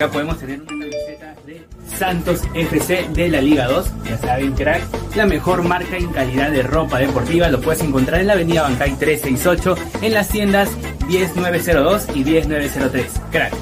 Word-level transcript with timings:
Acá 0.00 0.12
podemos 0.12 0.38
tener 0.38 0.62
una 0.62 0.68
camiseta 0.68 1.34
de 1.44 1.66
Santos 1.86 2.40
FC 2.54 3.10
de 3.12 3.28
la 3.28 3.42
Liga 3.42 3.68
2, 3.68 3.92
ya 4.04 4.16
saben, 4.16 4.52
crack. 4.54 4.82
La 5.14 5.26
mejor 5.26 5.62
marca 5.62 5.98
en 5.98 6.10
calidad 6.10 6.50
de 6.50 6.62
ropa 6.62 7.00
deportiva 7.00 7.50
lo 7.50 7.60
puedes 7.60 7.82
encontrar 7.82 8.22
en 8.22 8.28
la 8.28 8.32
avenida 8.32 8.62
Bancay 8.62 8.96
368, 8.96 9.76
en 10.00 10.14
las 10.14 10.28
tiendas 10.30 10.70
10902 11.06 12.16
y 12.16 12.24
10903. 12.24 13.12
Crack, 13.30 13.52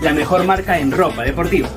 la 0.00 0.12
mejor 0.12 0.44
marca 0.44 0.78
en 0.78 0.92
ropa 0.92 1.24
deportiva. 1.24 1.68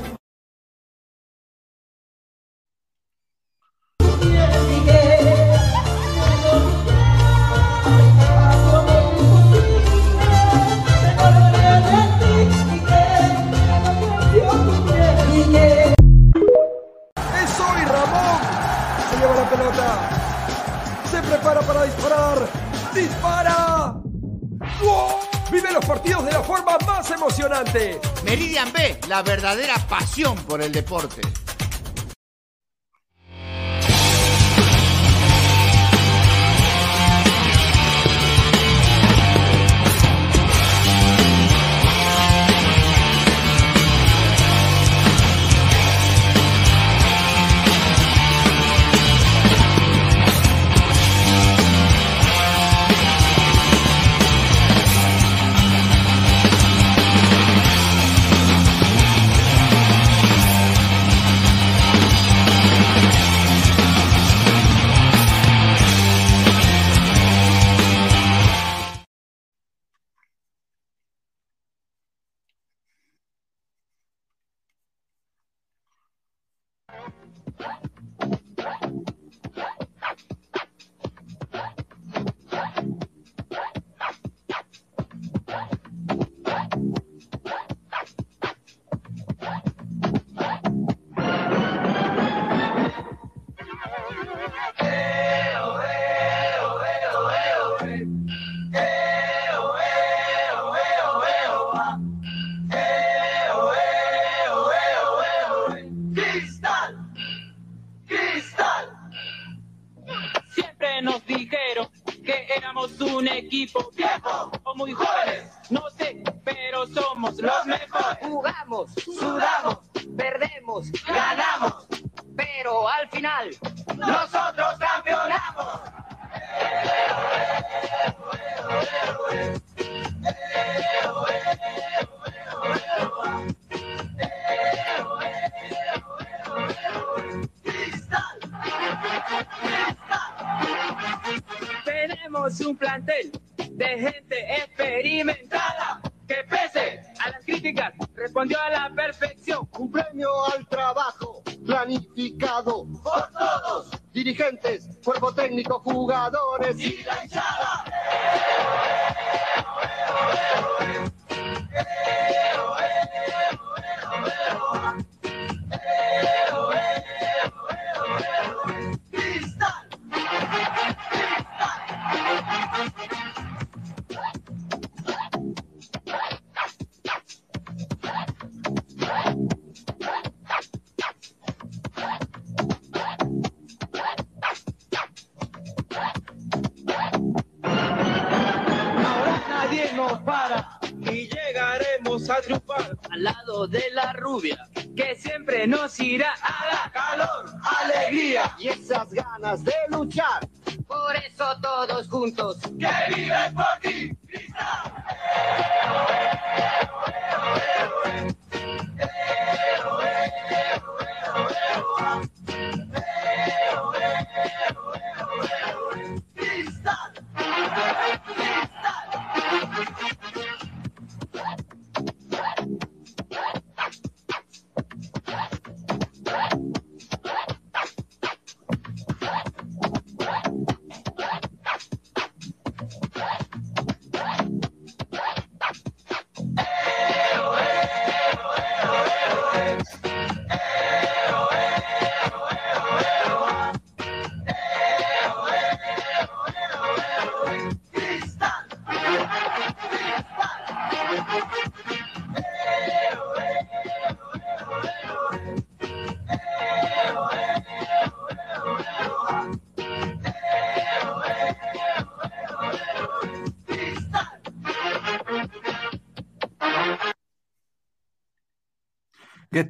por 30.51 30.61
el 30.61 30.69
deporte. 30.69 31.21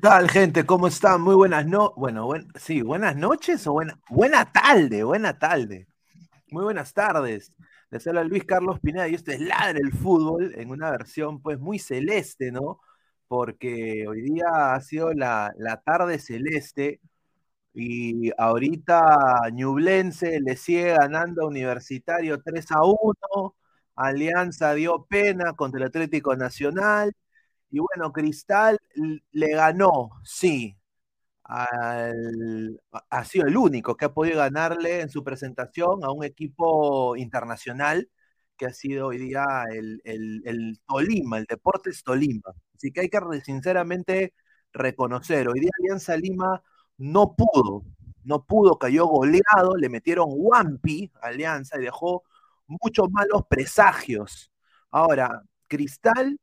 tal, 0.02 0.30
gente? 0.30 0.66
¿Cómo 0.66 0.88
están? 0.88 1.22
Muy 1.22 1.36
buenas 1.36 1.66
no, 1.68 1.94
bueno, 1.96 2.28
sí, 2.56 2.82
buenas 2.82 3.16
noches 3.16 3.66
o 3.68 3.74
buena, 3.74 4.00
buena 4.10 4.52
tarde, 4.52 5.04
buena 5.04 5.38
tarde. 5.38 5.88
Muy 6.52 6.64
buenas 6.64 6.94
tardes. 6.94 7.52
Les 7.92 8.08
habla 8.08 8.24
Luis 8.24 8.46
Carlos 8.46 8.80
Pineda 8.80 9.08
y 9.08 9.16
esto 9.16 9.32
es 9.32 9.40
Ladre 9.42 9.80
el 9.82 9.92
Fútbol 9.94 10.54
en 10.58 10.72
una 10.72 10.92
versión 10.92 11.42
pues 11.42 11.60
muy 11.60 11.80
celeste, 11.80 12.52
¿no? 12.52 12.80
Porque 13.28 14.08
hoy 14.08 14.22
día 14.24 14.74
ha 14.74 14.82
sido 14.82 15.14
la, 15.14 15.54
la 15.58 15.78
tarde 15.82 16.20
celeste 16.20 17.00
y 17.74 18.32
ahorita 18.38 19.50
Ñublense 19.54 20.40
le 20.42 20.58
sigue 20.58 20.94
ganando 20.96 21.44
a 21.44 21.48
Universitario 21.48 22.42
3 22.42 22.72
a 22.72 22.84
1. 22.84 23.56
Alianza 23.96 24.74
dio 24.74 25.06
pena 25.06 25.54
contra 25.54 25.80
el 25.82 25.88
Atlético 25.88 26.36
Nacional 26.36 27.14
y 27.72 27.80
bueno, 27.80 28.12
Cristal 28.14 28.78
le 29.32 29.50
ganó, 29.56 30.12
sí. 30.24 30.78
ha 31.46 33.24
sido 33.26 33.48
el 33.48 33.58
único 33.58 33.96
que 33.96 34.06
ha 34.06 34.14
podido 34.14 34.38
ganarle 34.40 35.02
en 35.02 35.10
su 35.10 35.24
presentación 35.24 36.04
a 36.04 36.12
un 36.12 36.24
equipo 36.24 37.16
internacional 37.18 38.10
que 38.58 38.68
ha 38.68 38.74
sido 38.74 39.08
hoy 39.08 39.18
día 39.18 39.46
el, 39.72 40.02
el 40.06 40.80
Tolima, 40.88 41.38
el 41.38 41.46
Deportes 41.46 42.04
Tolima. 42.04 42.54
Así 42.76 42.92
que 42.92 43.02
hay 43.02 43.10
que 43.10 43.20
sinceramente 43.44 44.34
reconocer, 44.74 45.48
hoy 45.50 45.60
día 45.60 45.72
Alianza 45.80 46.16
Lima 46.18 46.62
no 46.98 47.36
pudo, 47.36 47.84
no 48.24 48.44
pudo, 48.46 48.78
cayó 48.78 49.08
goleado, 49.08 49.76
le 49.78 49.90
metieron 49.90 50.28
Wampi 50.32 51.12
Alianza 51.22 51.78
y 51.80 51.84
dejó 51.84 52.24
muchos 52.68 53.10
malos 53.12 53.44
presagios. 53.50 54.52
Ahora, 54.92 55.44
Cristal 55.68 56.40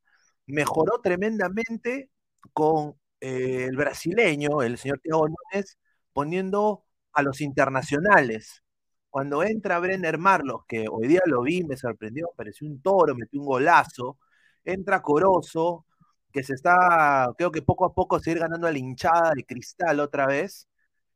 mejoró 0.48 1.00
tremendamente 1.02 2.10
con 2.52 2.96
eh, 3.20 3.66
el 3.68 3.76
brasileño, 3.76 4.62
el 4.62 4.78
señor 4.78 5.00
Thiago 5.00 5.28
Núñez, 5.28 5.78
poniendo 6.12 6.84
a 7.12 7.22
los 7.22 7.40
internacionales. 7.40 8.62
Cuando 9.10 9.42
entra 9.42 9.78
Brenner 9.80 10.18
Marlos, 10.18 10.62
que 10.68 10.86
hoy 10.90 11.08
día 11.08 11.20
lo 11.26 11.42
vi, 11.42 11.64
me 11.64 11.76
sorprendió, 11.76 12.30
pareció 12.36 12.66
un 12.68 12.80
toro, 12.82 13.14
metió 13.14 13.40
un 13.40 13.46
golazo, 13.46 14.18
entra 14.64 15.02
Corozo, 15.02 15.86
que 16.32 16.42
se 16.42 16.54
está, 16.54 17.32
creo 17.36 17.50
que 17.50 17.62
poco 17.62 17.86
a 17.86 17.94
poco 17.94 18.20
se 18.20 18.32
ir 18.32 18.38
ganando 18.40 18.66
a 18.66 18.72
la 18.72 18.78
hinchada 18.78 19.32
de 19.34 19.44
Cristal 19.44 20.00
otra 20.00 20.26
vez. 20.26 20.68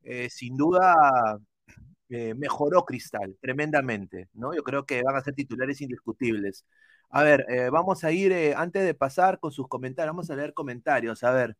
Eh, 0.04 0.28
sin 0.30 0.56
duda 0.56 0.94
eh, 2.08 2.34
mejoró 2.34 2.84
Cristal 2.84 3.36
tremendamente, 3.40 4.28
¿no? 4.34 4.54
Yo 4.54 4.62
creo 4.62 4.84
que 4.84 5.02
van 5.02 5.16
a 5.16 5.22
ser 5.22 5.34
titulares 5.34 5.80
indiscutibles. 5.80 6.64
A 7.14 7.22
ver, 7.22 7.44
eh, 7.50 7.68
vamos 7.70 8.04
a 8.04 8.10
ir, 8.10 8.32
antes 8.56 8.84
de 8.84 8.94
pasar 8.94 9.38
con 9.38 9.52
sus 9.52 9.68
comentarios, 9.68 10.14
vamos 10.14 10.30
a 10.30 10.36
leer 10.36 10.54
comentarios. 10.54 11.22
A 11.24 11.30
ver, 11.30 11.56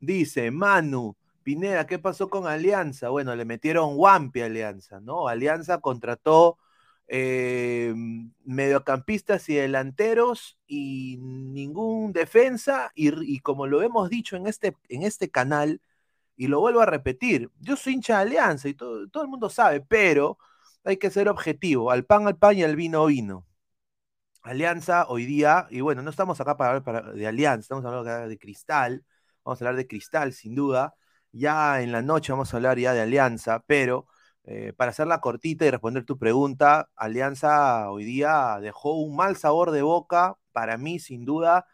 dice 0.00 0.50
Manu, 0.52 1.16
Pineda, 1.42 1.86
¿qué 1.86 1.98
pasó 1.98 2.30
con 2.30 2.46
Alianza? 2.46 3.08
Bueno, 3.10 3.34
le 3.36 3.44
metieron 3.44 3.94
Wampi 3.96 4.42
a 4.42 4.46
Alianza, 4.46 5.00
¿no? 5.00 5.28
Alianza 5.28 5.80
contrató 5.80 6.58
eh, 7.08 7.92
mediocampistas 8.44 9.48
y 9.48 9.54
delanteros 9.56 10.58
y 10.68 11.18
ningún 11.20 12.12
defensa. 12.12 12.92
Y, 12.94 13.40
como 13.40 13.66
lo 13.66 13.82
hemos 13.82 14.10
dicho 14.10 14.36
en 14.36 14.46
este, 14.46 14.76
en 14.88 15.02
este 15.02 15.30
canal, 15.30 15.80
y 16.36 16.48
lo 16.48 16.60
vuelvo 16.60 16.80
a 16.82 16.86
repetir, 16.86 17.50
yo 17.60 17.76
soy 17.76 17.94
hincha 17.94 18.16
de 18.18 18.22
Alianza 18.22 18.68
y 18.68 18.74
todo, 18.74 19.08
todo 19.08 19.24
el 19.24 19.28
mundo 19.30 19.50
sabe, 19.50 19.80
pero 19.80 20.38
hay 20.84 20.98
que 20.98 21.10
ser 21.10 21.28
objetivo, 21.28 21.90
al 21.90 22.04
pan 22.06 22.26
al 22.28 22.36
pan 22.38 22.58
y 22.58 22.64
al 22.64 22.76
vino 22.76 23.06
vino. 23.06 23.44
Alianza 24.44 25.06
hoy 25.08 25.24
día, 25.24 25.66
y 25.70 25.80
bueno, 25.80 26.02
no 26.02 26.10
estamos 26.10 26.38
acá 26.40 26.56
para 26.56 26.76
hablar 26.76 27.14
de 27.14 27.26
Alianza, 27.26 27.62
estamos 27.62 27.84
hablando 27.84 28.28
de 28.28 28.38
Cristal, 28.38 29.02
vamos 29.42 29.60
a 29.60 29.64
hablar 29.64 29.76
de 29.76 29.86
Cristal 29.86 30.34
sin 30.34 30.54
duda, 30.54 30.94
ya 31.32 31.80
en 31.82 31.92
la 31.92 32.02
noche 32.02 32.30
vamos 32.32 32.52
a 32.52 32.58
hablar 32.58 32.78
ya 32.78 32.92
de 32.92 33.00
Alianza, 33.00 33.60
pero 33.66 34.06
eh, 34.44 34.74
para 34.76 34.90
hacerla 34.90 35.20
cortita 35.22 35.64
y 35.64 35.70
responder 35.70 36.04
tu 36.04 36.18
pregunta, 36.18 36.90
Alianza 36.94 37.90
hoy 37.90 38.04
día 38.04 38.58
dejó 38.60 38.92
un 38.98 39.16
mal 39.16 39.36
sabor 39.36 39.70
de 39.70 39.80
boca. 39.82 40.36
Para 40.52 40.76
mí, 40.76 40.98
sin 41.00 41.24
duda, 41.24 41.66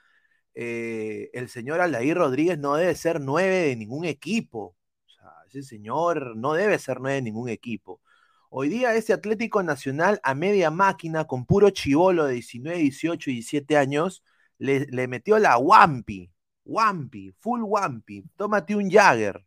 eh, 0.55 1.31
el 1.35 1.49
señor 1.49 1.81
Aldair 1.81 2.17
Rodríguez 2.17 2.59
no 2.59 2.77
debe 2.77 2.95
ser 2.95 3.21
nueve 3.21 3.57
de 3.69 3.77
ningún 3.77 4.05
equipo. 4.05 4.77
O 5.07 5.11
sea, 5.11 5.33
ese 5.49 5.63
señor 5.65 6.37
no 6.37 6.55
debe 6.55 6.79
ser 6.79 7.01
nueve 7.01 7.17
de 7.17 7.23
ningún 7.23 7.49
equipo. 7.49 8.01
Hoy 8.53 8.69
día 8.69 8.97
ese 8.97 9.13
Atlético 9.13 9.63
Nacional 9.63 10.21
a 10.25 10.35
media 10.35 10.73
máquina, 10.73 11.25
con 11.27 11.47
puro 11.47 11.71
chivolo 11.71 12.25
de 12.25 12.35
19, 12.35 12.79
18 12.79 13.31
y 13.31 13.35
17 13.35 13.77
años, 13.77 14.25
le, 14.59 15.09
metió 15.09 15.39
la 15.39 15.57
Wampi. 15.57 16.33
Wampi, 16.65 17.33
full 17.39 17.63
Wampi. 17.63 18.25
Tómate 18.37 18.75
un 18.75 18.91
Jagger. 18.91 19.45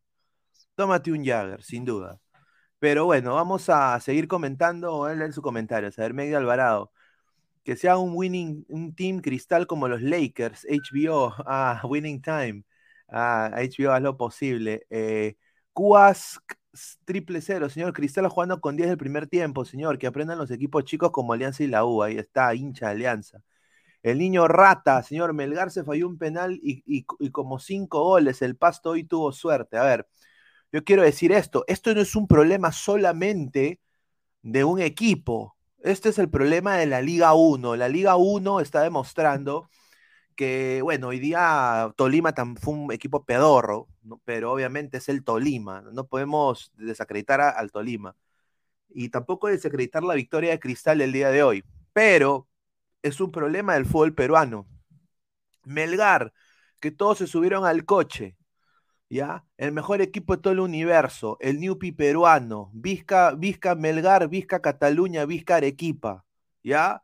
Tómate 0.75 1.11
un 1.11 1.25
Jagger, 1.25 1.61
sin 1.63 1.83
duda. 1.85 2.21
Pero 2.79 3.05
bueno, 3.05 3.35
vamos 3.35 3.69
a 3.69 3.99
seguir 3.99 4.27
comentando, 4.29 5.09
él 5.09 5.21
en 5.21 5.33
su 5.33 5.41
comentario. 5.41 5.89
A 5.89 6.01
ver, 6.01 6.13
Medio 6.13 6.37
Alvarado. 6.37 6.91
Que 7.63 7.75
sea 7.77 7.97
un 7.97 8.13
winning, 8.15 8.65
un 8.69 8.95
team 8.95 9.21
cristal 9.21 9.67
como 9.67 9.87
los 9.89 10.01
Lakers, 10.01 10.65
HBO, 10.69 11.33
ah, 11.47 11.81
winning 11.85 12.21
time. 12.21 12.65
Ah, 13.09 13.51
HBO 13.55 13.91
haz 13.93 14.01
lo 14.01 14.17
posible. 14.17 14.85
Eh, 14.89 15.37
triple 17.05 17.41
cero, 17.41 17.69
señor. 17.69 17.93
Cristal 17.93 18.27
jugando 18.27 18.59
con 18.61 18.75
10 18.75 18.89
del 18.89 18.97
primer 18.97 19.27
tiempo, 19.27 19.65
señor. 19.65 19.97
Que 19.97 20.07
aprendan 20.07 20.37
los 20.37 20.51
equipos 20.51 20.83
chicos 20.85 21.11
como 21.11 21.33
Alianza 21.33 21.63
y 21.63 21.67
la 21.67 21.85
U. 21.85 22.03
Ahí 22.03 22.17
está, 22.17 22.53
hincha 22.55 22.89
Alianza. 22.89 23.41
El 24.03 24.19
niño 24.19 24.47
rata, 24.47 25.01
señor. 25.03 25.33
Melgar 25.33 25.71
se 25.71 25.83
falló 25.83 26.07
un 26.07 26.17
penal 26.17 26.59
y, 26.63 26.83
y 26.85 27.29
como 27.31 27.59
cinco 27.59 28.03
goles. 28.03 28.41
El 28.41 28.57
pasto 28.57 28.91
hoy 28.91 29.05
tuvo 29.05 29.31
suerte. 29.31 29.77
A 29.77 29.83
ver, 29.83 30.07
yo 30.73 30.83
quiero 30.83 31.03
decir 31.03 31.31
esto, 31.31 31.63
esto 31.67 31.93
no 31.93 32.01
es 32.01 32.15
un 32.15 32.27
problema 32.27 32.71
solamente 32.71 33.79
de 34.41 34.63
un 34.63 34.81
equipo, 34.81 35.55
este 35.83 36.09
es 36.09 36.17
el 36.19 36.29
problema 36.29 36.77
de 36.77 36.87
la 36.87 37.01
Liga 37.01 37.33
1. 37.33 37.75
La 37.75 37.89
Liga 37.89 38.15
1 38.15 38.59
está 38.59 38.81
demostrando 38.81 39.69
que, 40.35 40.81
bueno, 40.81 41.07
hoy 41.09 41.19
día 41.19 41.93
Tolima 41.95 42.33
fue 42.59 42.73
un 42.73 42.91
equipo 42.91 43.25
pedorro, 43.25 43.87
pero 44.25 44.51
obviamente 44.51 44.97
es 44.97 45.09
el 45.09 45.23
Tolima, 45.23 45.81
no 45.93 46.07
podemos 46.07 46.71
desacreditar 46.75 47.41
al 47.41 47.71
Tolima. 47.71 48.15
Y 48.89 49.09
tampoco 49.09 49.47
desacreditar 49.47 50.03
la 50.03 50.15
victoria 50.15 50.51
de 50.51 50.59
Cristal 50.59 51.01
el 51.01 51.13
día 51.13 51.29
de 51.31 51.43
hoy, 51.43 51.63
pero 51.93 52.47
es 53.01 53.19
un 53.21 53.31
problema 53.31 53.75
del 53.75 53.85
fútbol 53.85 54.13
peruano. 54.13 54.67
Melgar, 55.65 56.33
que 56.79 56.91
todos 56.91 57.19
se 57.19 57.27
subieron 57.27 57.65
al 57.65 57.85
coche, 57.85 58.37
¿ya? 59.09 59.45
El 59.57 59.71
mejor 59.73 60.01
equipo 60.01 60.35
de 60.35 60.41
todo 60.41 60.53
el 60.53 60.59
universo, 60.59 61.37
el 61.41 61.59
Newpi 61.59 61.91
peruano, 61.91 62.71
Vizca, 62.73 63.31
Vizca 63.35 63.75
Melgar, 63.75 64.27
Vizca 64.29 64.61
Cataluña, 64.61 65.25
Vizca 65.25 65.57
Arequipa, 65.57 66.25
¿ya? 66.63 67.03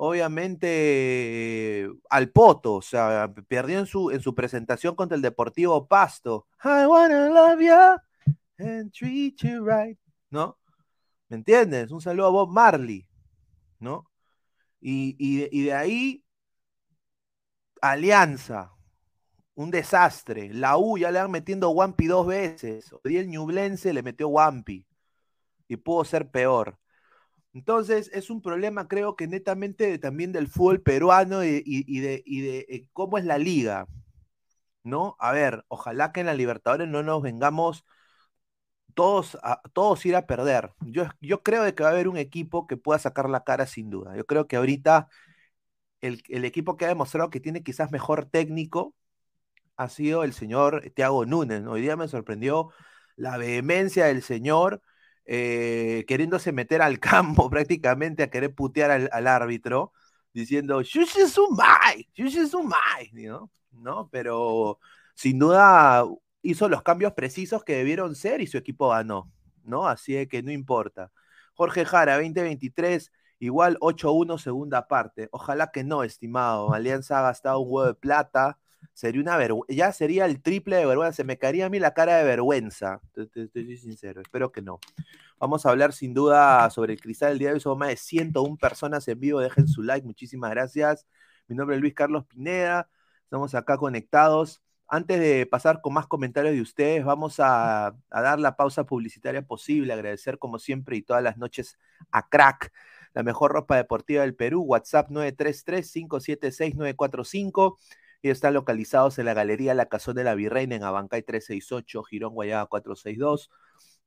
Obviamente 0.00 1.90
al 2.08 2.30
Poto, 2.30 2.74
o 2.74 2.82
sea, 2.82 3.34
perdió 3.48 3.80
en 3.80 3.86
su, 3.86 4.12
en 4.12 4.20
su 4.20 4.32
presentación 4.32 4.94
contra 4.94 5.16
el 5.16 5.22
Deportivo 5.22 5.88
Pasto. 5.88 6.46
I 6.62 6.86
wanna 6.86 7.28
love 7.28 7.60
you 7.60 7.74
and 8.64 8.92
treat 8.92 9.34
you 9.42 9.66
right, 9.66 9.98
¿no? 10.30 10.56
¿Me 11.28 11.38
entiendes? 11.38 11.90
Un 11.90 12.00
saludo 12.00 12.26
a 12.26 12.30
Bob 12.30 12.50
Marley, 12.50 13.08
¿no? 13.80 14.08
Y, 14.80 15.16
y 15.18 15.64
de 15.64 15.74
ahí, 15.74 16.24
Alianza, 17.80 18.72
un 19.56 19.72
desastre. 19.72 20.54
La 20.54 20.78
U 20.78 20.96
ya 20.96 21.10
le 21.10 21.18
han 21.18 21.32
metiendo 21.32 21.70
Wampi 21.70 22.06
dos 22.06 22.24
veces. 22.24 22.94
Hoy 23.02 23.16
el 23.16 23.26
Ñublense 23.28 23.92
le 23.92 24.04
metió 24.04 24.28
Wampi. 24.28 24.86
Y 25.66 25.76
pudo 25.76 26.04
ser 26.04 26.30
peor. 26.30 26.78
Entonces, 27.54 28.10
es 28.12 28.30
un 28.30 28.42
problema, 28.42 28.88
creo 28.88 29.16
que 29.16 29.26
netamente 29.26 29.98
también 29.98 30.32
del 30.32 30.48
fútbol 30.48 30.82
peruano 30.82 31.44
y, 31.44 32.00
de, 32.00 32.22
de 32.26 32.66
eh, 32.68 32.88
cómo 32.92 33.18
es 33.18 33.24
la 33.24 33.38
liga. 33.38 33.86
¿No? 34.84 35.16
A 35.18 35.32
ver, 35.32 35.64
ojalá 35.68 36.12
que 36.12 36.20
en 36.20 36.26
la 36.26 36.34
Libertadores 36.34 36.88
no 36.88 37.02
nos 37.02 37.22
vengamos 37.22 37.84
todos 38.94 39.38
a, 39.42 39.60
todos 39.72 40.04
ir 40.06 40.16
a 40.16 40.26
perder. 40.26 40.72
Yo, 40.80 41.04
yo 41.20 41.42
creo 41.42 41.72
que 41.74 41.82
va 41.82 41.90
a 41.90 41.92
haber 41.92 42.08
un 42.08 42.16
equipo 42.16 42.66
que 42.66 42.76
pueda 42.76 42.98
sacar 42.98 43.30
la 43.30 43.44
cara 43.44 43.66
sin 43.66 43.90
duda. 43.90 44.16
Yo 44.16 44.26
creo 44.26 44.46
que 44.48 44.56
ahorita 44.56 45.08
el, 46.00 46.22
el 46.28 46.44
equipo 46.44 46.76
que 46.76 46.84
ha 46.86 46.88
demostrado 46.88 47.30
que 47.30 47.40
tiene 47.40 47.62
quizás 47.62 47.92
mejor 47.92 48.26
técnico 48.26 48.94
ha 49.76 49.88
sido 49.88 50.24
el 50.24 50.32
señor 50.32 50.90
Thiago 50.94 51.26
Núñez. 51.26 51.64
Hoy 51.66 51.82
día 51.82 51.96
me 51.96 52.08
sorprendió 52.08 52.70
la 53.16 53.36
vehemencia 53.38 54.06
del 54.06 54.22
señor 54.22 54.82
eh, 55.30 56.06
queriéndose 56.08 56.52
meter 56.52 56.80
al 56.80 56.98
campo 57.00 57.50
prácticamente 57.50 58.22
a 58.22 58.30
querer 58.30 58.54
putear 58.54 59.10
al, 59.12 59.26
árbitro, 59.26 59.92
diciendo, 60.32 60.82
¿no? 63.12 63.50
¿no? 63.72 64.08
Pero 64.10 64.78
sin 65.14 65.38
duda 65.38 66.04
hizo 66.42 66.68
los 66.68 66.82
cambios 66.82 67.12
precisos 67.12 67.62
que 67.62 67.76
debieron 67.76 68.14
ser 68.14 68.40
y 68.40 68.46
su 68.46 68.56
equipo 68.56 68.88
ganó, 68.88 69.30
¿no? 69.64 69.86
Así 69.86 70.26
que 70.28 70.42
no 70.42 70.50
importa. 70.50 71.12
Jorge 71.54 71.84
Jara, 71.84 72.14
2023, 72.14 73.12
igual 73.38 73.76
8-1 73.80 74.38
segunda 74.38 74.88
parte. 74.88 75.28
Ojalá 75.32 75.70
que 75.72 75.84
no, 75.84 76.04
estimado. 76.04 76.72
Alianza 76.72 77.18
ha 77.18 77.22
gastado 77.22 77.60
un 77.60 77.68
huevo 77.70 77.88
de 77.88 77.94
plata 77.94 78.58
sería 78.92 79.20
una 79.20 79.36
vergüenza, 79.36 79.74
ya 79.74 79.92
sería 79.92 80.26
el 80.26 80.42
triple 80.42 80.76
de 80.76 80.86
vergüenza, 80.86 81.16
se 81.16 81.24
me 81.24 81.38
caería 81.38 81.66
a 81.66 81.68
mí 81.68 81.78
la 81.78 81.94
cara 81.94 82.16
de 82.16 82.24
vergüenza, 82.24 83.00
estoy 83.14 83.76
sincero, 83.76 84.20
espero 84.20 84.52
que 84.52 84.62
no. 84.62 84.80
Vamos 85.38 85.66
a 85.66 85.70
hablar 85.70 85.92
sin 85.92 86.14
duda 86.14 86.68
sobre 86.70 86.94
el 86.94 87.00
cristal 87.00 87.30
del 87.30 87.38
día 87.38 87.48
de 87.48 87.54
hoy, 87.54 87.60
somos 87.60 87.78
más 87.78 87.90
de 87.90 87.96
101 87.96 88.56
personas 88.56 89.06
en 89.08 89.20
vivo, 89.20 89.40
dejen 89.40 89.68
su 89.68 89.82
like, 89.82 90.06
muchísimas 90.06 90.50
gracias. 90.50 91.06
Mi 91.46 91.56
nombre 91.56 91.76
es 91.76 91.82
Luis 91.82 91.94
Carlos 91.94 92.26
Pineda, 92.26 92.88
Estamos 93.28 93.54
acá 93.54 93.76
conectados. 93.76 94.62
Antes 94.86 95.20
de 95.20 95.44
pasar 95.44 95.82
con 95.82 95.92
más 95.92 96.06
comentarios 96.06 96.54
de 96.54 96.62
ustedes, 96.62 97.04
vamos 97.04 97.40
a, 97.40 97.88
a 97.88 98.22
dar 98.22 98.40
la 98.40 98.56
pausa 98.56 98.84
publicitaria 98.84 99.42
posible. 99.42 99.92
Agradecer 99.92 100.38
como 100.38 100.58
siempre 100.58 100.96
y 100.96 101.02
todas 101.02 101.22
las 101.22 101.36
noches 101.36 101.78
a 102.10 102.26
Crack, 102.30 102.72
la 103.12 103.22
mejor 103.22 103.52
ropa 103.52 103.76
deportiva 103.76 104.22
del 104.22 104.34
Perú. 104.34 104.62
WhatsApp 104.62 105.10
933-576-945 105.10 107.76
y 108.22 108.30
están 108.30 108.54
localizados 108.54 109.18
en 109.18 109.26
la 109.26 109.34
Galería 109.34 109.74
La 109.74 109.86
Cazón 109.86 110.16
de 110.16 110.24
la 110.24 110.34
Virreina 110.34 110.74
en 110.76 110.82
Abancay 110.82 111.22
368, 111.22 112.02
Girón 112.04 112.34
Guayaba 112.34 112.66
462. 112.66 113.50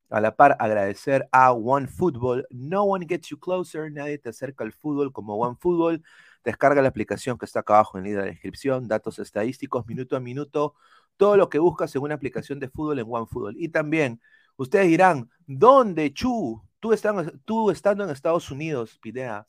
A 0.09 0.19
la 0.19 0.35
par, 0.35 0.57
agradecer 0.59 1.29
a 1.31 1.53
One 1.53 1.87
Football. 1.87 2.45
No 2.49 2.83
one 2.83 3.05
gets 3.07 3.29
you 3.29 3.39
closer, 3.39 3.91
nadie 3.91 4.17
te 4.17 4.29
acerca 4.29 4.65
al 4.65 4.73
fútbol 4.73 5.13
como 5.13 5.35
One 5.35 5.55
Football. 5.59 6.03
Descarga 6.43 6.81
la 6.81 6.89
aplicación 6.89 7.37
que 7.37 7.45
está 7.45 7.61
acá 7.61 7.75
abajo 7.75 7.97
en 7.97 8.15
la 8.15 8.23
descripción, 8.23 8.87
datos 8.87 9.19
estadísticos, 9.19 9.85
minuto 9.87 10.17
a 10.17 10.19
minuto, 10.19 10.75
todo 11.21 11.37
lo 11.37 11.49
que 11.49 11.59
buscas 11.59 11.95
en 11.95 12.01
una 12.01 12.15
aplicación 12.15 12.59
de 12.59 12.67
fútbol 12.67 12.97
en 12.97 13.05
OneFootball. 13.07 13.55
Y 13.57 13.69
también, 13.69 14.19
ustedes 14.57 14.87
dirán, 14.87 15.29
¿dónde, 15.45 16.11
Chu? 16.13 16.63
Tú, 16.79 16.93
estando, 16.93 17.31
tú 17.45 17.69
estando 17.69 18.03
en 18.03 18.09
Estados 18.09 18.49
Unidos, 18.49 18.97
Pidea, 18.99 19.45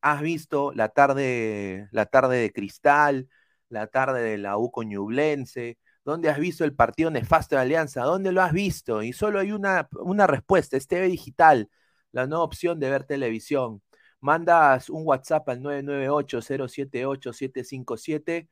has 0.00 0.20
visto 0.20 0.72
la 0.72 0.88
tarde, 0.88 1.88
la 1.90 2.06
tarde 2.06 2.36
de 2.36 2.52
Cristal, 2.52 3.28
la 3.68 3.86
tarde 3.88 4.22
de 4.22 4.38
la 4.38 4.58
U 4.58 4.70
Ñublense, 4.84 5.78
¿Dónde 6.04 6.30
has 6.30 6.38
visto 6.38 6.64
el 6.64 6.74
partido 6.74 7.10
nefasto 7.10 7.56
de 7.56 7.62
Alianza? 7.62 8.02
¿Dónde 8.02 8.30
lo 8.30 8.40
has 8.40 8.52
visto? 8.52 9.02
Y 9.02 9.12
solo 9.12 9.40
hay 9.40 9.50
una, 9.50 9.88
una 9.92 10.28
respuesta, 10.28 10.76
es 10.76 10.86
TV 10.86 11.08
Digital, 11.08 11.68
la 12.12 12.28
nueva 12.28 12.44
opción 12.44 12.78
de 12.78 12.90
ver 12.90 13.02
televisión 13.04 13.82
mandas 14.20 14.90
un 14.90 15.02
WhatsApp 15.06 15.48
al 15.48 15.60
998-078-757 15.62 18.48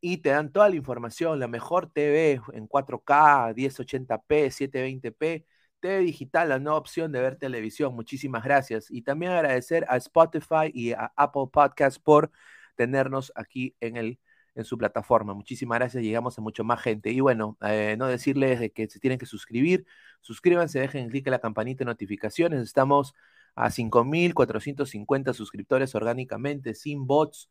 y 0.00 0.18
te 0.18 0.30
dan 0.30 0.52
toda 0.52 0.68
la 0.68 0.76
información, 0.76 1.40
la 1.40 1.48
mejor 1.48 1.90
TV 1.90 2.40
en 2.52 2.68
4K, 2.68 3.54
1080p, 3.54 4.50
720p, 4.50 5.44
TV 5.80 5.98
digital, 6.00 6.48
la 6.50 6.58
nueva 6.58 6.78
opción 6.78 7.12
de 7.12 7.20
ver 7.20 7.36
televisión. 7.36 7.94
Muchísimas 7.94 8.44
gracias. 8.44 8.90
Y 8.90 9.02
también 9.02 9.32
agradecer 9.32 9.86
a 9.88 9.96
Spotify 9.96 10.70
y 10.72 10.92
a 10.92 11.12
Apple 11.16 11.46
Podcast 11.52 11.98
por 12.02 12.30
tenernos 12.76 13.32
aquí 13.34 13.74
en 13.80 13.96
el 13.96 14.18
en 14.56 14.64
su 14.64 14.78
plataforma. 14.78 15.34
Muchísimas 15.34 15.78
gracias, 15.78 16.02
llegamos 16.02 16.36
a 16.38 16.42
mucho 16.42 16.64
más 16.64 16.80
gente. 16.80 17.10
Y 17.10 17.20
bueno, 17.20 17.56
eh, 17.60 17.94
no 17.98 18.06
decirles 18.06 18.72
que 18.74 18.88
se 18.88 18.98
tienen 18.98 19.18
que 19.18 19.26
suscribir, 19.26 19.86
suscríbanse, 20.20 20.80
dejen 20.80 21.10
clic 21.10 21.26
en 21.26 21.32
la 21.32 21.38
campanita 21.38 21.80
de 21.80 21.84
notificaciones. 21.86 22.62
Estamos 22.62 23.14
a 23.54 23.70
5.450 23.70 25.34
suscriptores 25.34 25.94
orgánicamente, 25.94 26.74
sin 26.74 27.06
bots, 27.06 27.50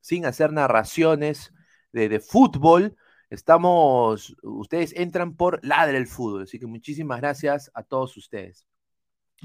sin 0.00 0.26
hacer 0.26 0.52
narraciones 0.52 1.52
de, 1.92 2.20
fútbol. 2.20 2.96
Estamos, 3.30 4.36
ustedes 4.42 4.92
entran 4.96 5.36
por 5.36 5.64
Ladre 5.64 5.98
el 5.98 6.06
Fútbol, 6.06 6.42
así 6.44 6.58
que 6.58 6.66
muchísimas 6.66 7.20
gracias 7.20 7.70
a 7.74 7.82
todos 7.82 8.16
ustedes. 8.16 8.66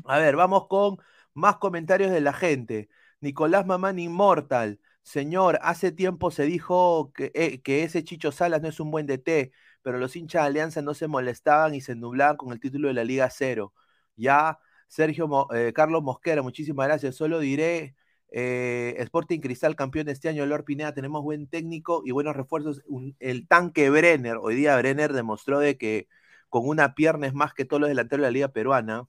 A 0.05 0.17
ver, 0.17 0.35
vamos 0.35 0.67
con 0.67 0.97
más 1.33 1.57
comentarios 1.57 2.11
de 2.11 2.21
la 2.21 2.33
gente. 2.33 2.89
Nicolás 3.19 3.65
Mamán 3.65 3.99
Inmortal. 3.99 4.79
Señor, 5.03 5.59
hace 5.61 5.91
tiempo 5.91 6.31
se 6.31 6.43
dijo 6.43 7.11
que, 7.13 7.31
eh, 7.33 7.61
que, 7.61 7.83
ese 7.83 8.03
Chicho 8.03 8.31
Salas 8.31 8.61
no 8.61 8.69
es 8.69 8.79
un 8.79 8.91
buen 8.91 9.07
DT, 9.07 9.51
pero 9.81 9.97
los 9.97 10.15
hinchas 10.15 10.43
de 10.43 10.47
Alianza 10.47 10.81
no 10.81 10.93
se 10.93 11.07
molestaban 11.07 11.73
y 11.75 11.81
se 11.81 11.95
nublaban 11.95 12.37
con 12.37 12.53
el 12.53 12.59
título 12.59 12.87
de 12.87 12.93
la 12.93 13.03
Liga 13.03 13.29
Cero. 13.29 13.73
Ya 14.15 14.59
Sergio 14.87 15.47
eh, 15.53 15.73
Carlos 15.73 16.03
Mosquera, 16.03 16.41
muchísimas 16.41 16.87
gracias. 16.87 17.15
Solo 17.15 17.39
diré, 17.39 17.95
eh, 18.31 18.95
Sporting 18.99 19.39
Cristal 19.39 19.75
campeón 19.75 20.05
de 20.05 20.13
este 20.13 20.29
año, 20.29 20.45
Lord 20.45 20.65
Pineda, 20.65 20.93
tenemos 20.93 21.23
buen 21.23 21.47
técnico 21.47 22.03
y 22.05 22.11
buenos 22.11 22.35
refuerzos. 22.35 22.81
el 23.19 23.47
tanque 23.47 23.89
Brenner, 23.89 24.37
hoy 24.37 24.55
día 24.55 24.77
Brenner 24.77 25.13
demostró 25.13 25.59
de 25.59 25.77
que 25.77 26.07
con 26.49 26.67
una 26.67 26.95
pierna 26.95 27.27
es 27.27 27.33
más 27.33 27.53
que 27.53 27.65
todos 27.65 27.81
los 27.81 27.89
delanteros 27.89 28.21
de 28.23 28.27
la 28.27 28.31
liga 28.31 28.47
peruana. 28.49 29.07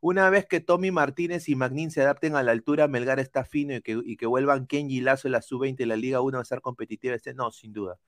Una 0.00 0.30
vez 0.30 0.46
que 0.46 0.60
Tommy 0.60 0.90
Martínez 0.90 1.48
y 1.48 1.56
Magnín 1.56 1.90
se 1.90 2.02
adapten 2.02 2.36
a 2.36 2.42
la 2.42 2.52
altura, 2.52 2.88
Melgar 2.88 3.18
está 3.20 3.44
fino 3.44 3.74
y 3.74 3.82
que, 3.82 4.00
y 4.04 4.16
que 4.16 4.26
vuelvan 4.26 4.66
Kenji 4.66 5.00
Lazo 5.00 5.28
en 5.28 5.32
la 5.32 5.42
sub-20 5.42 5.76
de 5.76 5.86
la 5.86 5.96
Liga 5.96 6.20
1 6.20 6.38
a 6.38 6.44
ser 6.44 6.60
competitiva. 6.60 7.14
Este, 7.14 7.34
no, 7.34 7.50
sin 7.50 7.72
duda. 7.72 7.98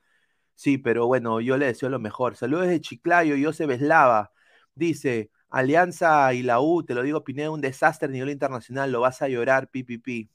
Sí, 0.55 0.79
pero 0.79 1.07
bueno, 1.07 1.41
yo 1.41 1.57
le 1.57 1.67
deseo 1.67 1.89
lo 1.89 1.99
mejor. 1.99 2.37
Saludos 2.37 2.69
de 2.69 2.81
Chiclayo, 2.81 3.35
José 3.43 3.67
Beslava. 3.67 4.33
Dice, 4.75 5.31
Alianza 5.51 6.33
y 6.35 6.43
la 6.43 6.61
U, 6.61 6.85
te 6.85 6.95
lo 6.95 7.03
digo, 7.03 7.25
Pineda, 7.25 7.51
un 7.51 7.61
desastre 7.61 8.09
a 8.09 8.11
nivel 8.13 8.31
internacional, 8.31 8.93
lo 8.93 9.01
vas 9.01 9.23
a 9.23 9.29
llorar, 9.29 9.69
pipipi. 9.71 10.31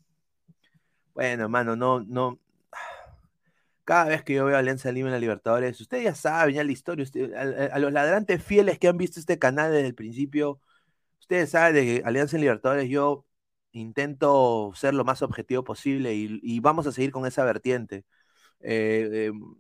Bueno, 1.13 1.43
hermano, 1.43 1.75
no, 1.75 2.01
no. 2.01 2.39
Cada 3.86 4.06
vez 4.06 4.23
que 4.23 4.34
yo 4.34 4.45
veo 4.45 4.58
Alianza 4.58 4.91
Lima 4.91 5.10
en 5.10 5.13
la 5.13 5.19
Libertadores, 5.19 5.80
ustedes 5.80 6.03
ya 6.03 6.15
saben, 6.15 6.56
ya 6.56 6.63
la 6.63 6.71
historia, 6.71 7.06
a, 7.71 7.80
los 7.80 7.93
ladrantes 7.93 8.43
fieles 8.43 8.80
que 8.80 8.88
han 8.88 8.97
visto 8.97 9.19
este 9.19 9.38
canal 9.39 9.71
desde 9.71 9.88
el 9.88 9.95
principio, 9.95 10.60
ustedes 11.25 11.49
saben 11.51 11.75
de 11.75 12.03
Alianza 12.05 12.38
en 12.38 12.41
Libertadores 12.41 12.88
yo 12.89 13.25
intento 13.71 14.71
ser 14.75 14.93
lo 14.93 15.03
más 15.05 15.21
objetivo 15.23 15.63
posible 15.63 16.13
y, 16.13 16.59
vamos 16.61 16.88
a 16.88 16.91
seguir 16.91 17.11
con 17.11 17.25
esa 17.25 17.43
vertiente. 17.43 18.05
Eh, 18.61 19.27
em, 19.29 19.55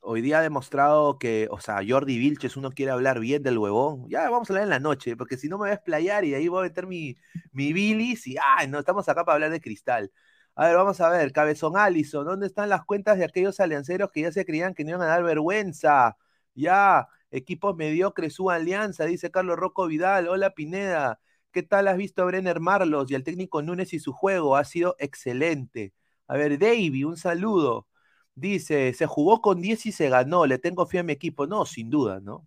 hoy 0.00 0.22
día 0.22 0.38
ha 0.40 0.42
demostrado 0.42 1.18
que, 1.18 1.48
o 1.50 1.60
sea, 1.60 1.80
Jordi 1.86 2.18
Vilches, 2.18 2.56
uno 2.56 2.70
quiere 2.72 2.92
hablar 2.92 3.20
bien 3.20 3.42
del 3.42 3.58
huevón, 3.58 4.08
ya 4.08 4.30
vamos 4.30 4.50
a 4.50 4.52
hablar 4.54 4.64
en 4.64 4.70
la 4.70 4.80
noche, 4.80 5.16
porque 5.16 5.36
si 5.36 5.48
no 5.48 5.58
me 5.58 5.62
voy 5.64 5.70
a 5.70 5.74
explayar 5.74 6.24
y 6.24 6.34
ahí 6.34 6.48
voy 6.48 6.60
a 6.60 6.68
meter 6.68 6.86
mi, 6.86 7.16
mi 7.52 7.72
bilis 7.72 8.26
y, 8.26 8.36
ay, 8.58 8.68
no, 8.68 8.78
estamos 8.80 9.08
acá 9.08 9.24
para 9.24 9.34
hablar 9.36 9.50
de 9.52 9.60
cristal. 9.60 10.12
A 10.54 10.66
ver, 10.68 10.76
vamos 10.76 11.00
a 11.00 11.10
ver, 11.10 11.32
Cabezón 11.32 11.76
Allison, 11.76 12.26
¿dónde 12.26 12.46
están 12.46 12.68
las 12.68 12.84
cuentas 12.84 13.18
de 13.18 13.24
aquellos 13.24 13.60
alianceros 13.60 14.10
que 14.12 14.22
ya 14.22 14.32
se 14.32 14.44
creían 14.46 14.74
que 14.74 14.84
no 14.84 14.90
iban 14.90 15.02
a 15.02 15.06
dar 15.06 15.22
vergüenza? 15.24 16.16
Ya, 16.54 17.08
equipos 17.30 17.76
mediocres, 17.76 18.34
su 18.34 18.50
alianza, 18.50 19.04
dice 19.04 19.30
Carlos 19.30 19.56
Rocco 19.56 19.86
Vidal. 19.86 20.28
Hola 20.28 20.50
Pineda, 20.54 21.20
¿qué 21.52 21.62
tal 21.62 21.88
has 21.88 21.96
visto 21.96 22.22
a 22.22 22.26
Brenner 22.26 22.60
Marlos 22.60 23.10
y 23.10 23.14
al 23.14 23.24
técnico 23.24 23.62
Núñez 23.62 23.92
y 23.94 23.98
su 24.00 24.12
juego? 24.12 24.56
Ha 24.56 24.64
sido 24.64 24.96
excelente. 24.98 25.92
A 26.26 26.36
ver, 26.36 26.58
Davy, 26.58 27.04
un 27.04 27.16
saludo. 27.16 27.86
Dice, 28.34 28.92
se 28.94 29.06
jugó 29.06 29.40
con 29.42 29.60
10 29.60 29.86
y 29.86 29.92
se 29.92 30.08
ganó, 30.08 30.46
le 30.46 30.58
tengo 30.58 30.86
fe 30.86 31.00
a 31.00 31.02
mi 31.02 31.12
equipo. 31.12 31.46
No, 31.46 31.66
sin 31.66 31.90
duda, 31.90 32.20
¿no? 32.20 32.46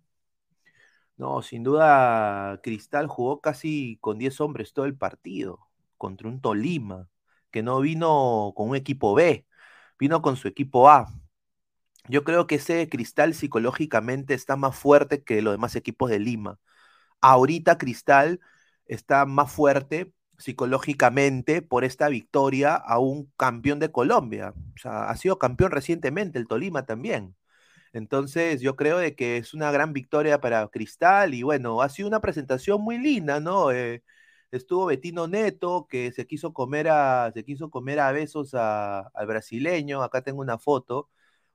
No, 1.16 1.42
sin 1.42 1.62
duda, 1.62 2.60
Cristal 2.62 3.06
jugó 3.06 3.40
casi 3.40 3.98
con 4.00 4.18
10 4.18 4.40
hombres 4.40 4.72
todo 4.72 4.86
el 4.86 4.96
partido 4.96 5.60
contra 5.96 6.28
un 6.28 6.40
Tolima, 6.40 7.08
que 7.50 7.62
no 7.62 7.80
vino 7.80 8.52
con 8.56 8.70
un 8.70 8.76
equipo 8.76 9.14
B, 9.14 9.46
vino 9.98 10.22
con 10.22 10.36
su 10.36 10.48
equipo 10.48 10.88
A. 10.90 11.08
Yo 12.08 12.24
creo 12.24 12.46
que 12.46 12.56
ese 12.56 12.88
Cristal 12.88 13.34
psicológicamente 13.34 14.34
está 14.34 14.56
más 14.56 14.76
fuerte 14.76 15.22
que 15.22 15.42
los 15.42 15.54
demás 15.54 15.76
equipos 15.76 16.10
de 16.10 16.18
Lima. 16.18 16.58
Ahorita 17.20 17.78
Cristal 17.78 18.40
está 18.86 19.26
más 19.26 19.52
fuerte 19.52 20.12
psicológicamente 20.38 21.62
por 21.62 21.84
esta 21.84 22.08
victoria 22.08 22.74
a 22.76 22.98
un 22.98 23.32
campeón 23.36 23.80
de 23.80 23.92
Colombia. 23.92 24.54
O 24.76 24.78
sea, 24.78 25.10
ha 25.10 25.16
sido 25.16 25.38
campeón 25.38 25.72
recientemente, 25.72 26.38
el 26.38 26.48
Tolima 26.48 26.86
también. 26.86 27.36
Entonces, 27.92 28.62
yo 28.62 28.76
creo 28.76 28.98
de 28.98 29.16
que 29.16 29.38
es 29.38 29.54
una 29.54 29.72
gran 29.72 29.92
victoria 29.94 30.40
para 30.40 30.68
Cristal 30.68 31.34
y 31.34 31.42
bueno, 31.44 31.82
ha 31.82 31.90
sido 31.90 32.08
una 32.08 32.20
presentación 32.20 32.82
muy 32.82 32.98
linda, 32.98 33.40
¿no? 33.40 33.72
Eh, 33.72 34.02
estuvo 34.52 34.86
Betino 34.86 35.28
Neto, 35.28 35.88
que 35.90 36.12
se 36.12 36.26
quiso 36.26 36.52
comer 36.54 36.88
a, 36.90 37.32
se 37.34 37.44
quiso 37.44 37.70
comer 37.70 38.00
a 38.00 38.12
besos 38.12 38.54
al 38.54 39.26
brasileño. 39.28 40.02
Acá 40.02 40.22
tengo 40.22 40.42
una 40.42 40.58
foto. 40.58 41.10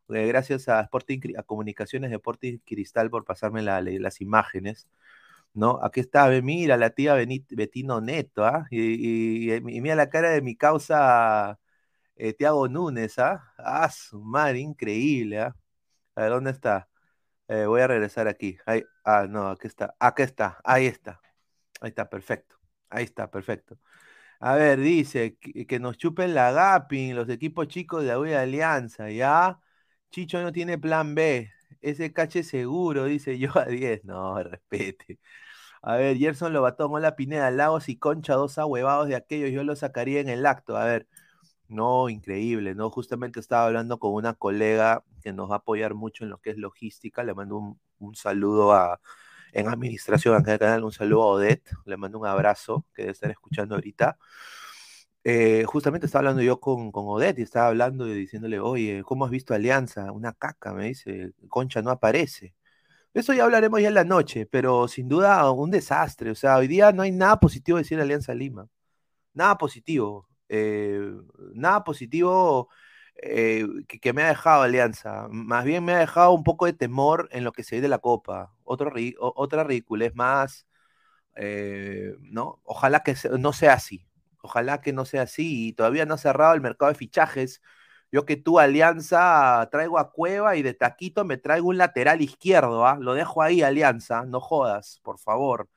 Eh, 0.09 0.27
gracias 0.27 0.69
a 0.69 0.81
Sporting, 0.81 1.19
a 1.37 1.43
Comunicaciones 1.43 2.09
de 2.09 2.15
Sporting 2.17 2.59
Cristal 2.65 3.09
por 3.09 3.25
pasarme 3.25 3.61
las 3.61 4.21
imágenes. 4.21 4.87
¿no? 5.53 5.79
Aquí 5.83 5.99
está, 6.01 6.29
mira, 6.41 6.77
la 6.77 6.91
tía 6.91 7.15
Betino 7.15 8.01
Neto, 8.01 8.45
¿ah? 8.45 8.67
Y, 8.71 9.59
mira 9.63 9.95
la 9.95 10.09
cara 10.09 10.29
de 10.31 10.41
mi 10.41 10.55
causa 10.55 11.59
eh, 12.15 12.33
Tiago 12.33 12.67
Núñez, 12.69 13.19
¿ah? 13.19 13.53
Ah, 13.57 13.89
su 13.91 14.21
madre, 14.21 14.59
increíble, 14.59 15.39
¿ah? 15.41 15.55
A 16.15 16.21
ver, 16.23 16.31
¿dónde 16.31 16.51
está? 16.51 16.89
Eh, 17.47 17.65
voy 17.65 17.81
a 17.81 17.87
regresar 17.87 18.27
aquí. 18.27 18.57
Ahí, 18.65 18.83
ah, 19.05 19.27
no, 19.29 19.49
aquí 19.49 19.67
está, 19.67 19.95
aquí 19.99 20.23
está, 20.23 20.59
ahí 20.63 20.87
está. 20.87 21.21
Ahí 21.81 21.89
está, 21.89 22.09
perfecto. 22.09 22.57
Ahí 22.89 23.05
está, 23.05 23.29
perfecto. 23.31 23.79
A 24.39 24.55
ver, 24.55 24.79
dice 24.79 25.37
que, 25.39 25.79
nos 25.79 25.97
chupen 25.97 26.33
la 26.35 26.51
Gapin, 26.51 27.15
los 27.15 27.29
equipos 27.29 27.67
chicos 27.67 28.03
de 28.03 28.09
la 28.09 28.19
de 28.19 28.37
Alianza, 28.37 29.09
¿ya? 29.11 29.59
Chicho 30.11 30.41
no 30.41 30.51
tiene 30.51 30.77
plan 30.77 31.15
B. 31.15 31.51
Ese 31.81 32.13
cache 32.13 32.43
seguro, 32.43 33.05
dice 33.05 33.37
yo 33.39 33.51
a 33.57 33.65
10. 33.65 34.03
No, 34.05 34.41
respete. 34.41 35.19
A 35.81 35.95
ver, 35.97 36.17
Gerson 36.17 36.53
Lobatón, 36.53 36.91
hola 36.93 37.15
Pineda, 37.15 37.51
Lagos 37.51 37.89
y 37.89 37.97
Concha, 37.97 38.33
dos 38.35 38.57
ahuevados 38.57 39.07
de 39.07 39.15
aquellos, 39.15 39.51
yo 39.51 39.63
lo 39.63 39.75
sacaría 39.75 40.19
en 40.19 40.29
el 40.29 40.45
acto. 40.45 40.77
A 40.77 40.85
ver, 40.85 41.07
no, 41.67 42.09
increíble, 42.09 42.75
¿no? 42.75 42.89
Justamente 42.89 43.39
estaba 43.39 43.65
hablando 43.65 43.99
con 43.99 44.13
una 44.13 44.33
colega 44.33 45.03
que 45.21 45.33
nos 45.33 45.49
va 45.49 45.55
a 45.55 45.57
apoyar 45.59 45.93
mucho 45.93 46.23
en 46.23 46.29
lo 46.29 46.39
que 46.39 46.51
es 46.51 46.57
logística, 46.57 47.23
le 47.23 47.33
mando 47.33 47.77
un, 47.99 48.15
saludo 48.15 48.73
a, 48.73 48.99
en 49.53 49.67
administración 49.67 50.35
acá 50.35 50.51
del 50.51 50.59
canal, 50.59 50.83
un 50.83 50.91
saludo 50.91 51.23
a 51.23 51.27
Odette, 51.27 51.69
le 51.85 51.97
mando 51.97 52.19
un 52.19 52.27
abrazo, 52.27 52.85
que 52.93 53.03
debe 53.03 53.13
estar 53.13 53.31
escuchando 53.31 53.75
ahorita. 53.75 54.17
Eh, 55.29 55.65
justamente 55.65 56.05
estaba 56.05 56.21
hablando 56.21 56.41
yo 56.41 56.61
con, 56.61 56.89
con 56.93 57.05
Odette 57.07 57.39
y 57.39 57.41
estaba 57.41 57.67
hablando 57.67 58.07
y 58.07 58.13
diciéndole, 58.13 58.61
oye, 58.61 59.03
¿cómo 59.03 59.25
has 59.25 59.31
visto 59.31 59.53
Alianza? 59.53 60.11
Una 60.13 60.31
caca, 60.33 60.73
me 60.73 60.85
dice, 60.85 61.33
Concha 61.49 61.81
no 61.81 61.91
aparece. 61.91 62.55
Eso 63.13 63.33
ya 63.33 63.45
hablaremos 63.45 63.81
ya 63.81 63.89
en 63.89 63.95
la 63.95 64.05
noche, 64.05 64.45
pero 64.47 64.87
sin 64.87 65.09
duda 65.09 65.51
un 65.51 65.71
desastre. 65.71 66.31
O 66.31 66.35
sea, 66.35 66.57
hoy 66.57 66.67
día 66.67 66.93
no 66.93 67.03
hay 67.03 67.11
nada 67.11 67.39
positivo 67.39 67.77
de 67.77 67.83
decir 67.83 67.99
Alianza 67.99 68.33
Lima. 68.33 68.69
Nada 69.33 69.57
positivo. 69.57 70.29
Eh, 70.49 71.11
nada 71.55 71.83
positivo 71.83 72.69
eh, 73.15 73.65
que, 73.87 74.13
me 74.13 74.23
ha 74.23 74.29
dejado 74.29 74.63
Alianza. 74.63 75.27
Más 75.29 75.65
bien 75.65 75.85
me 75.85 75.93
ha 75.95 75.99
dejado 75.99 76.33
un 76.33 76.43
poco 76.43 76.67
de 76.67 76.73
temor 76.73 77.29
en 77.31 77.43
lo 77.43 77.53
que 77.53 77.63
se 77.63 77.77
ve 77.77 77.81
de 77.81 77.89
la 77.89 77.99
Copa. 77.99 78.53
Otro, 78.63 78.93
otra 79.19 79.63
ridiculez 79.65 80.15
más. 80.15 80.67
¿no? 82.31 82.61
Ojalá 82.63 83.03
que 83.03 83.15
no 83.39 83.53
sea 83.53 83.73
así. 83.73 84.07
Ojalá 84.41 84.81
que 84.81 84.93
no 84.93 85.05
sea 85.05 85.23
así. 85.23 85.69
Y 85.69 85.73
todavía 85.73 86.05
no 86.05 86.15
ha 86.15 86.17
cerrado 86.17 86.53
el 86.53 86.61
mercado 86.61 86.91
de 86.91 86.97
fichajes. 86.97 87.61
Yo 88.11 88.25
que 88.25 88.37
tú, 88.37 88.59
Alianza, 88.59 89.67
traigo 89.71 89.99
a 89.99 90.11
Cueva 90.11 90.55
y 90.55 90.61
de 90.63 90.73
taquito 90.73 91.25
me 91.25 91.37
traigo 91.37 91.67
un 91.67 91.77
lateral 91.77 92.21
izquierdo, 92.21 92.85
¿ah? 92.87 92.97
Lo 92.99 93.13
dejo 93.13 93.41
ahí, 93.41 93.61
Alianza, 93.61 94.25
no 94.25 94.39
jodas, 94.39 95.01
por 95.03 95.19
favor. 95.19 95.69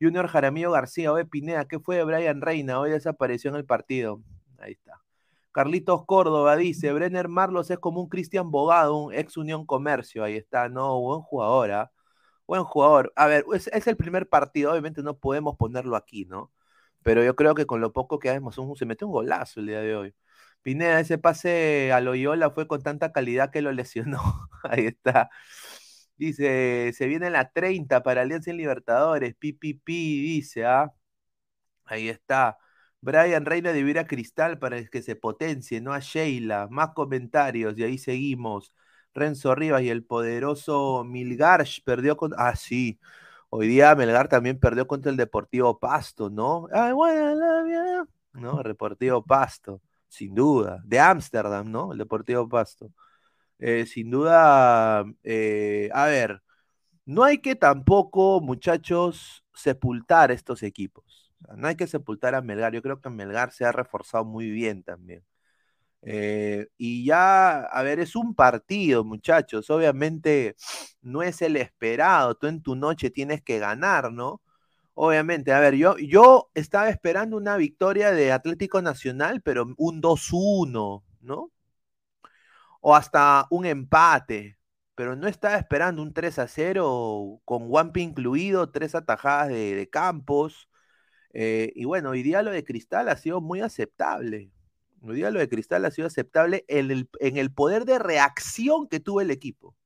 Junior 0.00 0.26
Jaramillo 0.28 0.72
García, 0.72 1.12
oye 1.12 1.24
Pineda, 1.24 1.66
¿qué 1.68 1.78
fue 1.80 1.96
de 1.96 2.04
Brian 2.04 2.40
Reina? 2.42 2.80
Hoy 2.80 2.90
desapareció 2.90 3.50
en 3.50 3.56
el 3.56 3.64
partido. 3.64 4.20
Ahí 4.58 4.72
está. 4.72 5.00
Carlitos 5.52 6.04
Córdoba 6.06 6.56
dice, 6.56 6.92
Brenner 6.92 7.28
Marlos 7.28 7.70
es 7.70 7.78
como 7.78 8.00
un 8.02 8.08
Cristian 8.08 8.50
Bogado, 8.50 8.96
un 8.96 9.14
ex 9.14 9.36
Unión 9.36 9.64
Comercio. 9.66 10.24
Ahí 10.24 10.36
está, 10.36 10.68
no, 10.68 11.00
buen 11.00 11.22
jugador, 11.22 11.70
¿ah? 11.72 11.92
Buen 12.46 12.64
jugador. 12.64 13.12
A 13.16 13.26
ver, 13.26 13.44
es, 13.54 13.68
es 13.68 13.86
el 13.86 13.96
primer 13.96 14.28
partido, 14.28 14.72
obviamente 14.72 15.02
no 15.02 15.18
podemos 15.18 15.56
ponerlo 15.56 15.96
aquí, 15.96 16.26
¿no? 16.26 16.52
Pero 17.06 17.22
yo 17.24 17.36
creo 17.36 17.54
que 17.54 17.66
con 17.66 17.80
lo 17.80 17.92
poco 17.92 18.18
que 18.18 18.30
hemos, 18.30 18.56
se 18.76 18.84
metió 18.86 19.06
un 19.06 19.12
golazo 19.12 19.60
el 19.60 19.66
día 19.68 19.80
de 19.80 19.94
hoy. 19.94 20.14
Pineda, 20.62 20.98
ese 21.00 21.18
pase 21.18 21.92
a 21.92 22.00
Loyola 22.00 22.50
fue 22.50 22.66
con 22.66 22.82
tanta 22.82 23.12
calidad 23.12 23.52
que 23.52 23.62
lo 23.62 23.70
lesionó. 23.72 24.20
Ahí 24.64 24.86
está. 24.86 25.30
Dice, 26.16 26.92
se 26.94 27.06
viene 27.06 27.30
la 27.30 27.50
30 27.52 28.02
para 28.02 28.22
Alianza 28.22 28.50
en 28.50 28.56
Libertadores. 28.58 29.36
Pipipi, 29.36 30.20
dice, 30.20 30.64
¿ah? 30.66 30.92
Ahí 31.84 32.08
está. 32.08 32.58
Brian 33.00 33.44
Reina 33.46 33.72
de 33.72 33.82
Vira 33.84 34.06
Cristal 34.06 34.58
para 34.58 34.84
que 34.86 35.02
se 35.02 35.16
potencie, 35.16 35.80
no 35.80 35.92
a 35.92 36.00
Sheila. 36.00 36.68
Más 36.70 36.90
comentarios 36.94 37.78
y 37.78 37.84
ahí 37.84 37.98
seguimos. 37.98 38.72
Renzo 39.14 39.54
Rivas 39.54 39.82
y 39.82 39.90
el 39.90 40.04
poderoso 40.04 41.04
Milgarsh 41.04 41.82
perdió 41.84 42.16
con. 42.16 42.32
Ah, 42.38 42.56
sí. 42.56 42.98
Hoy 43.50 43.68
día 43.68 43.94
Melgar 43.94 44.28
también 44.28 44.58
perdió 44.58 44.86
contra 44.86 45.10
el 45.10 45.16
Deportivo 45.16 45.78
Pasto, 45.78 46.30
¿no? 46.30 46.68
Ay, 46.72 46.92
bueno, 46.92 48.06
¿no? 48.32 48.62
Deportivo 48.64 49.24
Pasto, 49.24 49.80
sin 50.08 50.34
duda. 50.34 50.82
De 50.84 50.98
Ámsterdam, 51.00 51.70
¿no? 51.70 51.92
El 51.92 51.98
Deportivo 51.98 52.48
Pasto. 52.48 52.90
Eh, 53.58 53.86
sin 53.86 54.10
duda, 54.10 55.04
eh, 55.24 55.88
a 55.94 56.06
ver, 56.06 56.42
no 57.06 57.24
hay 57.24 57.38
que 57.38 57.56
tampoco, 57.56 58.40
muchachos, 58.40 59.44
sepultar 59.54 60.30
estos 60.32 60.62
equipos. 60.62 61.32
no 61.56 61.68
hay 61.68 61.76
que 61.76 61.86
sepultar 61.86 62.34
a 62.34 62.42
Melgar. 62.42 62.72
Yo 62.74 62.82
creo 62.82 63.00
que 63.00 63.10
Melgar 63.10 63.52
se 63.52 63.64
ha 63.64 63.72
reforzado 63.72 64.24
muy 64.24 64.50
bien 64.50 64.82
también. 64.82 65.24
Eh, 66.02 66.68
y 66.78 67.04
ya, 67.04 67.62
a 67.62 67.82
ver, 67.82 68.00
es 68.00 68.16
un 68.16 68.34
partido, 68.34 69.04
muchachos. 69.04 69.70
Obviamente 69.70 70.56
no 71.02 71.22
es 71.22 71.42
el 71.42 71.56
esperado. 71.56 72.34
Tú 72.36 72.46
en 72.46 72.62
tu 72.62 72.76
noche 72.76 73.10
tienes 73.10 73.42
que 73.42 73.58
ganar, 73.58 74.12
¿no? 74.12 74.42
Obviamente, 74.94 75.52
a 75.52 75.60
ver, 75.60 75.74
yo, 75.74 75.96
yo 75.98 76.50
estaba 76.54 76.88
esperando 76.88 77.36
una 77.36 77.56
victoria 77.56 78.12
de 78.12 78.32
Atlético 78.32 78.80
Nacional, 78.82 79.42
pero 79.42 79.66
un 79.76 80.00
2-1, 80.00 81.04
¿no? 81.20 81.52
O 82.80 82.94
hasta 82.94 83.46
un 83.50 83.66
empate, 83.66 84.58
pero 84.94 85.16
no 85.16 85.28
estaba 85.28 85.56
esperando 85.56 86.02
un 86.02 86.12
3-0 86.14 87.40
con 87.44 87.64
Wampi 87.68 88.00
incluido, 88.02 88.70
tres 88.70 88.94
atajadas 88.94 89.48
de, 89.48 89.88
Campos. 89.90 90.68
Eh, 91.34 91.72
y 91.76 91.84
bueno, 91.84 92.10
hoy 92.10 92.22
día 92.22 92.42
lo 92.42 92.50
de 92.52 92.64
Cristal 92.64 93.08
ha 93.08 93.16
sido 93.16 93.40
muy 93.40 93.60
aceptable. 93.60 94.50
Día 95.02 95.30
lo 95.30 95.38
de 95.40 95.48
Cristal 95.48 95.84
ha 95.84 95.90
sido 95.90 96.08
aceptable 96.08 96.64
en 96.68 96.90
el, 96.90 97.08
en 97.20 97.36
el 97.36 97.52
poder 97.52 97.84
de 97.84 97.98
reacción 97.98 98.88
que 98.88 99.00
tuvo 99.00 99.20
el 99.20 99.30
equipo. 99.30 99.76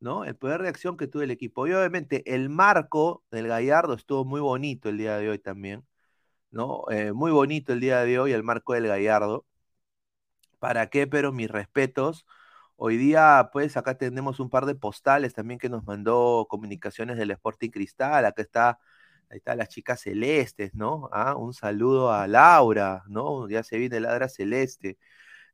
¿no? 0.00 0.24
El 0.24 0.36
poder 0.36 0.58
de 0.58 0.64
reacción 0.64 0.96
que 0.96 1.06
tuvo 1.06 1.22
el 1.22 1.30
equipo. 1.30 1.66
Y 1.66 1.72
obviamente 1.72 2.34
el 2.34 2.48
marco 2.48 3.24
del 3.30 3.48
Gallardo 3.48 3.94
estuvo 3.94 4.24
muy 4.24 4.40
bonito 4.40 4.88
el 4.88 4.98
día 4.98 5.18
de 5.18 5.30
hoy 5.30 5.38
también, 5.38 5.86
¿no? 6.50 6.84
Eh, 6.90 7.12
muy 7.12 7.32
bonito 7.32 7.72
el 7.74 7.80
día 7.80 8.00
de 8.04 8.18
hoy 8.20 8.32
el 8.32 8.44
marco 8.44 8.74
del 8.74 8.88
Gallardo. 8.88 9.46
¿Para 10.58 10.88
qué? 10.90 11.06
Pero 11.06 11.32
mis 11.32 11.50
respetos. 11.50 12.26
Hoy 12.76 12.96
día, 12.96 13.50
pues, 13.52 13.76
acá 13.76 13.96
tenemos 13.98 14.40
un 14.40 14.50
par 14.50 14.66
de 14.66 14.74
postales 14.74 15.34
también 15.34 15.58
que 15.58 15.68
nos 15.68 15.84
mandó 15.84 16.46
Comunicaciones 16.48 17.18
del 17.18 17.30
Sporting 17.32 17.70
Cristal. 17.70 18.24
Acá 18.26 18.42
está 18.42 18.78
Ahí 19.30 19.38
están 19.38 19.58
las 19.58 19.68
chicas 19.68 20.00
celestes, 20.02 20.74
¿no? 20.74 21.08
Ah, 21.12 21.36
un 21.36 21.54
saludo 21.54 22.12
a 22.12 22.26
Laura, 22.26 23.04
¿no? 23.08 23.48
Ya 23.48 23.62
se 23.62 23.78
viene 23.78 24.00
Ladra 24.00 24.28
Celeste, 24.28 24.98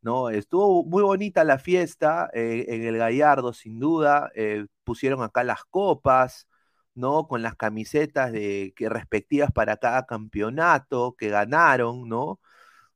¿no? 0.03 0.31
Estuvo 0.31 0.85
muy 0.85 1.03
bonita 1.03 1.45
la 1.45 1.59
fiesta 1.59 2.31
eh, 2.35 2.67
en 2.69 2.85
el 2.85 2.99
Gallardo, 2.99 3.53
sin 3.53 3.79
duda. 3.81 4.31
Eh, 4.37 4.67
pusieron 4.85 5.23
acá 5.23 5.45
las 5.45 5.65
copas, 5.67 6.49
¿no? 6.95 7.29
Con 7.29 7.43
las 7.43 7.57
camisetas 7.57 8.33
de, 8.33 8.73
que 8.77 8.89
respectivas 8.89 9.53
para 9.53 9.77
cada 9.79 10.07
campeonato 10.07 11.15
que 11.19 11.29
ganaron, 11.31 12.09
¿no? 12.09 12.41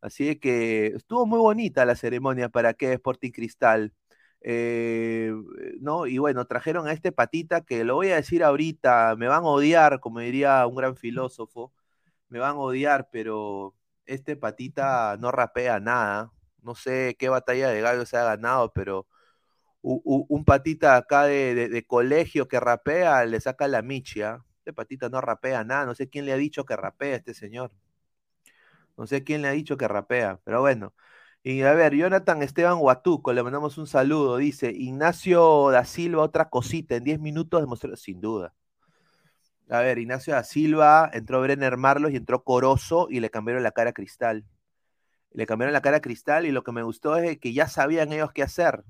Así 0.01 0.37
que 0.39 0.89
estuvo 0.89 1.27
muy 1.27 1.39
bonita 1.41 1.85
la 1.87 1.97
ceremonia 1.97 2.49
para 2.49 2.75
que 2.75 2.93
Sporting 2.95 3.33
Cristal. 3.33 3.95
Eh, 4.43 5.33
¿no? 5.81 6.07
Y 6.07 6.19
bueno, 6.19 6.47
trajeron 6.47 6.87
a 6.89 6.93
este 6.93 7.13
patita 7.13 7.63
que 7.63 7.85
lo 7.85 7.97
voy 7.97 8.11
a 8.11 8.17
decir 8.17 8.43
ahorita, 8.45 9.17
me 9.17 9.29
van 9.29 9.45
a 9.45 9.49
odiar, 9.49 10.01
como 10.01 10.21
diría 10.21 10.67
un 10.67 10.77
gran 10.77 10.97
filósofo, 10.97 11.73
me 12.29 12.39
van 12.39 12.57
a 12.57 12.61
odiar, 12.61 13.11
pero 13.13 13.77
este 14.07 14.37
patita 14.37 15.17
no 15.19 15.33
rapea 15.33 15.81
nada. 15.81 16.33
No 16.63 16.75
sé 16.75 17.17
qué 17.19 17.29
batalla 17.29 17.69
de 17.71 17.81
gallo 17.81 18.07
se 18.07 18.17
ha 18.17 18.25
ganado, 18.25 18.73
pero 18.73 19.07
un 19.83 20.45
patita 20.45 20.97
acá 20.97 21.25
de, 21.25 21.85
colegio 21.87 22.49
que 22.49 22.61
rapea 22.61 23.25
le 23.27 23.41
saca 23.41 23.69
la 23.69 23.83
michia. 23.83 24.45
Este 24.59 24.73
patita 24.73 25.09
no 25.09 25.21
rapea 25.21 25.65
nada, 25.65 25.87
no 25.87 25.95
sé 25.95 26.09
quién 26.11 26.27
le 26.27 26.33
ha 26.33 26.37
dicho 26.37 26.65
que 26.65 26.77
rapea 26.77 27.15
a 27.15 27.17
este 27.19 27.35
señor. 27.35 27.73
No 28.97 29.07
sé 29.07 29.25
quién 29.25 29.43
le 29.43 29.49
ha 29.49 29.53
dicho 29.53 29.77
que 29.77 29.89
rapea, 29.89 30.41
pero 30.45 30.61
bueno. 30.61 30.95
Y 31.43 31.63
a 31.63 31.73
ver, 31.73 31.95
Jonathan 31.95 32.43
Esteban 32.43 32.79
Huatuco, 32.79 33.33
le 33.33 33.43
mandamos 33.43 33.79
un 33.79 33.87
saludo. 33.87 34.37
Dice 34.37 34.71
Ignacio 34.71 35.71
da 35.71 35.85
Silva, 35.85 36.23
otra 36.23 36.51
cosita, 36.51 36.97
en 36.97 37.05
10 37.05 37.21
minutos 37.21 37.61
demostró, 37.63 37.97
sin 37.97 38.21
duda. 38.21 38.55
A 39.71 39.81
ver, 39.81 39.99
Ignacio 39.99 40.35
da 40.35 40.43
Silva, 40.45 41.09
entró 41.13 41.41
Brenner 41.41 41.77
Marlos 41.77 42.13
y 42.13 42.17
entró 42.17 42.43
Corozo 42.45 43.07
y 43.11 43.21
le 43.21 43.31
cambiaron 43.31 43.63
la 43.63 43.73
cara 43.73 43.91
a 43.91 43.93
Cristal. 43.95 44.45
Le 45.33 45.47
cambiaron 45.47 45.73
la 45.73 45.83
cara 45.83 45.99
a 45.99 46.01
Cristal 46.01 46.47
y 46.47 46.53
lo 46.53 46.65
que 46.65 46.73
me 46.73 46.83
gustó 46.83 47.17
es 47.17 47.39
que 47.39 47.53
ya 47.55 47.69
sabían 47.69 48.13
ellos 48.13 48.33
qué 48.33 48.43
hacer, 48.43 48.85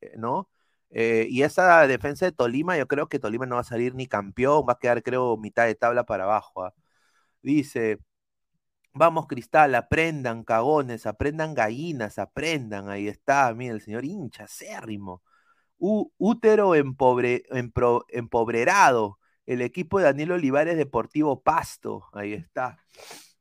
eh, 0.00 0.14
¿no? 0.16 0.48
Eh, 0.90 1.26
y 1.30 1.42
esa 1.42 1.86
defensa 1.88 2.26
de 2.26 2.32
Tolima, 2.32 2.78
yo 2.78 2.88
creo 2.88 3.08
que 3.08 3.18
Tolima 3.18 3.46
no 3.46 3.56
va 3.56 3.62
a 3.62 3.64
salir 3.64 3.94
ni 3.94 4.06
campeón, 4.06 4.64
va 4.68 4.74
a 4.74 4.78
quedar, 4.78 5.02
creo, 5.02 5.36
mitad 5.36 5.66
de 5.66 5.74
tabla 5.74 6.04
para 6.04 6.24
abajo. 6.24 6.64
¿ah? 6.64 6.74
Dice, 7.42 7.98
Vamos, 8.96 9.26
Cristal, 9.26 9.74
aprendan 9.74 10.44
cagones, 10.44 11.06
aprendan 11.06 11.54
gallinas, 11.54 12.18
aprendan. 12.18 12.88
Ahí 12.88 13.08
está, 13.08 13.52
mira, 13.54 13.74
el 13.74 13.80
señor 13.80 14.04
hincha, 14.04 14.44
acérrimo. 14.44 15.22
útero 15.78 16.74
empobrerado. 16.74 19.18
El 19.46 19.60
equipo 19.62 19.98
de 19.98 20.04
Daniel 20.04 20.32
Olivares 20.32 20.76
Deportivo 20.76 21.42
Pasto. 21.42 22.04
Ahí 22.12 22.32
está. 22.34 22.78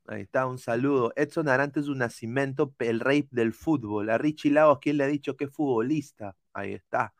Ahí 0.07 0.21
está, 0.23 0.47
un 0.47 0.59
saludo. 0.59 1.13
Edson 1.15 1.47
Arantes 1.47 1.87
un 1.87 1.99
nacimiento, 1.99 2.73
el 2.79 2.99
rey 2.99 3.27
del 3.31 3.53
fútbol. 3.53 4.09
A 4.09 4.17
Richie 4.17 4.51
Lagos, 4.51 4.79
¿quién 4.81 4.97
le 4.97 5.05
ha 5.05 5.07
dicho 5.07 5.37
que 5.37 5.45
es 5.45 5.51
futbolista? 5.51 6.35
Ahí 6.53 6.73
está. 6.73 7.13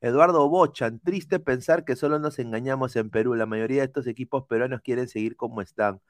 Eduardo 0.00 0.48
Bochan, 0.48 1.00
triste 1.00 1.40
pensar 1.40 1.84
que 1.84 1.96
solo 1.96 2.18
nos 2.18 2.38
engañamos 2.38 2.96
en 2.96 3.10
Perú. 3.10 3.34
La 3.34 3.46
mayoría 3.46 3.80
de 3.80 3.86
estos 3.86 4.06
equipos 4.06 4.46
peruanos 4.46 4.80
quieren 4.82 5.08
seguir 5.08 5.36
como 5.36 5.60
están 5.60 6.00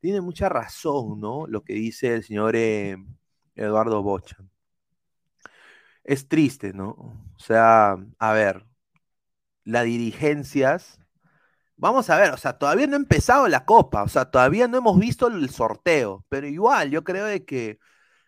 tiene 0.00 0.20
mucha 0.20 0.48
razón, 0.48 1.20
¿no? 1.20 1.46
Lo 1.46 1.62
que 1.64 1.74
dice 1.74 2.14
el 2.14 2.24
señor 2.24 2.56
eh, 2.56 2.96
Eduardo 3.54 4.02
Bocha. 4.02 4.36
Es 6.04 6.28
triste, 6.28 6.72
¿no? 6.72 6.90
O 6.90 7.38
sea, 7.38 7.96
a 8.18 8.32
ver, 8.32 8.66
las 9.64 9.84
dirigencias, 9.84 11.00
vamos 11.76 12.10
a 12.10 12.16
ver, 12.18 12.32
o 12.32 12.36
sea, 12.36 12.58
todavía 12.58 12.86
no 12.86 12.94
ha 12.96 12.98
empezado 13.00 13.48
la 13.48 13.64
copa, 13.66 14.02
o 14.04 14.08
sea, 14.08 14.30
todavía 14.30 14.68
no 14.68 14.78
hemos 14.78 14.98
visto 14.98 15.28
el 15.28 15.50
sorteo, 15.50 16.24
pero 16.28 16.46
igual, 16.48 16.90
yo 16.90 17.04
creo 17.04 17.26
de 17.26 17.44
que, 17.44 17.78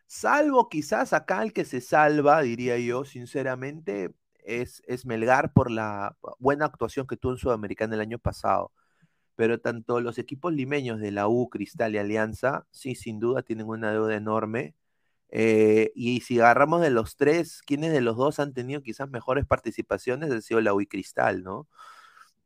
salvo 0.07 0.69
quizás 0.69 1.13
acá 1.13 1.43
el 1.43 1.53
que 1.53 1.65
se 1.65 1.81
salva, 1.81 2.43
diría 2.43 2.79
yo, 2.79 3.05
sinceramente, 3.05 4.15
es, 4.45 4.83
es 4.87 5.07
Melgar 5.07 5.53
por 5.53 5.71
la 5.71 6.17
buena 6.39 6.67
actuación 6.67 7.07
que 7.07 7.17
tuvo 7.17 7.33
en 7.33 7.39
Sudamericana 7.39 7.95
el 7.95 8.03
año 8.03 8.19
pasado 8.19 8.73
pero 9.43 9.59
tanto 9.59 10.01
los 10.01 10.19
equipos 10.19 10.53
limeños 10.53 11.01
de 11.01 11.11
la 11.11 11.27
U, 11.27 11.49
Cristal 11.51 11.97
y 11.97 11.99
Alianza, 11.99 12.65
sí, 12.71 12.95
sin 12.95 13.19
duda 13.19 13.43
tienen 13.43 13.67
una 13.67 13.91
deuda 13.91 14.15
enorme. 14.15 14.77
Eh, 15.31 15.91
y 15.97 16.21
si 16.21 16.39
agarramos 16.39 16.81
de 16.81 16.91
los 16.91 17.17
tres, 17.17 17.61
¿quiénes 17.67 17.93
de 17.93 18.03
los 18.03 18.17
dos 18.17 18.39
han 18.39 18.55
tenido 18.55 18.83
quizás 18.83 19.11
mejores 19.11 19.45
participaciones? 19.45 20.31
Ha 20.31 20.41
sido 20.43 20.61
la 20.61 20.75
U 20.75 20.81
y 20.81 20.87
Cristal, 20.87 21.43
¿no? 21.43 21.67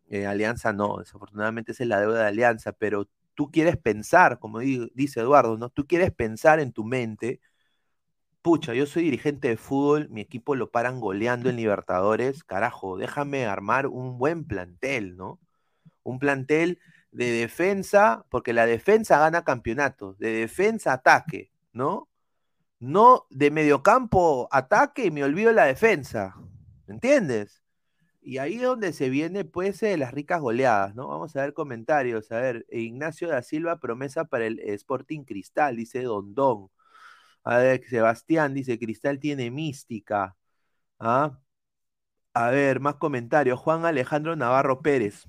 Eh, 0.09 0.27
Alianza 0.27 0.73
no, 0.73 0.97
desafortunadamente 0.99 1.73
esa 1.73 1.83
es 1.85 1.91
la 1.91 2.01
deuda 2.01 2.23
de 2.23 2.29
Alianza, 2.29 2.73
pero 2.73 3.11
tú 3.35 3.51
quieres 3.51 3.77
pensar, 3.77 4.39
como 4.39 4.61
dice 4.61 5.21
Eduardo, 5.21 5.59
¿no? 5.59 5.69
Tú 5.69 5.87
quieres 5.87 6.13
pensar 6.15 6.61
en 6.61 6.73
tu 6.73 6.83
mente, 6.85 7.43
pucha, 8.41 8.73
yo 8.73 8.87
soy 8.87 9.03
dirigente 9.05 9.49
de 9.49 9.59
fútbol, 9.59 10.09
mi 10.09 10.23
equipo 10.23 10.55
lo 10.55 10.71
paran 10.71 10.99
goleando 11.01 11.51
en 11.51 11.57
Libertadores, 11.57 12.43
carajo, 12.43 12.97
déjame 12.97 13.45
armar 13.45 13.87
un 13.87 14.17
buen 14.17 14.47
plantel, 14.47 15.15
¿no? 15.19 15.41
Un 16.07 16.19
plantel 16.19 16.79
de 17.13 17.31
defensa, 17.33 18.27
porque 18.31 18.53
la 18.53 18.67
defensa 18.67 19.19
gana 19.19 19.45
campeonatos, 19.45 20.19
de 20.19 20.33
defensa 20.33 20.93
ataque, 20.95 21.53
¿no? 21.73 22.09
No 22.81 23.27
de 23.31 23.51
mediocampo 23.51 24.49
ataque 24.53 25.07
y 25.07 25.11
me 25.11 25.25
olvido 25.25 25.53
la 25.53 25.65
defensa, 25.65 26.37
¿me 26.87 26.95
entiendes? 26.95 27.63
Y 28.21 28.39
ahí 28.39 28.57
es 28.57 28.63
donde 28.63 28.93
se 28.93 29.09
viene, 29.11 29.45
pues, 29.45 29.83
eh, 29.85 29.97
las 29.97 30.13
ricas 30.13 30.41
goleadas, 30.41 30.95
¿no? 30.97 31.09
Vamos 31.09 31.37
a 31.37 31.43
ver 31.43 31.55
comentarios. 31.55 32.33
A 32.33 32.41
ver, 32.41 32.67
Ignacio 32.71 33.29
da 33.29 33.43
Silva, 33.43 33.79
promesa 33.81 34.25
para 34.27 34.47
el 34.47 34.59
Sporting 34.61 35.25
Cristal, 35.25 35.77
dice 35.77 36.03
Don 36.03 36.35
Don. 36.35 36.71
A 37.45 37.59
ver, 37.59 37.83
Sebastián 37.89 38.55
dice, 38.55 38.79
Cristal 38.79 39.21
tiene 39.21 39.51
mística. 39.51 40.37
¿Ah? 40.99 41.39
A 42.35 42.51
ver, 42.51 42.81
más 42.81 42.97
comentarios. 42.97 43.59
Juan 43.61 43.85
Alejandro 43.87 44.37
Navarro 44.37 44.83
Pérez. 44.83 45.27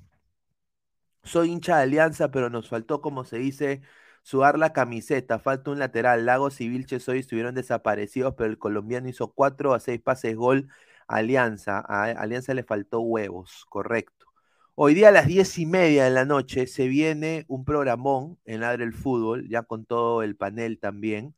Soy 1.27 1.51
hincha 1.51 1.77
de 1.77 1.83
Alianza, 1.83 2.31
pero 2.31 2.49
nos 2.49 2.69
faltó, 2.69 3.01
como 3.01 3.25
se 3.25 3.37
dice, 3.37 3.81
sudar 4.23 4.57
la 4.57 4.73
camiseta. 4.73 5.39
Falta 5.39 5.71
un 5.71 5.79
lateral. 5.79 6.25
Lagos 6.25 6.61
y 6.61 6.69
Vilches 6.69 7.07
hoy 7.09 7.19
estuvieron 7.19 7.55
desaparecidos, 7.55 8.35
pero 8.37 8.49
el 8.49 8.57
colombiano 8.57 9.09
hizo 9.09 9.33
cuatro 9.33 9.73
a 9.73 9.79
seis 9.79 10.01
pases 10.01 10.35
gol 10.35 10.69
Alianza. 11.07 11.79
A 11.87 12.05
Alianza 12.05 12.53
le 12.53 12.63
faltó 12.63 13.01
huevos, 13.01 13.65
correcto. 13.69 14.27
Hoy 14.75 14.93
día 14.93 15.09
a 15.09 15.11
las 15.11 15.27
diez 15.27 15.57
y 15.59 15.65
media 15.65 16.05
de 16.05 16.11
la 16.11 16.25
noche 16.25 16.67
se 16.67 16.87
viene 16.87 17.45
un 17.47 17.65
programón 17.65 18.39
en 18.45 18.61
Ladre 18.61 18.83
el 18.85 18.93
Fútbol, 18.93 19.49
ya 19.49 19.63
con 19.63 19.85
todo 19.85 20.23
el 20.23 20.35
panel 20.35 20.79
también. 20.79 21.35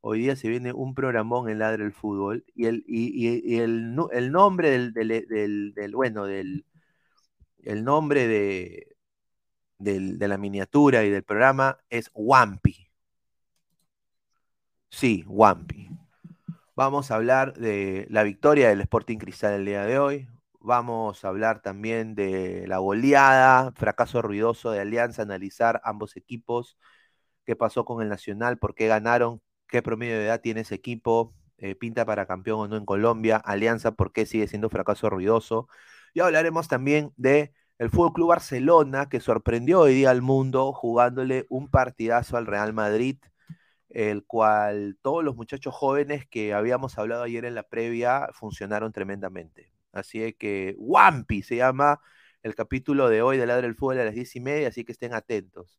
Hoy 0.00 0.20
día 0.20 0.36
se 0.36 0.48
viene 0.48 0.72
un 0.72 0.94
programón 0.94 1.48
en 1.48 1.58
Ladre 1.60 1.84
el 1.84 1.92
Fútbol 1.92 2.44
y 2.54 2.66
el, 2.66 2.84
y, 2.86 3.58
el, 3.58 3.94
nombre 4.32 4.70
del, 4.70 4.92
del, 4.92 5.92
bueno, 5.94 6.26
del 6.26 6.64
el 7.64 7.84
nombre 7.84 8.26
de, 8.26 8.91
de 9.82 10.28
la 10.28 10.38
miniatura 10.38 11.04
y 11.04 11.10
del 11.10 11.24
programa 11.24 11.78
es 11.90 12.10
Wampi. 12.14 12.90
Sí, 14.90 15.24
Wampi. 15.26 15.88
Vamos 16.74 17.10
a 17.10 17.16
hablar 17.16 17.54
de 17.54 18.06
la 18.10 18.22
victoria 18.22 18.68
del 18.68 18.80
Sporting 18.82 19.18
Cristal 19.18 19.54
el 19.54 19.66
día 19.66 19.84
de 19.84 19.98
hoy. 19.98 20.28
Vamos 20.60 21.24
a 21.24 21.28
hablar 21.28 21.60
también 21.62 22.14
de 22.14 22.66
la 22.68 22.78
goleada, 22.78 23.72
fracaso 23.72 24.22
ruidoso 24.22 24.70
de 24.70 24.80
Alianza, 24.80 25.22
analizar 25.22 25.80
ambos 25.84 26.16
equipos, 26.16 26.78
qué 27.44 27.56
pasó 27.56 27.84
con 27.84 28.02
el 28.02 28.08
Nacional, 28.08 28.58
por 28.58 28.74
qué 28.74 28.86
ganaron, 28.86 29.42
qué 29.68 29.82
promedio 29.82 30.16
de 30.16 30.26
edad 30.26 30.40
tiene 30.40 30.62
ese 30.62 30.76
equipo, 30.76 31.34
eh, 31.58 31.74
pinta 31.74 32.04
para 32.06 32.26
campeón 32.26 32.60
o 32.60 32.68
no 32.68 32.76
en 32.76 32.86
Colombia, 32.86 33.36
Alianza, 33.36 33.92
por 33.92 34.12
qué 34.12 34.26
sigue 34.26 34.48
siendo 34.48 34.70
fracaso 34.70 35.10
ruidoso. 35.10 35.68
Y 36.14 36.20
hablaremos 36.20 36.68
también 36.68 37.12
de 37.16 37.52
el 37.82 37.90
Fútbol 37.90 38.12
Club 38.12 38.28
Barcelona, 38.28 39.08
que 39.08 39.20
sorprendió 39.20 39.80
hoy 39.80 39.94
día 39.94 40.10
al 40.10 40.22
mundo 40.22 40.72
jugándole 40.72 41.46
un 41.48 41.68
partidazo 41.68 42.36
al 42.36 42.46
Real 42.46 42.72
Madrid 42.72 43.16
el 43.90 44.24
cual 44.24 44.98
todos 45.02 45.24
los 45.24 45.36
muchachos 45.36 45.74
jóvenes 45.74 46.26
que 46.26 46.54
habíamos 46.54 46.98
hablado 46.98 47.24
ayer 47.24 47.44
en 47.44 47.54
la 47.54 47.64
previa 47.64 48.28
funcionaron 48.32 48.92
tremendamente. 48.92 49.72
Así 49.92 50.32
que 50.34 50.74
Wampi 50.78 51.42
se 51.42 51.56
llama 51.56 52.00
el 52.42 52.54
capítulo 52.54 53.08
de 53.08 53.22
hoy 53.22 53.36
de 53.36 53.46
Ladre 53.46 53.66
del 53.66 53.76
Fútbol 53.76 53.98
a 54.00 54.04
las 54.04 54.14
diez 54.14 54.34
y 54.36 54.40
media, 54.40 54.68
así 54.68 54.84
que 54.84 54.92
estén 54.92 55.14
atentos. 55.14 55.78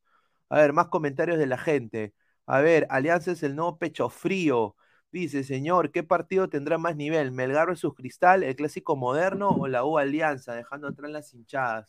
A 0.50 0.58
ver, 0.60 0.74
más 0.74 0.88
comentarios 0.88 1.40
de 1.40 1.48
la 1.48 1.58
gente. 1.58 2.14
A 2.46 2.62
ver, 2.62 2.86
Alianza 2.90 3.32
es 3.32 3.44
el 3.44 3.56
nuevo 3.56 3.78
pecho 3.80 4.10
frío. 4.10 4.76
Dice, 5.14 5.44
señor, 5.44 5.92
¿qué 5.92 6.02
partido 6.02 6.50
tendrá 6.50 6.80
más 6.80 6.96
nivel? 6.96 7.32
¿Melgar 7.32 7.68
versus 7.68 7.94
Cristal, 7.94 8.42
el 8.42 8.56
clásico 8.56 8.96
moderno 8.96 9.50
o 9.50 9.68
la 9.68 9.86
U 9.86 10.00
Alianza? 10.00 10.56
Dejando 10.56 10.88
atrás 10.88 11.12
las 11.12 11.32
hinchadas. 11.36 11.88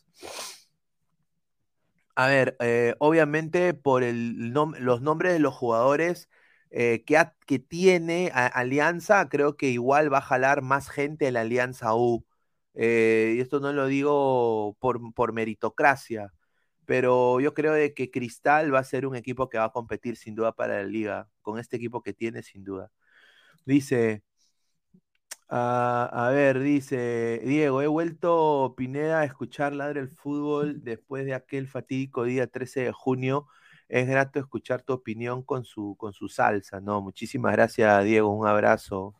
A 2.14 2.26
ver, 2.26 2.54
eh, 2.60 2.94
obviamente 2.98 3.72
por 3.72 4.02
el 4.02 4.50
los 4.50 5.00
nombres 5.00 5.32
de 5.32 5.38
los 5.38 5.54
jugadores 5.54 6.28
eh, 6.70 7.02
que, 7.06 7.16
que, 7.46 7.58
tiene 7.58 8.30
Alianza, 8.34 9.26
creo 9.30 9.56
que 9.56 9.68
igual 9.70 10.12
va 10.12 10.18
a 10.18 10.20
jalar 10.20 10.60
más 10.60 10.90
gente 10.90 11.32
la 11.32 11.40
Alianza 11.40 11.94
U. 11.94 12.26
Eh, 12.74 13.36
y 13.38 13.40
esto 13.40 13.58
no 13.58 13.72
lo 13.72 13.86
digo 13.86 14.76
por, 14.80 15.14
por, 15.14 15.32
meritocracia, 15.32 16.34
pero 16.84 17.40
yo 17.40 17.54
creo 17.54 17.72
de 17.72 17.94
que 17.94 18.10
Cristal 18.10 18.74
va 18.74 18.80
a 18.80 18.84
ser 18.84 19.06
un 19.06 19.16
equipo 19.16 19.48
que 19.48 19.58
va 19.58 19.64
a 19.64 19.72
competir 19.72 20.16
sin 20.16 20.34
duda 20.34 20.52
para 20.52 20.76
la 20.82 20.84
liga, 20.84 21.30
con 21.40 21.58
este 21.58 21.76
equipo 21.76 22.02
que 22.02 22.12
tiene 22.12 22.42
sin 22.42 22.64
duda. 22.64 22.92
Dice, 23.66 24.22
a 25.48 26.30
ver, 26.32 26.58
dice 26.60 27.40
Diego, 27.44 27.82
he 27.82 27.86
vuelto 27.86 28.74
Pineda 28.76 29.20
a 29.20 29.24
escuchar 29.24 29.72
Ladre 29.74 30.00
el 30.00 30.08
Fútbol 30.10 30.82
después 30.82 31.24
de 31.26 31.34
aquel 31.34 31.68
fatídico 31.68 32.24
día 32.24 32.46
13 32.48 32.80
de 32.84 32.92
junio. 32.92 33.46
Es 33.88 34.08
grato 34.08 34.40
escuchar 34.40 34.82
tu 34.82 34.92
opinión 34.94 35.42
con 35.42 35.64
su, 35.64 35.96
con 35.98 36.12
su 36.12 36.28
salsa, 36.28 36.80
¿no? 36.80 37.00
Muchísimas 37.02 37.52
gracias, 37.52 38.04
Diego, 38.04 38.30
un 38.30 38.46
abrazo. 38.46 39.14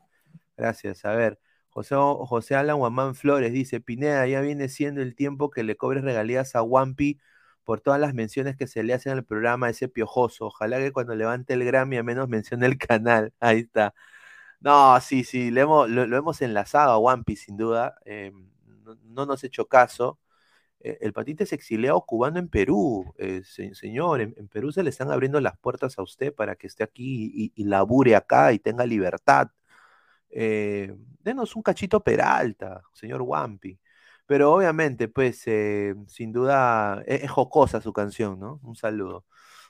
Gracias. 0.57 1.04
A 1.04 1.14
ver, 1.14 1.38
José, 1.70 1.96
José 1.96 2.54
Alan 2.57 2.78
Guamán 2.78 3.14
Flores 3.14 3.52
dice, 3.52 3.80
Pineda, 3.80 4.26
ya 4.26 4.40
viene 4.40 4.68
siendo 4.68 5.02
el 5.02 5.14
tiempo 5.16 5.50
que 5.50 5.64
le 5.64 5.76
cobres 5.76 6.04
regalías 6.04 6.54
a 6.57 6.62
Wampi 6.62 7.18
por 7.64 7.80
todas 7.80 8.00
las 8.00 8.14
menciones 8.14 8.57
que 8.57 8.66
se 8.66 8.83
le 8.83 8.94
hacen 8.94 9.12
al 9.12 9.24
programa 9.24 9.70
ese 9.70 9.88
piojoso. 9.88 10.46
Ojalá 10.46 10.78
que 10.78 10.92
cuando 10.92 11.14
levante 11.14 11.54
el 11.54 11.64
Grammy 11.64 11.96
a 11.98 12.02
menos 12.02 12.28
mencione 12.28 12.66
el 12.66 12.78
canal. 12.78 13.33
Ahí 13.40 13.61
está. 13.61 13.94
No, 14.64 14.98
sí, 15.03 15.24
sí, 15.24 15.50
lo 15.50 15.61
hemos, 15.61 15.90
lo, 15.90 16.16
hemos 16.16 16.40
enlazado 16.40 16.92
a 16.92 16.98
One 16.98 17.22
Piece, 17.24 17.44
sin 17.44 17.57
duda. 17.59 17.98
Eh, 18.07 18.33
no, 19.05 19.27
nos 19.27 19.44
ha 19.44 19.46
hecho 19.46 19.68
caso. 19.68 20.18
Eh, 20.81 20.98
el 21.03 21.12
patita 21.12 21.44
es 21.44 21.53
exiliado 21.53 22.00
cubano 22.07 22.38
en 22.38 22.48
Perú, 22.48 23.14
eh, 23.18 23.42
señor. 23.44 24.22
En, 24.22 24.48
Perú 24.48 24.72
se 24.72 24.83
le 24.83 24.90
están 24.90 25.11
abriendo 25.11 25.40
las 25.40 25.59
puertas 25.59 25.98
a 25.98 26.03
usted 26.03 26.35
para 26.35 26.57
que 26.57 26.66
esté 26.68 26.85
aquí 26.85 27.53
y, 27.57 27.64
labure 27.64 28.16
acá 28.16 28.53
y 28.53 28.59
tenga 28.59 28.87
libertad. 28.87 29.50
denos 30.31 31.57
un 31.57 31.62
cachito 31.62 32.00
Peralta, 32.03 32.83
señor 32.92 33.22
Wampi. 33.22 33.79
Pero 34.27 34.53
obviamente, 34.55 35.09
pues, 35.09 35.40
sin 35.42 36.33
duda, 36.33 37.03
es, 37.07 37.24
es, 37.24 37.31
jocosa 37.31 37.81
su 37.81 37.92
canción, 37.92 38.40
¿no? 38.40 38.61
Un 38.62 38.77
saludo. 38.77 39.27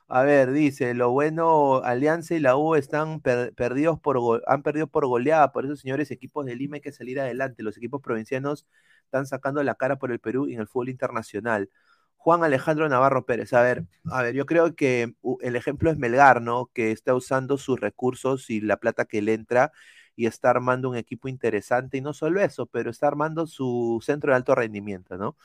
A 0.08 0.22
ver, 0.22 0.52
dice, 0.52 0.92
lo 0.92 1.10
bueno, 1.12 1.76
Alianza 1.82 2.34
y 2.34 2.38
la 2.40 2.56
U 2.56 2.74
están 2.74 3.20
perdidos 3.20 3.98
por 3.98 4.42
han 4.46 4.62
perdido 4.62 4.86
por 4.86 5.06
goleada, 5.06 5.50
por 5.50 5.64
eso, 5.64 5.76
señores, 5.76 6.10
equipos 6.10 6.44
de 6.44 6.54
Lima 6.56 6.76
hay 6.76 6.82
que 6.82 6.92
salir 6.92 7.18
adelante. 7.18 7.62
Los 7.62 7.78
equipos 7.78 8.02
provincianos 8.02 8.66
están 9.04 9.26
sacando 9.26 9.62
la 9.62 9.74
cara 9.76 9.96
por 9.98 10.12
el 10.12 10.20
Perú 10.20 10.46
y 10.46 10.54
en 10.54 10.60
el 10.60 10.66
fútbol 10.68 10.90
internacional. 10.90 11.70
Juan 12.18 12.44
Alejandro 12.44 12.88
Navarro 12.88 13.24
Pérez, 13.24 13.52
a 13.54 13.62
ver, 13.62 13.86
a 14.10 14.22
ver, 14.22 14.34
yo 14.34 14.44
creo 14.46 14.74
que 14.74 15.14
el 15.40 15.56
ejemplo 15.56 15.90
es 15.90 15.96
Melgar, 15.98 16.42
¿no? 16.42 16.66
Que 16.74 16.90
está 16.92 17.14
usando 17.14 17.56
sus 17.58 17.80
recursos 17.80 18.50
y 18.50 18.60
la 18.60 18.76
plata 18.78 19.06
que 19.06 19.22
le 19.22 19.34
entra 19.34 19.72
y 20.16 20.26
está 20.26 20.50
armando 20.50 20.90
un 20.90 20.96
equipo 20.96 21.28
interesante, 21.28 21.98
y 21.98 22.00
no 22.02 22.12
solo 22.12 22.40
eso, 22.40 22.66
pero 22.66 22.90
está 22.90 23.08
armando 23.08 23.46
su 23.46 24.00
centro 24.02 24.30
de 24.32 24.36
alto 24.36 24.54
rendimiento, 24.54 25.16
¿no? 25.16 25.36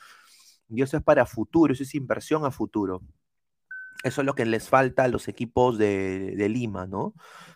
Y 0.68 0.82
eso 0.82 0.96
es 0.96 1.02
para 1.02 1.26
futuro, 1.26 1.72
eso 1.72 1.82
es 1.82 1.94
inversión 1.94 2.44
a 2.44 2.50
futuro. 2.50 3.02
Eso 4.02 4.22
es 4.22 4.26
lo 4.26 4.34
que 4.34 4.46
les 4.46 4.68
falta 4.68 5.04
a 5.04 5.08
los 5.08 5.28
equipos 5.28 5.78
de, 5.78 6.46
Lima, 6.48 6.86
¿no? 6.86 7.14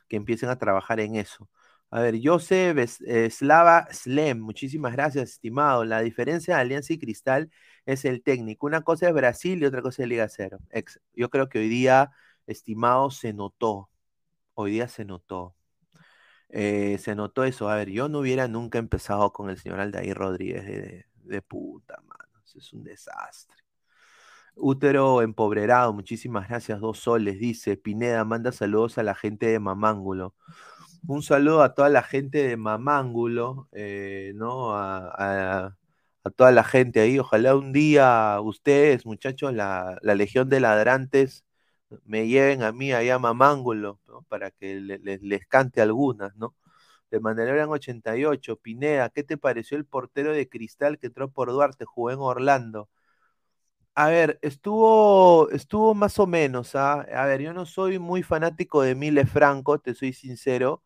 Que 0.08 0.16
empiecen 0.16 0.50
a 0.50 0.58
trabajar 0.58 1.00
en 1.00 1.16
eso. 1.16 1.48
A 1.90 2.00
ver, 2.00 2.16
Joseph 2.22 2.76
eh, 3.06 3.30
Slava 3.30 3.86
Slem, 3.92 4.40
muchísimas 4.40 4.92
gracias, 4.92 5.30
estimado. 5.30 5.84
La 5.84 6.00
diferencia 6.00 6.56
de 6.56 6.60
Alianza 6.62 6.92
y 6.92 6.98
Cristal 6.98 7.50
es 7.86 8.04
el 8.04 8.22
técnico. 8.22 8.66
Una 8.66 8.82
cosa 8.82 9.08
es 9.08 9.14
Brasil 9.14 9.62
y 9.62 9.66
otra 9.66 9.82
cosa 9.82 10.02
es 10.02 10.08
Liga 10.08 10.28
Cero. 10.28 10.58
Yo 11.14 11.30
creo 11.30 11.48
que 11.48 11.60
hoy 11.60 11.68
día, 11.68 12.10
estimado, 12.46 13.10
se 13.10 13.32
notó. 13.32 13.90
Hoy 14.54 14.72
día 14.72 14.88
se 14.88 15.04
notó. 15.04 15.56
Eh, 16.50 16.98
se 16.98 17.14
notó 17.14 17.44
eso. 17.44 17.68
A 17.68 17.76
ver, 17.76 17.90
yo 17.90 18.08
no 18.08 18.20
hubiera 18.20 18.48
nunca 18.48 18.78
empezado 18.78 19.32
con 19.32 19.50
el 19.50 19.58
señor 19.58 19.80
Aldair 19.80 20.16
Rodríguez 20.16 20.66
de, 20.66 21.06
de 21.14 21.42
puta, 21.42 22.00
mano. 22.02 22.42
Es 22.54 22.72
un 22.72 22.84
desastre. 22.84 23.63
Útero 24.56 25.22
empobrerado, 25.22 25.92
muchísimas 25.92 26.48
gracias, 26.48 26.80
dos 26.80 26.98
soles, 27.00 27.38
dice 27.38 27.76
Pineda, 27.76 28.24
manda 28.24 28.52
saludos 28.52 28.98
a 28.98 29.02
la 29.02 29.14
gente 29.14 29.46
de 29.46 29.58
Mamángulo. 29.58 30.34
Un 31.06 31.22
saludo 31.22 31.62
a 31.62 31.74
toda 31.74 31.88
la 31.90 32.02
gente 32.02 32.46
de 32.48 32.56
Mamángulo, 32.56 33.68
eh, 33.72 34.32
¿no? 34.36 34.76
A, 34.76 35.76
toda 36.36 36.52
la 36.52 36.64
gente 36.64 37.00
ahí. 37.00 37.18
Ojalá 37.18 37.54
un 37.56 37.72
día 37.72 38.40
ustedes, 38.42 39.04
muchachos, 39.06 39.52
la, 39.52 39.98
Legión 40.02 40.48
de 40.48 40.60
Ladrantes, 40.60 41.44
me 42.04 42.26
lleven 42.28 42.62
a 42.62 42.72
mí 42.72 42.92
allá 42.92 43.16
a 43.16 43.18
Mamángulo, 43.18 44.00
para 44.28 44.50
que 44.50 44.80
les 44.80 45.46
cante 45.46 45.80
algunas, 45.82 46.34
¿no? 46.36 46.54
De 47.10 47.18
en 47.18 47.68
88, 47.68 48.56
Pineda, 48.56 49.08
¿qué 49.10 49.22
te 49.22 49.36
pareció 49.38 49.76
el 49.76 49.84
portero 49.86 50.32
de 50.32 50.48
Cristal 50.48 50.98
que 50.98 51.08
entró 51.08 51.30
por 51.30 51.50
Duarte, 51.52 51.84
jugó 51.84 52.10
en 52.10 52.18
Orlando? 52.20 52.88
A 53.96 54.08
ver, 54.08 54.38
estuvo, 54.42 55.48
estuvo 55.50 55.94
más 55.94 56.18
o 56.18 56.26
menos, 56.26 56.74
¿ah? 56.74 57.02
A 57.14 57.26
ver, 57.26 57.40
yo 57.42 57.52
no 57.52 57.64
soy 57.64 58.00
muy 58.00 58.24
fanático 58.24 58.82
de 58.82 58.96
Mile 58.96 59.24
Franco, 59.24 59.78
te 59.78 59.94
soy 59.94 60.12
sincero. 60.12 60.82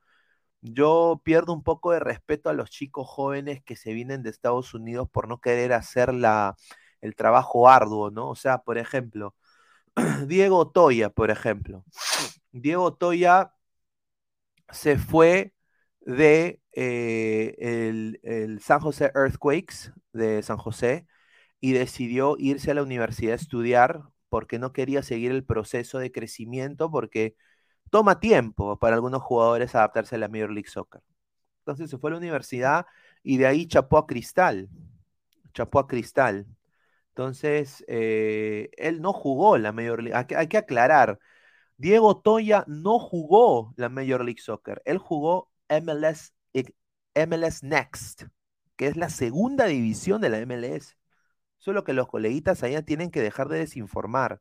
Yo 0.63 1.21
pierdo 1.25 1.53
un 1.55 1.63
poco 1.65 1.93
de 1.93 2.01
respeto 2.01 2.51
a 2.51 2.55
los 2.55 2.71
chicos 2.71 3.09
jóvenes 3.09 3.63
que 3.65 3.77
se 3.77 3.95
vienen 3.95 4.23
de 4.23 4.31
Estados 4.31 4.75
Unidos 4.75 5.09
por 5.11 5.29
no 5.29 5.41
querer 5.41 5.73
hacer 5.75 6.15
la, 6.15 6.57
el 7.03 7.17
trabajo 7.17 7.69
arduo, 7.69 8.11
¿no? 8.11 8.31
O 8.31 8.37
sea, 8.37 8.59
por 8.59 8.79
ejemplo, 8.79 9.35
Diego 10.29 10.71
Toya, 10.71 11.11
por 11.11 11.31
ejemplo. 11.31 11.85
Diego 12.53 12.95
Toya 12.97 13.55
se 14.71 14.99
fue 14.99 15.55
de 16.01 16.61
eh, 16.73 17.55
el, 17.59 18.21
el, 18.23 18.61
San 18.61 18.81
José 18.81 19.13
Earthquakes 19.15 19.93
de 20.13 20.43
San 20.43 20.59
José 20.59 21.07
y 21.61 21.73
decidió 21.73 22.37
irse 22.39 22.71
a 22.71 22.75
la 22.75 22.83
universidad 22.83 23.33
a 23.33 23.37
estudiar 23.37 24.03
porque 24.29 24.59
no 24.59 24.73
quería 24.73 25.03
seguir 25.03 25.33
el 25.33 25.45
proceso 25.45 25.99
de 25.99 26.13
crecimiento 26.13 26.91
porque 26.91 27.37
toma 27.91 28.21
tiempo 28.21 28.79
para 28.79 28.97
algunos 28.97 29.23
jugadores 29.23 29.75
adaptarse 29.75 30.17
a 30.17 30.19
la 30.19 30.29
Major 30.29 30.51
League 30.51 30.69
Soccer. 30.69 31.03
Entonces 31.61 31.91
se 31.91 31.99
fue 31.99 32.11
a 32.11 32.13
la 32.13 32.19
universidad 32.19 32.87
y 33.23 33.39
de 33.39 33.47
ahí 33.47 33.67
chapó 33.67 33.99
a 33.99 34.07
Cristal. 34.07 34.69
Chapó 35.55 35.81
a 35.81 35.87
Cristal. 35.89 36.47
Entonces, 37.19 37.85
eh, 37.89 38.71
él 38.77 39.01
no 39.03 39.13
jugó 39.13 39.59
la 39.59 39.73
Major 39.73 40.03
League. 40.03 40.17
Hay 40.37 40.47
que, 40.47 40.57
aclarar. 40.57 41.19
Diego 41.77 42.21
Toya 42.21 42.65
no 42.69 43.01
jugó 43.01 43.75
la 43.77 43.89
Major 43.89 44.25
League 44.25 44.41
Soccer. 44.41 44.81
Él 44.85 44.99
jugó 44.99 45.51
MLS, 45.69 46.33
MLS 47.15 47.63
Next, 47.65 48.25
que 48.77 48.87
es 48.87 48.97
la 48.97 49.11
segunda 49.11 49.67
división 49.67 50.21
de 50.21 50.29
la 50.31 50.47
MLS. 50.47 50.97
Solo 51.59 51.85
que 51.85 51.93
los 51.93 52.09
coleguitas 52.09 52.63
allá 52.63 52.83
tienen 52.83 53.11
que 53.11 53.21
dejar 53.21 53.49
de 53.49 53.59
desinformar. 53.59 54.41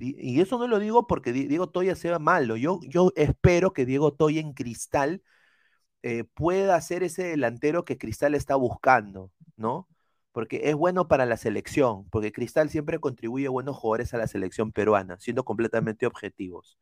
Y 0.00 0.40
eso 0.40 0.58
no 0.58 0.68
lo 0.68 0.78
digo 0.78 1.06
porque 1.06 1.32
Diego 1.32 1.70
Toya 1.70 1.96
sea 1.96 2.18
malo. 2.18 2.56
Yo, 2.56 2.80
yo 2.84 3.12
espero 3.16 3.72
que 3.72 3.84
Diego 3.84 4.12
Toya 4.12 4.40
en 4.40 4.52
Cristal 4.52 5.22
eh, 6.02 6.24
pueda 6.24 6.80
ser 6.80 7.02
ese 7.02 7.24
delantero 7.24 7.84
que 7.84 7.98
Cristal 7.98 8.34
está 8.34 8.54
buscando, 8.56 9.32
¿no? 9.56 9.88
Porque 10.32 10.70
es 10.70 10.76
bueno 10.76 11.08
para 11.08 11.26
la 11.26 11.36
selección, 11.36 12.08
porque 12.10 12.32
Cristal 12.32 12.70
siempre 12.70 13.00
contribuye 13.00 13.48
buenos 13.48 13.76
jugadores 13.76 14.14
a 14.14 14.18
la 14.18 14.28
selección 14.28 14.72
peruana, 14.72 15.18
siendo 15.18 15.44
completamente 15.44 16.06
objetivos. 16.06 16.78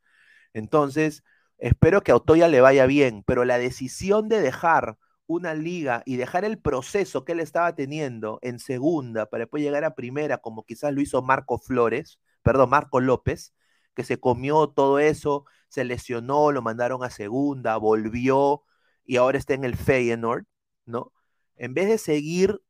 Entonces, 0.53 1.23
espero 1.57 2.01
que 2.03 2.11
a 2.11 2.17
Otoya 2.17 2.47
le 2.47 2.61
vaya 2.61 2.85
bien, 2.85 3.23
pero 3.25 3.45
la 3.45 3.57
decisión 3.57 4.29
de 4.29 4.41
dejar 4.41 4.97
una 5.27 5.53
liga 5.53 6.03
y 6.05 6.15
dejar 6.17 6.45
el 6.45 6.59
proceso 6.59 7.25
que 7.25 7.33
él 7.33 7.39
estaba 7.41 7.75
teniendo 7.75 8.39
en 8.41 8.59
segunda 8.59 9.27
para 9.27 9.43
después 9.43 9.61
llegar 9.61 9.83
a 9.83 9.95
primera, 9.95 10.39
como 10.39 10.65
quizás 10.65 10.93
lo 10.93 11.01
hizo 11.01 11.21
Marco 11.21 11.59
Flores, 11.59 12.19
perdón, 12.41 12.69
Marco 12.69 12.99
López, 13.01 13.53
que 13.93 14.03
se 14.03 14.19
comió 14.19 14.69
todo 14.69 14.99
eso, 14.99 15.45
se 15.69 15.83
lesionó, 15.83 16.51
lo 16.51 16.61
mandaron 16.61 17.03
a 17.03 17.09
segunda, 17.09 17.77
volvió 17.77 18.63
y 19.05 19.17
ahora 19.17 19.37
está 19.37 19.53
en 19.53 19.65
el 19.65 19.75
Feyenoord, 19.75 20.45
¿no? 20.85 21.11
En 21.55 21.73
vez 21.73 21.87
de 21.87 21.97
seguir 21.97 22.61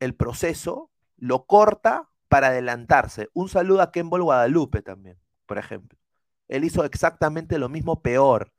el 0.00 0.14
proceso, 0.14 0.90
lo 1.16 1.46
corta 1.46 2.08
para 2.28 2.48
adelantarse. 2.48 3.28
Un 3.34 3.48
saludo 3.48 3.82
a 3.82 3.92
Kembol 3.92 4.22
Guadalupe 4.22 4.82
también, 4.82 5.18
por 5.46 5.58
ejemplo. 5.58 5.98
Él 6.48 6.64
hizo 6.64 6.84
exactamente 6.84 7.58
lo 7.58 7.68
mismo 7.68 8.02
peor. 8.02 8.52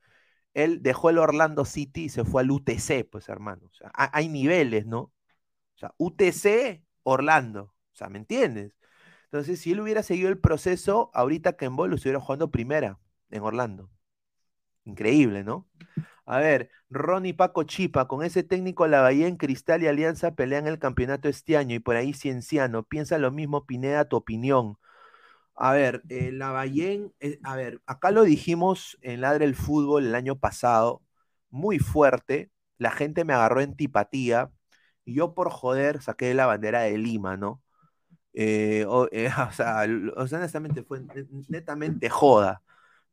Él 0.54 0.82
dejó 0.82 1.10
el 1.10 1.18
Orlando 1.18 1.64
City 1.64 2.04
y 2.04 2.08
se 2.08 2.24
fue 2.24 2.42
al 2.42 2.50
UTC, 2.50 3.08
pues 3.10 3.28
hermano. 3.28 3.68
O 3.70 3.74
sea, 3.74 3.90
hay 3.94 4.28
niveles, 4.28 4.86
¿no? 4.86 5.00
O 5.00 5.78
sea, 5.78 5.94
UTC, 5.98 6.84
Orlando. 7.02 7.62
O 7.92 7.94
sea, 7.94 8.08
¿me 8.08 8.18
entiendes? 8.18 8.74
Entonces, 9.24 9.60
si 9.60 9.72
él 9.72 9.80
hubiera 9.80 10.02
seguido 10.02 10.28
el 10.28 10.38
proceso, 10.38 11.10
ahorita 11.14 11.56
Kembol 11.56 11.90
lo 11.90 11.96
estuviera 11.96 12.20
jugando 12.20 12.50
primera 12.50 12.98
en 13.30 13.42
Orlando. 13.42 13.90
Increíble, 14.84 15.44
¿no? 15.44 15.68
A 16.26 16.38
ver, 16.38 16.70
Ronnie 16.90 17.34
Paco 17.34 17.64
Chipa, 17.64 18.08
con 18.08 18.24
ese 18.24 18.42
técnico 18.42 18.86
la 18.86 19.00
Bahía 19.00 19.28
en 19.28 19.36
Cristal 19.36 19.82
y 19.82 19.88
Alianza 19.88 20.34
pelean 20.34 20.66
el 20.66 20.78
campeonato 20.78 21.28
este 21.28 21.56
año 21.56 21.74
y 21.76 21.78
por 21.80 21.96
ahí 21.96 22.12
Cienciano. 22.12 22.82
Piensa 22.84 23.18
lo 23.18 23.30
mismo, 23.32 23.66
Pineda, 23.66 24.08
tu 24.08 24.16
opinión. 24.16 24.78
A 25.54 25.72
ver, 25.72 26.02
eh, 26.08 26.32
la 26.32 26.50
Bahía, 26.50 26.98
eh, 27.20 27.38
a 27.44 27.56
ver, 27.56 27.80
acá 27.86 28.10
lo 28.10 28.24
dijimos 28.24 28.98
en 29.02 29.20
Ladre 29.20 29.44
el 29.44 29.54
Fútbol 29.54 30.06
el 30.06 30.14
año 30.14 30.38
pasado, 30.38 31.02
muy 31.50 31.78
fuerte. 31.78 32.50
La 32.78 32.90
gente 32.90 33.24
me 33.24 33.34
agarró 33.34 33.60
antipatía 33.60 34.50
y 35.04 35.14
yo 35.14 35.34
por 35.34 35.50
joder 35.50 36.02
saqué 36.02 36.34
la 36.34 36.46
bandera 36.46 36.82
de 36.82 36.98
Lima, 36.98 37.36
¿no? 37.36 37.62
Eh, 38.34 38.86
o, 38.88 39.08
sea, 39.52 39.84
honestamente 40.16 40.82
fue 40.84 41.02
netamente 41.48 42.08
joda. 42.10 42.62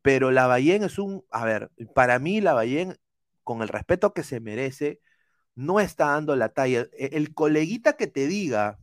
Pero 0.02 0.32
la 0.32 0.48
Bayén 0.48 0.84
es 0.84 1.00
un, 1.00 1.26
a 1.32 1.46
ver, 1.46 1.72
para 1.96 2.20
mí 2.20 2.42
la 2.42 2.54
Bayén, 2.54 2.98
con 3.44 3.62
el 3.62 3.70
respeto 3.70 4.14
que 4.14 4.24
se 4.24 4.40
merece, 4.40 5.02
no 5.56 5.80
está 5.80 6.08
dando 6.08 6.36
la 6.36 6.50
talla. 6.50 6.88
E, 6.94 7.12
el 7.14 7.34
coleguita 7.34 7.94
que 7.98 8.08
te 8.08 8.28
diga 8.28 8.80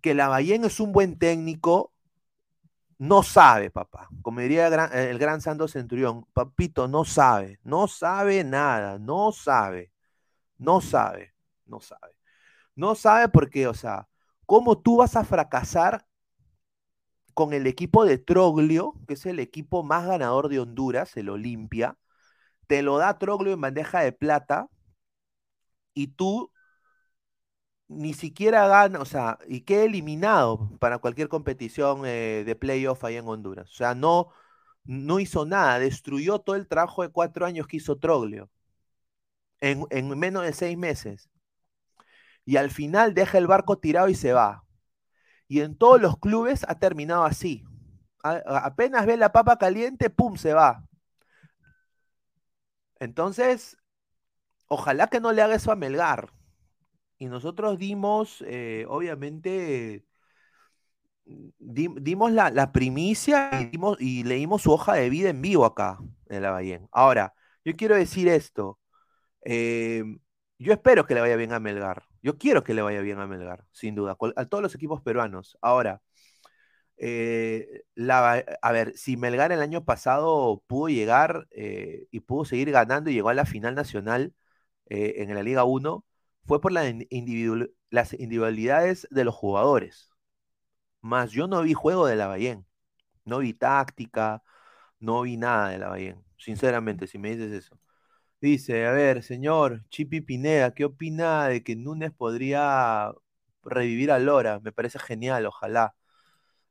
que 0.00 0.14
la 0.14 0.28
Bayén 0.28 0.64
es 0.64 0.80
un 0.80 0.92
buen 0.92 1.18
técnico, 1.18 1.92
no 2.98 3.22
sabe, 3.22 3.70
papá. 3.70 4.08
Como 4.22 4.40
diría 4.40 4.66
el 4.66 5.18
gran, 5.18 5.36
el 5.36 5.40
Santo 5.42 5.68
Centurión, 5.68 6.26
papito, 6.32 6.88
no 6.88 7.04
sabe, 7.04 7.60
no 7.62 7.88
sabe 7.88 8.44
nada, 8.44 8.98
no 8.98 9.32
sabe, 9.32 9.92
no 10.58 10.80
sabe, 10.80 11.34
no 11.66 11.80
sabe. 11.80 12.14
No 12.74 12.94
sabe 12.94 13.28
porque, 13.28 13.66
o 13.68 13.74
sea, 13.74 14.08
¿cómo 14.46 14.78
tú 14.80 14.98
vas 14.98 15.16
a 15.16 15.24
fracasar 15.24 16.06
con 17.34 17.52
el 17.52 17.66
equipo 17.68 18.04
de 18.04 18.18
Troglio, 18.18 18.94
que 19.06 19.14
es 19.14 19.26
el 19.26 19.38
equipo 19.38 19.84
más 19.84 20.06
ganador 20.06 20.48
de 20.48 20.60
Honduras, 20.60 21.16
el 21.16 21.28
Olimpia, 21.28 21.96
te 22.66 22.82
lo 22.82 22.98
da 22.98 23.18
Troglio 23.18 23.52
en 23.54 23.60
bandeja 23.60 24.00
de 24.00 24.12
plata 24.12 24.68
y 25.94 26.08
tú 26.08 26.52
ni 27.88 28.14
siquiera 28.14 28.68
ganas, 28.68 29.02
o 29.02 29.04
sea, 29.04 29.38
y 29.48 29.62
queda 29.62 29.84
eliminado 29.84 30.70
para 30.78 30.98
cualquier 30.98 31.28
competición 31.28 32.02
eh, 32.04 32.44
de 32.46 32.56
playoff 32.56 33.04
ahí 33.04 33.16
en 33.16 33.26
Honduras. 33.28 33.70
O 33.70 33.74
sea, 33.74 33.94
no, 33.94 34.28
no 34.84 35.20
hizo 35.20 35.46
nada, 35.46 35.78
destruyó 35.78 36.38
todo 36.40 36.56
el 36.56 36.68
trabajo 36.68 37.02
de 37.02 37.10
cuatro 37.10 37.46
años 37.46 37.66
que 37.66 37.78
hizo 37.78 37.98
Troglio 37.98 38.50
en, 39.60 39.86
en 39.90 40.08
menos 40.18 40.42
de 40.44 40.52
seis 40.52 40.76
meses. 40.76 41.28
Y 42.44 42.56
al 42.56 42.70
final 42.70 43.14
deja 43.14 43.38
el 43.38 43.46
barco 43.46 43.78
tirado 43.78 44.08
y 44.08 44.14
se 44.14 44.32
va. 44.32 44.64
Y 45.48 45.60
en 45.60 45.76
todos 45.76 46.00
los 46.00 46.18
clubes 46.18 46.64
ha 46.68 46.78
terminado 46.78 47.24
así. 47.24 47.64
apenas 48.22 49.06
ve 49.06 49.16
la 49.16 49.32
papa 49.32 49.58
caliente, 49.58 50.10
¡pum! 50.10 50.36
se 50.36 50.54
va. 50.54 50.84
Entonces, 53.00 53.76
ojalá 54.68 55.08
que 55.08 55.20
no 55.20 55.32
le 55.32 55.42
haga 55.42 55.56
eso 55.56 55.72
a 55.72 55.76
Melgar. 55.76 56.32
Y 57.18 57.26
nosotros 57.26 57.78
dimos, 57.78 58.44
eh, 58.46 58.86
obviamente, 58.88 60.04
dimos 61.58 62.32
la, 62.32 62.72
primicia 62.72 63.70
y, 63.98 64.24
leímos 64.24 64.62
su 64.62 64.72
hoja 64.72 64.94
de 64.94 65.10
vida 65.10 65.30
en 65.30 65.42
vivo 65.42 65.64
acá 65.64 65.98
en 66.28 66.42
la 66.42 66.50
Bahía. 66.50 66.80
Ahora, 66.92 67.34
yo 67.64 67.74
quiero 67.76 67.96
decir 67.96 68.28
esto. 68.28 68.78
Eh, 69.44 70.04
yo 70.58 70.72
espero 70.72 71.06
que 71.06 71.14
le 71.14 71.20
vaya 71.20 71.36
bien 71.36 71.52
a 71.52 71.60
Melgar. 71.60 72.04
Yo 72.22 72.38
quiero 72.38 72.64
que 72.64 72.74
le 72.74 72.82
vaya 72.82 73.00
bien 73.00 73.20
a 73.20 73.26
Melgar, 73.26 73.64
sin 73.72 73.94
duda, 73.94 74.16
a 74.36 74.46
todos 74.46 74.62
los 74.62 74.74
equipos 74.74 75.02
peruanos. 75.02 75.58
Ahora, 75.62 76.02
eh, 76.96 77.84
a 78.62 78.72
ver, 78.72 78.96
si 78.96 79.16
Melgar 79.16 79.52
el 79.52 79.60
año 79.60 79.84
pasado 79.84 80.62
pudo 80.66 80.88
llegar 80.88 81.46
eh, 81.50 82.06
y 82.10 82.20
pudo 82.20 82.44
seguir 82.44 82.70
ganando 82.72 83.10
y 83.10 83.14
llegó 83.14 83.28
a 83.30 83.34
la 83.34 83.46
final 83.46 83.74
nacional 83.74 84.34
en 84.90 85.34
la 85.34 85.42
Liga 85.42 85.64
1, 85.64 86.04
fue 86.48 86.60
por 86.60 86.72
las 86.72 86.86
individualidades 88.18 89.06
de 89.10 89.24
los 89.24 89.34
jugadores. 89.34 90.10
Más 91.02 91.30
yo 91.32 91.48
no 91.48 91.62
vi 91.62 91.74
juego 91.74 92.06
de 92.06 92.16
la 92.16 92.28
Bahía, 92.28 92.62
no 93.24 93.38
vi 93.40 93.54
táctica, 93.54 94.42
no 95.00 95.22
vi 95.22 95.36
nada 95.38 95.70
de 95.70 95.78
la 95.78 95.88
Bahía, 95.90 96.18
sinceramente, 96.38 97.06
si 97.06 97.18
me 97.18 97.30
dices 97.36 97.52
eso. 97.52 97.78
Dice, 98.40 98.86
a 98.86 98.92
ver, 98.92 99.22
señor 99.24 99.84
Chipi 99.90 100.20
Pineda, 100.22 100.74
¿qué 100.74 100.84
opina 100.86 101.48
de 101.48 101.62
que 101.64 101.76
Núñez 101.76 102.12
podría 102.12 103.12
revivir 103.64 104.12
a 104.12 104.18
Lora? 104.20 104.60
Me 104.60 104.72
parece 104.72 104.98
genial, 105.00 105.46
ojalá. 105.46 105.96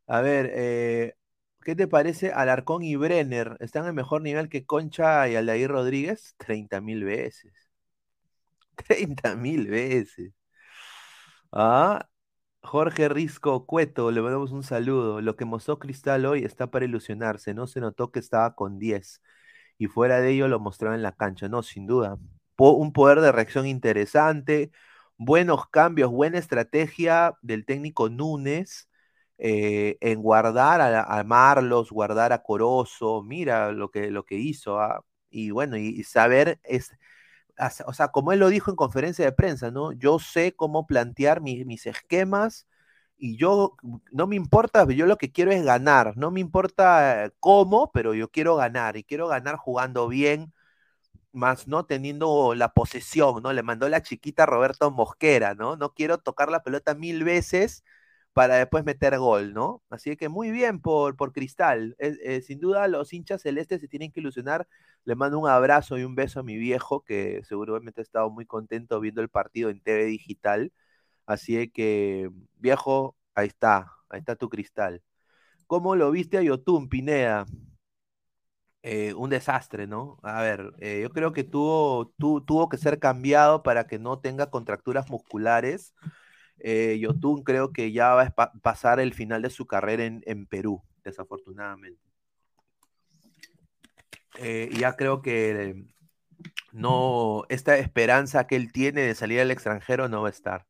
A 0.07 0.21
ver, 0.21 0.51
eh, 0.55 1.15
¿qué 1.63 1.75
te 1.75 1.87
parece 1.87 2.31
Alarcón 2.31 2.83
y 2.83 2.95
Brenner? 2.95 3.57
¿Están 3.59 3.87
en 3.87 3.95
mejor 3.95 4.21
nivel 4.21 4.49
que 4.49 4.65
Concha 4.65 5.29
y 5.29 5.35
Aldair 5.35 5.69
Rodríguez? 5.69 6.35
30 6.37 6.81
mil 6.81 7.03
veces. 7.03 7.66
30 8.77 9.35
mil 9.35 9.67
veces. 9.67 10.33
Ah, 11.51 12.07
Jorge 12.61 13.09
Risco 13.09 13.65
Cueto, 13.65 14.11
le 14.11 14.21
mandamos 14.21 14.51
un 14.51 14.63
saludo. 14.63 15.21
Lo 15.21 15.35
que 15.35 15.45
mostró 15.45 15.79
Cristal 15.79 16.25
hoy 16.25 16.43
está 16.45 16.67
para 16.71 16.85
ilusionarse. 16.85 17.53
No 17.53 17.67
se 17.67 17.79
notó 17.81 18.11
que 18.11 18.19
estaba 18.19 18.55
con 18.55 18.79
10. 18.79 19.21
Y 19.77 19.87
fuera 19.87 20.21
de 20.21 20.31
ello 20.31 20.47
lo 20.47 20.59
mostraba 20.59 20.95
en 20.95 21.03
la 21.03 21.13
cancha. 21.13 21.47
No, 21.49 21.63
sin 21.63 21.87
duda. 21.87 22.17
un 22.57 22.93
poder 22.93 23.21
de 23.21 23.31
reacción 23.31 23.67
interesante. 23.67 24.71
Buenos 25.17 25.67
cambios, 25.69 26.11
buena 26.11 26.37
estrategia 26.39 27.33
del 27.41 27.65
técnico 27.65 28.09
Núñez 28.09 28.89
eh, 29.37 29.97
en 30.01 30.21
guardar 30.21 30.81
a, 30.81 31.23
Marlos, 31.23 31.91
guardar 31.91 32.33
a 32.33 32.43
Corozo. 32.43 33.23
Mira 33.23 33.71
lo 33.71 33.89
que, 33.91 34.11
lo 34.11 34.25
que 34.25 34.35
hizo. 34.35 34.79
¿ah? 34.79 35.03
Y 35.29 35.51
bueno, 35.51 35.77
y, 35.77 36.03
saber 36.03 36.59
es 36.63 36.91
o 37.85 37.93
sea, 37.93 38.09
como 38.09 38.31
él 38.31 38.39
lo 38.39 38.49
dijo 38.49 38.71
en 38.71 38.75
conferencia 38.77 39.25
de 39.25 39.31
prensa, 39.31 39.71
¿no? 39.71 39.91
Yo 39.93 40.19
sé 40.19 40.55
cómo 40.55 40.87
plantear 40.87 41.41
mis 41.41 41.85
esquemas 41.87 42.67
y 43.17 43.37
yo, 43.37 43.75
no 44.11 44.27
me 44.27 44.35
importa, 44.35 44.85
yo 44.91 45.05
lo 45.07 45.17
que 45.17 45.31
quiero 45.31 45.51
es 45.51 45.63
ganar, 45.65 46.15
no 46.17 46.31
me 46.31 46.39
importa 46.39 47.31
cómo, 47.39 47.91
pero 47.91 48.13
yo 48.13 48.29
quiero 48.29 48.55
ganar 48.55 48.95
y 48.97 49.03
quiero 49.03 49.27
ganar 49.27 49.55
jugando 49.57 50.07
bien, 50.07 50.53
más 51.31 51.67
no 51.67 51.85
teniendo 51.85 52.55
la 52.55 52.73
posesión, 52.73 53.43
¿no? 53.43 53.53
Le 53.53 53.63
mandó 53.63 53.89
la 53.89 54.01
chiquita 54.03 54.45
Roberto 54.45 54.91
Mosquera, 54.91 55.55
¿no? 55.55 55.77
No 55.77 55.93
quiero 55.93 56.19
tocar 56.19 56.49
la 56.51 56.63
pelota 56.63 56.95
mil 56.95 57.23
veces 57.23 57.83
para 58.37 58.57
después 58.57 58.85
meter 58.85 59.17
gol, 59.17 59.51
¿no? 59.55 59.81
Así 59.89 60.15
que 60.15 60.29
muy 60.29 60.51
bien 60.51 60.79
por, 60.79 61.15
por 61.15 61.33
Cristal. 61.33 61.95
Eh, 61.97 62.41
sin 62.43 62.59
duda 62.59 62.87
los 62.87 63.11
hinchas 63.11 63.41
celestes 63.41 63.81
se 63.81 63.87
tienen 63.87 64.11
que 64.11 64.19
ilusionar. 64.19 64.67
Le 65.05 65.15
mando 65.15 65.39
un 65.39 65.49
abrazo 65.49 65.97
y 65.97 66.03
un 66.03 66.13
beso 66.13 66.41
a 66.41 66.43
mi 66.43 66.55
viejo, 66.55 67.03
que 67.03 67.41
seguramente 67.45 67.99
ha 67.99 68.03
estado 68.03 68.29
muy 68.29 68.45
contento 68.45 68.99
viendo 68.99 69.21
el 69.21 69.29
partido 69.29 69.71
en 69.71 69.81
TV 69.81 70.05
digital. 70.05 70.71
Así 71.25 71.69
que, 71.71 72.29
viejo, 72.57 73.15
ahí 73.33 73.47
está, 73.47 73.91
ahí 74.09 74.19
está 74.19 74.35
tu 74.35 74.49
Cristal. 74.49 75.01
¿Cómo 75.65 75.95
lo 75.95 76.11
viste 76.11 76.37
a 76.37 76.43
Yotun, 76.43 76.89
Pineda? 76.89 77.47
Eh, 78.83 79.15
un 79.15 79.31
desastre, 79.31 79.87
¿no? 79.87 80.19
A 80.21 80.41
ver, 80.43 80.73
eh, 80.79 80.99
yo 81.01 81.09
creo 81.09 81.33
que 81.33 81.43
tuvo, 81.43 82.13
tuvo 82.19 82.69
que 82.69 82.77
ser 82.77 82.99
cambiado 82.99 83.63
para 83.63 83.87
que 83.87 83.97
no 83.97 84.19
tenga 84.19 84.51
contracturas 84.51 85.09
musculares 85.09 85.95
eh, 86.59 86.97
Yotun 86.99 87.43
creo 87.43 87.71
que 87.71 87.91
ya 87.91 88.13
va 88.13 88.33
a 88.35 88.51
pasar 88.61 88.99
el 88.99 89.13
final 89.13 89.41
de 89.41 89.49
su 89.49 89.67
carrera 89.67 90.05
en, 90.05 90.45
Perú, 90.47 90.81
desafortunadamente. 91.03 92.01
Eh, 94.39 94.69
ya 94.77 94.95
creo 94.95 95.21
que 95.21 95.85
no, 96.71 97.43
esta 97.49 97.77
esperanza 97.77 98.47
que 98.47 98.55
él 98.55 98.71
tiene 98.71 99.01
de 99.01 99.15
salir 99.15 99.39
al 99.39 99.51
extranjero 99.51 100.07
no 100.09 100.21
va 100.21 100.27
a 100.29 100.31
estar. 100.31 100.67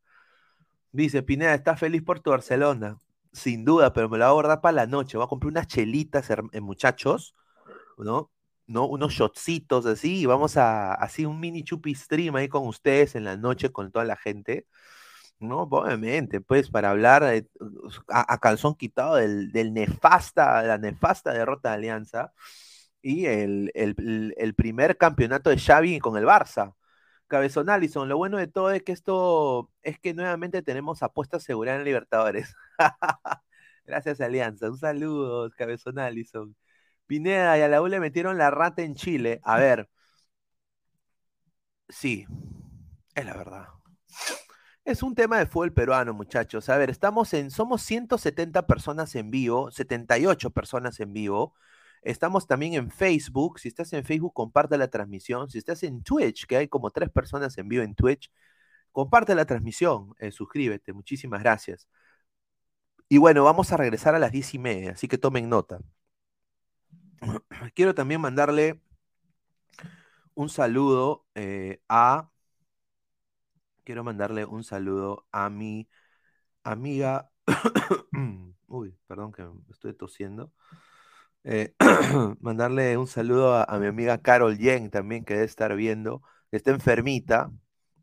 Dice, 0.92 1.22
Pineda, 1.22 1.54
¿estás 1.54 1.78
feliz 1.80 2.02
por 2.02 2.20
tu 2.20 2.30
Barcelona? 2.30 2.98
Sin 3.32 3.64
duda, 3.64 3.92
pero 3.92 4.08
me 4.08 4.18
la 4.18 4.26
voy 4.26 4.30
a 4.30 4.34
guardar 4.34 4.60
para 4.62 4.72
la 4.72 4.86
noche. 4.86 5.18
Voy 5.18 5.24
a 5.26 5.28
comprar 5.28 5.50
unas 5.50 5.66
chelitas, 5.66 6.30
eh, 6.30 6.60
muchachos, 6.60 7.34
¿no? 7.98 8.30
¿no? 8.66 8.86
Unos 8.86 9.12
shotcitos 9.12 9.86
así, 9.86 10.20
y 10.20 10.26
vamos 10.26 10.56
a, 10.56 10.94
así 10.94 11.24
un 11.26 11.40
mini 11.40 11.64
chupi 11.64 11.94
stream 11.94 12.36
ahí 12.36 12.48
con 12.48 12.66
ustedes 12.66 13.14
en 13.16 13.24
la 13.24 13.36
noche 13.36 13.72
con 13.72 13.90
toda 13.92 14.04
la 14.04 14.16
gente. 14.16 14.66
No, 15.40 15.62
obviamente, 15.62 16.40
pues 16.40 16.68
para 16.68 16.90
hablar 16.90 17.22
a, 18.08 18.38
calzón 18.38 18.74
quitado 18.74 19.16
del, 19.16 19.72
nefasta, 19.72 20.62
la 20.64 20.78
nefasta 20.78 21.32
derrota 21.32 21.70
de 21.70 21.74
Alianza 21.76 22.32
y 23.02 23.26
el, 23.26 23.70
primer 24.56 24.96
campeonato 24.98 25.50
de 25.50 25.58
Xavi 25.58 26.00
con 26.00 26.16
el 26.16 26.24
Barça. 26.24 26.74
Cabezón 27.28 27.70
Allison, 27.70 28.08
lo 28.08 28.16
bueno 28.16 28.38
de 28.38 28.48
todo 28.48 28.70
es 28.72 28.82
que 28.82 28.92
esto 28.92 29.70
es 29.82 29.98
que 30.00 30.14
nuevamente 30.14 30.62
tenemos 30.62 31.02
apuestas 31.02 31.44
seguras 31.44 31.78
en 31.78 31.84
Libertadores. 31.84 32.54
Gracias, 33.86 34.20
Alianza. 34.20 34.70
Un 34.70 34.78
saludo, 34.78 35.50
Cabezón 35.56 35.98
Allison. 35.98 36.56
Pineda 37.06 37.58
y 37.58 37.62
a 37.62 37.68
la 37.68 37.82
U 37.82 37.88
le 37.88 38.00
metieron 38.00 38.38
la 38.38 38.50
rata 38.50 38.82
en 38.82 38.94
Chile. 38.94 39.40
A 39.44 39.58
ver. 39.58 39.88
Sí, 41.88 42.26
es 43.14 43.24
la 43.24 43.34
verdad. 43.34 43.77
Es 44.88 45.02
un 45.02 45.14
tema 45.14 45.36
de 45.38 45.44
fútbol 45.44 45.74
peruano, 45.74 46.14
muchachos. 46.14 46.70
A 46.70 46.78
ver, 46.78 46.88
estamos 46.88 47.34
en, 47.34 47.50
somos 47.50 47.82
170 47.82 48.66
personas 48.66 49.14
en 49.16 49.30
vivo, 49.30 49.70
78 49.70 50.48
personas 50.50 50.98
en 51.00 51.12
vivo. 51.12 51.54
Estamos 52.00 52.46
también 52.46 52.72
en 52.72 52.90
Facebook. 52.90 53.58
Si 53.60 53.68
estás 53.68 53.92
en 53.92 54.02
Facebook, 54.02 54.32
comparte 54.32 54.78
la 54.78 54.88
transmisión. 54.88 55.50
Si 55.50 55.58
estás 55.58 55.82
en 55.82 56.02
Twitch, 56.02 56.46
que 56.46 56.56
hay 56.56 56.68
como 56.68 56.90
tres 56.90 57.10
personas 57.10 57.58
en 57.58 57.68
vivo 57.68 57.82
en 57.82 57.94
Twitch, 57.94 58.32
comparte 58.90 59.34
la 59.34 59.44
transmisión, 59.44 60.14
eh, 60.20 60.32
suscríbete. 60.32 60.94
Muchísimas 60.94 61.42
gracias. 61.42 61.86
Y 63.10 63.18
bueno, 63.18 63.44
vamos 63.44 63.70
a 63.72 63.76
regresar 63.76 64.14
a 64.14 64.18
las 64.18 64.32
diez 64.32 64.54
y 64.54 64.58
media, 64.58 64.92
así 64.92 65.06
que 65.06 65.18
tomen 65.18 65.50
nota. 65.50 65.80
Quiero 67.74 67.94
también 67.94 68.22
mandarle 68.22 68.80
un 70.34 70.48
saludo 70.48 71.26
eh, 71.34 71.82
a 71.90 72.30
quiero 73.88 74.04
mandarle 74.04 74.44
un 74.44 74.64
saludo 74.64 75.26
a 75.32 75.48
mi 75.48 75.88
amiga. 76.62 77.30
Uy, 78.66 78.98
perdón 79.06 79.32
que 79.32 79.48
estoy 79.70 79.94
tosiendo. 79.94 80.52
Eh, 81.44 81.74
mandarle 82.40 82.98
un 82.98 83.06
saludo 83.06 83.54
a, 83.54 83.78
mi 83.78 83.86
amiga 83.86 84.20
Carol 84.20 84.58
Yen 84.58 84.90
también, 84.90 85.24
que 85.24 85.34
debe 85.34 85.46
estar 85.46 85.74
viendo. 85.74 86.22
Está 86.50 86.70
enfermita, 86.70 87.50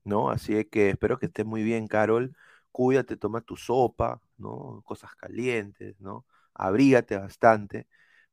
¿no? 0.04 0.32
Así 0.32 0.66
que 0.66 0.90
espero 0.90 1.20
que 1.20 1.28
esté 1.28 1.44
muy 1.44 1.62
bien, 1.62 1.88
Carol. 1.88 2.36
Cuídate, 2.72 3.16
toma 3.16 3.42
tu 3.42 3.56
sopa, 3.56 4.22
¿no? 4.38 4.82
Cosas 4.86 5.14
calientes, 5.16 6.00
¿no? 6.02 6.26
Abrígate 6.56 7.18
bastante. 7.18 7.88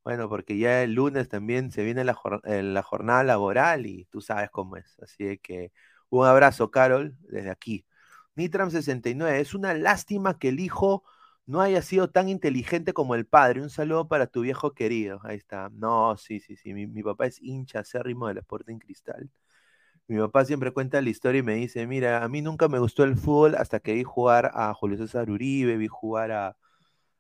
Bueno, 0.05 0.29
porque 0.31 0.57
ya 0.59 0.83
el 0.83 0.95
lunes 0.95 1.29
también 1.29 1.71
se 1.71 1.85
viene 1.85 2.05
la, 2.05 2.19
la 2.45 2.83
jornada 2.83 3.25
laboral 3.25 3.85
y 3.87 4.07
tú 4.07 4.23
sabes 4.23 4.51
cómo 4.51 4.77
es. 4.79 4.99
Así 5.03 5.37
que 5.39 5.71
un 6.21 6.27
abrazo, 6.27 6.71
Carol, 6.71 7.17
desde 7.23 7.51
aquí. 7.51 7.87
Nitram69, 8.37 9.41
es 9.41 9.55
una 9.55 9.75
lástima 9.75 10.39
que 10.39 10.49
el 10.51 10.61
hijo 10.61 11.05
no 11.47 11.61
haya 11.63 11.83
sido 11.83 12.11
tan 12.11 12.29
inteligente 12.29 12.93
como 12.93 13.15
el 13.15 13.27
padre. 13.27 13.63
Un 13.63 13.71
saludo 13.71 14.09
para 14.09 14.27
tu 14.27 14.43
viejo 14.43 14.75
querido. 14.75 15.21
Ahí 15.25 15.39
está. 15.39 15.71
No, 15.73 16.17
sí, 16.19 16.41
sí, 16.41 16.57
sí. 16.57 16.75
Mi, 16.75 17.03
papá 17.03 17.27
es 17.27 17.41
hincha 17.41 17.81
acérrimo 17.81 18.29
del 18.29 18.39
Sporting 18.39 18.79
Cristal. 18.79 19.31
Mi 20.09 20.19
papá 20.19 20.45
siempre 20.45 20.73
cuenta 20.73 21.01
la 21.01 21.11
historia 21.11 21.41
y 21.41 21.43
me 21.43 21.55
dice, 21.55 21.87
mira, 21.87 22.23
a 22.25 22.29
mí 22.29 22.43
nunca 22.43 22.69
me 22.69 22.79
gustó 22.79 23.05
el 23.05 23.17
fútbol 23.17 23.55
hasta 23.55 23.81
que 23.81 23.95
vi 23.95 24.05
jugar 24.05 24.51
a 24.55 24.75
Julio 24.75 24.99
César 24.99 25.31
Uribe, 25.31 25.77
vi 25.79 25.89
jugar 25.89 26.33
a, 26.33 26.57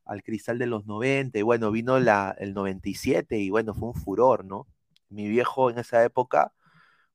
al 0.04 0.22
Cristal 0.22 0.58
de 0.58 0.66
los 0.66 0.86
90, 0.86 1.38
y 1.38 1.42
bueno, 1.42 1.70
vino 1.70 1.98
la, 2.00 2.34
el 2.38 2.54
97 2.54 3.38
y 3.38 3.50
bueno, 3.50 3.74
fue 3.74 3.88
un 3.88 3.94
furor, 3.94 4.44
¿no? 4.44 4.66
Mi 5.08 5.28
viejo 5.28 5.70
en 5.70 5.78
esa 5.78 6.04
época 6.04 6.52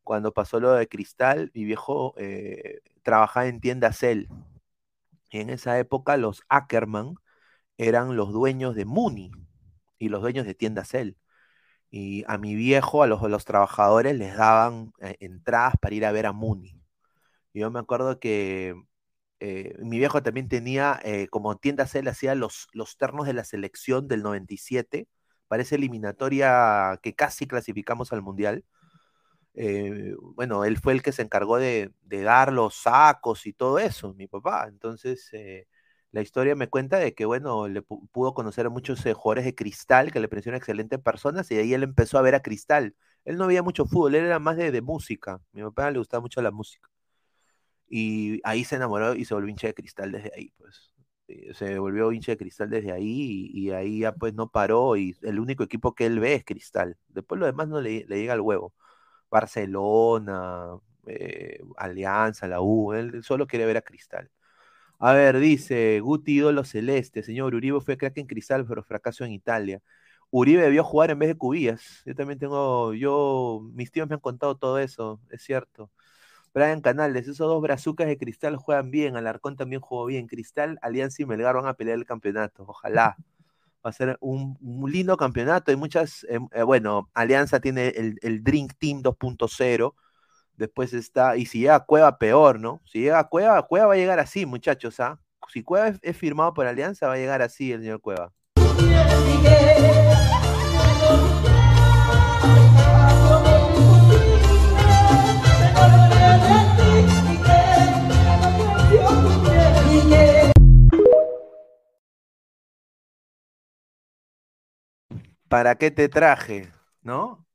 cuando 0.08 0.34
pasó 0.34 0.62
lo 0.62 0.72
de 0.74 0.88
Cristal, 0.88 1.52
mi 1.54 1.66
viejo 1.66 2.14
eh, 2.18 2.80
trabajaba 3.04 3.48
en 3.48 3.60
tienda 3.60 3.92
Cell. 3.92 4.28
Y 5.32 5.40
en 5.42 5.50
esa 5.50 5.78
época 5.80 6.16
los 6.18 6.44
Ackerman 6.48 7.16
eran 7.78 8.16
los 8.16 8.32
dueños 8.32 8.76
de 8.76 8.86
Muni 8.86 9.32
y 10.00 10.10
los 10.10 10.22
dueños 10.22 10.46
de 10.46 10.56
tienda 10.56 10.86
Cell. 10.86 11.16
Y 11.92 12.24
a 12.28 12.38
mi 12.38 12.56
viejo, 12.56 13.04
a 13.04 13.08
los, 13.08 13.46
trabajadores, 13.46 14.18
les 14.18 14.38
daban 14.38 14.94
eh, 15.02 15.18
entradas 15.20 15.76
para 15.82 15.96
ir 15.96 16.06
a 16.06 16.14
ver 16.14 16.26
a 16.26 16.34
Muni. 16.34 16.82
Yo 17.54 17.70
me 17.72 17.80
acuerdo 17.80 18.20
que 18.20 18.76
eh, 19.42 19.76
mi 19.80 20.00
viejo 20.00 20.24
también 20.24 20.48
tenía, 20.48 21.02
como 21.32 21.58
tienda 21.58 21.88
Cell, 21.88 22.08
hacía 22.08 22.36
los, 22.36 22.68
los 22.74 22.98
ternos 22.98 23.28
de 23.28 23.34
la 23.34 23.44
selección 23.44 24.08
del 24.08 24.24
97, 24.24 25.08
para 25.50 25.64
esa 25.64 25.76
eliminatoria 25.76 27.00
que 27.04 27.14
casi 27.16 27.48
clasificamos 27.48 28.14
al 28.14 28.22
Mundial 28.22 28.64
eh, 29.60 30.16
bueno, 30.36 30.66
él 30.66 30.78
fue 30.78 30.94
el 30.94 31.02
que 31.02 31.12
se 31.12 31.24
encargó 31.24 31.58
de, 31.58 31.92
dar 32.04 32.54
los 32.54 32.76
sacos 32.76 33.48
y 33.48 33.54
todo 33.54 33.80
eso, 33.80 34.14
mi 34.14 34.28
papá. 34.28 34.68
Entonces, 34.68 35.30
eh, 35.34 35.68
la 36.12 36.22
historia 36.22 36.56
me 36.56 36.70
cuenta 36.70 36.98
de 37.00 37.16
que, 37.16 37.26
bueno, 37.26 37.68
le 37.68 37.82
pudo 37.82 38.34
conocer 38.36 38.68
a 38.68 38.70
muchos 38.70 39.04
eh, 39.06 39.14
jugadores 39.14 39.46
de 39.46 39.56
Cristal 39.56 40.12
que 40.12 40.20
le 40.20 40.28
parecieron 40.28 40.58
excelentes 40.58 41.00
personas 41.00 41.50
y 41.52 41.56
de 41.56 41.62
ahí 41.62 41.74
él 41.74 41.84
empezó 41.84 42.20
a 42.20 42.22
ver 42.22 42.36
a 42.36 42.42
Cristal. 42.42 42.96
Él 43.26 43.38
no 43.38 43.48
veía 43.48 43.64
mucho 43.64 43.86
fútbol, 43.86 44.16
él 44.16 44.26
era 44.26 44.40
más 44.40 44.58
de, 44.58 44.82
música. 44.82 45.42
Mi 45.54 45.64
papá 45.64 45.90
le 45.92 46.00
gustaba 46.00 46.22
mucho 46.22 46.42
la 46.42 46.52
música. 46.52 46.90
Y 47.90 48.40
ahí 48.44 48.64
se 48.64 48.76
enamoró 48.76 49.16
y 49.16 49.26
se 49.26 49.34
volvió 49.34 49.50
hincha 49.50 49.68
de 49.68 49.74
Cristal 49.74 50.12
desde 50.12 50.32
ahí, 50.36 50.52
pues 50.58 50.94
se 51.54 51.78
volvió 51.80 52.12
hincha 52.14 52.32
de 52.34 52.38
cristal 52.38 52.70
desde 52.70 52.92
ahí 52.94 53.50
y, 53.54 53.72
ahí 53.72 54.00
ya 54.00 54.14
pues 54.14 54.34
no 54.34 54.50
paró 54.50 54.96
y 54.96 55.14
el 55.24 55.40
único 55.42 55.64
equipo 55.64 55.94
que 55.94 56.06
él 56.06 56.20
ve 56.20 56.36
es 56.36 56.46
cristal. 56.46 56.98
Después 57.10 57.40
lo 57.40 57.46
demás 57.46 57.68
no 57.68 57.82
le, 57.82 58.06
le 58.08 58.18
llega 58.18 58.34
al 58.34 58.42
huevo. 58.42 58.74
Barcelona, 59.30 60.78
eh, 61.08 61.62
Alianza, 61.78 62.48
la 62.48 62.62
U, 62.62 62.94
él 62.94 63.24
solo 63.24 63.48
quiere 63.48 63.66
ver 63.66 63.78
a 63.78 63.82
Cristal. 63.82 64.30
A 65.00 65.14
ver, 65.14 65.40
dice 65.40 66.00
Guti 66.02 66.34
ídolo 66.38 66.64
celeste, 66.64 67.24
señor 67.24 67.54
Uribe 67.56 67.82
fue 67.82 67.98
crack 67.98 68.18
en 68.18 68.28
Cristal, 68.28 68.66
pero 68.68 68.84
fracasó 68.84 69.26
en 69.26 69.32
Italia. 69.34 69.82
Uribe 70.32 70.64
debió 70.64 70.84
jugar 70.84 71.12
en 71.12 71.20
vez 71.20 71.30
de 71.30 71.38
Cubillas. 71.38 72.02
Yo 72.06 72.16
también 72.16 72.40
tengo, 72.40 72.94
yo, 72.94 73.62
mis 73.74 73.92
tíos 73.92 74.10
me 74.10 74.16
han 74.16 74.22
contado 74.22 74.58
todo 74.58 74.80
eso, 74.80 75.22
es 75.30 75.44
cierto. 75.44 75.92
Brian 76.54 76.82
Canales, 76.82 77.24
esos 77.28 77.48
dos 77.48 77.62
brazucas 77.62 78.08
de 78.08 78.18
Cristal 78.18 78.56
juegan 78.58 78.92
bien, 78.92 79.16
Alarcón 79.16 79.56
también 79.56 79.82
jugó 79.82 80.06
bien. 80.08 80.28
Cristal, 80.28 80.80
Alianza 80.82 81.22
y 81.22 81.26
Melgar 81.26 81.56
van 81.56 81.68
a 81.68 81.76
pelear 81.76 81.98
el 81.98 82.06
campeonato, 82.06 82.66
ojalá. 82.68 83.18
Va 83.88 83.92
a 83.92 83.94
ser 83.94 84.18
un, 84.20 84.58
lindo 84.92 85.16
campeonato. 85.16 85.72
Hay 85.72 85.78
muchas, 85.78 86.26
eh, 86.26 86.40
eh, 86.52 86.64
bueno, 86.64 87.10
Alianza 87.14 87.62
tiene 87.62 87.88
el, 87.96 88.20
el 88.22 88.44
Drink 88.44 88.74
Team 88.78 89.02
2.0. 89.02 89.94
Después 90.58 90.92
está, 90.92 91.38
y 91.38 91.46
si 91.46 91.60
llega 91.60 91.76
a 91.76 91.86
Cueva, 91.86 92.18
peor, 92.18 92.60
¿no? 92.60 92.82
Si 92.84 93.00
llega 93.00 93.18
a 93.20 93.30
Cueva, 93.30 93.66
Cueva 93.66 93.86
va 93.86 93.94
a 93.94 93.96
llegar 93.96 94.20
así, 94.20 94.46
muchachos, 94.46 95.00
¿ah? 95.00 95.22
Si 95.48 95.64
Cueva 95.64 95.94
es 96.02 96.18
firmado 96.18 96.54
por 96.54 96.68
Alianza, 96.68 97.08
va 97.08 97.14
a 97.14 97.18
llegar 97.18 97.42
así 97.42 97.72
el 97.72 97.80
señor 97.80 98.02
Cueva. 98.02 98.34
¿Para 115.50 115.76
qué 115.76 115.92
te 115.92 116.10
traje? 116.10 116.70
¿No? 117.02 117.46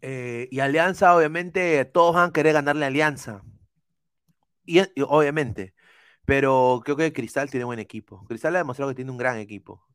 Eh, 0.00 0.48
y 0.50 0.60
Alianza, 0.60 1.14
obviamente, 1.16 1.84
todos 1.84 2.14
van 2.14 2.30
a 2.30 2.32
querer 2.32 2.52
ganarle 2.54 2.86
Alianza. 2.86 3.42
Y, 4.64 4.80
obviamente. 5.02 5.74
Pero 6.24 6.80
creo 6.84 6.96
que 6.96 7.12
Cristal 7.12 7.50
tiene 7.50 7.64
buen 7.64 7.78
equipo. 7.78 8.24
Cristal 8.26 8.56
ha 8.56 8.58
demostrado 8.58 8.90
que 8.90 8.96
tiene 8.96 9.10
un 9.12 9.18
gran 9.18 9.38
equipo. 9.38 9.86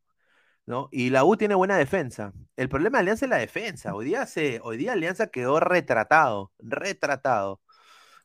¿no? 0.66 0.90
Y 0.92 1.10
la 1.10 1.26
U 1.26 1.36
tiene 1.38 1.56
buena 1.56 1.78
defensa. 1.78 2.34
El 2.56 2.70
problema 2.70 2.98
de 3.00 3.02
Alianza 3.04 3.26
es 3.26 3.30
la 3.30 3.38
defensa. 3.38 3.96
Hoy 3.96 4.06
día, 4.06 4.26
se, 4.26 4.60
hoy 4.64 4.78
día 4.78 4.94
Alianza 4.94 5.28
quedó 5.28 5.60
retratado. 5.60 6.52
Retratado. 6.60 7.62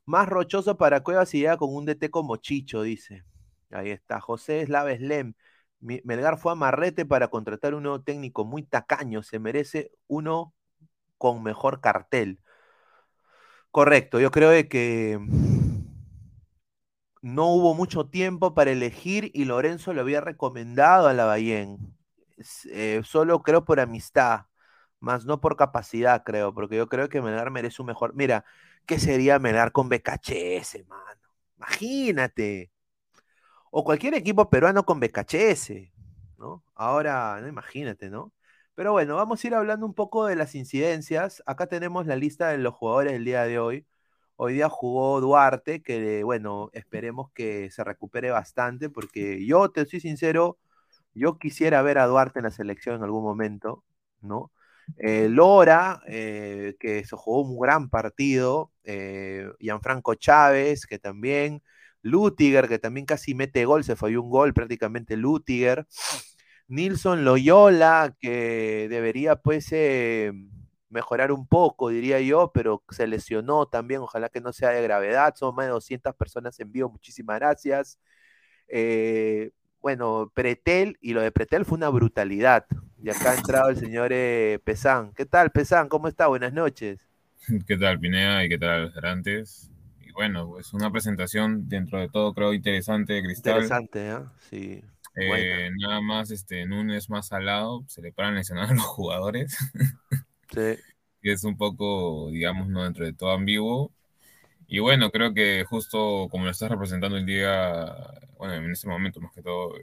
Más 0.07 0.29
rochoso 0.29 0.77
para 0.79 1.03
Cuevas 1.03 1.35
y 1.35 1.41
llega 1.41 1.57
con 1.59 1.75
un 1.75 1.87
DT 1.87 2.11
como 2.11 2.37
Chicho, 2.37 2.83
dice. 2.83 3.25
Ahí 3.71 3.91
está. 3.91 4.21
José 4.21 4.65
Slaves 4.67 5.01
Lem. 5.01 5.35
Melgar 6.05 6.39
fue 6.39 6.53
a 6.53 6.55
Marrete 6.55 7.05
para 7.07 7.29
contratar 7.29 7.75
un 7.75 7.85
nuevo 7.85 8.03
técnico 8.03 8.45
muy 8.45 8.63
tacaño. 8.65 9.23
Se 9.23 9.39
merece 9.39 9.93
uno 10.09 10.55
con 11.19 11.43
mejor 11.43 11.81
cartel. 11.81 12.41
Correcto, 13.71 14.19
yo 14.21 14.31
creo 14.31 14.51
que 14.69 15.19
no 17.23 17.47
hubo 17.53 17.75
mucho 17.75 18.07
tiempo 18.09 18.55
para 18.55 18.71
elegir 18.73 19.31
y 19.35 19.45
Lorenzo 19.45 19.93
lo 19.93 20.01
había 20.03 20.21
recomendado 20.21 21.09
a 21.09 21.13
Lavallén. 21.15 21.79
S- 22.39 22.69
eh, 22.73 23.03
solo 23.05 23.43
creo 23.43 23.65
por 23.65 23.81
amistad, 23.81 24.47
más 25.01 25.25
no 25.27 25.41
por 25.41 25.57
capacidad, 25.57 26.23
creo, 26.25 26.55
porque 26.55 26.77
yo 26.77 26.89
creo 26.89 27.09
que 27.09 27.23
Melgar 27.23 27.51
merece 27.51 27.83
un 27.83 27.87
mejor. 27.89 28.15
Mira, 28.15 28.45
¿qué 28.87 28.99
sería 28.99 29.39
Melgar 29.39 29.73
con 29.73 29.89
BKHS, 29.89 30.85
mano? 30.85 31.21
Imagínate. 31.59 32.71
O 33.79 33.85
cualquier 33.85 34.15
equipo 34.15 34.49
peruano 34.49 34.87
con 34.87 35.01
BKHS, 35.01 35.93
¿no? 36.39 36.65
Ahora, 36.75 37.39
no 37.43 37.47
imagínate, 37.47 38.09
¿no? 38.09 38.33
Pero 38.75 38.93
bueno, 38.93 39.17
vamos 39.17 39.45
a 39.45 39.47
ir 39.47 39.55
hablando 39.55 39.85
un 39.85 39.93
poco 39.93 40.25
de 40.25 40.35
las 40.35 40.55
incidencias. 40.55 41.43
Acá 41.45 41.67
tenemos 41.67 42.07
la 42.07 42.17
lista 42.17 42.49
de 42.49 42.57
los 42.57 42.73
jugadores 42.73 43.13
del 43.13 43.27
día 43.27 43.45
de 43.45 43.59
hoy. 43.59 43.87
Hoy 44.37 44.55
día 44.55 44.71
jugó 44.71 45.21
Duarte, 45.21 45.83
que 45.83 46.25
bueno, 46.25 46.71
esperemos 46.73 47.31
que 47.33 47.71
se 47.71 47.85
recupere 47.85 48.31
bastante, 48.31 48.89
porque 48.89 49.45
yo 49.45 49.71
te 49.71 49.85
soy 49.85 50.01
sincero, 50.01 50.57
yo 51.13 51.39
quisiera 51.39 51.83
ver 51.83 51.99
a 51.99 52.07
Duarte 52.07 52.39
en 52.39 52.45
la 52.45 52.53
selección 52.53 52.97
en 52.97 53.03
algún 53.03 53.25
momento, 53.25 53.85
¿no? 54.23 54.53
Eh, 54.97 55.29
Lora, 55.29 56.01
eh, 56.07 56.77
que 56.81 57.05
se 57.05 57.15
jugó 57.15 57.43
un 57.43 57.59
gran 57.59 57.91
partido, 57.91 58.73
eh, 58.85 59.51
Gianfranco 59.61 60.15
Chávez, 60.15 60.87
que 60.87 60.99
también, 60.99 61.63
Lutiger, 62.07 62.69
que 62.69 62.79
también 62.79 63.07
casi 63.07 63.35
mete 63.35 63.65
gol, 63.65 63.85
se 63.85 63.97
falló 63.97 64.23
un 64.23 64.31
gol 64.31 64.55
prácticamente 64.55 65.17
Lutiger, 65.17 65.87
Nilson 66.69 67.25
Loyola, 67.25 68.15
que 68.19 68.87
debería 68.89 69.37
pues 69.37 69.69
eh, 69.73 70.33
mejorar 70.89 71.33
un 71.33 71.47
poco, 71.47 71.91
diría 71.91 72.21
yo, 72.21 72.51
pero 72.55 72.83
se 72.91 73.07
lesionó 73.07 73.67
también, 73.67 74.01
ojalá 74.01 74.29
que 74.29 74.41
no 74.41 74.53
sea 74.53 74.71
de 74.71 74.83
gravedad, 74.83 75.35
son 75.37 75.55
más 75.55 75.67
de 75.67 75.73
200 75.73 76.15
personas 76.15 76.59
en 76.61 76.73
vivo, 76.73 76.91
muchísimas 76.91 77.39
gracias. 77.39 77.99
Eh, 78.69 79.51
bueno, 79.81 80.33
Pretel, 80.35 80.97
y 81.01 81.13
lo 81.13 81.21
de 81.21 81.31
Pretel 81.31 81.65
fue 81.65 81.77
una 81.77 81.89
brutalidad. 81.91 82.67
Y 83.03 83.11
acá 83.11 83.33
ha 83.33 83.37
entrado 83.37 83.69
el 83.69 83.77
señor 83.77 84.09
eh, 84.13 84.59
Pesán. 84.65 85.13
¿Qué 85.15 85.27
tal, 85.27 85.51
Pesán? 85.53 85.89
¿Cómo 85.89 86.09
está? 86.09 86.27
Buenas 86.27 86.53
noches. 86.53 86.99
¿Qué 87.67 87.77
tal, 87.77 88.01
Pineda? 88.01 88.45
¿Y 88.45 88.49
qué 88.49 88.59
tal, 88.59 88.93
Gerantes? 88.93 89.71
Bueno, 90.17 90.49
pues 90.49 90.73
una 90.73 90.91
presentación 90.91 91.69
dentro 91.69 92.01
de 92.01 92.09
todo, 92.09 92.33
creo, 92.33 92.55
interesante 92.55 93.13
de 93.13 93.23
Cristal. 93.23 93.53
Interesante, 93.65 94.09
¿eh? 94.09 94.19
Sí. 94.49 94.83
Eh, 95.15 95.69
nada 95.79 96.01
más, 96.01 96.31
este, 96.31 96.65
Núñez 96.65 97.11
más 97.11 97.33
al 97.33 97.45
lado, 97.45 97.85
se 97.87 98.01
le 98.01 98.13
paran 98.13 98.35
lesionados 98.35 98.71
a 98.71 98.75
los 98.75 98.83
jugadores, 98.85 99.55
Sí. 100.55 100.79
que 101.21 101.33
es 101.33 101.45
un 101.45 101.59
poco, 101.59 102.31
digamos, 102.31 102.67
no 102.69 102.85
dentro 102.85 103.05
de 103.05 103.13
todo 103.13 103.31
ambiguo. 103.33 103.93
Y 104.67 104.79
bueno, 104.79 105.11
creo 105.11 105.35
que 105.35 105.65
justo 105.69 106.29
como 106.31 106.47
lo 106.47 106.51
estás 106.51 106.71
representando 106.71 107.19
el 107.19 107.27
día, 107.27 107.95
bueno, 108.39 108.55
en 108.55 108.71
este 108.71 108.89
momento 108.89 109.21
más 109.21 109.35
que 109.35 109.43
todo, 109.43 109.75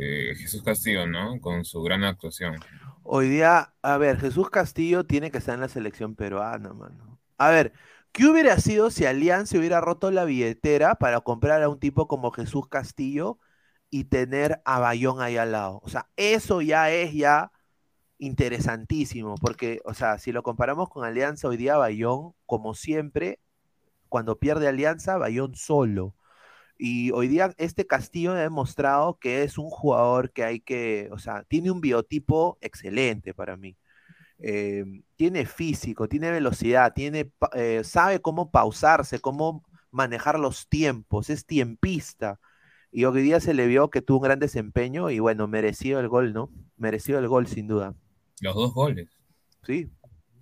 eh, 0.00 0.34
Jesús 0.34 0.62
Castillo, 0.62 1.06
¿no? 1.06 1.38
Con 1.42 1.66
su 1.66 1.82
gran 1.82 2.04
actuación. 2.04 2.56
Hoy 3.02 3.28
día, 3.28 3.74
a 3.82 3.98
ver, 3.98 4.18
Jesús 4.18 4.48
Castillo 4.48 5.04
tiene 5.04 5.30
que 5.30 5.38
estar 5.38 5.54
en 5.54 5.60
la 5.60 5.68
selección 5.68 6.14
peruana, 6.14 6.72
mano. 6.72 7.20
A 7.38 7.50
ver, 7.50 7.72
¿qué 8.16 8.26
hubiera 8.26 8.58
sido 8.58 8.90
si 8.90 9.04
Alianza 9.04 9.58
hubiera 9.58 9.80
roto 9.82 10.10
la 10.10 10.24
billetera 10.24 10.94
para 10.94 11.20
comprar 11.20 11.62
a 11.62 11.68
un 11.68 11.78
tipo 11.78 12.08
como 12.08 12.30
Jesús 12.30 12.66
Castillo 12.68 13.38
y 13.90 14.04
tener 14.04 14.62
a 14.64 14.78
Bayón 14.80 15.20
ahí 15.20 15.36
al 15.36 15.52
lado? 15.52 15.80
O 15.84 15.88
sea, 15.90 16.08
eso 16.16 16.62
ya 16.62 16.90
es 16.90 17.12
ya 17.12 17.52
interesantísimo, 18.18 19.36
porque, 19.36 19.80
o 19.84 19.94
sea, 19.94 20.18
si 20.18 20.32
lo 20.32 20.42
comparamos 20.42 20.88
con 20.90 21.04
Alianza 21.04 21.48
hoy 21.48 21.58
día, 21.58 21.76
Bayón, 21.76 22.34
como 22.46 22.74
siempre, 22.74 23.40
cuando 24.08 24.38
pierde 24.38 24.68
Alianza, 24.68 25.18
Bayón 25.18 25.54
solo. 25.56 26.14
Y 26.78 27.12
hoy 27.12 27.28
día 27.28 27.54
este 27.58 27.86
Castillo 27.86 28.32
ha 28.32 28.36
demostrado 28.40 29.18
que 29.18 29.42
es 29.44 29.58
un 29.58 29.70
jugador 29.70 30.32
que 30.32 30.44
hay 30.44 30.60
que, 30.60 31.08
o 31.12 31.18
sea, 31.18 31.44
tiene 31.44 31.70
un 31.70 31.80
biotipo 31.82 32.58
excelente 32.62 33.34
para 33.34 33.56
mí. 33.58 33.76
Eh, 34.38 34.84
tiene 35.16 35.46
físico, 35.46 36.08
tiene 36.08 36.30
velocidad, 36.30 36.92
tiene, 36.94 37.30
eh, 37.54 37.82
sabe 37.84 38.20
cómo 38.20 38.50
pausarse, 38.50 39.18
cómo 39.18 39.64
manejar 39.90 40.38
los 40.38 40.68
tiempos, 40.68 41.30
es 41.30 41.46
tiempista. 41.46 42.38
Y 42.92 43.04
hoy 43.04 43.22
día 43.22 43.40
se 43.40 43.54
le 43.54 43.66
vio 43.66 43.90
que 43.90 44.02
tuvo 44.02 44.18
un 44.18 44.24
gran 44.24 44.38
desempeño 44.38 45.10
y 45.10 45.18
bueno, 45.18 45.48
merecido 45.48 46.00
el 46.00 46.08
gol, 46.08 46.32
¿no? 46.32 46.50
Merecido 46.76 47.18
el 47.18 47.28
gol, 47.28 47.46
sin 47.46 47.66
duda. 47.66 47.94
Los 48.40 48.54
dos 48.54 48.74
goles. 48.74 49.08
Sí, 49.66 49.90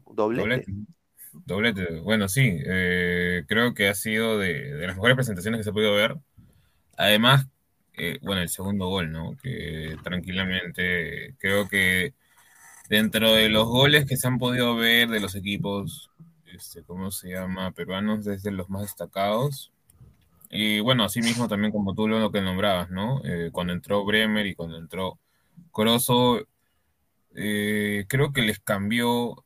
doblete. 0.06 0.42
Doblete. 0.42 0.72
Doblete. 1.32 2.00
Bueno, 2.00 2.28
sí, 2.28 2.58
eh, 2.66 3.44
creo 3.48 3.74
que 3.74 3.88
ha 3.88 3.94
sido 3.94 4.38
de, 4.38 4.74
de 4.74 4.86
las 4.86 4.96
mejores 4.96 5.16
presentaciones 5.16 5.58
que 5.58 5.64
se 5.64 5.70
ha 5.70 5.72
podido 5.72 5.94
ver. 5.94 6.16
Además, 6.96 7.48
eh, 7.96 8.18
bueno, 8.22 8.42
el 8.42 8.48
segundo 8.48 8.88
gol, 8.88 9.10
¿no? 9.10 9.36
Que 9.42 9.96
tranquilamente 10.02 11.34
creo 11.38 11.68
que 11.68 12.14
dentro 12.88 13.32
de 13.32 13.48
los 13.48 13.66
goles 13.66 14.06
que 14.06 14.16
se 14.16 14.26
han 14.26 14.38
podido 14.38 14.76
ver 14.76 15.08
de 15.08 15.20
los 15.20 15.34
equipos, 15.34 16.10
este, 16.52 16.82
¿cómo 16.82 17.10
se 17.10 17.30
llama? 17.30 17.72
Peruanos, 17.72 18.24
desde 18.24 18.50
los 18.50 18.70
más 18.70 18.82
destacados. 18.82 19.72
Y 20.50 20.80
bueno, 20.80 21.04
así 21.04 21.20
mismo 21.20 21.48
también 21.48 21.72
como 21.72 21.94
tú 21.94 22.06
lo 22.08 22.30
que 22.30 22.40
nombrabas, 22.40 22.90
¿no? 22.90 23.20
Eh, 23.24 23.50
cuando 23.52 23.72
entró 23.72 24.04
Bremer 24.04 24.46
y 24.46 24.54
cuando 24.54 24.78
entró 24.78 25.18
Corozo, 25.72 26.46
eh, 27.34 28.04
creo 28.08 28.32
que 28.32 28.42
les 28.42 28.60
cambió 28.60 29.44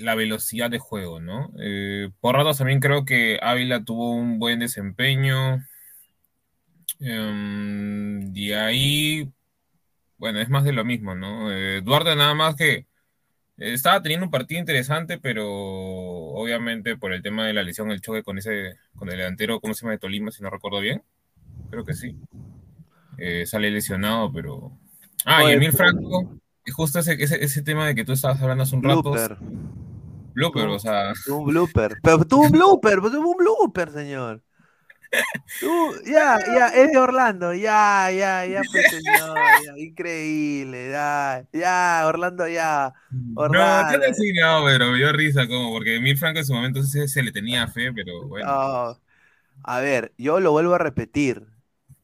la 0.00 0.14
velocidad 0.14 0.70
de 0.70 0.78
juego, 0.78 1.20
¿no? 1.20 1.50
Eh, 1.58 2.10
por 2.20 2.36
ratos 2.36 2.58
también 2.58 2.80
creo 2.80 3.04
que 3.04 3.38
Ávila 3.42 3.84
tuvo 3.84 4.12
un 4.12 4.38
buen 4.38 4.60
desempeño. 4.60 5.64
Em, 7.00 8.34
y 8.36 8.52
ahí, 8.52 9.32
bueno, 10.18 10.40
es 10.40 10.48
más 10.48 10.64
de 10.64 10.72
lo 10.72 10.84
mismo, 10.84 11.14
¿no? 11.14 11.50
Eh, 11.52 11.80
Duarte 11.82 12.14
nada 12.16 12.34
más 12.34 12.54
que 12.56 12.74
eh, 12.74 12.84
estaba 13.56 14.02
teniendo 14.02 14.26
un 14.26 14.30
partido 14.30 14.60
interesante, 14.60 15.18
pero 15.18 15.46
obviamente 15.48 16.96
por 16.96 17.12
el 17.12 17.22
tema 17.22 17.46
de 17.46 17.52
la 17.54 17.62
lesión, 17.62 17.90
el 17.90 18.00
choque 18.00 18.22
con 18.22 18.38
ese, 18.38 18.74
con 18.96 19.08
el 19.10 19.16
delantero, 19.18 19.60
¿cómo 19.60 19.74
se 19.74 19.82
llama? 19.82 19.92
De 19.92 19.98
Tolima, 19.98 20.30
si 20.30 20.42
no 20.42 20.50
recuerdo 20.50 20.80
bien. 20.80 21.02
Creo 21.70 21.84
que 21.84 21.94
sí. 21.94 22.16
Eh, 23.16 23.46
sale 23.46 23.70
lesionado, 23.70 24.32
pero... 24.32 24.72
Ah, 25.24 25.42
y 25.42 25.46
Oye, 25.46 25.54
Emil 25.54 25.70
pero- 25.72 25.90
Franco, 25.90 26.38
y 26.64 26.70
justo 26.70 26.98
ese, 27.00 27.14
ese, 27.22 27.42
ese 27.44 27.62
tema 27.62 27.86
de 27.86 27.94
que 27.94 28.04
tú 28.04 28.12
estabas 28.12 28.40
hablando 28.40 28.62
hace 28.62 28.76
un 28.76 28.82
rato, 28.84 29.02
Blooper. 29.02 29.36
blooper, 30.34 30.66
o 30.68 30.78
sea, 30.78 31.12
Tuvo 31.24 31.38
un 31.38 31.46
blooper. 31.46 31.98
Pero 32.02 32.24
tuvo 32.24 32.42
un 32.44 32.52
blooper, 32.52 32.98
pero 33.00 33.10
tuvo 33.10 33.30
un 33.30 33.36
blooper, 33.36 33.90
señor. 33.90 34.42
Tú, 35.60 35.94
ya, 36.06 36.38
ya, 36.46 36.68
es 36.68 36.92
de 36.92 36.98
Orlando, 36.98 37.54
ya, 37.54 38.10
ya, 38.10 38.44
ya, 38.46 38.60
pues 38.70 38.90
señor, 38.90 39.36
ya, 39.64 39.72
increíble, 39.76 40.90
ya, 40.90 41.44
ya, 41.52 42.02
Orlando, 42.06 42.46
ya, 42.46 42.92
Orlando. 43.34 43.98
No, 43.98 44.06
no, 44.06 44.14
sí, 44.14 44.32
no, 44.32 44.64
pero 44.64 44.90
me 44.90 44.98
dio 44.98 45.12
risa 45.12 45.46
como, 45.46 45.72
porque 45.72 45.96
Emil 45.96 46.16
Franco 46.18 46.40
en 46.40 46.46
su 46.46 46.54
momento 46.54 46.82
se, 46.82 47.08
se 47.08 47.22
le 47.22 47.32
tenía 47.32 47.66
fe, 47.68 47.92
pero 47.92 48.26
bueno. 48.28 48.46
No. 48.46 49.00
A 49.64 49.80
ver, 49.80 50.12
yo 50.18 50.40
lo 50.40 50.52
vuelvo 50.52 50.74
a 50.74 50.78
repetir, 50.78 51.46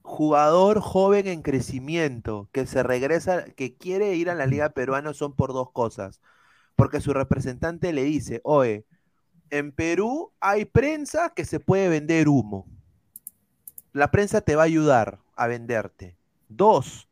jugador 0.02 0.80
joven 0.80 1.26
en 1.28 1.42
crecimiento, 1.42 2.48
que 2.52 2.66
se 2.66 2.82
regresa, 2.82 3.44
que 3.56 3.76
quiere 3.76 4.14
ir 4.16 4.28
a 4.30 4.34
la 4.34 4.46
liga 4.46 4.70
peruana 4.70 5.14
son 5.14 5.34
por 5.34 5.52
dos 5.52 5.70
cosas, 5.72 6.20
porque 6.76 7.00
su 7.00 7.12
representante 7.12 7.92
le 7.92 8.04
dice, 8.04 8.40
oye, 8.44 8.84
en 9.50 9.72
Perú 9.72 10.32
hay 10.40 10.64
prensa 10.64 11.32
que 11.34 11.44
se 11.44 11.60
puede 11.60 11.88
vender 11.88 12.28
humo. 12.28 12.66
La 13.94 14.10
prensa 14.10 14.42
te 14.42 14.56
va 14.56 14.62
a 14.62 14.66
ayudar 14.66 15.20
a 15.36 15.46
venderte. 15.46 16.18
Dos, 16.48 17.08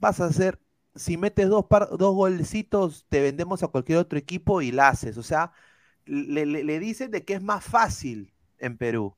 vas 0.00 0.20
a 0.20 0.26
hacer, 0.26 0.58
si 0.94 1.16
metes 1.16 1.48
dos, 1.48 1.66
par, 1.66 1.88
dos 1.96 2.14
golcitos, 2.14 3.06
te 3.08 3.20
vendemos 3.20 3.62
a 3.62 3.68
cualquier 3.68 3.98
otro 3.98 4.18
equipo 4.18 4.62
y 4.62 4.72
la 4.72 4.88
haces. 4.88 5.16
O 5.18 5.22
sea, 5.22 5.52
le, 6.06 6.46
le, 6.46 6.80
dicen 6.80 7.10
de 7.10 7.24
que 7.24 7.34
es 7.34 7.42
más 7.42 7.64
fácil 7.64 8.32
en 8.58 8.76
Perú. 8.76 9.16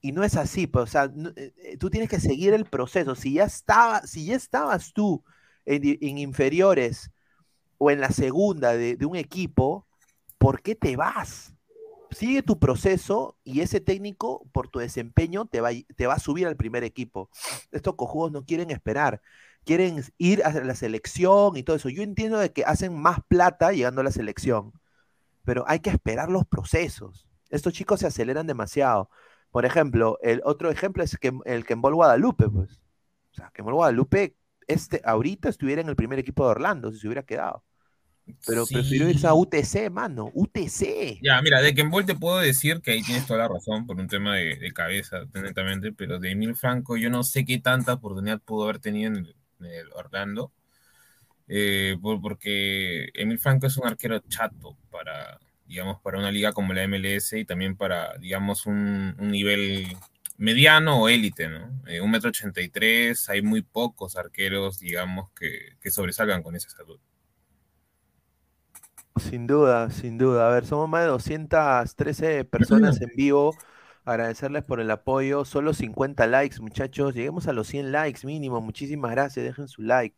Y 0.00 0.12
no 0.12 0.24
es 0.24 0.36
así, 0.36 0.66
pues, 0.66 0.84
o 0.84 0.86
sea, 0.86 1.08
no, 1.14 1.30
eh, 1.36 1.78
tú 1.78 1.90
tienes 1.90 2.10
que 2.10 2.20
seguir 2.20 2.54
el 2.54 2.66
proceso. 2.66 3.14
Si 3.14 3.34
ya, 3.34 3.44
estaba, 3.44 4.02
si 4.06 4.26
ya 4.26 4.36
estabas 4.36 4.92
tú 4.92 5.24
en, 5.66 5.82
en 6.00 6.18
inferiores 6.18 7.10
o 7.78 7.90
en 7.90 8.00
la 8.00 8.10
segunda 8.10 8.74
de, 8.74 8.96
de 8.96 9.06
un 9.06 9.16
equipo, 9.16 9.86
¿por 10.38 10.62
qué 10.62 10.74
te 10.76 10.96
vas? 10.96 11.53
Sigue 12.14 12.42
tu 12.42 12.58
proceso 12.58 13.36
y 13.44 13.60
ese 13.60 13.80
técnico, 13.80 14.46
por 14.52 14.68
tu 14.68 14.78
desempeño, 14.78 15.46
te 15.46 15.60
va, 15.60 15.70
te 15.96 16.06
va 16.06 16.14
a 16.14 16.18
subir 16.18 16.46
al 16.46 16.56
primer 16.56 16.84
equipo. 16.84 17.28
Estos 17.72 17.96
cojudos 17.96 18.30
no 18.32 18.44
quieren 18.44 18.70
esperar, 18.70 19.20
quieren 19.64 20.02
ir 20.18 20.44
a 20.44 20.52
la 20.52 20.74
selección 20.74 21.56
y 21.56 21.62
todo 21.62 21.76
eso. 21.76 21.88
Yo 21.88 22.02
entiendo 22.02 22.38
de 22.38 22.52
que 22.52 22.64
hacen 22.64 22.96
más 22.96 23.18
plata 23.26 23.72
llegando 23.72 24.00
a 24.00 24.04
la 24.04 24.12
selección, 24.12 24.72
pero 25.44 25.64
hay 25.66 25.80
que 25.80 25.90
esperar 25.90 26.30
los 26.30 26.46
procesos. 26.46 27.26
Estos 27.50 27.72
chicos 27.72 28.00
se 28.00 28.06
aceleran 28.06 28.46
demasiado. 28.46 29.10
Por 29.50 29.64
ejemplo, 29.64 30.18
el 30.22 30.40
otro 30.44 30.70
ejemplo 30.70 31.02
es 31.02 31.16
que, 31.18 31.32
el 31.44 31.64
Kembol 31.64 31.94
Guadalupe, 31.94 32.48
pues. 32.48 32.80
O 33.32 33.34
sea, 33.34 33.50
Kembol 33.52 33.74
Guadalupe, 33.74 34.36
este, 34.66 35.00
ahorita 35.04 35.48
estuviera 35.48 35.80
en 35.80 35.88
el 35.88 35.96
primer 35.96 36.18
equipo 36.18 36.44
de 36.44 36.50
Orlando, 36.52 36.92
si 36.92 36.98
se 36.98 37.06
hubiera 37.06 37.24
quedado. 37.24 37.64
Pero 38.46 38.64
sí. 38.64 38.74
prefirió 38.74 39.08
irse 39.08 39.26
a 39.26 39.34
UTC, 39.34 39.90
mano. 39.90 40.30
UTC. 40.34 41.20
Ya, 41.22 41.40
mira, 41.42 41.60
de 41.60 41.74
Kembol 41.74 42.06
te 42.06 42.14
puedo 42.14 42.38
decir 42.38 42.80
que 42.80 42.92
ahí 42.92 43.02
tienes 43.02 43.26
toda 43.26 43.40
la 43.40 43.48
razón 43.48 43.86
por 43.86 43.98
un 43.98 44.08
tema 44.08 44.36
de, 44.36 44.56
de 44.56 44.72
cabeza, 44.72 45.24
netamente, 45.34 45.92
pero 45.92 46.18
de 46.18 46.30
Emil 46.30 46.56
Franco 46.56 46.96
yo 46.96 47.10
no 47.10 47.22
sé 47.22 47.44
qué 47.44 47.58
tanta 47.58 47.94
oportunidad 47.94 48.40
pudo 48.40 48.64
haber 48.64 48.78
tenido 48.78 49.08
en 49.08 49.16
el, 49.16 49.36
en 49.60 49.66
el 49.66 49.92
Orlando. 49.92 50.52
Eh, 51.46 51.96
por, 52.00 52.20
porque 52.22 53.10
Emil 53.14 53.38
Franco 53.38 53.66
es 53.66 53.76
un 53.76 53.86
arquero 53.86 54.18
chato 54.20 54.78
para, 54.90 55.38
digamos, 55.66 56.00
para 56.00 56.18
una 56.18 56.30
liga 56.32 56.52
como 56.52 56.72
la 56.72 56.86
MLS 56.88 57.34
y 57.34 57.44
también 57.44 57.76
para, 57.76 58.16
digamos, 58.18 58.66
un, 58.66 59.14
un 59.18 59.30
nivel 59.30 59.86
mediano 60.38 61.00
o 61.02 61.08
élite, 61.08 61.48
¿no? 61.48 61.82
Eh, 61.86 62.00
un 62.00 62.10
metro 62.10 62.30
ochenta 62.30 62.60
y 62.60 62.68
tres, 62.68 63.28
hay 63.28 63.42
muy 63.42 63.62
pocos 63.62 64.16
arqueros, 64.16 64.78
digamos, 64.80 65.30
que, 65.32 65.76
que 65.80 65.90
sobresalgan 65.90 66.42
con 66.42 66.56
esa 66.56 66.70
salud. 66.70 66.98
Sin 69.16 69.46
duda, 69.46 69.90
sin 69.90 70.18
duda. 70.18 70.48
A 70.48 70.50
ver, 70.50 70.66
somos 70.66 70.88
más 70.88 71.02
de 71.02 71.08
213 71.08 72.44
personas 72.44 73.00
en 73.00 73.10
vivo. 73.16 73.54
Agradecerles 74.04 74.64
por 74.64 74.80
el 74.80 74.90
apoyo. 74.90 75.44
Solo 75.44 75.72
50 75.72 76.26
likes, 76.26 76.60
muchachos. 76.60 77.14
Lleguemos 77.14 77.46
a 77.46 77.52
los 77.52 77.68
100 77.68 77.92
likes 77.92 78.26
mínimo. 78.26 78.60
Muchísimas 78.60 79.12
gracias. 79.12 79.44
Dejen 79.46 79.68
su 79.68 79.82
like. 79.82 80.16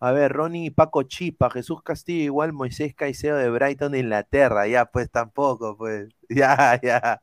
A 0.00 0.12
ver, 0.12 0.32
Ronnie 0.32 0.70
Paco 0.70 1.02
Chipa, 1.04 1.50
Jesús 1.50 1.82
Castillo, 1.82 2.24
igual 2.24 2.52
Moisés 2.52 2.94
Caicedo 2.94 3.38
de 3.38 3.50
Brighton, 3.50 3.92
de 3.92 4.00
Inglaterra. 4.00 4.66
Ya, 4.68 4.84
pues 4.86 5.10
tampoco, 5.10 5.76
pues. 5.76 6.08
Ya, 6.28 6.78
ya. 6.82 7.20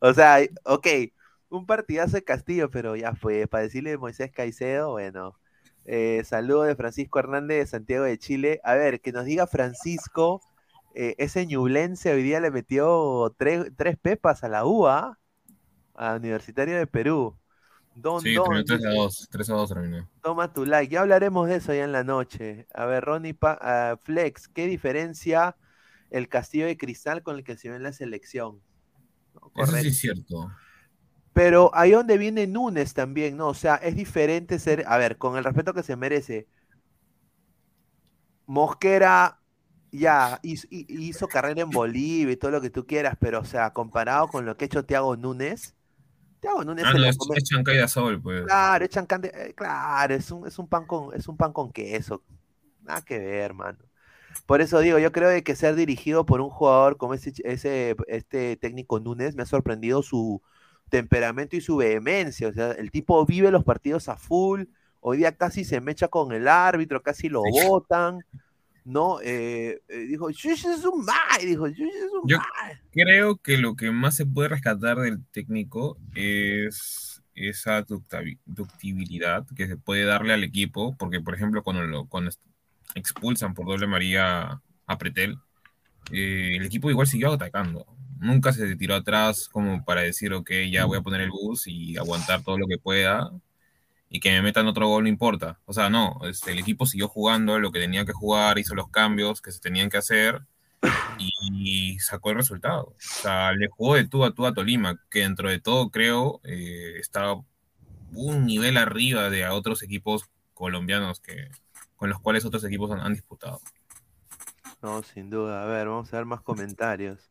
O 0.00 0.12
sea, 0.14 0.38
ok, 0.64 0.86
un 1.48 1.66
partidazo 1.66 2.16
de 2.16 2.24
Castillo, 2.24 2.70
pero 2.70 2.96
ya 2.96 3.14
fue. 3.14 3.46
Para 3.46 3.64
decirle 3.64 3.96
Moisés 3.98 4.32
Caicedo, 4.32 4.92
bueno. 4.92 5.38
Eh, 5.84 6.22
saludo 6.24 6.64
de 6.64 6.74
Francisco 6.76 7.18
Hernández 7.20 7.58
de 7.58 7.66
Santiago 7.66 8.04
de 8.04 8.18
Chile. 8.18 8.60
A 8.64 8.74
ver, 8.74 9.00
que 9.00 9.12
nos 9.12 9.24
diga 9.24 9.46
Francisco 9.46 10.42
eh, 10.98 11.14
ese 11.18 11.46
ñublense 11.46 12.10
hoy 12.10 12.22
día 12.22 12.40
le 12.40 12.50
metió 12.50 13.34
tres, 13.36 13.70
tres 13.76 13.98
pepas 13.98 14.42
a 14.44 14.48
la 14.48 14.64
UA, 14.64 15.18
a 15.94 16.14
Universitario 16.14 16.78
de 16.78 16.86
Perú. 16.86 17.36
Don, 17.94 18.22
sí, 18.22 18.32
don, 18.32 18.64
3 18.64 18.82
a 18.82 18.90
2, 18.90 19.28
3 19.30 19.50
a 19.50 19.52
2 19.52 19.68
terminó. 19.68 20.08
Toma 20.22 20.54
tu 20.54 20.64
like, 20.64 20.90
ya 20.90 21.02
hablaremos 21.02 21.48
de 21.48 21.56
eso 21.56 21.74
ya 21.74 21.84
en 21.84 21.92
la 21.92 22.02
noche. 22.02 22.66
A 22.72 22.86
ver, 22.86 23.04
Ronnie 23.04 23.34
pa 23.34 23.58
uh, 23.92 24.04
Flex, 24.04 24.48
¿qué 24.48 24.66
diferencia 24.66 25.56
el 26.08 26.30
castillo 26.30 26.64
de 26.64 26.78
cristal 26.78 27.22
con 27.22 27.36
el 27.36 27.44
que 27.44 27.58
se 27.58 27.68
ve 27.68 27.76
en 27.76 27.82
la 27.82 27.92
selección? 27.92 28.62
No, 29.34 29.64
eso 29.64 29.76
sí 29.76 29.88
es 29.88 29.98
cierto. 29.98 30.50
Pero 31.34 31.70
ahí 31.74 31.90
donde 31.90 32.16
viene 32.16 32.46
Núñez 32.46 32.94
también, 32.94 33.36
¿no? 33.36 33.48
O 33.48 33.54
sea, 33.54 33.74
es 33.76 33.94
diferente 33.96 34.58
ser, 34.58 34.84
a 34.86 34.96
ver, 34.96 35.18
con 35.18 35.36
el 35.36 35.44
respeto 35.44 35.74
que 35.74 35.82
se 35.82 35.94
merece. 35.94 36.48
Mosquera 38.46 39.40
ya 39.92 40.38
hizo, 40.42 40.66
hizo, 40.70 41.28
carrera 41.28 41.62
en 41.62 41.70
Bolivia 41.70 42.32
y 42.32 42.36
todo 42.36 42.50
lo 42.50 42.60
que 42.60 42.70
tú 42.70 42.86
quieras, 42.86 43.16
pero 43.18 43.40
o 43.40 43.44
sea, 43.44 43.72
comparado 43.72 44.28
con 44.28 44.44
lo 44.44 44.56
que 44.56 44.64
ha 44.64 44.66
hecho 44.66 44.84
Thiago 44.84 45.16
Núñez, 45.16 45.74
Thiago 46.40 46.64
Núñez 46.64 46.84
ah, 46.86 46.92
no, 46.92 47.04
es, 47.04 47.16
come... 47.16 47.64
caída 47.64 47.88
sol, 47.88 48.20
pues. 48.20 48.44
Claro, 48.44 48.84
echan 48.84 49.06
cande... 49.06 49.32
Eh, 49.34 49.54
claro, 49.54 50.14
es 50.14 50.30
un, 50.30 50.46
es 50.46 50.58
un 50.58 50.68
pan 50.68 50.86
con 50.86 51.14
es 51.14 51.26
un 51.28 51.36
pan 51.36 51.52
con 51.52 51.72
queso. 51.72 52.22
Nada 52.82 53.02
que 53.02 53.18
ver, 53.18 53.40
hermano. 53.40 53.78
Por 54.44 54.60
eso 54.60 54.80
digo, 54.80 54.98
yo 54.98 55.12
creo 55.12 55.42
que 55.42 55.56
ser 55.56 55.74
dirigido 55.74 56.26
por 56.26 56.40
un 56.40 56.50
jugador 56.50 56.98
como 56.98 57.14
ese, 57.14 57.32
ese 57.44 57.96
este 58.06 58.56
técnico 58.56 59.00
Núñez 59.00 59.34
me 59.34 59.42
ha 59.42 59.46
sorprendido 59.46 60.02
su 60.02 60.42
temperamento 60.88 61.56
y 61.56 61.60
su 61.60 61.76
vehemencia. 61.76 62.48
O 62.48 62.52
sea, 62.52 62.72
el 62.72 62.90
tipo 62.90 63.24
vive 63.24 63.50
los 63.50 63.64
partidos 63.64 64.08
a 64.08 64.16
full. 64.16 64.64
Hoy 65.00 65.18
día 65.18 65.36
casi 65.36 65.64
se 65.64 65.80
mecha 65.80 66.08
con 66.08 66.32
el 66.32 66.48
árbitro, 66.48 67.02
casi 67.02 67.28
lo 67.28 67.42
votan. 67.42 68.20
¿No? 68.86 69.20
Eh, 69.20 69.82
eh, 69.88 69.98
dijo, 70.08 70.30
es 70.30 70.44
un 70.84 71.04
mal, 71.04 71.40
dijo, 71.42 71.66
es 71.66 71.78
un 71.78 72.28
Yo 72.28 72.38
creo 72.92 73.36
que 73.36 73.58
lo 73.58 73.74
que 73.74 73.90
más 73.90 74.14
se 74.14 74.24
puede 74.24 74.48
rescatar 74.48 74.98
del 74.98 75.24
técnico 75.32 75.98
es 76.14 77.20
esa 77.34 77.84
ductibilidad 78.46 79.44
que 79.56 79.66
se 79.66 79.76
puede 79.76 80.04
darle 80.04 80.32
al 80.32 80.44
equipo, 80.44 80.96
porque 80.96 81.20
por 81.20 81.34
ejemplo 81.34 81.64
cuando, 81.64 81.82
lo, 81.82 82.06
cuando 82.06 82.30
expulsan 82.94 83.54
por 83.54 83.66
doble 83.66 83.88
María 83.88 84.62
a 84.86 84.98
Pretel, 84.98 85.36
eh, 86.12 86.52
el 86.56 86.64
equipo 86.64 86.88
igual 86.88 87.08
siguió 87.08 87.32
atacando. 87.32 87.86
Nunca 88.20 88.52
se 88.52 88.76
tiró 88.76 88.94
atrás 88.94 89.48
como 89.50 89.84
para 89.84 90.02
decir, 90.02 90.32
ok, 90.32 90.50
ya 90.70 90.84
voy 90.84 90.98
a 90.98 91.02
poner 91.02 91.22
el 91.22 91.30
bus 91.30 91.66
y 91.66 91.96
aguantar 91.96 92.42
todo 92.44 92.56
lo 92.56 92.68
que 92.68 92.78
pueda 92.78 93.32
y 94.08 94.20
que 94.20 94.30
me 94.30 94.42
metan 94.42 94.66
otro 94.66 94.88
gol 94.88 95.04
no 95.04 95.08
importa. 95.08 95.60
O 95.64 95.72
sea, 95.72 95.90
no, 95.90 96.20
este, 96.24 96.52
el 96.52 96.58
equipo 96.58 96.86
siguió 96.86 97.08
jugando 97.08 97.58
lo 97.58 97.72
que 97.72 97.80
tenía 97.80 98.04
que 98.04 98.12
jugar, 98.12 98.58
hizo 98.58 98.74
los 98.74 98.88
cambios 98.88 99.40
que 99.42 99.52
se 99.52 99.60
tenían 99.60 99.90
que 99.90 99.98
hacer 99.98 100.42
y, 101.18 101.98
sacó 101.98 102.30
el 102.30 102.36
resultado. 102.36 102.84
O 102.84 102.96
sea, 102.98 103.52
le 103.52 103.68
jugó 103.68 103.96
de 103.96 104.06
tú 104.06 104.24
a 104.24 104.32
tú 104.32 104.46
a 104.46 104.54
Tolima, 104.54 105.00
que 105.10 105.20
dentro 105.20 105.48
de 105.48 105.60
todo 105.60 105.90
creo 105.90 106.40
eh, 106.44 106.94
está 106.98 107.34
un 108.12 108.46
nivel 108.46 108.76
arriba 108.76 109.30
de 109.30 109.44
a 109.44 109.54
otros 109.54 109.82
equipos 109.82 110.30
colombianos 110.54 111.20
que, 111.20 111.50
con 111.96 112.10
los 112.10 112.20
cuales 112.20 112.44
otros 112.44 112.64
equipos 112.64 112.90
han, 112.90 113.12
disputado. 113.12 113.60
No, 114.82 115.02
sin 115.02 115.30
duda. 115.30 115.62
A 115.62 115.66
ver, 115.66 115.88
vamos 115.88 116.12
a 116.12 116.16
ver 116.16 116.26
más 116.26 116.42
comentarios. 116.42 117.30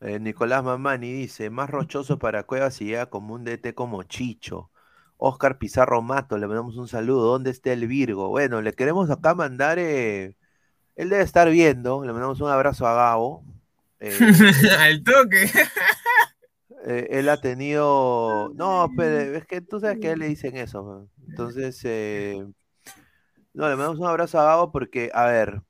Eh, 0.00 0.18
Nicolás 0.20 0.64
Mamani 0.64 1.12
dice, 1.12 1.50
más 1.50 1.70
rochoso 1.70 2.18
para 2.18 2.44
Cuevas 2.44 2.80
y 2.80 2.86
llega 2.86 3.06
como 3.06 3.34
un 3.34 3.44
DT 3.44 3.74
como 3.74 4.02
Chicho. 4.02 4.71
Oscar 5.24 5.56
Pizarro 5.56 6.02
Mato, 6.02 6.36
le 6.36 6.48
mandamos 6.48 6.76
un 6.76 6.88
saludo. 6.88 7.30
¿Dónde 7.30 7.52
está 7.52 7.72
el 7.72 7.86
Virgo? 7.86 8.28
Bueno, 8.30 8.60
le 8.60 8.72
queremos 8.72 9.08
acá 9.08 9.34
mandar. 9.36 9.78
Eh... 9.78 10.34
Él 10.96 11.10
debe 11.10 11.22
estar 11.22 11.48
viendo. 11.48 12.04
Le 12.04 12.12
mandamos 12.12 12.40
un 12.40 12.50
abrazo 12.50 12.88
a 12.88 12.94
Gabo. 12.94 13.44
Eh... 14.00 14.18
Al 14.80 15.04
toque. 15.04 15.48
eh, 16.86 17.06
él 17.10 17.28
ha 17.28 17.40
tenido. 17.40 18.50
No, 18.56 18.90
pero 18.96 19.36
es 19.36 19.46
que 19.46 19.60
tú 19.60 19.78
sabes 19.78 20.00
que 20.00 20.08
a 20.08 20.12
él 20.12 20.18
le 20.18 20.26
dicen 20.26 20.56
eso. 20.56 21.08
Entonces, 21.28 21.80
eh... 21.84 22.44
no, 23.54 23.68
le 23.68 23.76
mandamos 23.76 24.00
un 24.00 24.06
abrazo 24.06 24.40
a 24.40 24.44
Gabo 24.44 24.72
porque, 24.72 25.12
a 25.14 25.26
ver, 25.26 25.62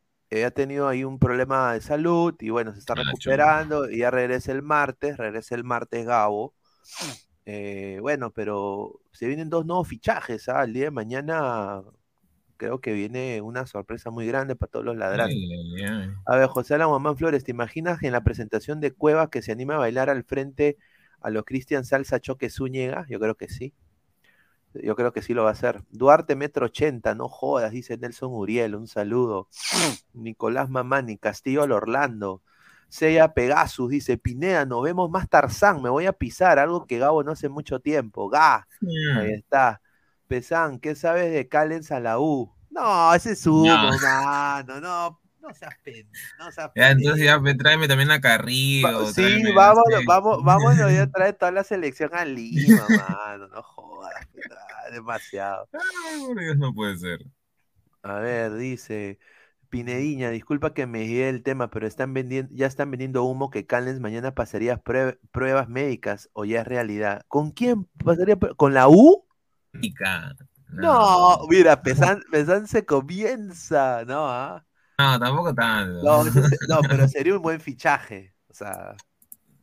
ha 0.46 0.50
tenido 0.50 0.88
ahí 0.88 1.05
un 1.05 1.18
problema 1.18 1.74
de 1.74 1.82
salud 1.82 2.34
y 2.40 2.48
bueno, 2.48 2.72
se 2.72 2.78
está 2.78 2.94
recuperando 2.94 3.90
y 3.90 3.98
ya 3.98 4.11
regresa 4.11 4.50
el 4.50 4.62
martes. 4.62 5.18
Regresa 5.18 5.55
el 5.57 5.64
martes 5.64 6.07
Gabo. 6.07 6.55
Eh, 7.45 7.99
bueno, 8.01 8.30
pero 8.30 9.01
se 9.12 9.26
vienen 9.26 9.51
dos 9.51 9.66
nuevos 9.66 9.88
fichajes. 9.88 10.49
¿ah? 10.49 10.64
El 10.64 10.72
día 10.72 10.84
de 10.84 10.90
mañana 10.90 11.82
creo 12.57 12.80
que 12.80 12.93
viene 12.93 13.40
una 13.40 13.66
sorpresa 13.66 14.11
muy 14.11 14.26
grande 14.26 14.55
para 14.55 14.70
todos 14.70 14.84
los 14.84 14.97
ladrantes. 14.97 15.36
Ay, 15.36 15.84
ay. 15.84 16.11
A 16.26 16.36
ver, 16.36 16.47
José 16.47 16.74
Alan 16.74 16.88
Guamán 16.88 17.16
Flores, 17.16 17.45
¿te 17.45 17.51
imaginas 17.51 18.03
en 18.03 18.12
la 18.12 18.22
presentación 18.22 18.80
de 18.80 18.93
Cuevas 18.93 19.28
que 19.30 19.43
se 19.43 19.53
anima 19.53 19.74
a 19.74 19.78
bailar 19.78 20.11
al 20.11 20.24
frente 20.24 20.78
a 21.22 21.30
lo 21.30 21.45
Cristian 21.45 21.84
Salsa 21.84 22.20
Choque 22.20 22.51
Zúñiga, 22.51 23.07
yo 23.09 23.18
creo 23.20 23.36
que 23.36 23.49
sí. 23.49 23.74
Yo 24.74 24.97
creo 24.97 25.12
que 25.12 25.22
sí 25.22 25.34
lo 25.34 25.45
va 25.45 25.51
a 25.51 25.53
hacer. 25.53 25.82
Duarte 25.90 26.34
Metro 26.34 26.66
80, 26.66 27.14
no 27.14 27.28
jodas, 27.28 27.72
dice 27.72 27.99
Nelson 27.99 28.32
Uriel, 28.32 28.74
un 28.74 28.88
saludo. 28.88 29.49
Nicolás 30.14 30.70
Mamani, 30.70 31.18
Castillo 31.18 31.62
al 31.62 31.72
Orlando. 31.72 32.43
Sella 32.93 33.32
Pegasus 33.32 33.88
dice, 33.88 34.18
Pineda, 34.18 34.66
nos 34.66 34.82
vemos 34.82 35.09
más 35.09 35.26
Tarzán, 35.26 35.80
me 35.80 35.88
voy 35.88 36.05
a 36.05 36.12
pisar, 36.12 36.59
algo 36.59 36.86
que 36.86 36.99
Gabo 36.99 37.24
no 37.24 37.32
hace 37.32 37.49
mucho 37.49 37.80
tiempo. 37.80 38.28
Ga, 38.28 38.68
ahí 39.16 39.32
está. 39.32 39.80
Pesán, 40.28 40.78
¿qué 40.78 40.95
sabes 40.95 41.32
de 41.32 41.49
Callens 41.49 41.90
a 41.90 42.01
la 42.01 42.18
U? 42.20 42.55
No, 42.68 43.14
ese 43.14 43.32
es 43.32 43.47
humo, 43.47 43.64
No. 43.64 43.99
mano, 43.99 44.78
no, 44.78 45.20
no 45.40 45.55
seas 45.55 45.74
pen, 45.82 46.07
no 46.38 46.53
seas 46.53 46.70
Ya, 46.76 46.88
pendejo. 46.88 46.99
entonces 46.99 47.24
ya 47.24 47.40
me- 47.40 47.55
tráeme 47.55 47.88
también 47.88 48.11
a 48.11 48.20
Carrillo. 48.20 49.07
Sí, 49.07 49.22
tráeme, 49.22 49.53
vamos, 49.53 49.84
sí. 49.99 50.05
vamos, 50.07 50.45
vamos 50.45 50.78
a 50.78 51.07
traer 51.11 51.34
toda 51.34 51.51
la 51.51 51.64
selección 51.64 52.11
a 52.12 52.24
Lima, 52.26 52.86
mano, 52.90 53.49
no 53.49 53.62
jodas, 53.62 54.12
demasiado. 54.93 55.66
Ay, 55.72 56.20
por 56.26 56.38
Dios, 56.38 56.59
no 56.59 56.74
puede 56.74 56.99
ser. 56.99 57.20
A 58.03 58.16
ver, 58.16 58.53
dice 58.55 59.18
Pinediña, 59.72 60.28
disculpa 60.28 60.74
que 60.74 60.86
me 60.86 61.00
guíe 61.00 61.30
el 61.30 61.42
tema, 61.42 61.70
pero 61.70 61.86
están 61.86 62.12
vendiendo, 62.12 62.52
ya 62.54 62.66
están 62.66 62.90
vendiendo 62.90 63.24
humo 63.24 63.48
que 63.48 63.64
Callens 63.64 64.00
mañana 64.00 64.34
pasaría 64.34 64.84
prue- 64.84 65.18
pruebas 65.30 65.66
médicas 65.70 66.28
o 66.34 66.44
ya 66.44 66.60
es 66.60 66.66
realidad. 66.66 67.22
¿Con 67.26 67.52
quién 67.52 67.84
pasaría? 68.04 68.36
¿Con 68.36 68.74
la 68.74 68.88
U? 68.90 69.24
No, 70.68 71.38
mira, 71.48 71.80
Pesan, 71.82 72.22
Pesan 72.30 72.66
se 72.66 72.84
comienza, 72.84 74.04
¿no? 74.04 74.28
ah? 74.28 74.62
No, 74.98 75.18
tampoco 75.18 75.54
tanto. 75.54 76.02
No, 76.68 76.80
pero 76.86 77.08
sería 77.08 77.34
un 77.34 77.42
buen 77.42 77.58
fichaje. 77.58 78.34
O 78.48 78.54
sea, 78.54 78.94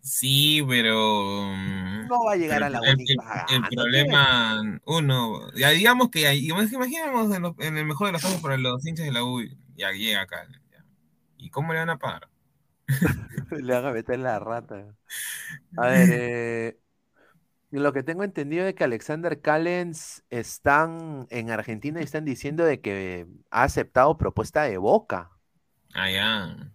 Sí, 0.01 0.63
pero. 0.67 1.53
mm, 1.55 2.07
no 2.07 2.23
va 2.23 2.33
a 2.33 2.35
llegar 2.35 2.63
a 2.63 2.69
la 2.69 2.79
el, 2.79 2.95
única. 2.95 3.45
el- 3.47 3.57
el 3.57 3.69
problema, 3.69 4.79
uno, 4.85 5.53
ya 5.53 5.69
digamos 5.69 6.09
que 6.09 6.27
hay- 6.27 6.47
imaginemos 6.47 7.35
en, 7.35 7.43
lo- 7.43 7.55
en 7.59 7.77
el 7.77 7.85
mejor 7.85 8.07
de 8.07 8.13
los 8.13 8.21
casos 8.23 8.41
para 8.41 8.57
los 8.57 8.83
hinchas 8.87 9.05
de 9.05 9.11
la 9.11 9.23
U, 9.23 9.41
ya 9.79 9.91
llega 9.91 10.21
acá. 10.21 10.47
ya. 10.71 10.85
¿Y 11.37 11.49
cómo 11.49 11.73
le 11.73 11.79
van 11.79 11.89
a 11.89 11.99
pagar? 11.99 12.29
Le 13.51 13.73
van 13.73 13.85
a 13.85 13.91
meter 13.91 14.19
la 14.19 14.39
rata. 14.39 14.95
A 15.75 15.87
ver, 15.87 16.09
eh, 16.11 16.79
lo 17.71 17.93
que 17.93 18.03
tengo 18.03 18.23
entendido 18.23 18.65
es 18.67 18.75
que 18.75 18.83
Alexander 18.83 19.41
Callens 19.41 20.23
están 20.29 21.27
en 21.29 21.51
Argentina 21.51 22.01
y 22.01 22.03
están 22.03 22.25
diciendo 22.25 22.65
de 22.65 22.81
que 22.81 23.27
ha 23.51 23.63
aceptado 23.63 24.17
propuesta 24.17 24.63
de 24.63 24.77
Boca. 24.77 25.31
Ah, 25.93 26.09
ya. 26.09 26.71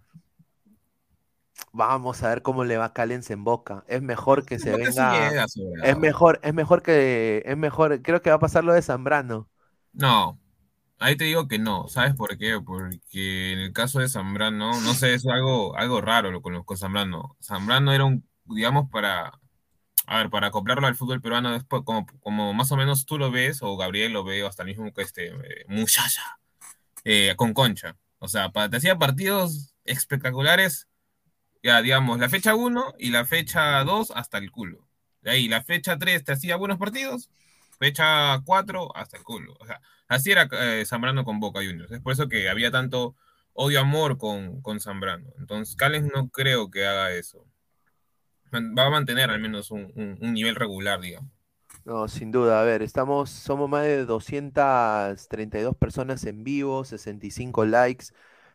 Vamos 1.73 2.23
a 2.23 2.29
ver 2.29 2.43
cómo 2.43 2.65
le 2.65 2.77
va 2.79 2.93
Callens 2.93 3.31
en 3.31 3.45
Boca. 3.45 3.85
Es 3.89 4.01
mejor 4.03 4.45
que 4.45 4.59
se 4.59 4.71
Boca 4.71 4.93
sí 4.93 4.99
venga. 4.99 5.11
llega. 5.11 5.47
Es 5.83 5.97
mejor, 5.99 6.41
es 6.43 6.55
mejor 6.55 6.83
que, 6.83 7.43
es 7.45 7.57
mejor, 7.57 8.03
creo 8.03 8.23
que 8.23 8.31
va 8.31 8.37
a 8.37 8.39
pasar 8.41 8.65
lo 8.65 8.73
de 8.73 8.83
Zambrano. 8.83 9.49
No, 9.95 10.39
ahí 10.99 11.16
te 11.16 11.24
digo 11.24 11.49
que 11.49 11.59
no. 11.59 11.88
¿Sabes 11.88 12.14
por 12.14 12.36
qué? 12.38 12.61
Porque 12.64 13.53
en 13.53 13.59
el 13.61 13.72
caso 13.72 14.01
de 14.01 14.09
Zambrano, 14.09 14.80
no 14.80 14.95
sé, 14.95 15.14
es 15.14 15.26
algo, 15.26 15.76
algo 15.76 16.01
raro 16.01 16.30
lo 16.30 16.42
con, 16.42 16.62
con 16.64 16.76
Zambrano. 16.76 17.36
Zambrano 17.42 17.92
era 17.92 18.05
un, 18.05 18.28
digamos, 18.45 18.90
para, 18.90 19.32
a 20.07 20.18
ver, 20.18 20.30
para 20.30 20.49
acoplarlo 20.49 20.86
al 20.86 20.97
fútbol 20.97 21.20
peruano 21.22 21.53
después, 21.53 21.82
como, 21.84 22.07
como 22.22 22.55
más 22.55 22.72
o 22.72 22.76
menos 22.78 23.07
tú 23.07 23.18
lo 23.18 23.30
ves, 23.30 23.61
o 23.62 23.76
Gabriel 23.76 24.12
lo 24.14 24.24
ve, 24.24 24.42
o 24.45 24.49
hasta 24.49 24.62
el 24.64 24.68
mismo 24.70 24.92
que 24.92 25.03
este, 25.03 25.28
eh, 25.28 25.66
muchacha, 25.68 26.22
eh, 27.05 27.34
con 27.36 27.55
Concha. 27.55 27.97
O 28.18 28.28
sea, 28.28 28.51
pa- 28.53 28.68
te 28.70 28.78
hacía 28.78 28.99
partidos 28.99 29.74
espectaculares, 29.84 30.88
ya, 31.62 31.80
digamos, 31.82 32.18
la 32.18 32.28
fecha 32.28 32.55
1 32.55 32.95
y 32.99 33.11
la 33.11 33.24
fecha 33.24 33.82
2 33.84 34.11
hasta 34.14 34.38
el 34.38 34.51
culo. 34.51 34.86
De 35.22 35.30
ahí, 35.30 35.49
la 35.49 35.62
fecha 35.62 35.99
3 35.99 36.24
te 36.24 36.32
hacía 36.32 36.57
buenos 36.57 36.78
partidos, 36.78 37.30
fecha 37.78 38.40
4 38.45 38.95
hasta 38.97 39.16
el 39.16 39.22
culo. 39.24 39.57
O 39.61 39.66
sea, 39.66 39.80
así 40.15 40.33
era 40.33 40.49
eh, 40.53 40.85
Zambrano 40.87 41.25
con 41.25 41.41
Boca 41.41 41.61
Juniors. 41.61 41.91
Es 41.93 42.01
por 42.01 42.12
eso 42.12 42.29
que 42.29 42.49
había 42.49 42.71
tanto 42.71 43.17
odio-amor 43.55 44.19
con, 44.19 44.62
con 44.62 44.81
Zambrano. 44.81 45.31
Entonces, 45.39 45.77
Callens 45.77 46.11
no 46.15 46.29
creo 46.31 46.71
que 46.71 46.87
haga 46.87 47.12
eso. 47.12 47.47
Va 48.79 48.87
a 48.87 48.91
mantener 48.91 49.29
al 49.29 49.39
menos 49.39 49.71
un, 49.71 49.93
un- 49.97 50.17
un 50.19 50.33
nivel 50.33 50.55
regular, 50.55 50.99
digamos. 50.99 51.31
No, 51.85 52.09
sin 52.09 52.31
duda. 52.33 52.61
A 52.61 52.65
ver, 52.65 52.83
estamos, 52.83 53.29
somos 53.31 53.69
más 53.69 53.85
de 53.85 54.07
232 54.07 55.77
personas 55.77 56.25
en 56.25 56.43
vivo, 56.43 56.85
65 56.85 57.65
likes. 57.67 58.07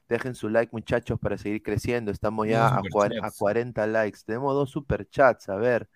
Dejen 0.08 0.34
su 0.34 0.50
like, 0.50 0.72
muchachos, 0.72 1.20
para 1.20 1.38
seguir 1.38 1.62
creciendo. 1.62 2.10
Estamos 2.12 2.48
ya 2.48 2.68
a, 2.68 2.84
a 3.20 3.32
superchats. 3.32 3.32
40 3.32 3.86
likes. 3.86 4.20
Tenemos 4.26 4.56
dos 4.56 4.72
superchats. 4.72 5.48
A 5.50 5.56
ver, 5.58 5.88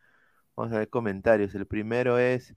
vamos 0.55 0.73
a 0.73 0.79
ver 0.79 0.89
comentarios. 0.89 1.55
El 1.55 1.67
primero 1.67 2.19
es 2.19 2.55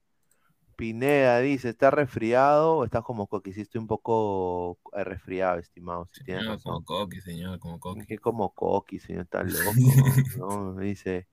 Pineda, 0.77 1.39
dice, 1.41 1.69
¿está 1.71 1.91
resfriado 1.91 2.77
o 2.77 2.85
estás 2.85 3.03
como 3.03 3.27
que 3.29 3.51
hiciste 3.51 3.79
un 3.79 3.87
poco 3.87 4.79
eh, 4.93 5.03
resfriado, 5.05 5.59
estimado? 5.59 6.09
Si 6.13 6.23
Señor, 6.25 6.45
razón. 6.45 6.63
como 6.63 6.83
Coqui, 6.83 7.21
señor, 7.21 7.59
como 7.59 7.79
Coqui. 7.79 8.07
Como 8.21 8.53
Coqui, 8.53 8.99
señor, 8.99 9.23
está 9.23 9.43
loco, 9.43 10.25
¿no? 10.33 10.75
Dice, 10.77 11.27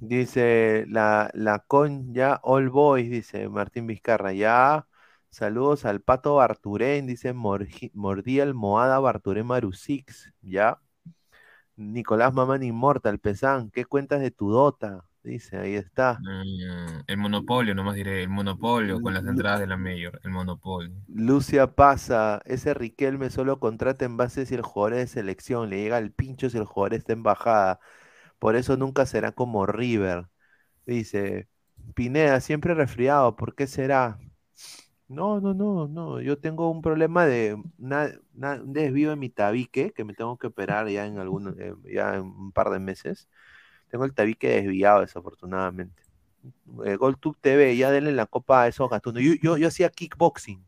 dice 0.00 0.86
la, 0.88 1.30
la 1.34 1.60
conja 1.60 2.40
All 2.44 2.70
Boys, 2.70 3.10
dice 3.10 3.48
Martín 3.48 3.86
Vizcarra, 3.86 4.32
ya. 4.32 4.88
Saludos 5.30 5.84
al 5.86 6.00
Pato 6.02 6.36
Barturén, 6.36 7.06
dice 7.06 7.34
Morgi- 7.34 7.90
Mordí 7.94 8.40
Almohada 8.40 8.98
Barturén 9.00 9.46
Marusix, 9.46 10.32
ya. 10.42 10.80
Nicolás 11.76 12.34
Mamán 12.34 12.62
Inmortal, 12.64 13.18
Pesán, 13.20 13.70
¿qué 13.70 13.84
cuentas 13.86 14.20
de 14.20 14.30
tu 14.32 14.50
Dota? 14.50 15.06
Dice, 15.24 15.56
ahí 15.58 15.74
está. 15.74 16.24
Mm, 16.24 17.02
el 17.06 17.16
monopolio, 17.18 17.72
nomás 17.74 17.94
diré, 17.94 18.22
el 18.22 18.28
monopolio 18.28 19.00
con 19.00 19.14
las 19.14 19.26
entradas 19.26 19.60
de 19.60 19.66
la 19.68 19.76
Mayor, 19.76 20.20
el 20.24 20.30
monopolio. 20.32 20.96
Lucia 21.06 21.74
pasa, 21.74 22.40
ese 22.46 22.72
Riquelme 22.74 23.30
solo 23.30 23.60
contrata 23.60 24.04
en 24.06 24.16
base 24.16 24.46
si 24.46 24.54
el 24.54 24.62
jugador 24.62 24.94
es 24.94 25.00
de 25.14 25.20
selección, 25.20 25.68
le 25.70 25.78
llega 25.82 25.96
al 25.98 26.12
pincho 26.12 26.48
si 26.50 26.56
el 26.58 26.64
jugador 26.64 26.94
está 26.94 27.12
en 27.12 27.22
bajada. 27.22 27.80
Por 28.38 28.56
eso 28.56 28.76
nunca 28.76 29.06
será 29.06 29.32
como 29.32 29.66
River. 29.66 30.28
Dice, 30.86 31.48
Pineda, 31.94 32.40
siempre 32.40 32.74
resfriado, 32.74 33.36
¿por 33.36 33.54
qué 33.56 33.66
será? 33.68 34.18
No, 35.08 35.38
no, 35.40 35.52
no, 35.54 35.86
no, 35.86 36.20
yo 36.22 36.38
tengo 36.40 36.70
un 36.70 36.80
problema 36.82 37.26
de 37.26 37.56
una- 37.78 38.10
una- 38.34 38.54
un 38.62 38.72
desvío 38.72 39.12
en 39.12 39.18
mi 39.18 39.28
tabique 39.30 39.92
que 39.92 40.04
me 40.04 40.14
tengo 40.14 40.38
que 40.38 40.46
operar 40.46 40.88
ya 40.88 41.06
en 41.06 41.18
algún, 41.18 41.54
eh, 41.60 41.74
ya 41.92 42.14
en 42.16 42.22
un 42.22 42.52
par 42.52 42.70
de 42.70 42.78
meses. 42.80 43.28
Tengo 43.94 44.06
el 44.06 44.12
tabique 44.12 44.48
desviado, 44.48 45.02
desafortunadamente. 45.02 46.02
Eh, 46.84 46.96
GolTube 46.96 47.36
TV, 47.40 47.76
ya 47.76 47.92
denle 47.92 48.10
la 48.10 48.26
copa 48.26 48.62
a 48.62 48.66
esos 48.66 48.90
gatunos. 48.90 49.22
Yo, 49.22 49.56
yo, 49.56 49.68
hacía 49.68 49.88
kickboxing. 49.88 50.66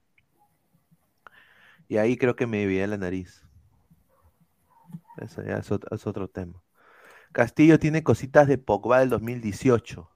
Y 1.88 1.96
ahí 1.96 2.16
creo 2.16 2.36
que 2.36 2.46
me 2.46 2.58
desvié 2.58 2.86
la 2.86 2.96
nariz. 2.96 3.44
Eso 5.16 5.42
ya 5.42 5.56
es 5.56 5.72
otro, 5.72 5.92
es 5.92 6.06
otro 6.06 6.28
tema. 6.28 6.62
Castillo 7.32 7.80
tiene 7.80 8.04
cositas 8.04 8.46
de 8.46 8.58
Pogba 8.58 9.00
del 9.00 9.08
2018. 9.08 10.08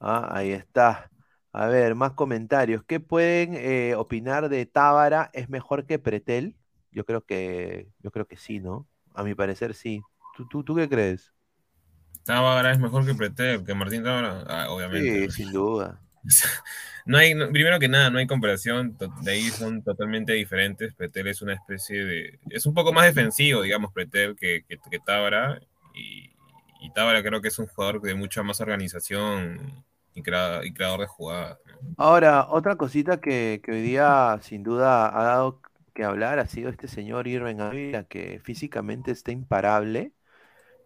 Ah, 0.00 0.30
ahí 0.32 0.52
está. 0.52 1.10
A 1.52 1.66
ver, 1.66 1.94
más 1.94 2.12
comentarios. 2.12 2.82
¿Qué 2.82 2.98
pueden 2.98 3.52
eh, 3.56 3.94
opinar 3.94 4.48
de 4.48 4.64
Tábara? 4.64 5.28
¿Es 5.34 5.50
mejor 5.50 5.84
que 5.84 5.98
Pretel? 5.98 6.56
Yo 6.92 7.04
creo 7.04 7.26
que, 7.26 7.90
yo 7.98 8.10
creo 8.10 8.26
que 8.26 8.38
sí, 8.38 8.58
¿no? 8.58 8.88
A 9.12 9.22
mi 9.22 9.34
parecer 9.34 9.74
sí. 9.74 10.00
¿Tú, 10.34 10.48
tú, 10.48 10.64
tú 10.64 10.74
qué 10.74 10.88
crees? 10.88 11.34
Tábara 12.24 12.72
es 12.72 12.78
mejor 12.78 13.04
que 13.06 13.14
Pretel, 13.14 13.64
que 13.64 13.74
Martín 13.74 14.02
Tábara, 14.04 14.44
ah, 14.48 14.70
obviamente. 14.70 15.18
Sí, 15.18 15.30
sin 15.30 15.50
duda. 15.52 16.00
No 17.06 17.18
hay, 17.18 17.34
no- 17.34 17.50
primero 17.50 17.78
que 17.80 17.88
nada, 17.88 18.10
no 18.10 18.18
hay 18.18 18.26
comparación, 18.26 18.96
de 19.22 19.32
ahí 19.32 19.50
son 19.50 19.82
totalmente 19.82 20.32
diferentes. 20.34 20.94
Pretel 20.94 21.28
es 21.28 21.42
una 21.42 21.54
especie 21.54 22.04
de. 22.04 22.38
Es 22.50 22.66
un 22.66 22.74
poco 22.74 22.92
más 22.92 23.04
defensivo, 23.06 23.62
digamos, 23.62 23.92
Pretel 23.92 24.36
que, 24.36 24.64
que, 24.68 24.78
que 24.90 24.98
Tábara. 25.00 25.60
Y, 25.94 26.30
y 26.80 26.92
Tábara 26.94 27.22
creo 27.22 27.40
que 27.42 27.48
es 27.48 27.58
un 27.58 27.66
jugador 27.66 28.00
de 28.02 28.14
mucha 28.14 28.42
más 28.42 28.60
organización 28.60 29.84
y, 30.14 30.22
crea- 30.22 30.64
y 30.64 30.72
creador 30.72 31.00
de 31.00 31.06
jugadas. 31.06 31.58
¿no? 31.66 31.96
Ahora, 31.96 32.48
otra 32.48 32.76
cosita 32.76 33.20
que, 33.20 33.60
que 33.64 33.72
hoy 33.72 33.82
día 33.82 34.38
sin 34.42 34.62
duda 34.62 35.08
ha 35.18 35.24
dado 35.24 35.60
que 35.94 36.04
hablar 36.04 36.38
ha 36.38 36.46
sido 36.48 36.70
este 36.70 36.88
señor 36.88 37.28
Irving 37.28 37.60
Ávila, 37.60 38.04
que 38.04 38.40
físicamente 38.40 39.10
está 39.12 39.30
imparable. 39.30 40.12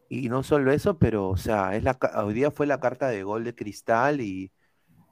Y 0.08 0.28
no 0.28 0.42
solo 0.44 0.70
eso, 0.72 0.98
pero, 0.98 1.28
o 1.30 1.36
sea, 1.36 1.74
es 1.76 1.82
la, 1.82 1.98
hoy 2.24 2.34
día 2.34 2.50
fue 2.52 2.66
la 2.66 2.78
carta 2.80 3.08
de 3.08 3.22
gol 3.24 3.42
de 3.44 3.54
Cristal 3.56 4.20
y, 4.20 4.52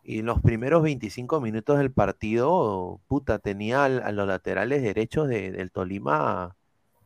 y 0.05 0.21
en 0.21 0.27
los 0.27 0.41
primeros 0.43 0.83
25 0.83 1.41
minutos 1.41 1.79
del 1.79 1.93
partido, 1.93 3.01
puta, 3.09 3.39
tenía 3.41 3.85
a 3.87 4.13
los 4.13 4.27
laterales 4.29 4.83
derechos 4.83 5.29
de- 5.29 5.53
del 5.53 5.73
Tolima 5.73 6.57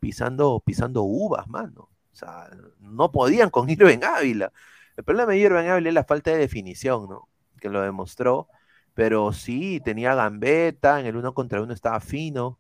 pisando, 0.01 0.61
pisando 0.64 1.03
uvas, 1.05 1.49
mano. 1.49 1.91
O 2.12 2.16
sea, 2.16 2.51
no 2.80 3.12
podían 3.12 3.51
con 3.51 3.70
Irving 3.70 4.01
Ávila. 4.05 4.53
El 4.97 5.05
problema 5.05 5.32
de 5.32 5.39
Irving 5.39 5.68
Ávila 5.68 5.89
es 5.91 5.95
la 5.95 6.05
falta 6.05 6.30
de 6.32 6.39
definición, 6.39 7.09
¿no? 7.09 7.28
Que 7.61 7.68
lo 7.70 7.82
demostró. 7.82 8.49
Pero 8.95 9.32
sí, 9.32 9.80
tenía 9.84 10.14
gambeta, 10.14 11.01
en 11.01 11.07
el 11.07 11.16
uno 11.16 11.34
contra 11.34 11.62
uno 11.62 11.72
estaba 11.74 12.01
fino. 12.01 12.58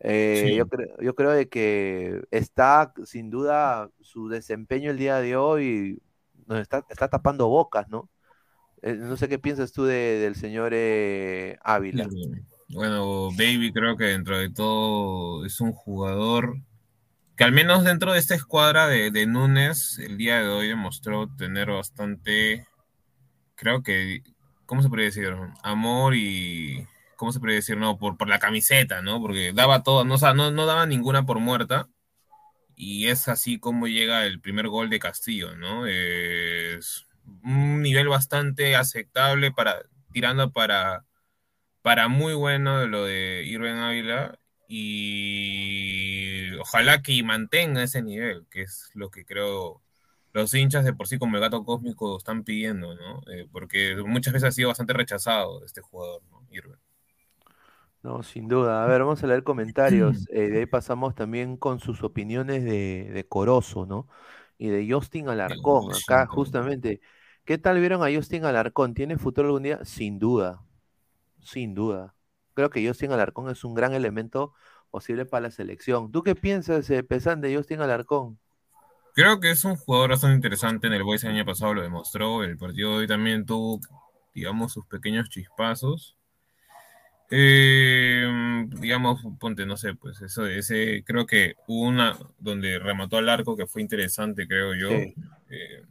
Eh, 0.00 0.44
Sí. 0.48 0.54
yo, 0.54 0.68
creo, 0.68 0.96
yo 1.00 1.14
creo 1.14 1.30
de 1.30 1.48
que 1.48 2.22
está 2.30 2.92
sin 3.04 3.30
duda 3.30 3.90
su 4.00 4.28
desempeño 4.28 4.90
el 4.90 4.98
día 4.98 5.16
de 5.20 5.36
hoy 5.36 6.00
nos 6.46 6.60
está, 6.60 6.84
está 6.88 7.08
tapando 7.08 7.48
bocas, 7.48 7.88
¿no? 7.88 8.08
Eh, 8.82 8.94
no 8.94 9.16
sé 9.16 9.28
qué 9.28 9.38
piensas 9.38 9.72
tú 9.72 9.84
de, 9.84 10.18
del 10.18 10.36
señor 10.36 10.72
eh, 10.72 11.58
Ávila. 11.62 12.08
Bueno, 12.68 13.30
Baby 13.30 13.72
creo 13.72 13.96
que 13.96 14.04
dentro 14.04 14.38
de 14.38 14.50
todo 14.50 15.44
es 15.44 15.60
un 15.60 15.72
jugador 15.72 16.54
que 17.38 17.44
al 17.44 17.52
menos 17.52 17.84
dentro 17.84 18.12
de 18.12 18.18
esta 18.18 18.34
escuadra 18.34 18.88
de, 18.88 19.12
de 19.12 19.26
Núñez, 19.26 20.00
el 20.00 20.18
día 20.18 20.40
de 20.40 20.48
hoy 20.48 20.68
demostró 20.68 21.28
tener 21.36 21.70
bastante, 21.70 22.66
creo 23.54 23.84
que, 23.84 24.24
¿cómo 24.66 24.82
se 24.82 24.88
puede 24.88 25.04
decir? 25.04 25.32
Amor 25.62 26.16
y, 26.16 26.84
¿cómo 27.18 27.32
se 27.32 27.40
puede 27.40 27.56
decir? 27.56 27.76
No, 27.76 27.98
por, 27.98 28.16
por 28.16 28.28
la 28.28 28.38
camiseta, 28.38 29.02
¿no? 29.02 29.20
Porque 29.20 29.52
daba 29.52 29.82
todo, 29.82 30.04
no, 30.04 30.16
no, 30.34 30.50
no 30.52 30.66
daba 30.66 30.86
ninguna 30.86 31.26
por 31.26 31.40
muerta. 31.40 31.88
Y 32.76 33.08
es 33.08 33.28
así 33.28 33.58
como 33.60 33.88
llega 33.88 34.24
el 34.26 34.40
primer 34.40 34.68
gol 34.68 34.90
de 34.90 35.00
Castillo, 35.00 35.56
¿no? 35.56 35.86
Es 35.86 37.06
un 37.44 37.82
nivel 37.82 38.08
bastante 38.08 38.76
aceptable 38.76 39.52
para, 39.52 39.82
tirando 40.12 40.52
para, 40.52 41.04
para 41.82 42.08
muy 42.08 42.34
bueno 42.34 42.80
de 42.80 42.88
lo 42.88 43.04
de 43.04 43.44
Irving 43.46 43.74
Ávila 43.74 44.38
y 44.68 46.54
ojalá 46.56 47.02
que 47.02 47.22
mantenga 47.22 47.82
ese 47.82 48.02
nivel, 48.02 48.46
que 48.50 48.62
es 48.62 48.90
lo 48.94 49.10
que 49.10 49.24
creo 49.24 49.82
los 50.32 50.54
hinchas 50.54 50.84
de 50.84 50.92
por 50.94 51.08
sí 51.08 51.18
como 51.18 51.36
el 51.36 51.42
gato 51.42 51.64
cósmico 51.64 52.18
están 52.18 52.44
pidiendo, 52.44 52.94
¿no? 52.94 53.22
Eh, 53.32 53.48
porque 53.50 53.96
muchas 54.06 54.32
veces 54.34 54.48
ha 54.48 54.52
sido 54.52 54.68
bastante 54.68 54.92
rechazado 54.92 55.64
este 55.64 55.80
jugador, 55.80 56.22
¿no? 56.30 56.46
Irving. 56.50 56.76
No, 58.02 58.22
sin 58.22 58.48
duda. 58.48 58.84
A 58.84 58.86
ver, 58.86 59.00
vamos 59.00 59.22
a 59.22 59.26
leer 59.26 59.42
comentarios. 59.42 60.28
Eh, 60.30 60.48
de 60.48 60.58
ahí 60.60 60.66
pasamos 60.66 61.14
también 61.14 61.56
con 61.56 61.80
sus 61.80 62.02
opiniones 62.02 62.64
de, 62.64 63.10
de 63.12 63.26
Corozo, 63.26 63.86
¿no? 63.86 64.08
Y 64.56 64.68
de 64.68 64.90
Justin 64.90 65.28
Alarcón. 65.28 65.92
Acá 65.92 66.26
justamente 66.26 67.00
¿Qué 67.48 67.56
tal 67.56 67.80
vieron 67.80 68.02
a 68.02 68.14
Justin 68.14 68.44
Alarcón? 68.44 68.92
¿Tiene 68.92 69.16
futuro 69.16 69.46
algún 69.46 69.62
día? 69.62 69.82
Sin 69.82 70.18
duda, 70.18 70.62
sin 71.40 71.74
duda. 71.74 72.14
Creo 72.52 72.68
que 72.68 72.86
Justin 72.86 73.10
Alarcón 73.10 73.48
es 73.48 73.64
un 73.64 73.72
gran 73.72 73.94
elemento 73.94 74.52
posible 74.90 75.24
para 75.24 75.44
la 75.44 75.50
selección. 75.50 76.12
¿Tú 76.12 76.22
qué 76.22 76.34
piensas, 76.34 76.90
eh, 76.90 77.02
Pesan, 77.02 77.40
de 77.40 77.56
Justin 77.56 77.80
Alarcón? 77.80 78.38
Creo 79.14 79.40
que 79.40 79.50
es 79.50 79.64
un 79.64 79.76
jugador 79.76 80.10
bastante 80.10 80.34
interesante. 80.34 80.88
En 80.88 80.92
el 80.92 81.02
Boys 81.02 81.24
el 81.24 81.30
año 81.30 81.46
pasado 81.46 81.72
lo 81.72 81.80
demostró. 81.80 82.44
El 82.44 82.58
partido 82.58 82.90
de 82.90 82.96
hoy 82.98 83.06
también 83.06 83.46
tuvo, 83.46 83.80
digamos, 84.34 84.74
sus 84.74 84.84
pequeños 84.84 85.30
chispazos. 85.30 86.17
Eh, 87.30 88.66
digamos, 88.80 89.20
ponte, 89.38 89.66
no 89.66 89.76
sé, 89.76 89.94
pues 89.94 90.22
eso, 90.22 90.46
ese, 90.46 91.04
creo 91.04 91.26
que 91.26 91.56
hubo 91.66 91.82
una 91.82 92.16
donde 92.38 92.78
remató 92.78 93.18
al 93.18 93.28
arco 93.28 93.56
que 93.56 93.66
fue 93.66 93.82
interesante, 93.82 94.48
creo 94.48 94.74
yo. 94.74 94.90
Eh, 95.50 95.84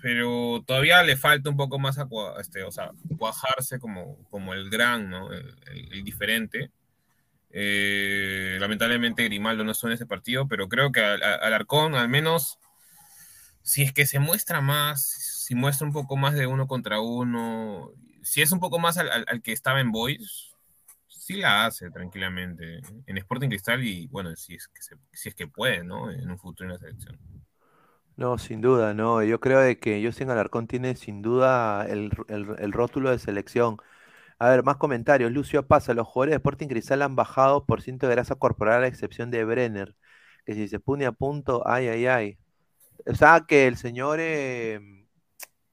pero 0.00 0.62
todavía 0.66 1.02
le 1.02 1.16
falta 1.16 1.50
un 1.50 1.56
poco 1.56 1.78
más 1.78 1.98
a 1.98 2.06
este, 2.40 2.62
o 2.62 2.70
sea, 2.70 2.92
cuajarse 3.16 3.78
como, 3.78 4.16
como 4.30 4.54
el 4.54 4.70
gran, 4.70 5.10
¿no? 5.10 5.32
El, 5.32 6.04
diferente. 6.04 6.70
Eh, 7.50 8.58
lamentablemente 8.60 9.24
Grimaldo 9.24 9.64
no 9.64 9.72
estuvo 9.72 9.90
en 9.90 9.94
ese 9.94 10.06
partido, 10.06 10.46
pero 10.48 10.68
creo 10.68 10.92
que 10.92 11.00
Alarcón, 11.00 11.94
al, 11.94 12.08
menos, 12.08 12.58
si 13.62 13.82
es 13.82 13.92
que 13.92 14.06
se 14.06 14.18
muestra 14.18 14.60
más, 14.60 15.02
si 15.46 15.54
muestra 15.54 15.86
un 15.86 15.92
poco 15.92 16.16
más 16.16 16.34
de 16.34 16.46
uno 16.46 16.66
contra 16.68 17.00
uno, 17.00 17.90
si 18.22 18.42
es 18.42 18.52
un 18.52 18.60
poco 18.60 18.78
más 18.78 18.98
al, 18.98 19.42
que 19.42 19.52
estaba 19.52 19.80
en 19.80 19.90
Boys, 19.90 20.47
sí 21.28 21.36
la 21.36 21.66
hace 21.66 21.90
tranquilamente 21.90 22.80
en 23.06 23.18
Sporting 23.18 23.50
Cristal 23.50 23.84
y 23.84 24.06
bueno, 24.06 24.34
si 24.34 24.54
es 24.54 24.66
que, 24.68 24.80
si 25.12 25.28
es 25.28 25.34
que 25.34 25.46
puede, 25.46 25.84
¿no? 25.84 26.10
En 26.10 26.30
un 26.30 26.38
futuro 26.38 26.70
en 26.70 26.72
la 26.72 26.78
selección. 26.78 27.18
No, 28.16 28.38
sin 28.38 28.62
duda, 28.62 28.94
no. 28.94 29.22
Yo 29.22 29.38
creo 29.38 29.60
de 29.60 29.78
que 29.78 30.02
Justin 30.02 30.30
Alarcón 30.30 30.66
tiene 30.66 30.96
sin 30.96 31.20
duda 31.20 31.86
el, 31.86 32.10
rótulo 32.72 33.10
de 33.10 33.18
selección. 33.18 33.76
A 34.38 34.48
ver, 34.48 34.64
más 34.64 34.78
comentarios. 34.78 35.30
Lucio 35.30 35.66
Pasa, 35.66 35.92
los 35.92 36.06
jugadores 36.06 36.32
de 36.32 36.36
Sporting 36.36 36.68
Cristal 36.68 37.02
han 37.02 37.14
bajado 37.14 37.66
por 37.66 37.82
ciento 37.82 38.08
de 38.08 38.14
grasa 38.14 38.36
corporal 38.36 38.82
a 38.84 38.86
excepción 38.86 39.30
de 39.30 39.44
Brenner, 39.44 39.96
que 40.46 40.54
si 40.54 40.66
se 40.68 40.80
pone 40.80 41.04
a 41.06 41.12
punto, 41.12 41.62
ay, 41.66 41.88
ay, 41.88 42.06
ay. 42.06 42.38
O 43.06 43.14
sea, 43.14 43.44
que 43.46 43.66
el 43.66 43.76
señor 43.76 44.18
eh, 44.20 44.80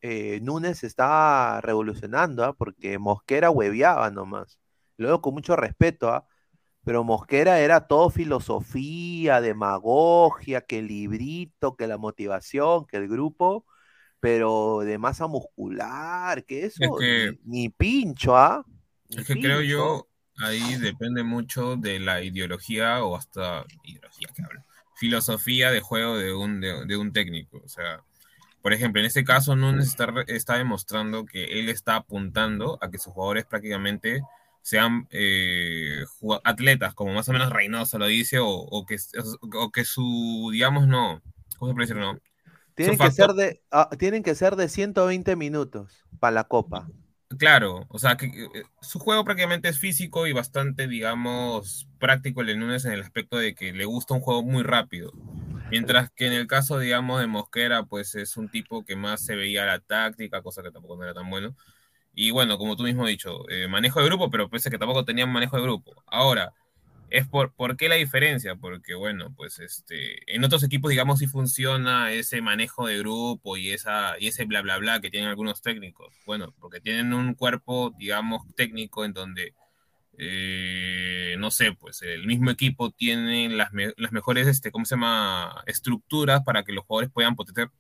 eh, 0.02 0.40
Núñez 0.42 0.84
está 0.84 1.62
revolucionando, 1.62 2.44
¿ah? 2.44 2.54
porque 2.54 3.00
Mosquera 3.00 3.50
hueveaba 3.52 4.12
nomás. 4.12 4.60
Luego, 4.98 5.22
con 5.22 5.34
mucho 5.34 5.56
respeto, 5.56 6.10
¿ah? 6.10 6.28
Pero 6.86 7.04
Mosquera 7.04 7.60
era 7.60 7.88
todo 7.88 8.12
filosofía, 8.12 9.42
demagogia, 9.42 10.62
que 10.62 10.80
el 10.80 10.88
librito, 10.88 11.76
que 11.76 11.88
la 11.88 11.98
motivación, 11.98 12.86
que 12.86 12.98
el 12.98 13.08
grupo, 13.08 13.66
pero 14.20 14.82
de 14.82 15.00
masa 15.00 15.26
muscular, 15.26 16.46
que 16.46 16.66
eso, 16.66 16.98
ni, 17.44 17.70
pincho, 17.70 18.38
¿ah? 18.38 18.64
es 19.10 19.26
que 19.26 19.40
creo 19.40 19.62
yo, 19.62 20.08
ahí 20.38 20.76
depende 20.76 21.24
mucho 21.24 21.76
de 21.76 22.00
la 22.00 22.22
ideología 22.22 23.04
o 23.04 23.16
hasta 23.16 23.66
ideología 23.84 24.30
que 24.36 24.44
hablo, 24.44 24.64
filosofía 24.96 25.72
de 25.72 25.82
juego 25.82 26.18
de 26.18 26.34
un, 26.34 26.62
de, 26.62 26.98
un 26.98 27.12
técnico. 27.14 27.62
O 27.64 27.68
sea, 27.68 28.04
por 28.62 28.74
ejemplo, 28.74 29.00
en 29.00 29.08
este 29.08 29.24
caso 29.24 29.56
Núñez 29.56 29.88
está, 29.88 30.08
está 30.28 30.58
demostrando 30.58 31.26
que 31.26 31.60
él 31.60 31.70
está 31.70 31.96
apuntando 31.96 32.78
a 32.82 32.90
que 32.90 33.00
sus 33.00 33.14
jugadores 33.14 33.46
prácticamente 33.46 34.22
sean 34.66 35.08
eh, 35.12 36.04
atletas, 36.44 36.96
como 36.96 37.14
más 37.14 37.30
o 37.30 37.34
menos 37.34 37.52
Reynoso 37.52 38.00
lo 38.00 38.08
dice, 38.08 38.40
o, 38.42 38.84
que, 38.88 38.98
o 39.54 39.72
que 39.72 39.86
su, 39.86 40.50
digamos, 40.52 40.88
no, 40.88 41.22
¿cómo 41.60 41.70
se 41.70 41.76
puede 41.76 41.88
decir? 41.88 41.98
No. 41.98 42.20
Tienen 42.74 42.98
que, 42.98 43.12
ser 43.12 43.34
de, 43.34 43.62
ah, 43.70 43.90
tienen 44.00 44.24
que 44.24 44.34
ser 44.34 44.56
de 44.56 44.68
120 44.68 45.36
minutos 45.36 46.04
para 46.20 46.32
la 46.32 46.44
Copa. 46.46 46.90
Claro, 47.38 47.86
o 47.90 48.00
sea, 48.00 48.18
que 48.18 48.26
eh, 48.26 48.64
su 48.82 48.98
juego 48.98 49.24
prácticamente 49.24 49.70
es 49.70 49.78
físico 49.78 50.26
y 50.26 50.34
bastante, 50.34 50.88
digamos, 50.88 51.88
práctico 52.00 52.42
el 52.42 52.48
de 52.48 52.56
Núñez 52.56 52.86
en 52.86 52.94
el 52.94 53.02
aspecto 53.02 53.38
de 53.38 53.54
que 53.54 53.72
le 53.72 53.86
gusta 53.86 54.16
un 54.16 54.22
juego 54.22 54.42
muy 54.42 54.64
rápido. 54.64 55.12
Mientras 55.70 56.10
que 56.10 56.26
en 56.26 56.34
el 56.34 56.48
caso, 56.48 56.80
digamos, 56.80 57.22
de 57.22 57.28
Mosquera, 57.28 57.84
pues 57.84 58.16
es 58.16 58.36
un 58.36 58.50
tipo 58.50 58.84
que 58.84 58.96
más 58.96 59.24
se 59.24 59.36
veía 59.36 59.64
la 59.66 59.80
táctica, 59.80 60.42
cosa 60.42 60.64
que 60.64 60.72
tampoco 60.72 60.98
no 60.98 61.04
era 61.04 61.14
tan 61.14 61.30
bueno. 61.30 61.56
Y 62.16 62.32
bueno, 62.32 62.58
como 62.58 62.76
tú 62.76 62.84
mismo 62.84 63.04
has 63.04 63.10
dicho, 63.10 63.48
eh, 63.50 63.68
manejo 63.68 64.00
de 64.00 64.06
grupo, 64.08 64.32
pero 64.32 64.50
pese 64.50 64.72
que 64.72 64.78
tampoco 64.78 65.04
tenían 65.04 65.32
manejo 65.32 65.58
de 65.58 65.64
grupo. 65.64 66.04
Ahora, 66.08 66.54
es 67.10 67.28
por, 67.28 67.54
¿por 67.54 67.78
qué 67.78 67.90
la 67.90 67.96
diferencia? 67.96 68.56
Porque, 68.56 68.96
bueno, 68.96 69.34
pues 69.36 69.60
este, 69.60 70.34
en 70.34 70.44
otros 70.44 70.64
equipos, 70.64 70.90
digamos, 70.90 71.20
sí 71.20 71.28
funciona 71.28 72.12
ese 72.12 72.42
manejo 72.42 72.88
de 72.88 72.98
grupo 73.00 73.58
y, 73.58 73.72
esa, 73.72 74.16
y 74.20 74.28
ese 74.28 74.46
bla, 74.46 74.62
bla, 74.62 74.78
bla 74.78 75.02
que 75.02 75.12
tienen 75.12 75.30
algunos 75.30 75.62
técnicos. 75.62 76.14
Bueno, 76.26 76.54
porque 76.60 76.80
tienen 76.80 77.14
un 77.14 77.34
cuerpo, 77.34 77.94
digamos, 77.98 78.42
técnico 78.56 79.06
en 79.06 79.14
donde 79.14 79.54
eh, 80.18 81.36
no 81.40 81.52
sé, 81.52 81.74
pues 81.74 82.02
el 82.02 82.26
mismo 82.26 82.52
equipo 82.52 82.92
tiene 82.92 83.50
las, 83.50 83.72
mejores, 84.12 84.48
este, 84.48 84.72
¿cómo 84.72 84.86
se 84.86 84.96
llama?, 84.96 85.64
estructuras 85.66 86.44
para 86.44 86.64
que 86.64 86.74
los 86.74 86.86
jugadores 86.86 87.12
puedan 87.12 87.36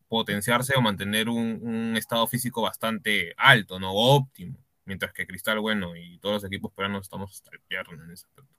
potenciarse 0.07 0.73
o 0.75 0.81
mantener 0.81 1.29
un, 1.29 1.95
estado 1.97 2.27
físico 2.27 2.61
bastante 2.61 3.33
alto, 3.37 3.79
¿no? 3.79 3.93
Óptimo. 3.93 4.57
Mientras 4.85 5.13
que 5.13 5.25
Cristal, 5.25 5.59
bueno, 5.59 5.95
y 5.95 6.19
todos 6.19 6.35
los 6.35 6.43
equipos 6.45 6.71
peruanos 6.71 7.03
estamos 7.03 7.31
hasta 7.31 7.51
el 7.51 7.61
en 7.99 8.11
ese 8.11 8.25
aspecto. 8.25 8.53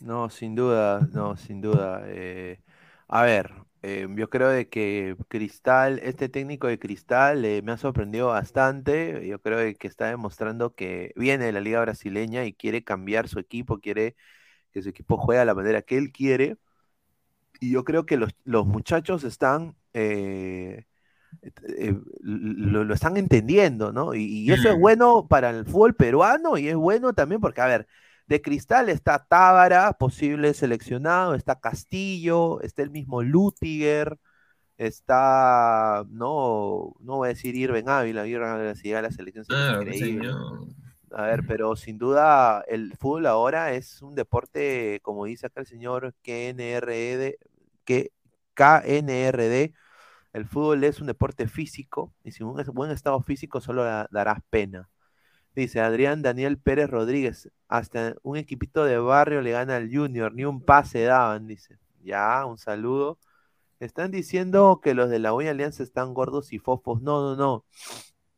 No, 0.00 0.30
sin 0.30 0.54
duda, 0.54 1.06
no, 1.12 1.36
sin 1.36 1.60
duda. 1.60 2.02
Eh, 2.06 2.60
a 3.08 3.22
ver, 3.22 3.52
eh, 3.82 4.08
yo 4.16 4.28
creo 4.28 4.48
de 4.48 4.68
que 4.68 5.16
Cristal, 5.28 6.00
este 6.02 6.28
técnico 6.28 6.66
de 6.66 6.78
Cristal 6.78 7.44
eh, 7.44 7.62
me 7.62 7.72
ha 7.72 7.76
sorprendido 7.76 8.28
bastante. 8.28 9.26
Yo 9.26 9.40
creo 9.40 9.58
de 9.58 9.76
que 9.76 9.86
está 9.86 10.06
demostrando 10.08 10.74
que 10.74 11.12
viene 11.16 11.46
de 11.46 11.52
la 11.52 11.60
liga 11.60 11.80
brasileña 11.80 12.44
y 12.44 12.52
quiere 12.52 12.82
cambiar 12.82 13.28
su 13.28 13.38
equipo, 13.38 13.78
quiere 13.78 14.16
que 14.72 14.82
su 14.82 14.88
equipo 14.88 15.16
juegue 15.16 15.40
a 15.40 15.44
la 15.44 15.54
manera 15.54 15.82
que 15.82 15.96
él 15.98 16.12
quiere. 16.12 16.56
Y 17.60 17.70
yo 17.72 17.84
creo 17.84 18.06
que 18.06 18.16
los, 18.16 18.32
muchachos 18.66 19.24
están, 19.24 19.76
eh, 19.92 20.84
lo, 22.20 22.92
están 22.94 23.16
entendiendo, 23.16 23.92
¿no? 23.92 24.14
Y, 24.14 24.24
y 24.24 24.52
eso 24.52 24.68
es 24.70 24.78
bueno 24.78 25.26
para 25.28 25.50
el 25.50 25.64
fútbol 25.66 25.94
peruano 25.94 26.58
y 26.58 26.68
es 26.68 26.76
bueno 26.76 27.12
también 27.14 27.40
porque, 27.40 27.60
a 27.60 27.66
ver, 27.66 27.88
de 28.28 28.42
Cristal 28.42 28.90
está 28.90 29.24
Tábara, 29.26 29.94
posible 29.94 30.52
seleccionado, 30.54 31.34
está 31.34 31.58
Castillo, 31.58 32.60
está 32.60 32.82
el 32.82 32.90
mismo 32.90 33.22
Lutiger, 33.22 34.18
está, 34.76 36.04
no, 36.10 36.94
no 37.00 37.16
voy 37.16 37.26
a 37.26 37.28
decir 37.30 37.56
Irving 37.56 37.88
Ávila, 37.88 38.26
Irving 38.26 38.46
Ávila 38.46 38.74
si 38.74 38.88
llega 38.88 38.98
a 38.98 39.02
la 39.02 39.10
selección 39.10 39.46
ah, 39.50 39.78
increíble. 39.80 40.30
A 41.10 41.22
ver, 41.22 41.40
pero 41.48 41.74
sin 41.74 41.96
duda 41.96 42.62
el 42.68 42.94
fútbol 42.98 43.26
ahora 43.26 43.72
es 43.72 44.02
un 44.02 44.14
deporte, 44.14 45.00
como 45.02 45.24
dice 45.24 45.46
acá 45.46 45.62
el 45.62 45.66
señor 45.66 46.14
KNRD, 46.22 47.38
que 47.84 48.12
KNRD, 48.52 49.72
el 50.34 50.46
fútbol 50.46 50.84
es 50.84 51.00
un 51.00 51.06
deporte 51.06 51.48
físico 51.48 52.12
y 52.24 52.32
sin 52.32 52.46
un 52.46 52.62
buen 52.74 52.90
estado 52.90 53.22
físico 53.22 53.62
solo 53.62 53.84
darás 54.10 54.40
pena. 54.50 54.90
Dice 55.58 55.80
Adrián 55.80 56.22
Daniel 56.22 56.56
Pérez 56.56 56.88
Rodríguez, 56.88 57.50
hasta 57.66 58.14
un 58.22 58.36
equipito 58.36 58.84
de 58.84 58.96
barrio 58.98 59.40
le 59.40 59.50
gana 59.50 59.74
al 59.74 59.90
Junior, 59.92 60.32
ni 60.32 60.44
un 60.44 60.62
pase 60.62 61.02
daban, 61.02 61.48
dice. 61.48 61.78
Ya, 62.04 62.44
un 62.46 62.58
saludo. 62.58 63.18
Están 63.80 64.12
diciendo 64.12 64.80
que 64.80 64.94
los 64.94 65.10
de 65.10 65.18
la 65.18 65.32
Uña 65.32 65.50
Alianza 65.50 65.82
están 65.82 66.14
gordos 66.14 66.52
y 66.52 66.60
fofos. 66.60 67.02
No, 67.02 67.22
no, 67.22 67.36
no. 67.36 67.64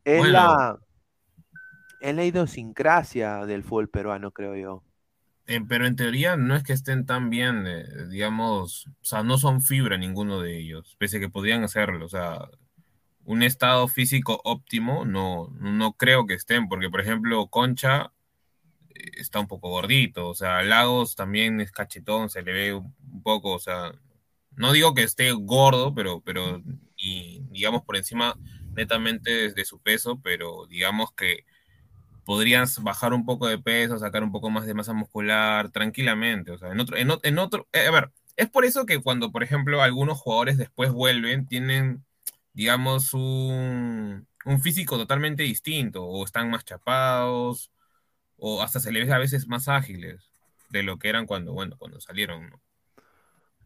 Es 0.05 0.19
Bueno. 0.19 0.33
la 0.33 0.81
es 2.01 2.15
la 2.15 2.25
idiosincrasia 2.25 3.45
del 3.47 3.63
fútbol 3.65 3.91
peruano, 3.91 4.31
creo 4.33 4.57
yo. 4.57 4.83
Eh, 5.47 5.61
pero 5.69 5.87
en 5.87 5.97
teoría 5.97 6.37
no 6.37 6.55
es 6.55 6.63
que 6.63 6.73
estén 6.73 7.07
tan 7.07 7.29
bien, 7.29 7.67
eh, 7.67 7.85
digamos, 8.09 8.87
o 8.87 9.05
sea, 9.05 9.23
no 9.25 9.37
son 9.37 9.61
fibra 9.61 9.99
ninguno 9.99 10.41
de 10.41 10.59
ellos, 10.59 10.95
pese 10.99 11.17
a 11.17 11.21
que 11.21 11.29
podrían 11.29 11.65
hacerlo, 11.65 12.07
o 12.07 12.09
sea, 12.09 12.49
un 13.25 13.43
estado 13.43 13.87
físico 13.89 14.41
óptimo 14.45 15.05
no, 15.05 15.49
no 15.61 15.93
creo 15.95 16.27
que 16.27 16.35
estén, 16.35 16.69
porque 16.69 16.91
por 16.91 17.01
ejemplo 17.01 17.47
Concha 17.49 18.13
eh, 18.91 19.11
está 19.19 19.41
un 19.41 19.49
poco 19.49 19.71
gordito, 19.71 20.29
o 20.29 20.35
sea, 20.35 20.63
Lagos 20.63 21.17
también 21.17 21.61
es 21.61 21.73
cachetón, 21.73 22.31
se 22.31 22.43
le 22.43 22.53
ve 22.53 22.75
un 22.75 23.23
poco, 23.23 23.53
o 23.53 23.59
sea, 23.59 23.93
no 24.57 24.73
digo 24.73 24.95
que 24.95 25.03
esté 25.03 25.33
gordo, 25.33 25.95
pero, 25.95 26.21
pero 26.21 26.63
y 26.97 27.41
digamos 27.51 27.83
por 27.83 27.97
encima 27.97 28.37
netamente 28.75 29.53
de, 29.53 29.65
su 29.65 29.81
peso, 29.81 30.21
pero 30.23 30.67
digamos 30.67 31.13
que 31.13 31.45
podrías 32.25 32.83
bajar 32.83 33.13
un 33.13 33.25
poco 33.25 33.49
de 33.49 33.59
peso, 33.59 33.99
sacar 33.99 34.23
un 34.23 34.33
poco 34.33 34.51
más 34.51 34.67
de 34.67 34.75
masa 34.75 34.93
muscular 34.93 35.71
tranquilamente. 35.71 36.53
O 36.53 36.59
sea, 36.59 36.71
en 36.71 36.81
otro, 36.81 36.97
en, 36.97 37.11
en 37.23 37.39
otro, 37.39 37.69
eh, 37.73 37.87
a 37.87 37.91
ver, 37.91 38.13
es 38.37 38.49
por 38.49 38.65
eso 38.65 38.87
que 38.87 39.01
cuando, 39.01 39.33
por 39.33 39.43
ejemplo, 39.43 39.83
algunos 39.83 40.19
jugadores 40.19 40.57
después 40.57 40.93
vuelven, 40.93 41.47
tienen, 41.47 42.05
digamos, 42.61 43.15
un, 43.15 44.29
un 44.47 44.61
físico 44.63 44.99
totalmente 44.99 45.43
distinto, 45.45 46.05
o 46.07 46.25
están 46.27 46.51
más 46.51 46.65
chapados, 46.67 47.73
o 48.39 48.63
hasta 48.63 48.81
se 48.81 48.93
les 48.93 49.07
ve 49.09 49.15
a 49.15 49.19
veces 49.19 49.49
más 49.49 49.69
ágiles 49.69 50.31
de 50.71 50.83
lo 50.85 50.99
que 50.99 51.09
eran 51.11 51.27
cuando, 51.27 51.53
bueno, 51.55 51.77
cuando 51.79 52.01
salieron, 52.01 52.51
¿no? 52.51 52.63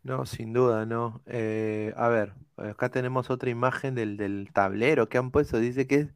No, 0.03 0.27
sin 0.27 0.53
duda, 0.53 0.85
no. 0.87 1.23
Eh, 1.27 1.95
a 1.97 2.09
ver, 2.09 2.35
acá 2.57 2.91
tenemos 2.91 3.31
otra 3.31 3.49
imagen 3.51 3.95
del, 3.95 4.17
del 4.19 4.51
tablero 4.53 5.09
que 5.09 5.17
han 5.19 5.31
puesto. 5.31 5.59
Dice 5.59 5.87
que 5.87 5.95
es 6.01 6.15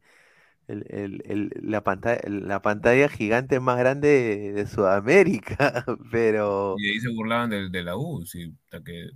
el- 0.67 0.85
el- 0.89 1.23
el- 1.25 1.51
la 1.61 1.83
pantalla, 1.83 2.21
la 2.29 2.61
pantalla 2.61 3.09
gigante 3.09 3.59
más 3.61 3.79
grande 3.79 4.09
de, 4.09 4.53
de 4.53 4.67
Sudamérica. 4.67 5.85
Pero, 6.11 6.83
Y 6.83 6.89
ahí 6.89 6.99
se 6.99 7.09
burlaban 7.09 7.49
de, 7.51 7.69
de 7.69 7.83
la 7.83 7.95
U, 7.97 8.25
sí, 8.25 8.55
que 8.83 9.09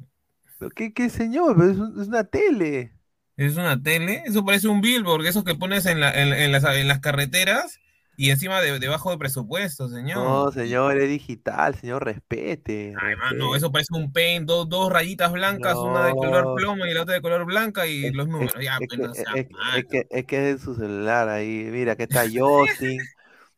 ¿qué, 0.76 0.94
qué 0.94 1.10
señor? 1.10 1.58
Es, 1.64 1.78
un- 1.78 2.02
es 2.02 2.08
una 2.08 2.24
tele. 2.24 2.94
Es 3.36 3.58
una 3.58 3.82
tele, 3.82 4.22
eso 4.26 4.46
parece 4.46 4.68
un 4.68 4.82
billboard, 4.82 5.26
esos 5.26 5.44
que 5.44 5.56
pones 5.56 5.86
en, 5.86 6.00
la- 6.00 6.12
en- 6.14 6.34
en 6.34 6.52
las, 6.52 6.64
en 6.64 6.88
las 6.88 7.00
carreteras 7.00 7.80
y 8.16 8.30
encima 8.30 8.62
de, 8.62 8.78
debajo 8.78 9.10
de 9.10 9.18
presupuesto, 9.18 9.90
señor. 9.90 10.24
No, 10.24 10.52
señor, 10.52 10.98
es 11.00 11.10
digital, 11.10 11.74
señor, 11.74 12.06
respete. 12.06 12.94
Ay, 13.02 13.16
mano, 13.16 13.56
eso 13.56 13.72
parece 13.72 13.96
un 13.96 14.14
paint, 14.14 14.46
dos, 14.48 14.70
dos 14.70 14.92
rayitas 14.92 15.32
blancas, 15.32 15.76
una 15.76 16.06
de 16.06 16.12
color 16.14 16.54
plomo 16.56 16.86
y 16.86 16.94
la 16.94 17.02
otra 17.02 17.16
de 17.16 17.22
color 17.22 17.46
blanca 17.46 17.88
y 17.88 18.06
Es, 18.06 18.14
los 18.14 18.28
es- 18.28 18.32
números. 18.32 18.54
Ya, 18.64 18.78
es 18.80 18.88
pues 18.88 19.00
que, 19.00 19.08
no 19.08 19.14
sea 19.16 19.32
es- 19.34 19.46
es 19.46 19.52
malo. 19.52 19.88
que, 19.90 20.08
es 20.12 20.26
que 20.26 20.50
es 20.52 20.62
su 20.62 20.76
celular 20.76 21.28
ahí. 21.30 21.68
Mira, 21.72 21.96
que 21.96 22.04
está 22.04 22.24
Justin, 22.32 23.02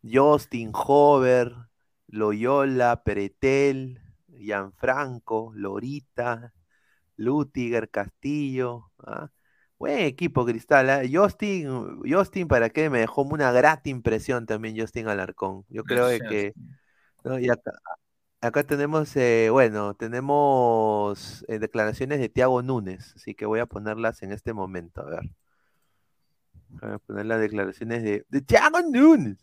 Justin, 0.01 0.71
Hover, 0.73 1.51
Loyola, 2.07 3.03
Peretel, 3.03 3.99
Gianfranco, 4.37 5.51
Lorita, 5.53 6.53
Lutiger, 7.17 7.89
Castillo. 7.89 8.91
¿ah? 8.99 9.29
Buen 9.77 9.99
equipo, 9.99 10.45
Cristal. 10.45 10.89
¿ah? 10.89 11.01
Justin, 11.11 12.01
Justin, 12.07 12.47
¿para 12.47 12.69
qué? 12.69 12.89
Me 12.89 12.99
dejó 12.99 13.23
una 13.23 13.51
grata 13.51 13.89
impresión 13.89 14.45
también 14.45 14.79
Justin 14.79 15.07
Alarcón. 15.07 15.65
Yo 15.69 15.83
creo 15.83 16.07
que... 16.29 16.53
¿no? 17.23 17.39
Y 17.39 17.49
acá, 17.49 17.71
acá 18.41 18.63
tenemos, 18.63 19.15
eh, 19.15 19.49
bueno, 19.51 19.95
tenemos 19.95 21.43
eh, 21.47 21.59
declaraciones 21.59 22.19
de 22.19 22.29
Tiago 22.29 22.61
Núñez, 22.61 23.13
así 23.15 23.35
que 23.35 23.45
voy 23.45 23.59
a 23.59 23.65
ponerlas 23.65 24.21
en 24.23 24.31
este 24.31 24.53
momento, 24.53 25.01
a 25.01 25.05
ver. 25.05 25.29
Voy 26.69 26.91
a 26.91 26.99
poner 26.99 27.25
las 27.25 27.39
declaraciones 27.41 28.03
de, 28.03 28.25
de 28.29 28.41
Tiago 28.41 28.81
Núñez. 28.81 29.37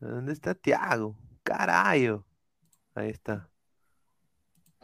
¿Dónde 0.00 0.32
está 0.32 0.54
Tiago? 0.54 1.16
Carayo. 1.42 2.24
Ahí 2.94 3.10
está. 3.10 3.48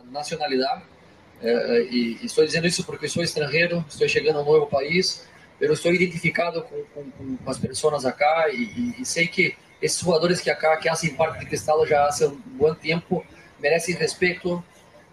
nacionalidade. 0.04 0.99
É, 1.42 1.82
e, 1.84 2.18
e 2.20 2.26
estou 2.26 2.44
dizendo 2.44 2.66
isso 2.66 2.84
porque 2.84 3.08
sou 3.08 3.22
estrangeiro, 3.22 3.84
estou 3.88 4.08
chegando 4.08 4.38
a 4.38 4.42
um 4.42 4.44
novo 4.44 4.66
país, 4.66 5.26
eu 5.60 5.72
estou 5.72 5.92
identificado 5.92 6.62
com, 6.62 6.84
com, 6.94 7.36
com 7.36 7.50
as 7.50 7.58
pessoas 7.58 8.04
acá 8.04 8.48
e, 8.52 8.94
e, 8.98 9.04
sei 9.04 9.26
que 9.26 9.56
esses 9.80 10.00
jogadores 10.00 10.40
que 10.40 10.50
acá 10.50 10.76
que 10.76 10.88
fazem 10.88 11.14
parte 11.14 11.40
de 11.40 11.46
Cristal 11.46 11.86
já 11.86 12.06
há 12.06 12.26
um 12.26 12.36
bom 12.56 12.74
tempo 12.74 13.24
merecem 13.58 13.94
respeito. 13.94 14.62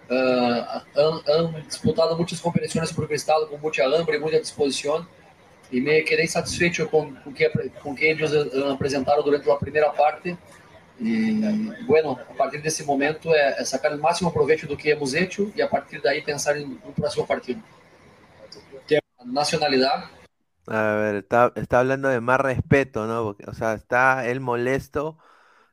Uh, 0.09 0.81
han, 0.95 1.21
han 1.27 1.61
disputado 1.67 2.15
muitas 2.15 2.39
competições 2.39 2.93
por 2.93 3.05
Cristal 3.09 3.45
com 3.47 3.57
muita 3.57 3.85
hambre 3.85 4.15
e 4.15 4.19
muita 4.19 4.39
disposição 4.39 5.05
e 5.69 5.81
me 5.81 6.01
quedei 6.03 6.27
satisfeito 6.27 6.87
com 6.87 7.13
com 7.13 7.33
que 7.33 7.49
com 7.83 7.93
que 7.93 8.05
eles 8.05 8.31
uh, 8.31 8.71
apresentaram 8.71 9.21
durante 9.21 9.51
a 9.51 9.55
primeira 9.57 9.89
parte 9.89 10.37
e, 10.99 11.83
bueno, 11.85 12.19
a 12.29 12.33
partir 12.33 12.61
desse 12.61 12.83
momento 12.83 13.33
é, 13.33 13.61
é 13.61 13.65
sacar 13.65 13.93
o 13.93 13.99
máximo 13.99 14.31
proveito 14.31 14.67
do 14.67 14.77
que 14.77 14.89
hemos 14.89 15.13
hecho 15.13 15.51
e 15.55 15.61
a 15.61 15.67
partir 15.67 16.01
daí 16.01 16.21
pensar 16.21 16.57
em 16.57 16.65
um 16.85 16.91
próximo 16.93 17.25
partido. 17.27 17.61
Nacionalidade. 19.25 20.09
A 20.67 20.95
ver, 20.95 21.15
está, 21.15 21.53
está 21.55 21.79
hablando 21.79 22.09
de 22.09 22.19
más 22.19 22.39
respeto, 22.41 23.07
¿no? 23.07 23.23
Porque, 23.23 23.45
o 23.49 23.53
sea, 23.53 23.73
está 23.73 24.27
él 24.27 24.41
molesto 24.41 25.17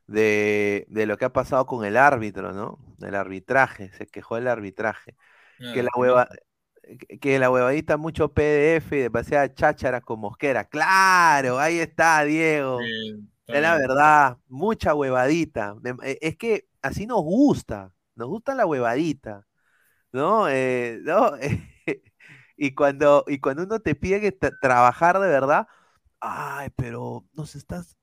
de, 0.07 0.87
de 0.89 1.07
lo 1.07 1.19
que 1.19 1.27
ha 1.27 1.33
pasado 1.33 1.67
con 1.67 1.85
el 1.85 1.97
árbitro, 1.97 2.53
¿no? 2.53 2.79
El 3.03 3.15
arbitraje, 3.17 3.93
se 3.93 4.07
quejó 4.09 4.37
del 4.37 4.49
arbitraje. 4.49 5.17
Que 5.73 5.83
la 5.85 5.91
hueva, 5.97 6.29
que- 7.09 7.19
que 7.21 7.39
la 7.41 7.51
huevadita 7.51 7.97
mucho 7.99 8.33
PDF 8.35 8.97
y 8.97 9.01
demasiada 9.03 9.55
cháchara 9.55 10.01
con 10.03 10.21
mosquera. 10.21 10.65
Claro, 10.69 11.59
ahí 11.61 11.79
está, 11.81 12.25
Diego. 12.25 12.95
Es 13.47 13.61
la 13.63 13.77
verdad, 13.77 14.39
mucha 14.49 14.95
huevadita. 14.95 15.77
Eh, 16.03 16.19
Es 16.23 16.37
que 16.37 16.69
así 16.83 17.07
nos 17.07 17.23
gusta, 17.23 17.93
nos 18.17 18.29
gusta 18.29 18.55
la 18.55 18.67
huevadita, 18.67 19.47
¿no? 20.13 20.49
Eh, 20.51 21.01
¿no? 21.05 21.33
Y 22.59 22.75
cuando, 22.75 23.25
y 23.29 23.41
cuando 23.41 23.65
uno 23.65 23.81
te 23.81 23.95
pide 23.97 24.21
que 24.21 24.39
tra- 24.39 24.59
trabajar 24.61 25.19
de 25.21 25.29
verdad, 25.29 25.69
ay, 26.21 26.71
pero 26.77 27.27
nos 27.35 27.57
estás, 27.57 27.99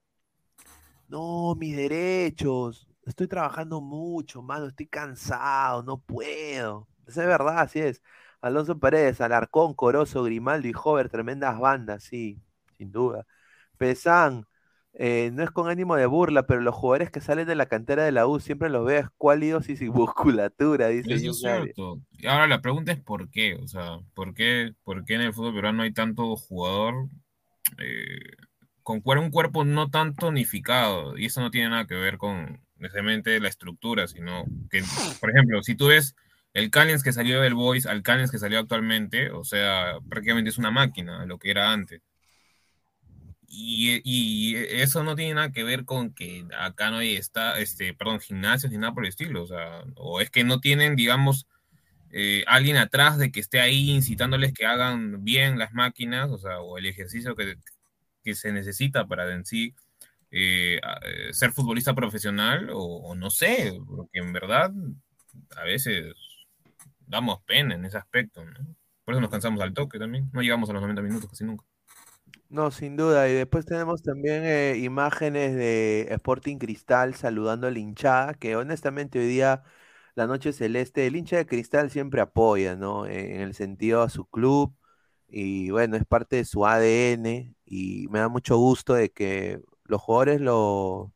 no, 1.08 1.56
mis 1.56 1.76
derechos, 1.76 2.88
estoy 3.06 3.28
trabajando 3.28 3.82
mucho, 3.82 4.42
mano, 4.42 4.68
estoy 4.68 4.88
cansado, 4.88 5.84
no 5.84 6.00
puedo. 6.00 6.88
Esa 7.08 7.22
es 7.22 7.28
verdad, 7.28 7.60
así 7.60 7.80
es. 7.80 8.02
Alonso 8.42 8.80
Paredes, 8.80 9.22
Alarcón, 9.22 9.74
Corozo, 9.74 10.24
Grimaldo 10.24 10.68
y 10.68 10.74
Hover, 10.82 11.10
tremendas 11.10 11.60
bandas, 11.60 12.04
sí, 12.04 12.42
sin 12.78 12.92
duda. 12.92 13.26
Pesán, 13.78 14.46
eh, 14.94 15.32
no 15.34 15.44
es 15.44 15.52
con 15.52 15.70
ánimo 15.70 15.96
de 15.96 16.06
burla, 16.06 16.46
pero 16.46 16.60
los 16.60 16.76
jugadores 16.76 17.12
que 17.12 17.22
salen 17.22 17.48
de 17.48 17.56
la 17.56 17.68
cantera 17.68 18.04
de 18.04 18.12
la 18.12 18.28
U 18.28 18.40
siempre 18.40 18.70
los 18.70 18.86
veo 18.86 19.00
escuálidos 19.00 19.70
y 19.70 19.78
sin 19.78 19.92
musculatura, 19.94 20.90
dice 20.90 21.14
Eso 21.14 21.32
es 21.32 21.40
cierto. 21.40 22.02
Y 22.12 22.28
ahora 22.28 22.48
la 22.48 22.62
pregunta 22.62 22.92
es 22.92 23.00
por 23.00 23.30
qué, 23.30 23.56
o 23.56 23.68
sea, 23.68 24.00
¿por 24.14 24.34
qué, 24.34 24.74
por 24.84 25.06
qué 25.06 25.16
en 25.16 25.22
el 25.22 25.34
fútbol 25.34 25.56
peruano 25.56 25.84
hay 25.84 25.94
tanto 25.94 26.36
jugador 26.36 27.08
eh, 27.78 28.36
con 28.84 29.02
un 29.06 29.32
cuerpo 29.32 29.64
no 29.64 29.90
tan 29.90 30.14
tonificado? 30.16 31.18
Y 31.18 31.28
eso 31.28 31.40
no 31.40 31.52
tiene 31.52 31.70
nada 31.70 31.88
que 31.88 31.96
ver 31.96 32.18
con 32.18 32.62
necesariamente 32.76 33.40
la 33.40 33.48
estructura, 33.48 34.08
sino 34.08 34.44
que, 34.70 34.84
por 35.22 35.30
ejemplo, 35.30 35.64
si 35.64 35.76
tú 35.76 35.88
ves 35.88 36.16
el 36.54 36.70
Callens 36.70 37.04
que 37.04 37.14
salió 37.14 37.40
del 37.40 37.54
Boys 37.54 37.86
al 37.86 38.04
Callens 38.04 38.32
que 38.32 38.40
salió 38.40 38.60
actualmente, 38.60 39.32
o 39.32 39.46
sea, 39.46 40.00
prácticamente 40.10 40.50
es 40.50 40.58
una 40.58 40.72
máquina, 40.72 41.26
lo 41.26 41.38
que 41.38 41.52
era 41.52 41.72
antes. 41.72 42.02
Y, 43.54 44.02
y 44.06 44.56
eso 44.56 45.04
no 45.04 45.16
tiene 45.16 45.34
nada 45.34 45.52
que 45.52 45.64
ver 45.64 45.84
con 45.84 46.14
que 46.14 46.46
acá 46.58 46.90
no 46.90 46.98
hay 46.98 47.16
está, 47.18 47.60
este, 47.60 47.94
perdón, 47.94 48.22
gimnasios 48.22 48.72
ni 48.72 48.78
nada 48.78 48.94
por 48.94 49.04
el 49.04 49.10
estilo, 49.10 49.44
o 49.44 49.48
sea, 49.48 49.84
o 49.96 50.22
es 50.22 50.30
que 50.32 50.46
no 50.46 50.62
tienen, 50.62 50.96
digamos, 50.96 51.48
eh, 52.12 52.44
alguien 52.48 52.78
atrás 52.78 53.18
de 53.18 53.32
que 53.32 53.42
esté 53.42 53.60
ahí 53.62 53.90
incitándoles 53.92 54.54
que 54.54 54.66
hagan 54.66 55.26
bien 55.26 55.60
las 55.60 55.74
máquinas, 55.74 56.30
o 56.32 56.38
sea, 56.38 56.62
o 56.62 56.78
el 56.78 56.86
ejercicio 56.86 57.36
que, 57.36 57.58
que 58.24 58.36
se 58.36 58.54
necesita 58.54 59.06
para 59.08 59.32
en 59.34 59.46
sí 59.46 59.76
eh, 60.32 60.80
eh, 61.04 61.34
ser 61.34 61.52
futbolista 61.52 61.94
profesional, 61.94 62.70
o, 62.72 62.80
o 62.80 63.16
no 63.16 63.30
sé, 63.32 63.74
porque 63.86 64.20
en 64.20 64.34
verdad 64.34 64.72
a 65.58 65.64
veces 65.66 66.14
damos 67.06 67.42
pena 67.44 67.76
en 67.76 67.86
ese 67.86 67.98
aspecto, 67.98 68.46
¿no? 68.46 68.76
Por 69.04 69.14
eso 69.14 69.22
nos 69.22 69.32
cansamos 69.32 69.62
al 69.62 69.74
toque 69.74 70.00
también, 70.00 70.30
no 70.34 70.42
llegamos 70.42 70.70
a 70.70 70.74
los 70.74 70.82
90 70.82 71.02
minutos 71.02 71.30
casi 71.30 71.44
nunca. 71.44 71.66
No, 72.52 72.70
sin 72.70 72.98
duda. 72.98 73.30
Y 73.30 73.34
después 73.34 73.66
tenemos 73.66 74.04
también 74.04 74.44
eh, 74.44 74.76
imágenes 74.78 75.56
de 75.56 76.08
Sporting 76.12 76.58
Cristal 76.58 77.16
saludando 77.16 77.68
a 77.68 77.72
la 77.72 77.80
hinchada, 77.80 78.34
que 78.34 78.58
honestamente 78.58 79.20
hoy 79.20 79.28
día 79.28 79.64
la 80.16 80.28
noche 80.28 80.52
celeste, 80.52 81.08
el 81.08 81.16
hincha 81.16 81.38
de 81.38 81.46
Cristal 81.46 81.90
siempre 81.90 82.20
apoya, 82.20 82.76
¿no? 82.76 83.06
En 83.08 83.40
el 83.40 83.54
sentido 83.54 84.02
a 84.02 84.10
su 84.10 84.26
club 84.30 84.76
y 85.30 85.70
bueno, 85.72 85.96
es 85.96 86.06
parte 86.06 86.36
de 86.38 86.46
su 86.46 86.66
ADN 86.66 87.56
y 87.66 88.08
me 88.10 88.20
da 88.20 88.28
mucho 88.28 88.58
gusto 88.58 88.94
de 88.96 89.12
que 89.12 89.62
los 89.86 90.02
jugadores 90.02 90.42
lo... 90.42 91.14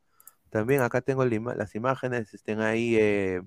También 0.49 0.81
acá 0.81 1.01
tengo 1.01 1.25
las 1.25 1.75
imágenes, 1.75 2.33
estén 2.33 2.61
ahí 2.61 2.95
eh, 2.97 3.41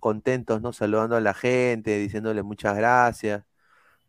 contentos, 0.00 0.60
¿no? 0.62 0.72
Saludando 0.72 1.16
a 1.16 1.20
la 1.20 1.34
gente, 1.34 1.98
diciéndole 1.98 2.42
muchas 2.42 2.76
gracias, 2.76 3.44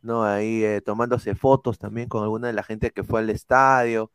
¿no? 0.07 0.23
Ahí 0.23 0.63
eh, 0.63 0.81
tomándose 0.81 1.35
fotos 1.35 1.77
también 1.77 2.09
con 2.09 2.23
alguna 2.23 2.47
de 2.47 2.53
la 2.53 2.63
gente 2.63 2.91
que 2.91 3.03
fue 3.03 3.19
al 3.19 3.29
estadio. 3.29 4.11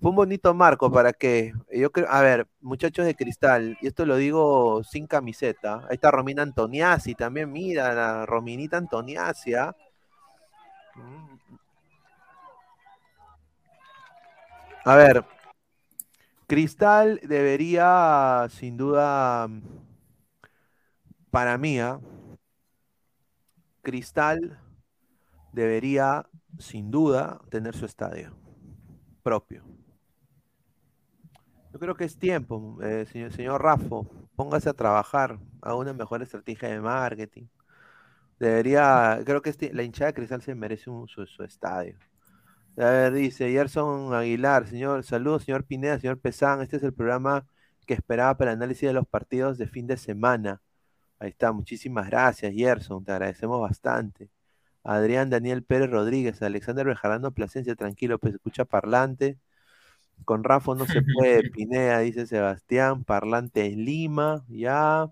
Fue 0.00 0.10
un 0.10 0.16
bonito 0.16 0.54
marco 0.54 0.90
para 0.90 1.12
que, 1.12 1.52
yo 1.72 1.92
creo, 1.92 2.08
a 2.10 2.22
ver, 2.22 2.48
muchachos 2.60 3.06
de 3.06 3.14
cristal, 3.14 3.78
y 3.80 3.86
esto 3.88 4.06
lo 4.06 4.16
digo 4.16 4.82
sin 4.84 5.06
camiseta, 5.06 5.86
ahí 5.88 5.94
está 5.94 6.10
Romina 6.10 6.42
Antoniazzi 6.42 7.14
también, 7.14 7.52
mira, 7.52 7.94
la 7.94 8.26
Rominita 8.26 8.78
Antoniazzi, 8.78 9.54
¿ah? 9.54 9.76
A 14.84 14.96
ver, 14.96 15.24
Cristal 16.48 17.20
debería, 17.22 18.46
sin 18.50 18.76
duda, 18.76 19.48
para 21.30 21.56
mí, 21.58 21.78
¿ah? 21.80 22.00
Cristal 23.82 24.61
debería, 25.52 26.26
sin 26.58 26.90
duda, 26.90 27.40
tener 27.50 27.74
su 27.76 27.86
estadio 27.86 28.36
propio. 29.22 29.64
Yo 31.72 31.78
creo 31.78 31.94
que 31.94 32.04
es 32.04 32.18
tiempo, 32.18 32.78
eh, 32.82 33.06
señor, 33.10 33.32
señor 33.32 33.62
Rafo, 33.62 34.06
póngase 34.36 34.68
a 34.68 34.74
trabajar, 34.74 35.38
a 35.62 35.74
una 35.74 35.92
mejor 35.94 36.22
estrategia 36.22 36.68
de 36.68 36.80
marketing. 36.80 37.44
Debería, 38.38 39.20
creo 39.24 39.40
que 39.42 39.50
este- 39.50 39.72
la 39.72 39.82
hinchada 39.82 40.08
de 40.08 40.14
Cristal 40.14 40.42
se 40.42 40.54
merece 40.54 40.84
su, 40.84 41.26
su 41.26 41.44
estadio. 41.44 41.96
A 42.76 42.84
ver, 42.86 43.12
dice 43.12 43.50
Gerson 43.50 44.14
Aguilar, 44.14 44.66
señor, 44.66 45.04
saludos, 45.04 45.44
señor 45.44 45.64
Pineda, 45.64 45.98
señor 46.00 46.18
Pesán, 46.18 46.62
este 46.62 46.76
es 46.78 46.82
el 46.82 46.94
programa 46.94 47.46
que 47.86 47.94
esperaba 47.94 48.36
para 48.36 48.52
el 48.52 48.58
análisis 48.58 48.88
de 48.88 48.94
los 48.94 49.06
partidos 49.06 49.58
de 49.58 49.66
fin 49.68 49.86
de 49.86 49.96
semana. 49.96 50.60
Ahí 51.18 51.30
está, 51.30 51.52
muchísimas 51.52 52.08
gracias, 52.08 52.54
Gerson, 52.54 53.04
te 53.04 53.12
agradecemos 53.12 53.60
bastante. 53.60 54.30
Adrián 54.84 55.30
Daniel 55.30 55.62
Pérez 55.62 55.90
Rodríguez, 55.90 56.42
Alexander 56.42 56.86
Bejarano 56.86 57.32
Plasencia, 57.32 57.74
tranquilo, 57.76 58.18
pues 58.18 58.34
escucha 58.34 58.64
parlante. 58.64 59.38
Con 60.24 60.44
Rafa 60.44 60.74
no 60.74 60.86
se 60.86 61.02
puede, 61.16 61.50
Pineda, 61.50 62.00
dice 62.00 62.26
Sebastián, 62.26 63.04
parlante 63.04 63.66
en 63.66 63.84
Lima, 63.84 64.44
ya. 64.48 65.10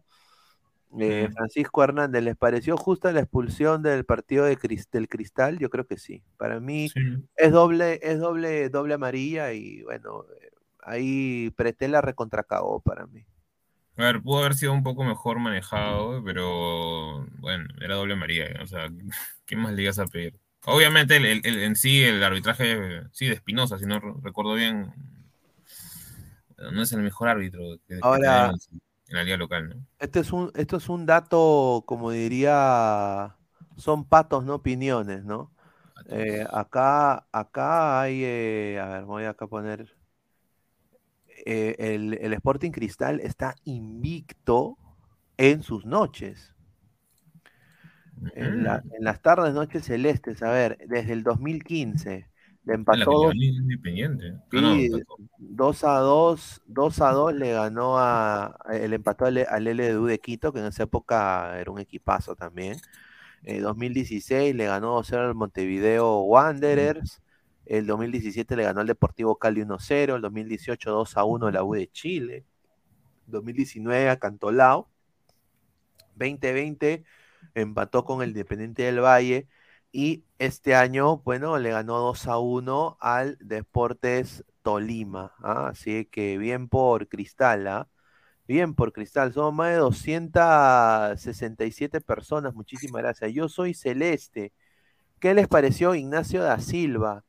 Eh, 0.98 1.28
Francisco 1.32 1.84
Hernández, 1.84 2.22
¿les 2.22 2.36
pareció 2.36 2.76
justa 2.76 3.12
la 3.12 3.20
expulsión 3.20 3.82
del 3.82 4.04
partido 4.04 4.44
de 4.44 4.58
del 4.90 5.08
Cristal? 5.08 5.58
Yo 5.58 5.70
creo 5.70 5.86
que 5.86 5.96
sí. 5.96 6.22
Para 6.36 6.58
mí 6.58 6.90
es 7.36 7.52
doble, 7.52 8.00
es 8.02 8.18
doble, 8.18 8.68
doble 8.70 8.94
amarilla 8.94 9.52
y 9.52 9.82
bueno, 9.82 10.24
eh, 10.40 10.50
ahí 10.82 11.50
Pretela 11.56 12.00
recontracagó 12.00 12.80
para 12.80 13.06
mí. 13.06 13.24
A 14.00 14.04
ver, 14.04 14.22
pudo 14.22 14.38
haber 14.40 14.54
sido 14.54 14.72
un 14.72 14.82
poco 14.82 15.04
mejor 15.04 15.38
manejado, 15.40 16.22
pero 16.24 17.26
bueno, 17.38 17.66
era 17.80 17.96
doble 17.96 18.16
María. 18.16 18.46
O 18.62 18.66
sea, 18.66 18.88
¿qué 19.46 19.56
más 19.56 19.72
le 19.74 19.82
ibas 19.82 19.98
a 19.98 20.06
pedir? 20.06 20.38
Obviamente, 20.64 21.16
el, 21.16 21.26
el- 21.26 21.40
el- 21.44 21.62
en 21.62 21.76
sí, 21.76 22.02
el 22.02 22.22
arbitraje, 22.22 23.02
sí, 23.12 23.26
de 23.26 23.34
Espinosa, 23.34 23.78
si 23.78 23.86
no 23.86 23.98
re- 24.00 24.14
recuerdo 24.22 24.54
bien, 24.54 24.92
no 26.72 26.82
es 26.82 26.92
el 26.92 27.02
mejor 27.02 27.28
árbitro 27.28 27.60
que, 27.86 27.94
Ahora- 28.02 28.52
en 29.08 29.16
la 29.16 29.24
liga 29.24 29.36
local, 29.36 29.68
¿no? 29.68 29.86
Este 29.98 30.20
es 30.20 30.32
un, 30.32 30.50
esto 30.54 30.76
es 30.78 30.88
un 30.88 31.04
dato, 31.06 31.84
como 31.86 32.10
diría, 32.10 33.36
son 33.76 34.04
patos, 34.04 34.44
no 34.44 34.54
opiniones, 34.56 35.24
¿no? 35.24 35.52
Eh, 36.06 36.44
acá, 36.50 37.26
acá 37.32 38.00
hay, 38.00 38.24
eh, 38.24 38.80
a 38.80 38.86
ver, 38.88 39.04
voy 39.04 39.24
acá 39.24 39.44
a 39.44 39.48
poner, 39.48 39.94
eh, 41.46 41.76
el, 41.78 42.14
el 42.20 42.32
Sporting 42.34 42.70
Cristal 42.72 43.20
está 43.20 43.54
invicto 43.64 44.78
en 45.38 45.62
sus 45.62 45.86
noches. 45.86 46.54
En, 48.34 48.62
la- 48.64 48.82
en 48.92 49.04
las 49.04 49.20
tardes, 49.22 49.54
noches 49.54 49.84
celestes, 49.84 50.42
a 50.42 50.50
ver, 50.50 50.78
desde 50.86 51.12
el 51.12 51.22
2015, 51.22 52.28
le 52.64 52.74
empató 52.74 53.32
independiente. 53.32 54.40
Ah, 54.52 54.60
no, 54.60 54.74
Sí, 54.74 54.88
empató. 54.88 55.18
2 55.38 55.84
a 55.84 55.98
2, 56.00 56.60
2 56.66 57.00
a 57.00 57.12
2 57.12 57.32
le 57.34 57.52
ganó 57.52 57.98
a, 57.98 58.56
el 58.72 58.92
empató 58.94 59.26
al, 59.26 59.38
al 59.48 59.66
LDU 59.68 60.06
de 60.06 60.18
Quito, 60.18 60.52
que 60.52 60.58
en 60.58 60.66
esa 60.66 60.82
época 60.84 61.58
era 61.60 61.70
un 61.70 61.78
equipazo 61.78 62.34
también. 62.34 62.80
En 63.44 63.62
2016 63.62 64.54
le 64.56 64.66
ganó 64.66 64.94
2-0 64.94 65.22
al 65.28 65.34
Montevideo 65.34 66.22
Wanderers. 66.22 67.22
El 67.70 67.86
2017 67.86 68.56
le 68.56 68.64
ganó 68.64 68.80
al 68.80 68.88
Deportivo 68.88 69.38
Cali 69.38 69.62
1-0. 69.62 70.16
El 70.16 70.22
2018 70.22 70.90
2 70.90 71.16
a 71.16 71.24
1 71.24 71.50
la 71.52 71.62
U 71.62 71.74
de 71.74 71.88
Chile. 71.88 72.44
2019 73.28 74.10
a 74.10 74.18
Cantolao. 74.18 74.90
2020 76.16 77.04
empató 77.54 78.04
con 78.04 78.22
el 78.22 78.30
Independiente 78.30 78.82
del 78.82 79.00
Valle. 79.00 79.48
Y 79.92 80.24
este 80.38 80.74
año, 80.74 81.18
bueno, 81.18 81.58
le 81.58 81.70
ganó 81.70 81.98
2 81.98 82.26
a 82.26 82.38
1 82.38 82.96
al 83.00 83.38
Deportes 83.40 84.44
Tolima. 84.62 85.32
¿ah? 85.38 85.68
Así 85.68 86.06
que 86.06 86.38
bien 86.38 86.68
por 86.68 87.08
Cristal, 87.08 87.66
¿ah? 87.68 87.88
Bien 88.48 88.74
por 88.74 88.92
Cristal. 88.92 89.32
Somos 89.32 89.54
más 89.54 89.70
de 89.70 89.76
267 89.76 92.00
personas. 92.00 92.54
Muchísimas 92.54 93.02
gracias. 93.02 93.32
Yo 93.32 93.48
soy 93.48 93.74
Celeste. 93.74 94.52
¿Qué 95.20 95.34
les 95.34 95.48
pareció 95.48 95.94
Ignacio 95.94 96.42
da 96.42 96.58
Silva? 96.58 97.24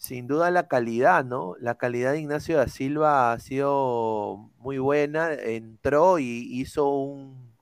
Sin 0.00 0.26
duda 0.26 0.50
la 0.50 0.68
calidad, 0.68 1.24
¿no? 1.26 1.56
La 1.60 1.76
calidad 1.76 2.12
de 2.12 2.20
Ignacio 2.20 2.58
da 2.58 2.68
Silva 2.68 3.32
ha 3.32 3.38
sido 3.40 4.50
muy 4.58 4.78
buena. 4.78 5.32
Entró 5.34 6.18
y 6.18 6.26
hizo 6.60 6.88
un, 6.90 7.54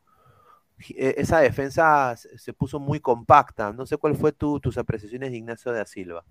e- 0.90 1.14
esa 1.18 1.40
defensa 1.40 2.16
se 2.16 2.52
puso 2.54 2.80
muy 2.80 3.00
compacta. 3.00 3.72
No 3.72 3.86
sé 3.86 3.96
cuál 3.98 4.16
fue 4.16 4.32
tu- 4.32 4.60
tus 4.60 4.78
apreciaciones 4.78 5.30
de 5.32 5.38
Ignacio 5.38 5.72
da 5.72 5.84
Silva. 5.86 6.24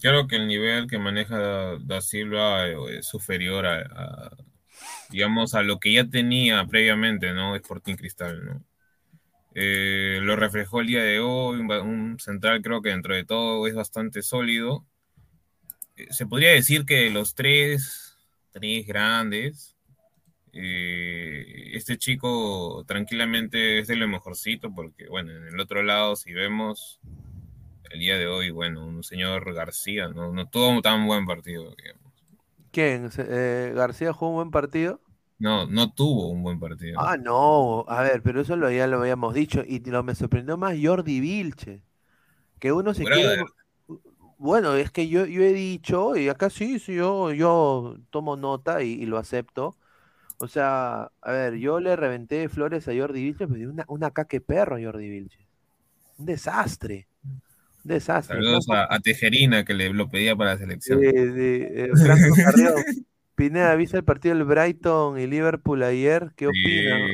Creo 0.00 0.26
que 0.28 0.36
el 0.36 0.46
nivel 0.46 0.86
que 0.88 0.98
maneja 0.98 1.76
Da 1.80 2.00
Silva 2.00 2.66
eh, 2.68 2.98
es 2.98 3.06
superior 3.06 3.66
a, 3.66 4.30
digamos, 5.10 5.54
a 5.54 5.62
lo 5.62 5.80
que 5.80 5.92
ya 5.94 6.08
tenía 6.08 6.66
previamente, 6.66 7.32
¿no? 7.34 7.56
Sporting 7.56 7.96
Cristal, 7.96 8.44
¿no? 8.44 8.64
Eh, 9.54 10.20
lo 10.22 10.36
reflejó 10.36 10.80
el 10.80 10.88
día 10.88 11.02
de 11.04 11.20
hoy, 11.20 11.60
un 11.60 12.18
central 12.20 12.62
creo 12.62 12.82
que 12.82 12.90
dentro 12.90 13.14
de 13.14 13.24
todo 13.24 13.66
es 13.68 13.74
bastante 13.74 14.22
sólido. 14.22 14.86
Eh, 15.96 16.06
se 16.10 16.26
podría 16.26 16.50
decir 16.50 16.84
que 16.84 16.96
de 16.96 17.10
los 17.10 17.34
tres, 17.34 18.16
tres 18.52 18.86
grandes, 18.86 19.76
eh, 20.52 21.72
este 21.74 21.98
chico 21.98 22.84
tranquilamente 22.86 23.80
es 23.80 23.88
de 23.88 23.96
lo 23.96 24.08
mejorcito, 24.08 24.74
porque 24.74 25.08
bueno, 25.08 25.32
en 25.32 25.46
el 25.48 25.60
otro 25.60 25.82
lado, 25.82 26.16
si 26.16 26.32
vemos 26.32 27.00
el 27.90 28.00
día 28.00 28.18
de 28.18 28.26
hoy, 28.28 28.50
bueno, 28.50 28.86
un 28.86 29.02
señor 29.04 29.54
García, 29.54 30.08
no, 30.08 30.32
no 30.32 30.48
tuvo 30.50 30.82
tan 30.82 31.06
buen 31.06 31.26
partido. 31.26 31.74
digamos. 31.76 32.12
¿Quién? 32.70 33.10
Eh, 33.18 33.72
¿García 33.74 34.12
jugó 34.12 34.30
un 34.30 34.36
buen 34.36 34.50
partido? 34.52 35.00
No, 35.38 35.66
no 35.66 35.92
tuvo 35.94 36.28
un 36.28 36.42
buen 36.42 36.60
partido. 36.60 37.00
Ah, 37.00 37.16
no. 37.18 37.84
A 37.88 38.02
ver, 38.02 38.22
pero 38.22 38.40
eso 38.40 38.56
lo, 38.56 38.70
ya 38.70 38.86
lo 38.86 38.98
habíamos 39.00 39.34
dicho. 39.34 39.62
Y 39.66 39.80
lo 39.80 40.02
me 40.02 40.14
sorprendió 40.14 40.56
más 40.56 40.74
Jordi 40.82 41.20
Vilche. 41.20 41.82
Que 42.60 42.72
uno 42.72 42.94
se 42.94 43.06
Brother. 43.06 43.08
quiere. 43.08 43.52
Bueno, 44.38 44.74
es 44.76 44.90
que 44.90 45.08
yo, 45.08 45.24
yo 45.26 45.42
he 45.42 45.52
dicho, 45.52 46.16
y 46.16 46.28
acá 46.28 46.50
sí, 46.50 46.78
sí, 46.78 46.94
yo, 46.94 47.32
yo 47.32 47.96
tomo 48.10 48.36
nota 48.36 48.82
y, 48.82 48.92
y 48.92 49.06
lo 49.06 49.16
acepto. 49.18 49.76
O 50.38 50.48
sea, 50.48 51.12
a 51.22 51.32
ver, 51.32 51.54
yo 51.56 51.80
le 51.80 51.96
reventé 51.96 52.48
flores 52.48 52.88
a 52.88 52.94
Jordi 52.96 53.22
Vilche, 53.22 53.48
pero 53.48 53.70
una, 53.70 53.84
una 53.88 54.12
caque 54.12 54.40
perro 54.40 54.76
a 54.76 54.80
Jordi 54.82 55.08
Vilche. 55.10 55.48
Un 56.18 56.26
desastre. 56.26 57.08
Un 57.84 57.88
desastre. 57.90 58.34
Saludos 58.34 58.66
a, 58.70 58.92
a 58.94 59.00
Tejerina 59.00 59.64
que 59.64 59.72
le 59.74 59.90
lo 59.92 60.08
pedía 60.08 60.36
para 60.36 60.52
la 60.52 60.58
selección. 60.58 61.00
Eh, 61.00 61.90
eh, 61.90 61.96
Franco 61.98 62.38
Carrión. 62.38 62.84
Pineda, 63.34 63.74
¿viste 63.76 63.98
el 63.98 64.04
partido 64.04 64.34
del 64.34 64.44
Brighton 64.44 65.18
y 65.18 65.26
Liverpool 65.26 65.82
ayer? 65.82 66.32
¿Qué 66.36 66.46
opina? 66.48 67.06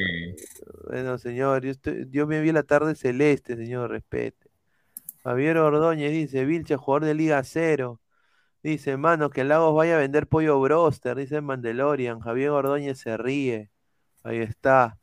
Bueno, 0.89 1.19
señor, 1.19 1.65
yo, 1.65 1.71
estoy- 1.71 2.07
yo 2.11 2.27
me 2.27 2.41
vi 2.41 2.53
la 2.53 2.63
tarde 2.63 2.95
celeste, 2.95 3.57
señor, 3.57 3.91
respete. 3.91 4.42
Javier 5.25 5.59
Ordóñez 5.59 6.11
dice, 6.13 6.45
Vilche, 6.45 6.77
jugador 6.77 7.05
de 7.07 7.15
Liga 7.15 7.43
Cero. 7.45 8.01
Dice, 8.63 8.97
mano, 8.97 9.31
que 9.31 9.45
Lagos 9.45 9.75
vaya 9.75 9.97
a 9.97 10.01
vender 10.01 10.29
pollo 10.29 10.61
broster, 10.61 11.17
dice 11.17 11.41
Mandalorian. 11.41 12.21
Javier 12.21 12.51
Ordóñez 12.51 12.99
se 13.01 13.17
ríe. 13.17 13.71
Ahí 14.25 14.39
está. 14.41 14.99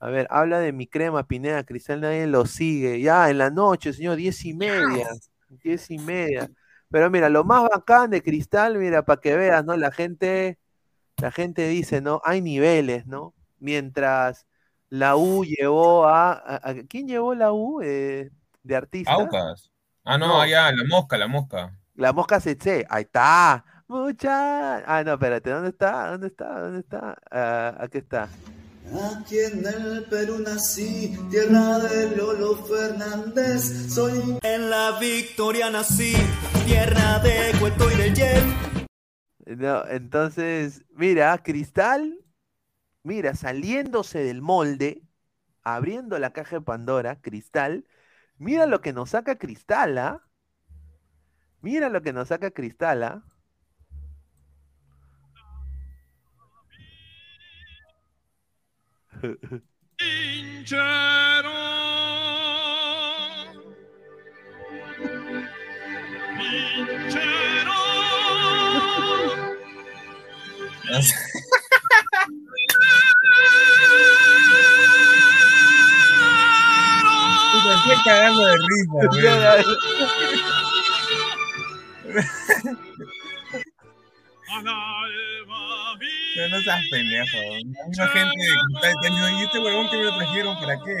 A 0.00 0.10
ver, 0.10 0.26
habla 0.30 0.60
de 0.60 0.72
mi 0.72 0.86
crema, 0.86 1.26
Pineda, 1.26 1.64
Cristal, 1.64 2.00
nadie 2.02 2.26
lo 2.26 2.46
sigue. 2.46 3.00
Ya, 3.00 3.30
en 3.30 3.38
la 3.38 3.50
noche, 3.50 3.92
señor, 3.92 4.16
diez 4.16 4.44
y 4.44 4.54
media. 4.54 5.08
Diez 5.48 5.90
y 5.90 5.98
media. 5.98 6.50
Pero 6.90 7.10
mira, 7.10 7.28
lo 7.28 7.44
más 7.44 7.62
bacán 7.68 8.10
de 8.10 8.22
Cristal, 8.22 8.78
mira, 8.78 9.04
para 9.04 9.20
que 9.20 9.36
veas, 9.36 9.64
¿no? 9.64 9.76
La 9.76 9.90
gente, 9.92 10.58
la 11.18 11.30
gente 11.32 11.68
dice, 11.68 12.00
¿no? 12.00 12.20
Hay 12.24 12.42
niveles, 12.42 13.06
¿no? 13.06 13.34
Mientras 13.60 14.46
la 14.90 15.16
U 15.16 15.44
llevó 15.44 16.06
a, 16.06 16.32
a- 16.32 16.70
a- 16.70 16.74
¿quién 16.88 17.08
llevó 17.08 17.34
la 17.34 17.52
U 17.52 17.80
eh, 17.82 18.30
de 18.62 18.76
artista? 18.76 19.12
Aucas. 19.12 19.70
Ah, 20.04 20.18
no, 20.18 20.26
No. 20.28 20.40
allá, 20.40 20.70
la 20.72 20.84
mosca, 20.88 21.16
la 21.18 21.28
mosca. 21.28 21.78
La 21.94 22.12
mosca 22.12 22.38
Tsetse, 22.38 22.86
ahí 22.88 23.02
está. 23.04 23.64
Mucha. 23.88 24.78
Ah, 24.86 25.02
no, 25.04 25.14
espérate, 25.14 25.50
¿dónde 25.50 25.70
está? 25.70 26.10
¿Dónde 26.10 26.26
está? 26.28 26.60
¿Dónde 26.60 26.80
está? 26.80 27.16
Ah, 27.30 27.76
aquí 27.80 27.98
está. 27.98 28.28
Aquí 29.18 29.38
en 29.38 29.66
el 29.66 30.04
Perú 30.04 30.38
nací, 30.38 31.14
tierra 31.30 31.78
de 31.78 32.16
Lolo 32.16 32.56
Fernández. 32.64 33.92
Soy 33.92 34.38
en 34.42 34.70
la 34.70 34.98
Victoria 34.98 35.68
nací, 35.70 36.14
tierra 36.64 37.18
de 37.18 37.52
Cueto 37.60 37.90
y 37.90 37.96
del 37.96 38.14
Jet. 38.14 38.44
No, 39.46 39.86
entonces, 39.88 40.84
mira, 40.94 41.36
Cristal, 41.42 42.18
mira, 43.02 43.34
saliéndose 43.34 44.20
del 44.24 44.40
molde, 44.42 45.02
abriendo 45.62 46.18
la 46.18 46.32
caja 46.32 46.56
de 46.56 46.62
Pandora, 46.62 47.20
Cristal, 47.20 47.84
mira 48.38 48.66
lo 48.66 48.80
que 48.80 48.92
nos 48.92 49.10
saca 49.10 49.38
Cristal, 49.38 49.98
¿ah? 49.98 50.22
Mira 51.60 51.88
lo 51.88 52.02
que 52.02 52.12
nos 52.12 52.28
saca 52.28 52.50
Cristal, 52.50 53.02
¿ah? 53.02 53.22
estoy 77.78 77.96
cagando 78.04 78.44
de 78.44 78.56
risa, 78.56 78.98
No, 86.36 86.48
no 86.48 86.60
seas 86.60 86.82
pendejo. 86.90 87.38
Hay 87.38 87.62
una 87.64 88.08
gente 88.08 88.34
que 88.36 88.44
está 88.74 88.88
diciendo, 88.88 89.30
¿y 89.30 89.44
este 89.44 89.58
huevón 89.58 89.88
que 89.90 89.96
me 89.96 90.04
lo 90.04 90.16
trajeron 90.16 90.56
para 90.60 90.76
qué? 90.84 90.94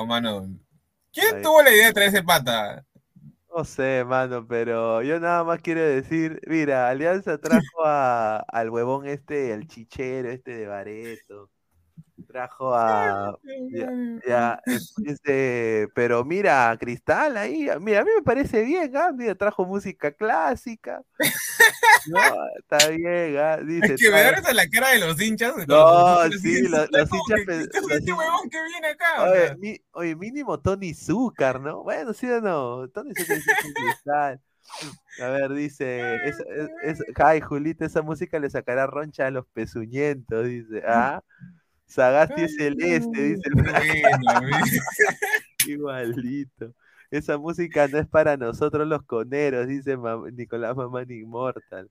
Oh, 0.00 0.06
mano. 0.06 0.48
¿Quién 1.12 1.36
Ahí. 1.36 1.42
tuvo 1.42 1.62
la 1.62 1.70
idea 1.70 1.88
de 1.88 1.92
traer 1.92 2.08
ese 2.10 2.22
pata? 2.22 2.84
No 3.54 3.64
sé, 3.64 4.04
mano, 4.04 4.46
pero 4.46 5.02
yo 5.02 5.18
nada 5.18 5.42
más 5.42 5.60
quiero 5.60 5.80
decir, 5.80 6.40
mira, 6.46 6.88
Alianza 6.88 7.36
trajo 7.38 7.84
a, 7.84 8.36
al 8.38 8.70
huevón 8.70 9.06
este, 9.06 9.52
al 9.52 9.66
chichero 9.66 10.30
este 10.30 10.52
de 10.52 10.66
Bareto. 10.68 11.50
Trajo 12.30 12.72
a. 12.74 13.36
Ya, 13.72 13.90
ya, 14.26 14.62
pero 15.94 16.24
mira, 16.24 16.76
Cristal 16.78 17.36
ahí, 17.36 17.68
mira, 17.80 18.00
a 18.00 18.04
mí 18.04 18.10
me 18.16 18.22
parece 18.22 18.62
bien, 18.62 18.96
¿ah? 18.96 19.10
Mira, 19.12 19.34
trajo 19.34 19.64
música 19.64 20.12
clásica. 20.12 21.02
No, 22.06 22.20
está 22.58 22.88
bien, 22.88 23.36
¿ah? 23.38 23.56
Dice, 23.58 23.94
Es 23.94 24.00
que 24.00 24.10
me 24.10 24.30
risa 24.32 24.52
la 24.54 24.68
cara 24.68 24.90
de 24.90 25.00
los 25.00 25.20
hinchas. 25.20 25.56
de 25.56 25.66
No, 25.66 26.24
los- 26.26 26.40
sí, 26.40 26.62
lo- 26.68 26.84
Está 26.84 26.98
los 26.98 27.08
como 27.10 27.22
hinchas 27.28 27.46
que, 27.46 27.60
"Este 27.62 27.80
los 27.80 27.90
hinchas- 28.00 28.18
huevón 28.18 28.48
que 28.50 28.62
viene 28.64 28.86
acá. 28.88 29.22
Oye, 29.30 29.46
sea. 29.46 29.56
mi- 29.56 29.80
oye, 29.92 30.16
mínimo 30.16 30.60
Tony 30.60 30.94
Zúcar, 30.94 31.60
¿no? 31.60 31.82
Bueno, 31.82 32.12
sí 32.12 32.26
o 32.30 32.40
no. 32.40 32.88
Tony 32.90 33.12
Zúcar 33.14 33.36
es 33.38 33.44
Cristal. 33.74 34.40
A 35.20 35.26
ver, 35.30 35.52
dice, 35.52 36.14
es, 36.28 36.38
es, 36.38 36.68
es- 37.00 37.04
ay, 37.16 37.40
Julita, 37.40 37.84
esa 37.84 38.02
música 38.02 38.38
le 38.38 38.48
sacará 38.48 38.86
roncha 38.86 39.26
a 39.26 39.30
los 39.32 39.46
pezuñentos, 39.48 40.46
dice. 40.46 40.82
Ah, 40.86 41.22
Sagasti 41.90 42.42
es 42.42 42.56
celeste, 42.56 43.22
dice 43.22 43.42
el 43.48 43.54
Bueno, 43.54 43.80
Igualito. 45.64 46.74
Esa 47.10 47.38
música 47.38 47.88
no 47.88 47.98
es 47.98 48.06
para 48.08 48.36
nosotros 48.36 48.86
los 48.86 49.02
coneros, 49.04 49.66
dice 49.66 49.96
Mam- 49.98 50.32
Nicolás 50.34 50.76
Mamán 50.76 51.10
Immortal. 51.10 51.90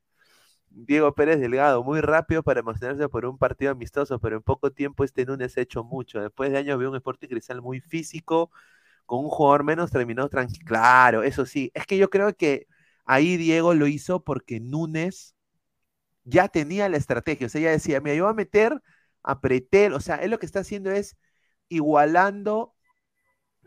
Diego 0.69 1.13
Pérez 1.15 1.39
Delgado, 1.41 1.83
muy 1.83 2.01
rápido 2.01 2.43
para 2.43 2.61
emocionarse 2.61 3.09
por 3.09 3.25
un 3.25 3.37
partido 3.37 3.71
amistoso, 3.71 4.19
pero 4.19 4.37
en 4.37 4.43
poco 4.43 4.71
tiempo 4.71 5.03
este 5.03 5.25
Núñez 5.25 5.57
ha 5.57 5.61
hecho 5.61 5.83
mucho. 5.83 6.21
Después 6.21 6.51
de 6.51 6.59
años 6.59 6.79
veo 6.79 6.89
un 6.91 6.97
Sporting 6.97 7.27
Cristal 7.29 7.61
muy 7.61 7.81
físico, 7.81 8.51
con 9.05 9.19
un 9.25 9.29
jugador 9.29 9.63
menos 9.63 9.91
terminó 9.91 10.29
tranquilo. 10.29 10.65
Claro, 10.67 11.23
eso 11.23 11.45
sí. 11.45 11.71
Es 11.75 11.85
que 11.87 11.97
yo 11.97 12.09
creo 12.09 12.35
que 12.35 12.67
ahí 13.05 13.37
Diego 13.37 13.73
lo 13.75 13.87
hizo 13.87 14.23
porque 14.23 14.59
Núñez 14.61 15.35
ya 16.23 16.47
tenía 16.47 16.89
la 16.89 16.97
estrategia. 16.97 17.47
O 17.47 17.49
sea, 17.49 17.61
ya 17.61 17.71
decía, 17.71 18.01
mira, 18.01 18.15
yo 18.15 18.23
voy 18.25 18.31
a 18.31 18.35
meter 18.35 18.81
a 19.23 19.41
Pretel. 19.41 19.93
O 19.93 19.99
sea, 19.99 20.15
él 20.17 20.31
lo 20.31 20.39
que 20.39 20.45
está 20.45 20.59
haciendo 20.61 20.91
es 20.91 21.15
igualando 21.69 22.75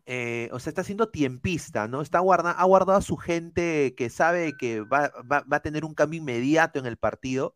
eh, 0.07 0.49
o 0.53 0.59
sea, 0.59 0.71
está 0.71 0.83
siendo 0.83 1.11
tiempista, 1.11 1.87
¿no? 1.87 2.03
Está 2.03 2.19
guarda, 2.19 2.51
ha 2.51 2.65
guardado 2.65 2.99
a 2.99 3.03
su 3.03 3.17
gente 3.17 3.95
que 3.97 4.11
sabe 4.11 4.53
que 4.59 4.81
va, 4.81 5.13
va- 5.31 5.45
va 5.51 5.57
a 5.59 5.63
tener 5.63 5.85
un 5.85 5.95
cambio 5.95 6.19
inmediato 6.19 6.79
en 6.81 6.87
el 6.87 6.97
partido, 6.97 7.55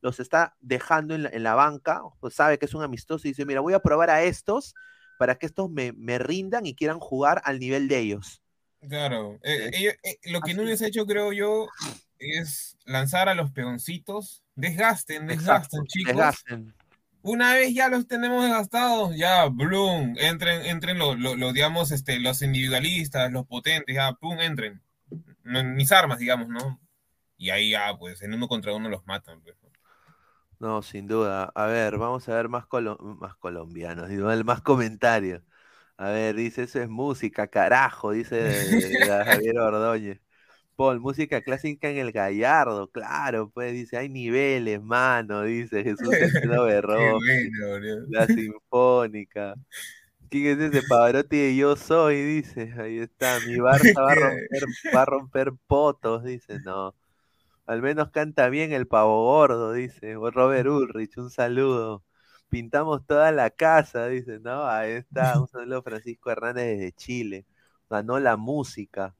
los 0.00 0.20
está 0.20 0.54
dejando 0.60 1.14
en 1.16 1.24
la, 1.24 1.30
en 1.30 1.42
la 1.42 1.54
banca, 1.56 2.00
pues 2.20 2.34
sabe 2.34 2.58
que 2.58 2.66
es 2.66 2.74
un 2.74 2.84
amistoso 2.84 3.26
y 3.26 3.32
dice, 3.32 3.44
mira, 3.44 3.60
voy 3.60 3.74
a 3.74 3.80
probar 3.80 4.10
a 4.10 4.22
estos 4.22 4.74
para 5.18 5.34
que 5.34 5.46
estos 5.46 5.70
me, 5.70 5.92
me 5.92 6.18
rindan 6.18 6.66
y 6.66 6.76
quieran 6.76 7.00
jugar 7.00 7.42
al 7.44 7.58
nivel 7.58 7.88
de 7.88 7.98
ellos. 7.98 8.42
Claro. 8.88 9.40
eh, 9.42 9.70
ellos- 9.72 9.94
eh, 10.04 10.18
lo 10.26 10.40
que 10.40 10.54
Núñez 10.54 10.80
ha 10.82 10.86
hecho, 10.86 11.04
creo 11.04 11.32
yo, 11.32 11.66
es 12.20 12.76
lanzar 12.84 13.28
a 13.28 13.34
los 13.34 13.50
peoncitos. 13.50 14.44
Desgasten, 14.54 15.26
desgasten, 15.26 15.80
Exacto, 15.80 15.84
chicos. 15.88 16.12
desgasten. 16.14 16.74
Una 17.28 17.54
vez 17.54 17.74
ya 17.74 17.88
los 17.88 18.06
tenemos 18.08 18.44
desgastados, 18.44 19.16
ya, 19.16 19.46
bloom, 19.48 20.14
entren, 20.18 20.64
entren 20.66 20.98
los, 20.98 21.18
los, 21.18 21.36
los, 21.38 21.52
digamos, 21.54 21.90
este, 21.92 22.18
los 22.20 22.42
individualistas, 22.42 23.30
los 23.32 23.46
potentes, 23.46 23.94
ya, 23.94 24.12
pum, 24.14 24.38
entren. 24.40 24.82
Mis 25.44 25.92
armas, 25.92 26.18
digamos, 26.20 26.48
¿no? 26.48 26.80
Y 27.38 27.50
ahí 27.50 27.70
ya, 27.72 27.96
pues, 27.98 28.22
en 28.22 28.34
uno 28.34 28.48
contra 28.48 28.74
uno 28.74 28.88
los 28.90 29.06
matan, 29.06 29.40
pues. 29.42 29.56
No, 30.58 30.82
sin 30.82 31.06
duda. 31.06 31.44
A 31.54 31.66
ver, 31.66 31.98
vamos 31.98 32.28
a 32.28 32.34
ver 32.34 32.48
más, 32.48 32.66
colo- 32.66 32.98
más 33.20 33.36
colombianos, 33.36 34.08
digo, 34.08 34.28
más 34.44 34.60
comentarios. 34.62 35.42
A 35.96 36.10
ver, 36.10 36.34
dice, 36.36 36.64
eso 36.64 36.80
es 36.80 36.88
música, 36.88 37.46
carajo, 37.48 38.10
dice 38.12 38.98
Javier 39.26 39.58
Ordóñez. 39.58 40.20
Paul, 40.78 41.00
música 41.00 41.40
clásica 41.40 41.90
en 41.90 41.96
el 41.96 42.12
Gallardo, 42.12 42.88
claro, 42.88 43.50
pues 43.50 43.72
dice, 43.72 43.96
hay 43.96 44.08
niveles, 44.08 44.80
mano, 44.80 45.42
dice 45.42 45.82
Jesús 45.82 46.08
Centeno 46.08 46.62
bueno, 46.86 47.18
la 48.08 48.26
Sinfónica. 48.28 49.54
¿Quién 50.30 50.60
es 50.62 50.72
ese 50.72 50.86
Pavarotti 50.86 51.36
de 51.36 51.56
Yo 51.56 51.74
Soy? 51.74 52.22
Dice, 52.22 52.72
ahí 52.78 53.00
está, 53.00 53.40
mi 53.40 53.56
Barça 53.56 53.92
va 54.06 54.12
a 54.12 54.14
romper, 54.14 54.64
va 54.94 55.02
a 55.02 55.04
romper 55.04 55.52
potos, 55.66 56.22
dice, 56.22 56.60
no. 56.60 56.94
Al 57.66 57.82
menos 57.82 58.10
canta 58.10 58.48
bien 58.48 58.72
el 58.72 58.86
pavo 58.86 59.24
gordo, 59.24 59.72
dice. 59.72 60.14
O 60.16 60.30
Robert 60.30 60.68
Ulrich, 60.68 61.18
un 61.18 61.30
saludo. 61.30 62.04
Pintamos 62.50 63.04
toda 63.04 63.32
la 63.32 63.50
casa, 63.50 64.06
dice, 64.06 64.38
¿no? 64.38 64.64
Ahí 64.68 64.92
está, 64.92 65.40
un 65.40 65.48
saludo 65.48 65.82
Francisco 65.82 66.30
Hernández 66.30 66.78
desde 66.78 66.92
Chile. 66.92 67.46
Ganó 67.90 68.20
la 68.20 68.36
música. 68.36 69.16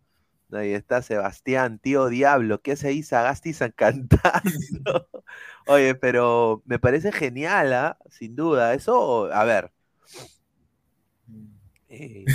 Ahí 0.53 0.73
está 0.73 1.03
Sebastián, 1.03 1.79
tío 1.79 2.09
Diablo, 2.09 2.63
¿qué 2.63 2.73
hace 2.73 2.89
ahí 2.89 3.03
Sagastizan 3.03 3.73
cantando? 3.77 5.09
Oye, 5.67 5.95
pero 5.95 6.63
me 6.65 6.79
parece 6.79 7.13
genial, 7.13 7.73
¿ah? 7.75 7.99
Sin 8.11 8.35
duda. 8.35 8.73
Eso, 8.75 9.31
a 9.33 9.45
ver. 9.45 9.73
eh, 11.89 12.27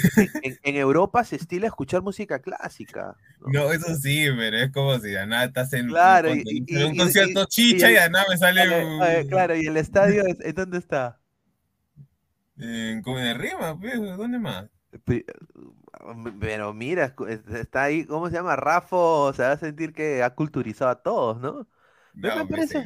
en, 0.41 0.57
Europa 0.75 1.23
se 1.23 1.35
estila 1.35 1.67
escuchar 1.67 2.01
música 2.01 2.39
clásica. 2.39 3.15
No, 3.45 3.71
eso 3.73 3.95
sí, 3.95 4.27
pero 4.37 4.57
es 4.57 4.71
como 4.71 4.97
si 4.99 5.11
nada 5.11 5.45
estás 5.45 5.73
en, 5.73 5.89
Claro, 5.89 6.29
un, 6.29 6.37
y- 6.39 6.43
con- 6.43 6.47
y- 6.67 6.77
en 6.77 6.85
un 6.85 6.95
y- 6.95 6.97
concierto 6.97 7.43
y- 7.43 7.47
chicha 7.47 7.91
y- 7.91 8.09
nada 8.09 8.25
me 8.29 8.37
sale 8.37 8.61
un- 8.85 9.03
eh, 9.03 9.25
claro, 9.27 9.55
y 9.55 9.65
el 9.67 9.77
estadio, 9.77 10.25
es- 10.25 10.39
¿en 10.41 10.55
dónde 10.55 10.77
está? 10.77 11.19
en 12.57 13.01
de 13.01 13.33
Rima, 13.33 13.79
pues, 13.79 13.99
¿dónde 14.17 14.39
más? 14.39 14.65
Pe- 16.23 16.31
Pero 16.39 16.73
mira, 16.73 17.15
está 17.55 17.83
ahí, 17.83 18.05
¿cómo 18.05 18.27
se 18.29 18.35
llama? 18.35 18.55
Rafo 18.55 19.31
se 19.33 19.43
va 19.43 19.51
a 19.53 19.57
sentir 19.57 19.93
que 19.93 20.23
ha 20.23 20.33
culturizado 20.35 20.91
a 20.91 21.01
todos, 21.01 21.39
¿no? 21.39 21.67
Me, 22.21 22.29
No, 22.29 22.31
me 22.31 22.45
hombre, 22.45 22.63
parece, 22.65 22.85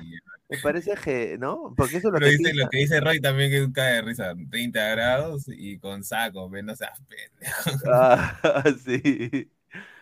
me 0.49 0.57
parece 0.59 0.99
que, 0.99 1.37
¿no? 1.39 1.73
Porque 1.77 1.97
eso 1.97 2.07
es 2.09 2.13
lo 2.13 2.21
que 2.21 2.31
dice, 2.31 2.53
lo 2.53 2.67
que 2.69 2.77
dice 2.79 2.99
Roy 2.99 3.19
también 3.21 3.49
que 3.51 3.57
es 3.59 3.65
un 3.65 3.73
cae 3.73 3.95
de 3.95 4.01
risa, 4.01 4.33
30 4.49 4.87
grados 4.89 5.45
y 5.47 5.79
con 5.79 6.03
saco, 6.03 6.49
no 6.63 6.75
seas 6.75 6.99
pendejo. 7.07 7.71
Ah, 7.85 8.39
sí. 8.85 9.51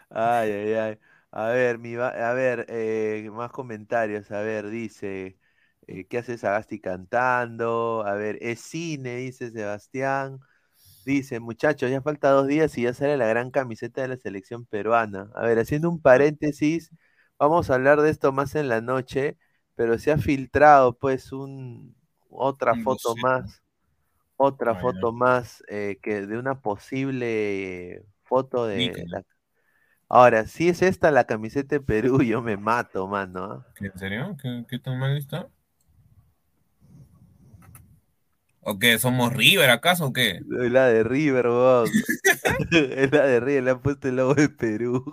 Ay, 0.09 0.51
ay, 0.51 0.73
ay. 0.75 0.99
A 1.31 1.49
ver, 1.49 1.79
mi 1.79 1.95
va- 1.95 2.09
a 2.09 2.33
ver, 2.33 2.65
eh, 2.69 3.29
más 3.33 3.51
comentarios. 3.51 4.31
A 4.31 4.41
ver, 4.41 4.69
dice, 4.69 5.39
eh, 5.87 6.07
¿qué 6.07 6.19
hace 6.19 6.37
Sagasti 6.37 6.79
cantando? 6.81 8.03
A 8.05 8.15
ver, 8.15 8.37
es 8.41 8.61
cine, 8.61 9.17
dice 9.17 9.51
Sebastián. 9.51 10.39
Dice, 11.05 11.39
muchachos, 11.39 11.91
ya 11.91 12.01
falta 12.01 12.31
dos 12.31 12.47
días 12.47 12.77
y 12.77 12.83
ya 12.83 12.93
sale 12.93 13.17
la 13.17 13.27
gran 13.27 13.51
camiseta 13.51 14.01
de 14.01 14.09
la 14.09 14.17
selección 14.17 14.65
peruana. 14.65 15.31
A 15.35 15.43
ver, 15.45 15.59
haciendo 15.59 15.89
un 15.89 16.01
paréntesis, 16.01 16.91
vamos 17.39 17.69
a 17.69 17.75
hablar 17.75 18.01
de 18.01 18.09
esto 18.11 18.31
más 18.33 18.55
en 18.55 18.69
la 18.69 18.81
noche, 18.81 19.37
pero 19.75 19.99
se 19.99 20.11
ha 20.11 20.17
filtrado 20.17 20.97
pues 20.97 21.31
un 21.31 21.95
otra 22.29 22.75
Un 22.75 22.77
foto 22.77 23.15
más, 23.15 23.63
otra 24.37 24.75
foto 24.75 25.13
más 25.13 25.63
eh, 25.69 25.99
que 26.01 26.25
de 26.27 26.37
una 26.39 26.61
posible 26.61 28.05
foto 28.23 28.67
de 28.67 29.03
la- 29.09 29.23
Ahora, 30.09 30.47
si 30.47 30.69
es 30.69 30.81
esta 30.83 31.11
la 31.11 31.25
camiseta 31.25 31.75
de 31.77 31.81
Perú, 31.81 32.21
yo 32.23 32.41
me 32.41 32.57
mato, 32.57 33.07
mano. 33.07 33.43
¿ah? 33.45 33.67
¿En 33.79 33.97
serio? 33.97 34.35
¿Qué, 34.41 34.65
qué 34.69 34.79
tan 34.79 34.99
mal 34.99 35.15
está? 35.17 35.47
¿O 38.65 38.79
qué? 38.79 38.99
¿Somos 38.99 39.31
River 39.33 39.69
acaso 39.69 40.07
o 40.07 40.13
qué? 40.13 40.41
Es 40.59 40.71
la 40.71 40.87
de 40.87 41.03
River, 41.03 41.47
weón. 41.47 41.89
es 42.71 43.11
la 43.11 43.25
de 43.25 43.39
River, 43.39 43.63
le 43.63 43.71
han 43.71 43.81
puesto 43.81 44.07
el 44.07 44.15
logo 44.17 44.35
de 44.35 44.49
Perú. 44.49 45.03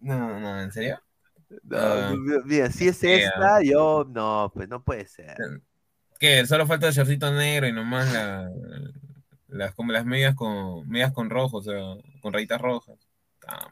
No, 0.00 0.40
no, 0.40 0.60
¿en 0.60 0.72
serio? 0.72 0.98
No, 1.64 1.78
Ah, 1.78 2.10
mi- 2.18 2.42
mira, 2.44 2.70
si 2.70 2.88
es 2.88 3.02
esta, 3.04 3.62
yo 3.62 4.04
no, 4.08 4.50
pues 4.54 4.68
no 4.68 4.82
puede 4.82 5.06
ser. 5.06 5.36
¿Qué? 6.18 6.46
Solo 6.46 6.66
falta 6.66 6.86
el 6.88 6.92
shortcito 6.94 7.32
negro 7.32 7.66
y 7.66 7.72
nomás 7.72 8.12
la, 8.12 8.48
las, 9.48 9.74
como 9.74 9.92
las 9.92 10.06
medias 10.06 10.34
con 10.34 10.88
medias 10.88 11.12
con 11.12 11.30
rojo, 11.30 11.58
o 11.58 11.62
sea, 11.62 11.78
con 12.20 12.32
rayitas 12.32 12.60
rojas. 12.60 12.98
Ah, 13.46 13.68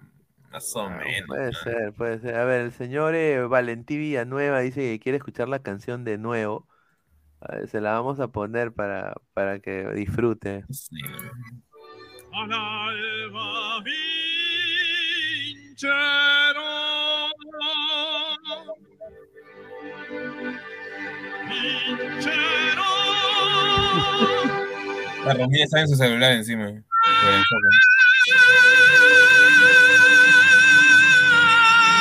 más 0.51 0.74
o 0.77 0.90
menos. 0.90 1.28
Puede 1.28 1.55
ser, 1.55 1.93
puede 1.94 2.19
ser. 2.20 2.35
A 2.36 2.44
ver, 2.44 2.61
el 2.62 2.73
señor 2.73 3.15
eh, 3.15 3.43
Valentín 3.47 3.98
Villanueva 4.01 4.61
dice 4.61 4.81
que 4.81 5.01
quiere 5.01 5.19
escuchar 5.19 5.48
la 5.48 5.62
canción 5.62 6.05
de 6.05 6.19
nuevo. 6.19 6.66
Se 7.71 7.81
la 7.81 7.93
vamos 7.93 8.21
a 8.21 8.29
poner 8.29 8.73
para, 8.73 9.15
para 9.33 9.61
que 9.61 9.89
disfrute. 9.95 10.65
Al 12.33 12.53
alba 12.53 13.83
vincerò. 15.65 16.11
La 25.25 25.35
Romina 25.35 25.65
está 25.65 25.81
en 25.81 25.89
su 25.89 25.97
celular 25.97 26.33
encima. 26.33 26.65
por 26.65 26.75
el 27.33 27.43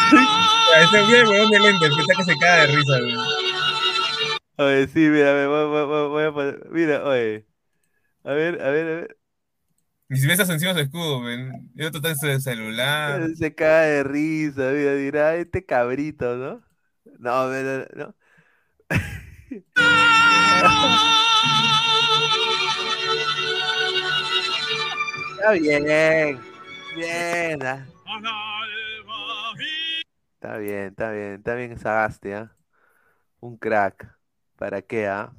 Ese 0.84 1.02
güey, 1.04 1.24
weón 1.24 1.50
de 1.52 1.60
lentes, 1.60 1.90
que 1.90 2.02
está 2.02 2.16
que 2.16 2.24
se 2.24 2.38
cae 2.40 2.62
de 2.62 2.68
risa, 2.76 3.00
güey. 3.00 3.39
Oye, 4.60 4.88
sí, 4.88 5.00
mira, 5.08 5.34
me 5.34 5.48
voy, 5.48 5.86
voy- 5.86 6.10
voy- 6.10 6.24
a 6.26 6.32
poner- 6.34 6.70
Mira, 6.70 7.06
oye. 7.06 7.48
A 8.26 8.34
ver, 8.34 8.62
a 8.62 8.70
ver, 8.72 8.88
a 8.88 8.96
ver. 9.02 9.18
Ni 10.10 10.20
si 10.20 10.28
ves 10.28 10.40
encima 10.40 10.74
su 10.74 10.80
escudo, 10.80 11.22
ven. 11.22 11.72
Y 11.76 11.86
otro 11.86 12.00
está 12.00 12.10
en 12.10 12.40
su 12.40 12.42
celular. 12.44 13.30
Se 13.38 13.56
cae 13.56 13.90
de 13.90 14.04
risa, 14.04 14.72
mira, 14.72 14.96
dirá, 14.96 15.36
este 15.38 15.66
cabrito, 15.66 16.36
¿no? 16.36 16.62
No, 17.20 17.48
pero, 17.50 17.88
no. 17.96 18.16
Está 25.38 25.52
bien, 25.54 25.84
bien. 26.96 27.64
ah. 27.66 27.86
Está 30.36 30.58
bien, 30.58 30.88
está 30.88 31.12
bien, 31.12 31.34
está 31.36 31.56
bien 31.56 31.78
Sagaste, 31.80 32.36
¿ah? 32.36 32.56
Un 33.40 33.58
crack. 33.58 34.19
¿Para 34.60 34.82
qué, 34.82 35.08
ah? 35.08 35.32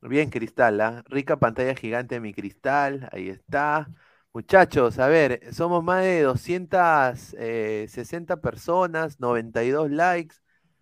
Bien, 0.00 0.30
Cristal, 0.30 0.80
¿ah? 0.80 1.04
Rica 1.08 1.38
pantalla 1.38 1.74
gigante 1.74 2.20
mi 2.20 2.32
cristal. 2.32 3.08
Ahí 3.12 3.28
está. 3.28 3.88
Muchachos, 4.32 4.98
a 4.98 5.08
ver, 5.08 5.40
somos 5.52 5.82
más 5.84 6.02
de 6.04 6.22
260 6.22 8.40
personas, 8.40 9.20
92 9.20 9.90
likes. 9.90 10.36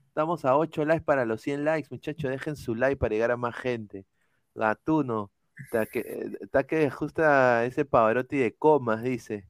Estamos 0.08 0.44
a 0.44 0.56
8 0.56 0.84
likes 0.84 1.04
para 1.04 1.24
los 1.24 1.40
100 1.42 1.64
likes, 1.64 1.88
muchachos. 1.90 2.30
Dejen 2.30 2.56
su 2.56 2.74
like 2.74 2.96
para 2.96 3.14
llegar 3.14 3.30
a 3.32 3.36
más 3.36 3.56
gente. 3.56 4.06
Gatuno, 4.54 5.32
está 5.64 5.86
que, 5.86 6.00
eh, 6.00 6.30
está 6.40 6.64
que 6.64 6.86
ajusta 6.86 7.64
ese 7.64 7.84
Pavarotti 7.84 8.38
de 8.38 8.54
comas, 8.54 9.02
dice. 9.02 9.48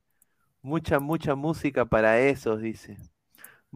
Mucha, 0.62 1.00
mucha 1.00 1.36
música 1.36 1.86
para 1.86 2.20
esos, 2.20 2.62
dice. 2.62 2.98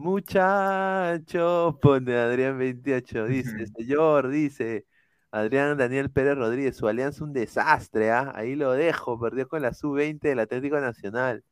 Muchacho, 0.01 1.77
pone 1.79 2.17
Adrián 2.17 2.57
28, 2.57 3.27
dice, 3.27 3.67
señor, 3.67 4.29
dice 4.29 4.87
Adrián 5.29 5.77
Daniel 5.77 6.09
Pérez 6.09 6.35
Rodríguez, 6.35 6.75
su 6.75 6.87
alianza 6.87 7.23
un 7.23 7.33
desastre, 7.33 8.09
¿ah? 8.09 8.31
Ahí 8.33 8.55
lo 8.55 8.71
dejo, 8.71 9.19
perdió 9.19 9.47
con 9.47 9.61
la 9.61 9.75
sub-20 9.75 10.19
del 10.21 10.39
Atlético 10.39 10.79
Nacional. 10.79 11.43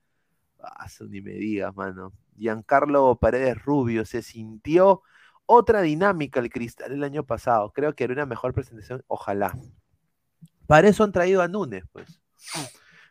Ah, 0.60 0.88
ni 1.08 1.22
me 1.22 1.34
digas, 1.34 1.76
mano. 1.76 2.12
Giancarlo 2.38 3.20
Paredes 3.20 3.64
Rubio, 3.64 4.04
se 4.04 4.24
sintió 4.24 5.04
otra 5.46 5.82
dinámica 5.82 6.40
el 6.40 6.50
cristal 6.50 6.92
el 6.92 7.04
año 7.04 7.24
pasado. 7.24 7.72
Creo 7.72 7.94
que 7.94 8.04
era 8.04 8.14
una 8.14 8.26
mejor 8.26 8.56
presentación, 8.56 9.04
ojalá. 9.08 9.56
Para 10.66 10.88
eso 10.88 11.04
han 11.04 11.12
traído 11.12 11.44
a 11.44 11.48
Núñez, 11.48 11.84
pues. 11.92 12.20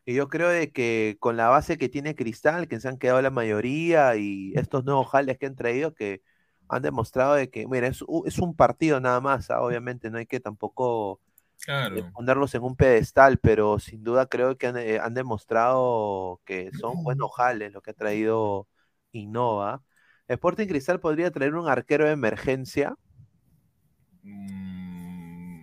Y 0.09 0.14
yo 0.14 0.28
creo 0.28 0.48
de 0.48 0.72
que 0.72 1.18
con 1.20 1.36
la 1.36 1.48
base 1.48 1.76
que 1.76 1.90
tiene 1.90 2.14
Cristal, 2.14 2.66
que 2.66 2.80
se 2.80 2.89
han 2.89 2.97
quedado 2.97 3.20
la 3.20 3.28
mayoría, 3.28 4.16
y 4.16 4.55
estos 4.55 4.82
nuevos 4.86 5.06
jales 5.10 5.36
que 5.36 5.44
han 5.44 5.55
traído, 5.55 5.93
que 5.93 6.22
han 6.66 6.80
demostrado 6.80 7.35
de 7.35 7.51
que, 7.51 7.66
mira, 7.66 7.89
es, 7.89 8.01
un 8.01 8.56
partido 8.56 9.01
nada 9.01 9.20
más, 9.20 9.51
¿ah? 9.51 9.60
obviamente 9.60 10.09
no 10.09 10.16
hay 10.16 10.24
que 10.24 10.40
tampoco 10.40 11.20
eh, 11.20 11.60
Claro. 11.66 12.10
ponerlos 12.14 12.55
en 12.55 12.62
un 12.62 12.74
pedestal, 12.74 13.36
pero 13.36 13.78
sin 13.78 14.02
duda 14.02 14.24
creo 14.24 14.56
que 14.56 14.68
han, 14.68 14.78
eh, 14.78 14.98
han 14.98 15.12
demostrado 15.12 16.40
que 16.47 16.70
son 16.72 16.72
buenos 17.05 17.30
jales 17.36 17.74
lo 17.74 17.82
que 17.82 17.90
ha 17.90 17.94
traído 17.94 18.66
Innova. 19.12 19.82
Sporting 20.26 20.68
Cristal 20.68 21.01
podría 21.01 21.30
traer 21.30 21.55
un 21.55 21.68
arquero 21.68 22.06
de 22.06 22.12
emergencia. 22.12 22.97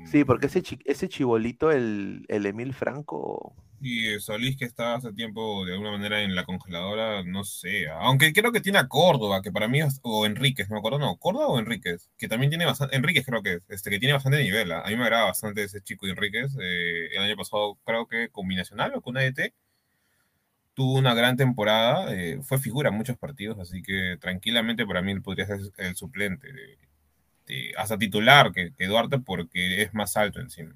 Sí, 0.05 0.23
porque 0.23 0.45
ese, 0.45 0.61
ese 0.85 1.09
chibolito, 1.09 1.71
el, 1.71 2.25
el 2.27 2.45
Emil 2.45 2.75
Franco, 2.75 3.55
Y 3.79 4.07
eh, 4.13 4.19
Solís, 4.19 4.57
que 4.57 4.65
está 4.65 4.95
hace 4.95 5.11
tiempo 5.13 5.65
de 5.65 5.73
alguna 5.73 5.91
manera 5.91 6.21
en 6.23 6.33
la 6.35 6.45
congeladora, 6.45 7.23
no 7.23 7.43
sé. 7.43 7.87
Aunque 7.89 8.31
creo 8.33 8.51
que 8.51 8.61
tiene 8.61 8.79
a 8.79 8.87
Córdoba, 8.87 9.41
que 9.41 9.51
para 9.51 9.67
mí 9.67 9.81
es, 9.81 9.99
o 10.03 10.25
Enríquez, 10.25 10.69
no 10.69 10.75
me 10.75 10.79
acuerdo, 10.79 10.97
no, 10.99 11.17
Córdoba 11.17 11.47
o 11.47 11.59
Enríquez, 11.59 12.09
que 12.17 12.27
también 12.27 12.49
tiene 12.49 12.65
bastante, 12.65 12.95
Enríquez 12.95 13.25
creo 13.25 13.43
que 13.43 13.55
es, 13.55 13.61
este, 13.69 13.89
que 13.89 13.99
tiene 13.99 14.13
bastante 14.13 14.41
nivel. 14.41 14.71
¿ah? 14.71 14.81
A 14.85 14.89
mí 14.89 14.95
me 14.95 15.03
agrada 15.03 15.25
bastante 15.25 15.63
ese 15.63 15.81
chico 15.81 16.07
Enríquez. 16.07 16.55
eh, 16.61 17.07
el 17.15 17.23
año 17.23 17.35
pasado 17.35 17.77
creo 17.85 18.07
que 18.07 18.29
con 18.29 18.47
Binacional 18.47 18.93
o 18.95 19.01
con 19.01 19.17
ADT 19.17 19.53
tuvo 20.75 20.95
una 20.99 21.13
gran 21.15 21.37
temporada, 21.37 22.13
eh, 22.15 22.39
fue 22.43 22.59
figura 22.59 22.89
en 22.89 22.95
muchos 22.97 23.17
partidos, 23.17 23.59
así 23.59 23.81
que 23.83 24.17
tranquilamente 24.21 24.85
para 24.87 25.01
mí 25.01 25.19
podría 25.21 25.47
ser 25.47 25.59
el 25.77 25.95
suplente, 25.95 26.51
de- 26.53 27.73
hasta 27.77 27.97
titular 27.97 28.51
que, 28.53 28.73
que 28.75 28.87
Duarte 28.87 29.19
porque 29.19 29.81
es 29.83 29.93
más 29.93 30.17
alto 30.17 30.39
encima. 30.41 30.75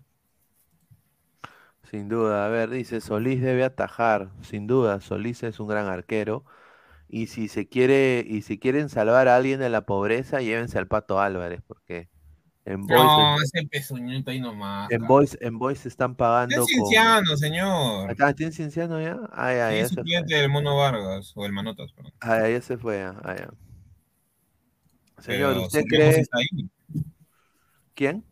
Sin 1.89 2.09
duda. 2.09 2.45
A 2.45 2.49
ver, 2.49 2.69
dice, 2.69 3.01
Solís 3.01 3.41
debe 3.41 3.63
atajar, 3.63 4.31
sin 4.41 4.67
duda, 4.67 5.01
Solís 5.01 5.43
es 5.43 5.59
un 5.59 5.67
gran 5.67 5.87
arquero. 5.87 6.45
Y 7.07 7.27
si 7.27 7.47
se 7.47 7.67
quiere, 7.67 8.23
y 8.27 8.43
si 8.43 8.59
quieren 8.59 8.89
salvar 8.89 9.27
a 9.27 9.35
alguien 9.35 9.59
de 9.59 9.69
la 9.69 9.81
pobreza, 9.85 10.41
llévense 10.41 10.77
al 10.77 10.87
Pato 10.87 11.19
Álvarez, 11.19 11.61
porque 11.65 12.07
en 12.65 12.85
Boys, 12.85 13.01
No, 13.01 13.35
ese 13.41 13.67
pezuñito 13.67 14.29
ahí 14.29 14.39
nomás. 14.39 14.91
en 14.91 15.07
Boys, 15.07 15.37
en 15.41 15.57
Boys 15.57 15.79
se 15.79 15.87
están 15.89 16.15
pagando 16.15 16.55
Es 16.55 16.59
con. 16.59 16.67
Cienciano, 16.67 17.35
señor. 17.35 18.11
Acá, 18.11 18.33
¿tiene 18.33 18.51
Cienciano 18.51 19.01
ya? 19.01 19.17
Ah, 19.31 19.53
ya, 19.53 19.71
Sí, 19.71 19.77
ya 19.77 19.81
es 19.81 19.89
fue. 19.89 19.97
suplente 19.97 20.35
del 20.35 20.49
Mono 20.49 20.77
Vargas, 20.77 21.33
o 21.35 21.45
el 21.45 21.51
Manotas, 21.51 21.91
perdón. 21.93 22.13
Ah, 22.21 22.47
ya 22.47 22.61
se 22.61 22.77
fue. 22.77 23.01
Ah, 23.03 23.35
ya. 23.35 23.49
Señor, 25.19 25.49
Pero 25.53 25.61
¿usted 25.65 25.83
cree? 25.85 26.19
está 26.19 26.37
ahí. 26.37 26.69
¿Quién? 27.95 28.23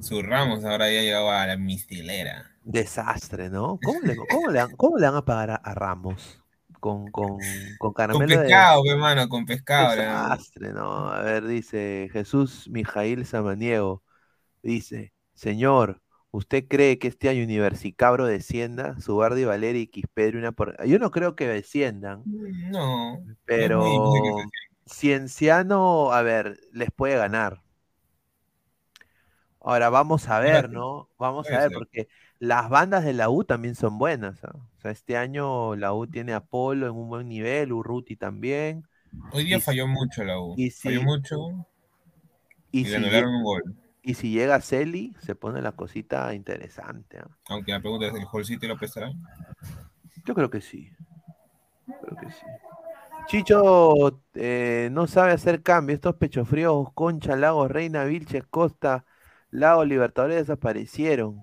Su 0.00 0.22
Ramos 0.22 0.64
ahora 0.64 0.90
ya 0.90 1.02
llegó 1.02 1.30
a 1.30 1.46
la 1.46 1.56
mistilera. 1.56 2.51
Desastre, 2.64 3.50
¿no? 3.50 3.78
¿Cómo 3.82 4.00
le, 4.02 4.16
cómo 4.16 4.50
le, 4.50 4.58
van- 4.60 4.76
cómo 4.76 4.98
le 4.98 5.06
van 5.06 5.16
a 5.16 5.24
pagar 5.24 5.50
a, 5.50 5.54
a 5.56 5.74
Ramos? 5.74 6.42
Con, 6.80 7.10
con, 7.10 7.76
con 7.76 7.92
Con 8.08 8.24
caramelo 8.24 8.38
de... 8.38 8.68
pescado, 8.68 8.82
pe, 8.84 8.94
mano, 8.96 9.28
con 9.28 9.44
pescado. 9.44 9.96
Desastre, 9.96 10.72
¿no? 10.72 11.08
A 11.10 11.22
ver, 11.22 11.46
dice 11.46 12.08
Jesús 12.12 12.68
Mijail 12.70 13.24
Samaniego. 13.26 14.02
Dice, 14.62 15.14
señor, 15.34 16.02
¿usted 16.32 16.66
cree 16.68 16.98
que 16.98 17.08
este 17.08 17.28
año 17.30 17.44
Universicabro 17.44 18.26
descienda? 18.26 19.00
Subardi, 19.00 19.44
Valeri 19.46 19.82
y 19.82 19.88
Quispedro 19.88 20.38
una 20.38 20.52
por... 20.52 20.76
Yo 20.86 20.98
no 20.98 21.10
creo 21.12 21.36
que 21.36 21.48
desciendan, 21.48 22.28
No. 22.72 23.22
es 23.58 23.70
muy 23.72 23.90
pero 23.92 24.52
Cienciano, 24.86 26.12
a 26.12 26.22
ver, 26.22 26.58
les 26.72 26.90
puede 26.90 27.16
ganar. 27.16 27.62
Ahora 29.60 29.90
vamos 29.90 30.28
a 30.28 30.40
ver, 30.40 30.70
¿no? 30.70 31.08
Vamos 31.18 31.52
a 31.52 31.58
ver, 31.60 31.72
porque 31.72 32.08
las 32.42 32.68
bandas 32.68 33.04
de 33.04 33.12
la 33.12 33.30
U 33.30 33.44
también 33.44 33.76
son 33.76 33.98
buenas. 33.98 34.42
¿ah? 34.44 34.50
O 34.54 34.80
sea, 34.80 34.90
este 34.90 35.16
año 35.16 35.76
la 35.76 35.94
U 35.94 36.08
tiene 36.08 36.32
a 36.34 36.40
Polo 36.44 36.86
en 36.88 36.92
un 36.94 37.08
buen 37.08 37.28
nivel, 37.28 37.72
Urruti 37.72 38.16
también. 38.16 38.84
Hoy 39.32 39.44
día 39.44 39.58
Y- 39.58 39.60
falló 39.60 39.86
mucho 39.86 40.24
la 40.24 40.40
U. 40.40 40.54
y 40.56 40.70
Falló 40.70 41.02
mucho 41.02 41.36
Y, 42.72 42.80
y 42.80 42.84
si, 42.84 42.90
le 42.90 42.96
anularon 42.96 43.34
un 43.36 43.44
gol. 43.44 43.62
y 44.02 44.14
si 44.14 44.30
llega 44.32 44.60
Celi, 44.60 45.14
se 45.20 45.34
pone 45.36 45.62
la 45.62 45.72
cosita 45.72 46.34
interesante. 46.34 47.18
¿ah? 47.18 47.28
Aunque 47.48 47.70
la 47.72 47.80
pregunta 47.80 48.06
es, 48.08 48.14
¿el 48.14 48.26
Hall 48.32 48.44
City 48.44 48.66
lo 48.66 48.76
prestará? 48.76 49.12
Yo 50.24 50.34
creo 50.34 50.50
que 50.50 50.60
sí. 50.60 50.90
Creo 51.86 52.16
que 52.16 52.30
sí. 52.32 52.46
Chicho 53.28 54.20
eh, 54.34 54.88
no 54.92 55.06
sabe 55.06 55.32
hacer 55.32 55.62
cambio. 55.62 55.94
Estos 55.94 56.16
pechos 56.16 56.48
fríos, 56.48 56.88
Concha, 56.94 57.36
Lagos, 57.36 57.70
Reina, 57.70 58.04
Vilches, 58.04 58.44
Costa, 58.46 59.04
Lagos, 59.50 59.86
Libertadores 59.86 60.38
desaparecieron. 60.38 61.42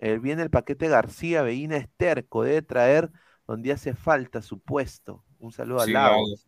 Eh, 0.00 0.18
viene 0.20 0.42
el 0.42 0.50
paquete 0.50 0.88
García, 0.88 1.42
Veína 1.42 1.78
Esterco, 1.78 2.44
debe 2.44 2.62
traer 2.62 3.12
donde 3.48 3.72
hace 3.72 3.94
falta 3.94 4.42
su 4.42 4.60
puesto. 4.60 5.24
Un 5.40 5.52
saludo 5.52 5.80
Sí, 5.80 5.90
a. 5.94 5.94
Lagos. 5.94 6.44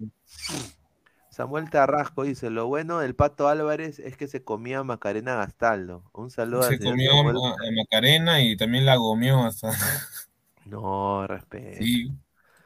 Samuel 1.30 1.68
Tarrasco 1.70 2.22
dice, 2.22 2.48
lo 2.50 2.68
bueno 2.68 3.00
del 3.00 3.16
Pato 3.16 3.48
Álvarez 3.48 3.98
es 3.98 4.16
que 4.16 4.28
se 4.28 4.44
comía 4.44 4.78
a 4.80 4.84
Macarena 4.84 5.34
Gastaldo. 5.34 6.08
Un 6.12 6.30
saludo 6.30 6.66
Se 6.68 6.68
al 6.68 6.76
señor 6.76 6.96
comió 6.96 7.10
Samuel. 7.10 7.42
a, 7.44 7.50
a 7.68 7.70
Macarena 7.76 8.40
y 8.42 8.56
también 8.56 8.86
la 8.86 8.96
gomió 8.96 9.44
hasta. 9.44 9.70
No, 10.64 11.26
respeto. 11.28 11.84
Sí. 11.84 12.12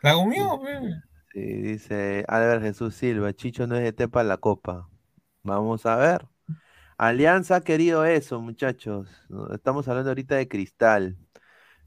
La 0.02 0.14
gomió, 0.14 0.60
pe. 0.62 0.80
Sí, 1.32 1.40
dice 1.40 2.24
Álvaro 2.28 2.60
Jesús 2.62 2.94
Silva, 2.94 3.32
Chicho 3.34 3.66
no 3.66 3.76
es 3.76 3.82
de 3.82 3.92
Tepa 3.92 4.22
la 4.24 4.38
copa. 4.38 4.88
Vamos 5.42 5.86
a 5.86 5.96
ver. 5.96 6.26
Alianza 6.98 7.56
ha 7.56 7.60
querido 7.60 8.04
eso, 8.04 8.40
muchachos. 8.40 9.08
Estamos 9.52 9.86
hablando 9.88 10.10
ahorita 10.10 10.36
de 10.36 10.48
Cristal. 10.48 11.16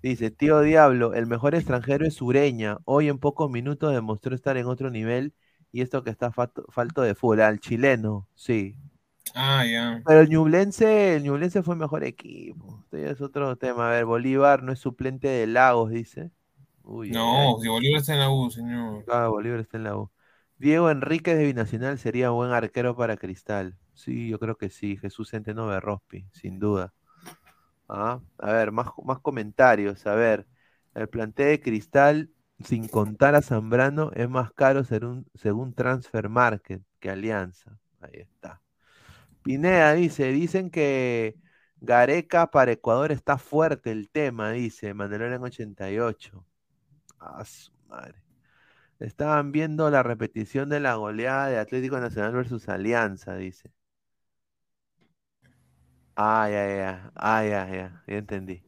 Dice, 0.04 0.32
tío 0.32 0.62
Diablo, 0.62 1.14
el 1.16 1.28
mejor 1.28 1.56
extranjero 1.56 2.06
es 2.08 2.16
Sureña. 2.16 2.80
Hoy 2.86 3.10
en 3.10 3.20
pocos 3.20 3.50
minutos 3.52 3.94
demostró 3.94 4.36
estar 4.36 4.58
en 4.58 4.68
otro 4.68 4.92
nivel 4.92 5.34
y 5.72 5.82
esto 5.82 6.04
que 6.04 6.12
está 6.12 6.32
falto, 6.32 6.66
falto 6.72 7.02
de 7.04 7.16
fútbol. 7.16 7.42
Al 7.42 7.60
chileno, 7.60 8.28
sí. 8.36 8.78
Ah, 9.36 9.64
ya. 9.66 10.04
Pero 10.04 10.22
el 10.22 10.30
Ñublense, 10.30 11.16
el 11.16 11.24
Ñublense 11.24 11.62
fue 11.64 11.76
mejor 11.76 12.04
equipo. 12.04 12.82
Este 12.86 13.12
es 13.12 13.22
otro 13.22 13.56
tema. 13.58 13.90
A 13.90 13.92
ver, 13.92 14.06
Bolívar 14.06 14.64
no 14.64 14.72
es 14.72 14.80
suplente 14.80 15.28
de 15.28 15.48
Lagos, 15.48 15.92
dice. 15.92 16.32
Uy, 16.84 17.12
No, 17.12 17.58
si 17.62 17.68
Bolívar 17.68 18.00
está 18.00 18.14
en 18.14 18.20
la 18.20 18.30
U, 18.32 18.50
señor. 18.50 19.06
Ah, 19.08 19.28
Bolívar 19.28 19.60
está 19.60 19.78
en 19.78 19.84
la 19.84 19.98
U. 19.98 20.12
Diego 20.58 20.90
Enríquez 20.90 21.38
de 21.38 21.46
Binacional 21.46 22.00
sería 22.00 22.30
buen 22.32 22.52
arquero 22.52 22.96
para 22.96 23.18
Cristal. 23.18 23.78
Sí, 24.00 24.30
yo 24.30 24.40
creo 24.40 24.56
que 24.58 24.70
sí. 24.70 24.96
Jesús 24.98 25.30
Centeno 25.32 25.68
Berrospi, 25.68 26.26
sin 26.32 26.58
duda. 26.58 26.94
Ah, 27.90 28.22
a 28.38 28.54
ver, 28.54 28.72
más, 28.72 28.88
más 29.04 29.20
comentarios. 29.20 30.08
A 30.08 30.16
ver, 30.16 30.48
el 30.94 31.10
plantel 31.10 31.48
de 31.48 31.62
Cristal, 31.62 32.32
sin 32.64 32.88
contar 32.88 33.36
a 33.36 33.42
Zambrano, 33.42 34.12
es 34.14 34.30
más 34.30 34.54
caro 34.54 34.86
según, 34.86 35.26
según 35.36 35.74
Transfer 35.74 36.30
Market 36.30 36.82
que 37.00 37.10
Alianza. 37.10 37.78
Ahí 38.00 38.22
está. 38.22 38.62
Pineda 39.44 39.94
dice, 39.94 40.32
dicen 40.32 40.70
que 40.70 41.36
Gareca 41.82 42.52
para 42.52 42.72
Ecuador 42.72 43.12
está 43.12 43.38
fuerte 43.38 43.92
el 43.92 44.10
tema, 44.10 44.52
dice 44.52 44.94
Mandalorian 44.94 45.44
88. 45.44 46.46
Ah, 47.20 47.44
su 47.44 47.72
madre. 47.90 48.24
Estaban 49.00 49.52
viendo 49.52 49.90
la 49.90 50.04
repetición 50.04 50.70
de 50.70 50.80
la 50.80 50.96
goleada 50.96 51.48
de 51.48 51.60
Atlético 51.60 52.00
Nacional 52.00 52.34
versus 52.34 52.70
Alianza, 52.70 53.36
dice. 53.36 53.74
Ah, 56.22 56.50
ya, 56.52 56.68
ya, 56.68 57.12
ah, 57.16 57.44
ya, 57.46 57.66
ya, 57.72 58.04
ya 58.06 58.18
entendí. 58.18 58.62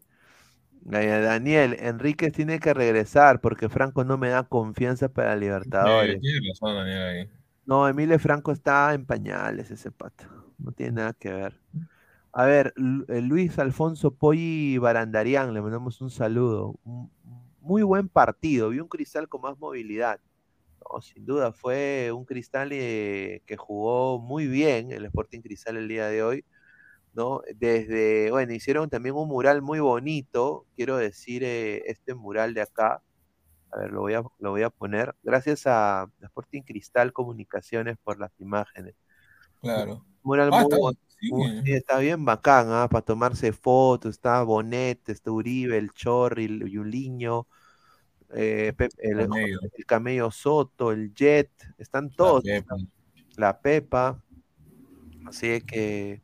Ya, 0.85 1.03
ya, 1.03 1.19
Daniel, 1.19 1.75
Enríquez 1.81 2.31
tiene 2.31 2.59
que 2.59 2.73
regresar 2.73 3.41
porque 3.41 3.67
Franco 3.67 4.05
no 4.05 4.17
me 4.17 4.29
da 4.29 4.43
confianza 4.43 5.09
para 5.09 5.35
Libertadores. 5.35 6.21
tiene 6.21 6.47
razón, 6.47 6.75
Daniel, 6.75 7.01
ahí. 7.01 7.29
No, 7.65 7.89
Emile 7.89 8.19
Franco 8.19 8.53
está 8.53 8.93
en 8.93 9.05
pañales 9.05 9.69
ese 9.69 9.91
pato. 9.91 10.23
No 10.59 10.71
tiene 10.71 10.93
nada 10.93 11.11
que 11.11 11.33
ver. 11.33 11.59
A 12.31 12.45
ver, 12.45 12.73
eh, 13.09 13.19
Luis 13.19 13.59
Alfonso 13.59 14.11
Poggi 14.15 14.77
Barandarian, 14.77 15.53
le 15.53 15.61
mandamos 15.61 15.99
un 15.99 16.09
saludo. 16.09 16.79
Muy 17.59 17.83
buen 17.83 18.07
partido, 18.07 18.69
vi 18.69 18.79
un 18.79 18.87
cristal 18.87 19.27
con 19.27 19.41
más 19.41 19.59
movilidad. 19.59 20.21
No, 20.79 21.01
sin 21.01 21.25
duda, 21.25 21.51
fue 21.51 22.13
un 22.13 22.23
cristal 22.23 22.69
eh, 22.71 23.41
que 23.45 23.57
jugó 23.57 24.19
muy 24.19 24.47
bien 24.47 24.93
el 24.93 25.03
Sporting 25.03 25.41
Cristal 25.41 25.75
el 25.75 25.89
día 25.89 26.07
de 26.07 26.23
hoy, 26.23 26.45
¿no? 27.13 27.41
Desde, 27.55 28.31
bueno, 28.31 28.53
hicieron 28.53 28.89
también 28.89 29.15
un 29.15 29.27
mural 29.27 29.61
muy 29.61 29.79
bonito, 29.79 30.65
quiero 30.75 30.97
decir, 30.97 31.43
eh, 31.43 31.83
este 31.87 32.13
mural 32.15 32.53
de 32.53 32.61
acá, 32.61 33.01
a 33.71 33.79
ver, 33.79 33.91
lo 33.91 34.01
voy 34.01 34.13
a, 34.13 34.23
lo 34.39 34.51
voy 34.51 34.63
a 34.63 34.69
poner, 34.69 35.15
gracias 35.23 35.63
a 35.65 36.07
Sporting 36.21 36.61
Cristal 36.63 37.13
Comunicaciones 37.13 37.97
por 38.03 38.19
las 38.19 38.31
imágenes. 38.39 38.95
Claro. 39.61 40.05
Mural 40.23 40.49
Ah, 40.51 40.55
muy 40.57 40.63
está- 40.63 40.77
bon- 40.77 40.97
sí. 41.19 41.29
muy- 41.31 41.61
sí, 41.63 41.73
está 41.73 41.99
bien 41.99 42.23
bacán, 42.25 42.67
¿ah? 42.69 42.87
Para 42.89 43.03
tomarse 43.03 43.51
fotos, 43.53 44.11
está 44.15 44.43
Bonet, 44.43 45.07
está 45.09 45.31
Uribe, 45.31 45.77
el 45.77 45.91
Chorri, 45.93 46.45
el 46.45 46.69
Yuliño, 46.69 47.47
eh, 48.33 48.73
el, 48.97 49.17
Camello. 49.17 49.59
el 49.73 49.85
Camello 49.85 50.31
Soto, 50.31 50.91
el 50.91 51.13
Jet, 51.13 51.51
están 51.77 52.09
todos, 52.11 52.43
Pepa. 52.43 52.75
la 53.35 53.59
Pepa, 53.59 54.21
así 55.25 55.61
que, 55.61 56.21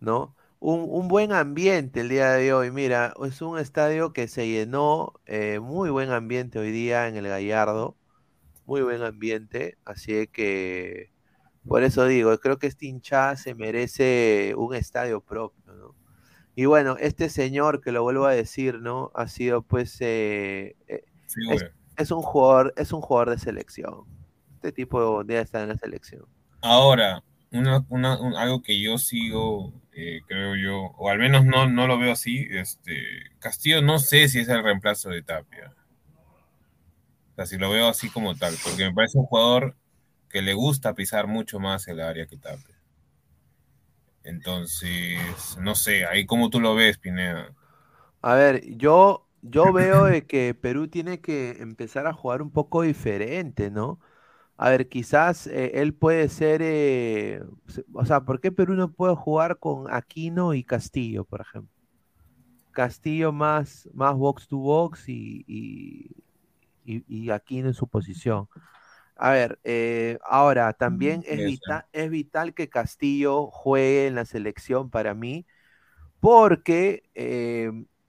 ¿no? 0.00 0.36
Un, 0.60 0.86
un 0.88 1.08
buen 1.08 1.32
ambiente 1.32 2.00
el 2.00 2.08
día 2.08 2.32
de 2.32 2.52
hoy, 2.52 2.70
mira, 2.72 3.14
es 3.24 3.42
un 3.42 3.58
estadio 3.58 4.12
que 4.12 4.28
se 4.28 4.48
llenó, 4.48 5.14
eh, 5.26 5.60
muy 5.60 5.90
buen 5.90 6.10
ambiente 6.10 6.58
hoy 6.58 6.72
día 6.72 7.08
en 7.08 7.16
el 7.16 7.28
Gallardo, 7.28 7.96
muy 8.66 8.82
buen 8.82 9.02
ambiente, 9.02 9.78
así 9.84 10.26
que 10.28 11.12
por 11.66 11.84
eso 11.84 12.06
digo, 12.06 12.38
creo 12.40 12.58
que 12.58 12.66
este 12.68 12.86
hinchada 12.86 13.36
se 13.36 13.54
merece 13.54 14.54
un 14.56 14.74
estadio 14.74 15.20
propio, 15.22 15.74
¿no? 15.74 15.96
Y 16.56 16.66
bueno, 16.66 16.96
este 17.00 17.30
señor, 17.30 17.80
que 17.82 17.92
lo 17.92 18.02
vuelvo 18.02 18.26
a 18.26 18.32
decir, 18.32 18.80
¿no? 18.80 19.12
Ha 19.14 19.28
sido 19.28 19.62
pues 19.62 19.96
eh, 20.00 20.76
eh, 20.88 21.04
es, 21.96 22.10
un 22.10 22.22
jugador, 22.22 22.74
es 22.76 22.92
un 22.92 23.00
jugador 23.02 23.30
de 23.30 23.38
selección. 23.38 24.04
Este 24.56 24.72
tipo 24.72 25.24
debe 25.24 25.40
estar 25.42 25.62
en 25.62 25.68
la 25.70 25.78
selección. 25.78 26.26
Ahora, 26.60 27.22
una, 27.50 27.84
una- 27.88 28.20
un- 28.20 28.34
algo 28.36 28.62
que 28.62 28.80
yo 28.80 28.98
sigo, 28.98 29.72
eh, 30.00 30.20
creo 30.28 30.54
yo, 30.54 30.94
o 30.96 31.10
al 31.10 31.18
menos 31.18 31.44
no, 31.44 31.68
no 31.68 31.88
lo 31.88 31.98
veo 31.98 32.12
así, 32.12 32.46
este, 32.52 32.94
Castillo 33.40 33.82
no 33.82 33.98
sé 33.98 34.28
si 34.28 34.38
es 34.38 34.48
el 34.48 34.62
reemplazo 34.62 35.10
de 35.10 35.22
Tapia. 35.22 35.74
O 37.32 37.34
sea, 37.34 37.46
si 37.46 37.58
lo 37.58 37.68
veo 37.70 37.88
así 37.88 38.08
como 38.08 38.36
tal, 38.36 38.54
porque 38.62 38.84
me 38.84 38.94
parece 38.94 39.18
un 39.18 39.24
jugador 39.24 39.74
que 40.30 40.40
le 40.40 40.54
gusta 40.54 40.94
pisar 40.94 41.26
mucho 41.26 41.58
más 41.58 41.88
el 41.88 41.98
área 41.98 42.26
que 42.26 42.36
Tapia. 42.36 42.78
Entonces, 44.22 45.18
no 45.60 45.74
sé, 45.74 46.06
ahí 46.06 46.26
como 46.26 46.48
tú 46.48 46.60
lo 46.60 46.76
ves, 46.76 46.98
Pineda. 46.98 47.52
A 48.22 48.34
ver, 48.34 48.76
yo, 48.76 49.26
yo 49.42 49.72
veo 49.72 50.06
que 50.28 50.54
Perú 50.54 50.86
tiene 50.86 51.20
que 51.20 51.56
empezar 51.58 52.06
a 52.06 52.12
jugar 52.12 52.40
un 52.40 52.52
poco 52.52 52.82
diferente, 52.82 53.72
¿no? 53.72 53.98
A 54.58 54.70
ver, 54.70 54.88
quizás 54.88 55.46
eh, 55.46 55.72
él 55.80 55.94
puede 55.94 56.28
ser, 56.28 56.60
eh, 56.62 57.42
o 57.94 58.04
sea, 58.04 58.22
¿por 58.22 58.40
qué 58.40 58.52
Perú 58.52 58.74
no 58.74 58.92
puede 58.92 59.14
jugar 59.16 59.58
con 59.58 59.86
Aquino 59.92 60.52
y 60.54 60.64
Castillo, 60.64 61.24
por 61.24 61.40
ejemplo? 61.42 61.72
Castillo 62.72 63.32
más, 63.32 63.88
más 63.94 64.14
box 64.16 64.46
to 64.48 64.58
box 64.58 65.08
y, 65.08 65.44
y, 65.46 66.10
y- 66.84 67.04
y 67.08 67.30
Aquino 67.30 67.68
en 67.68 67.74
su 67.74 67.88
posición. 67.88 68.48
A 69.16 69.32
ver, 69.32 69.60
eh, 69.64 70.18
ahora 70.24 70.72
también 70.74 71.24
es, 71.26 71.42
Puede 71.42 71.52
ser. 71.52 71.78
vita- 71.78 71.88
es 71.92 72.10
vital 72.10 72.54
que 72.54 72.68
Castillo 72.70 73.48
juegue 73.50 74.06
en 74.08 74.14
la 74.16 74.24
selección 74.26 74.90
para 74.90 75.14
mí, 75.14 75.46
porque 76.20 77.04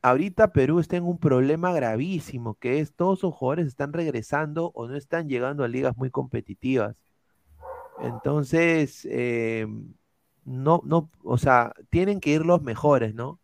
ahorita 0.01 0.51
Perú 0.53 0.79
está 0.79 0.97
en 0.97 1.05
un 1.05 1.17
problema 1.17 1.71
gravísimo, 1.73 2.55
que 2.55 2.79
es 2.79 2.93
todos 2.93 3.19
sus 3.19 3.33
jugadores 3.33 3.67
están 3.67 3.93
regresando 3.93 4.71
o 4.73 4.87
no 4.87 4.95
están 4.95 5.27
llegando 5.27 5.63
a 5.63 5.67
ligas 5.67 5.97
muy 5.97 6.09
competitivas. 6.09 6.95
Entonces, 8.01 9.07
eh, 9.09 9.67
no, 10.45 10.81
no, 10.85 11.09
o 11.23 11.37
sea, 11.37 11.73
tienen 11.89 12.19
que 12.19 12.31
ir 12.31 12.45
los 12.45 12.61
mejores, 12.61 13.13
¿no? 13.13 13.39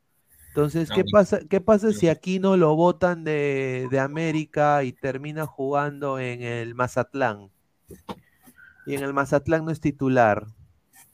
Entonces, 0.50 0.90
¿qué 0.90 1.04
pasa, 1.04 1.40
qué 1.50 1.60
pasa 1.60 1.92
si 1.92 2.08
aquí 2.08 2.40
no 2.40 2.56
lo 2.56 2.76
botan 2.78 3.26
de, 3.26 3.88
de 3.92 4.00
América 4.00 4.86
y 4.86 4.94
termina 4.94 5.46
jugando 5.46 6.18
en 6.18 6.42
el 6.42 6.76
Mazatlán? 6.76 7.50
Y 8.86 8.96
en 8.96 9.04
el 9.04 9.14
Mazatlán 9.14 9.66
no 9.66 9.72
es 9.72 9.82
titular. 9.82 10.48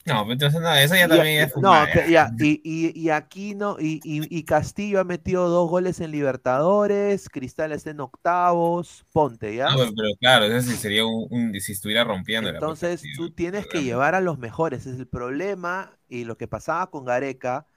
No, 0.06 0.22
pero 0.24 0.34
entonces 0.34 0.62
nada, 0.62 0.82
eso 0.84 0.96
ya 0.96 1.08
Y- 1.08 1.08
también 1.08 1.44
es 1.44 1.54
no, 1.56 1.90
pe- 1.92 2.10
ya, 2.12 2.34
y, 2.38 2.62
y, 2.64 2.92
y 3.00 3.10
Aquino 3.10 3.78
y, 3.80 4.00
y, 4.04 4.38
y 4.38 4.44
Castillo 4.46 5.00
ha 5.00 5.04
metido 5.04 5.50
dos 5.50 5.70
goles 5.70 6.00
en 6.00 6.12
Libertadores, 6.12 7.30
Cristal 7.30 7.72
está 7.72 7.90
en 7.92 8.00
octavos, 8.02 9.06
ponte, 9.12 9.56
¿ya? 9.56 9.70
No, 9.70 9.78
pero, 9.78 9.92
pero 9.96 10.10
claro, 10.20 10.46
eso 10.46 10.62
sí 10.68 10.76
sería 10.78 11.06
un, 11.06 11.28
un- 11.30 11.60
si 11.62 11.72
estuviera 11.74 12.04
rompiendo 12.04 12.50
Entonces 12.50 13.10
tú 13.12 13.30
tienes 13.32 13.68
que 13.68 13.84
llevar 13.84 14.16
a 14.16 14.22
los 14.22 14.38
mejores. 14.40 14.86
Es 14.88 14.98
el 15.00 15.08
problema 15.08 15.98
y 16.08 16.24
lo 16.26 16.38
que 16.38 16.48
pasaba 16.48 16.90
con 16.90 17.06
Gareca 17.06 17.68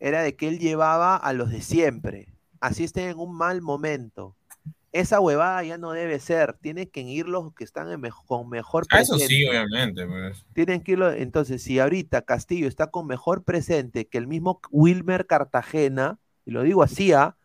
era 0.00 0.22
de 0.22 0.34
que 0.36 0.48
él 0.48 0.58
llevaba 0.58 1.16
a 1.16 1.32
los 1.32 1.50
de 1.50 1.60
siempre. 1.60 2.28
Así 2.60 2.84
estén 2.84 3.10
en 3.10 3.18
un 3.18 3.36
mal 3.36 3.60
momento. 3.62 4.36
Esa 4.94 5.20
huevada 5.20 5.62
ya 5.64 5.76
no 5.76 5.90
debe 5.92 6.20
ser. 6.20 6.54
Tienen 6.54 6.86
que 6.88 7.00
ir 7.02 7.28
los 7.28 7.52
que 7.54 7.64
están 7.64 7.90
en 7.90 8.00
con 8.26 8.48
mejor 8.48 8.86
Ah, 8.90 9.00
eso 9.00 9.18
sí, 9.18 9.44
presente. 9.44 9.48
obviamente, 9.48 10.06
pues. 10.06 10.44
Tienen 10.54 10.82
que 10.82 10.92
irlo. 10.92 11.12
Entonces, 11.12 11.62
si 11.62 11.80
ahorita 11.80 12.22
Castillo 12.22 12.68
está 12.68 12.90
con 12.90 13.06
mejor 13.06 13.42
presente 13.44 14.06
que 14.08 14.18
el 14.18 14.28
mismo 14.28 14.60
Wilmer 14.70 15.26
Cartagena, 15.26 16.18
y 16.46 16.52
lo 16.52 16.62
digo 16.62 16.82
así, 16.82 17.12
¿ah? 17.12 17.36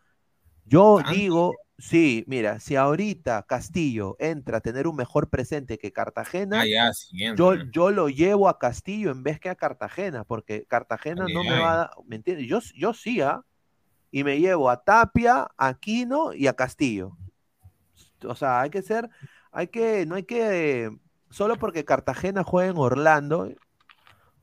Yo 0.64 0.98
¿Tanto? 0.98 1.12
digo, 1.12 1.56
sí, 1.78 2.24
mira, 2.28 2.60
si 2.60 2.76
ahorita 2.76 3.42
Castillo 3.48 4.16
entra 4.20 4.58
a 4.58 4.60
tener 4.60 4.86
un 4.86 4.96
mejor 4.96 5.28
presente 5.28 5.78
que 5.78 5.92
Cartagena, 5.92 6.60
Ah, 6.60 6.66
ya, 6.66 6.92
siguiente. 6.92 7.38
yo, 7.38 7.54
yo 7.72 7.90
lo 7.90 8.08
llevo 8.08 8.48
a 8.48 8.58
Castillo 8.58 9.10
en 9.10 9.22
vez 9.24 9.40
que 9.40 9.48
a 9.50 9.56
Cartagena, 9.56 10.24
porque 10.24 10.66
Cartagena 10.66 11.26
Ay, 11.26 11.34
no 11.34 11.44
me 11.44 11.58
va 11.58 11.72
a 11.72 11.76
dar, 11.78 11.90
¿me 12.06 12.16
entiendes? 12.16 12.46
Yo, 12.48 12.60
yo 12.76 12.94
sí, 12.94 13.20
¿ah? 13.20 13.42
Y 14.12 14.24
me 14.24 14.40
llevo 14.40 14.70
a 14.70 14.82
Tapia, 14.84 15.48
a 15.56 15.68
Aquino 15.68 16.32
y 16.34 16.46
a 16.48 16.54
Castillo. 16.54 17.16
O 18.24 18.34
sea, 18.34 18.60
hay 18.60 18.70
que 18.70 18.82
ser, 18.82 19.08
hay 19.52 19.68
que, 19.68 20.06
no 20.06 20.14
hay 20.16 20.24
que, 20.24 20.90
solo 21.30 21.56
porque 21.58 21.84
Cartagena 21.84 22.44
juega 22.44 22.70
en 22.70 22.78
Orlando, 22.78 23.50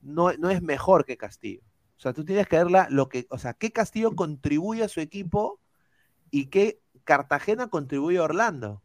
no, 0.01 0.33
no 0.33 0.49
es 0.49 0.61
mejor 0.61 1.05
que 1.05 1.17
Castillo. 1.17 1.61
O 1.97 1.99
sea, 1.99 2.13
tú 2.13 2.23
tienes 2.25 2.47
que 2.47 2.57
verla 2.57 2.87
lo 2.91 3.09
que, 3.09 3.27
o 3.29 3.37
sea, 3.39 3.53
qué 3.53 3.71
Castillo 3.71 4.15
contribuye 4.15 4.83
a 4.83 4.87
su 4.89 5.01
equipo 5.01 5.59
y 6.31 6.47
qué 6.47 6.81
Cartagena 7.05 7.69
contribuye 7.69 8.17
a 8.19 8.23
Orlando. 8.23 8.83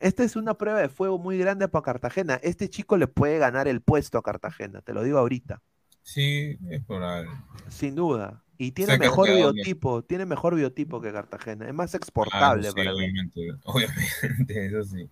Esta 0.00 0.24
es 0.24 0.36
una 0.36 0.54
prueba 0.54 0.80
de 0.80 0.88
fuego 0.88 1.18
muy 1.18 1.38
grande 1.38 1.68
para 1.68 1.82
Cartagena. 1.84 2.36
Este 2.42 2.68
chico 2.70 2.96
le 2.96 3.08
puede 3.08 3.38
ganar 3.38 3.68
el 3.68 3.82
puesto 3.82 4.18
a 4.18 4.22
Cartagena, 4.22 4.82
te 4.82 4.92
lo 4.94 5.02
digo 5.02 5.18
ahorita, 5.18 5.62
Sí, 6.02 6.56
es 6.70 6.84
probable. 6.84 7.30
sin 7.68 7.94
duda. 7.94 8.42
Y 8.58 8.72
tiene 8.72 8.96
mejor 8.96 9.32
bien. 9.32 9.32
biotipo, 9.32 10.02
tiene 10.04 10.26
mejor 10.26 10.54
biotipo 10.56 11.00
que 11.00 11.12
Cartagena. 11.12 11.66
Es 11.68 11.74
más 11.74 11.94
Ah, 12.30 12.54
exportable 12.54 12.62
sí, 12.62 12.74
para 12.74 12.94
mí. 12.94 13.06
obviamente, 13.06 13.40
obviamente, 13.64 14.66
eso 14.66 14.84
sí. 14.84 15.10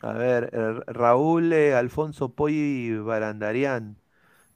A 0.00 0.12
ver, 0.12 0.50
Raúl 0.86 1.52
eh, 1.52 1.74
Alfonso 1.74 2.34
Poi 2.34 2.98
Barandarian 2.98 3.96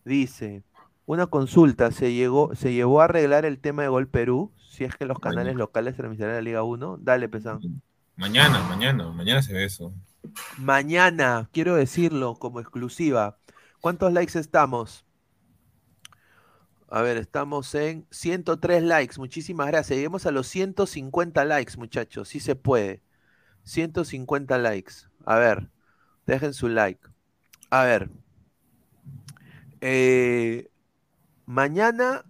dice, 0.04 0.64
una 1.06 1.26
consulta, 1.28 1.90
¿se 1.92 2.14
llegó, 2.14 2.54
se 2.56 2.72
llevó 2.74 3.00
a 3.02 3.06
arreglar 3.06 3.44
el 3.46 3.60
tema 3.60 3.82
de 3.82 3.88
Gol 3.88 4.08
Perú? 4.08 4.54
Si 4.68 4.84
es 4.84 4.96
que 4.96 5.06
los 5.06 5.20
canales 5.20 5.56
locales 5.56 5.96
transmitirán 5.96 6.34
la 6.34 6.42
Liga 6.42 6.62
1. 6.64 6.98
Dale, 6.98 7.28
Pesán. 7.30 7.66
Mañana, 8.16 8.60
mañana, 8.68 9.10
mañana 9.12 9.40
se 9.42 9.54
ve 9.54 9.64
eso. 9.64 9.94
Mañana, 10.56 11.48
quiero 11.52 11.74
decirlo 11.76 12.38
como 12.38 12.60
exclusiva. 12.60 13.38
¿Cuántos 13.80 14.12
likes 14.12 14.38
estamos? 14.38 15.06
A 16.90 17.02
ver, 17.02 17.18
estamos 17.18 17.74
en 17.74 18.06
103 18.10 18.82
likes. 18.82 19.18
Muchísimas 19.18 19.66
gracias. 19.66 19.96
Lleguemos 19.96 20.24
a 20.24 20.30
los 20.30 20.46
150 20.48 21.44
likes, 21.44 21.76
muchachos. 21.76 22.28
Sí 22.28 22.40
se 22.40 22.56
puede. 22.56 23.02
150 23.64 24.56
likes. 24.58 24.94
A 25.26 25.36
ver, 25.36 25.68
dejen 26.26 26.54
su 26.54 26.68
like. 26.68 27.06
A 27.68 27.84
ver. 27.84 28.10
Eh, 29.82 30.70
mañana, 31.44 32.24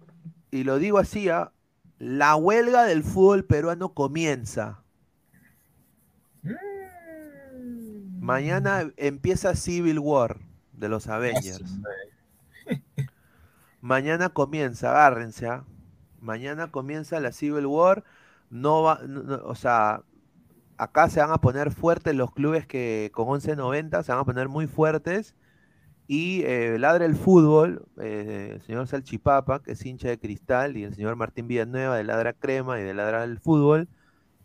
y 0.51 0.63
lo 0.63 0.77
digo 0.77 0.97
así, 0.97 1.29
¿ah? 1.29 1.53
la 1.97 2.35
huelga 2.35 2.83
del 2.83 3.03
fútbol 3.03 3.45
peruano 3.45 3.93
comienza. 3.93 4.83
Mañana 8.19 8.91
empieza 8.97 9.55
Civil 9.55 9.99
War 9.99 10.39
de 10.73 10.89
los 10.89 11.07
Avengers. 11.07 11.79
Mañana 13.81 14.29
comienza, 14.29 14.89
agárrense, 14.91 15.47
¿ah? 15.47 15.65
Mañana 16.19 16.69
comienza 16.71 17.19
la 17.19 17.31
Civil 17.31 17.65
War. 17.65 18.03
No 18.49 18.83
va, 18.83 18.99
no- 19.07 19.41
o 19.45 19.55
sea, 19.55 20.03
acá 20.77 21.09
se 21.09 21.19
van 21.21 21.31
a 21.31 21.39
poner 21.39 21.71
fuertes 21.71 22.15
los 22.15 22.31
clubes 22.33 22.67
que 22.67 23.11
con 23.13 23.27
11.90 23.29 24.03
se 24.03 24.11
van 24.13 24.21
a 24.21 24.25
poner 24.25 24.49
muy 24.49 24.67
fuertes. 24.67 25.35
Y 26.07 26.43
eh, 26.45 26.79
ladra 26.79 27.05
el 27.05 27.15
fútbol, 27.15 27.87
eh, 28.01 28.51
el 28.55 28.61
señor 28.61 28.87
Salchipapa, 28.87 29.61
que 29.63 29.73
es 29.73 29.85
hincha 29.85 30.09
de 30.09 30.19
cristal, 30.19 30.77
y 30.77 30.83
el 30.83 30.95
señor 30.95 31.15
Martín 31.17 31.47
Villanueva 31.47 31.97
de 31.97 32.03
Ladra 32.05 32.33
Crema 32.33 32.79
y 32.79 32.83
de 32.83 32.93
Ladra 32.95 33.23
el 33.25 33.39
Fútbol, 33.39 33.89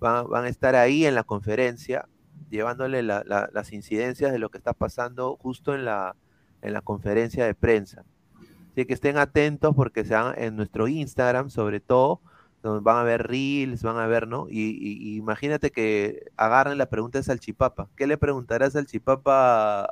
van, 0.01 0.29
van 0.31 0.45
a 0.47 0.49
estar 0.49 0.77
ahí 0.77 1.07
en 1.07 1.15
la 1.17 1.25
conferencia, 1.25 2.09
llevándole 2.51 3.03
la- 3.03 3.25
la- 3.27 3.49
las 3.53 3.73
incidencias 3.73 4.33
de 4.33 4.39
lo 4.41 4.51
que 4.51 4.59
está 4.59 4.75
pasando 4.75 5.37
justo 5.37 5.75
en 5.75 5.85
la, 5.87 6.17
en 6.63 6.73
la 6.75 6.83
conferencia 6.83 7.47
de 7.47 7.55
prensa. 7.55 8.05
Así 8.75 8.87
que 8.87 8.95
estén 8.95 9.19
atentos 9.19 9.73
porque 9.77 10.05
se 10.05 10.15
van 10.15 10.35
en 10.37 10.57
nuestro 10.57 10.89
Instagram, 10.89 11.49
sobre 11.49 11.79
todo, 11.79 12.21
donde 12.61 12.83
van 12.83 12.97
a 12.97 13.05
ver 13.05 13.29
reels, 13.29 13.85
van 13.85 13.99
a 13.99 14.09
ver, 14.09 14.27
¿no? 14.27 14.49
Y, 14.51 15.17
imagínate 15.17 15.71
que 15.71 16.25
agarren 16.37 16.77
la 16.77 16.87
pregunta 16.91 17.19
de 17.19 17.23
Salchipapa. 17.23 17.89
¿Qué 17.97 18.09
le 18.09 18.19
preguntará 18.19 18.69
Salchipapa? 18.69 19.89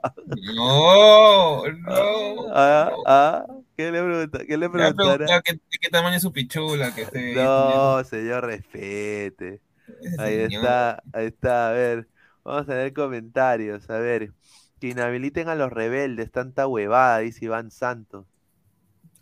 No, 0.57 1.63
no. 1.79 2.47
Ah, 2.53 2.91
ah, 3.07 3.47
¿Qué 3.77 3.93
le 3.93 4.03
pregunta? 4.03 4.39
¿Qué 4.47 4.57
le 4.59 4.69
Me 4.69 4.79
va 4.81 4.89
a 4.89 4.95
preguntará? 4.95 5.27
preguntar 5.27 5.43
qué, 5.45 5.61
qué 5.81 5.89
tamaño 5.89 6.17
es 6.17 6.23
su 6.23 6.33
pichula 6.33 6.93
que. 6.93 7.07
No, 7.37 8.03
señor, 8.03 8.47
respete. 8.47 9.61
Ahí 10.19 10.35
señor. 10.49 10.53
está, 10.55 11.03
ahí 11.13 11.27
está. 11.27 11.69
A 11.69 11.73
ver, 11.73 12.09
vamos 12.43 12.69
a 12.69 12.75
ver 12.75 12.93
comentarios. 12.93 13.89
A 13.91 13.99
ver, 13.99 14.33
que 14.81 14.89
inhabiliten 14.89 15.49
a 15.49 15.55
los 15.55 15.71
rebeldes, 15.73 16.33
tanta 16.33 16.67
huevada, 16.67 17.19
dice 17.19 17.45
Iván 17.45 17.71
Santos. 17.71 18.27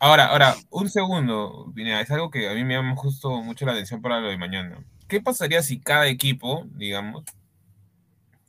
Ahora, 0.01 0.27
ahora, 0.27 0.57
un 0.71 0.89
segundo, 0.91 1.71
Pineda, 1.75 2.01
es 2.01 2.11
algo 2.11 2.31
que 2.31 2.49
a 2.49 2.55
mí 2.55 2.65
me 2.65 2.75
llama 2.75 2.97
justo 2.97 3.31
mucho 3.43 3.67
la 3.67 3.73
atención 3.73 4.01
para 4.03 4.21
lo 4.21 4.29
de 4.29 4.39
mañana. 4.39 4.83
¿Qué 5.09 5.21
pasaría 5.21 5.63
si 5.63 5.79
cada 5.81 6.09
equipo, 6.09 6.65
digamos, 6.73 7.25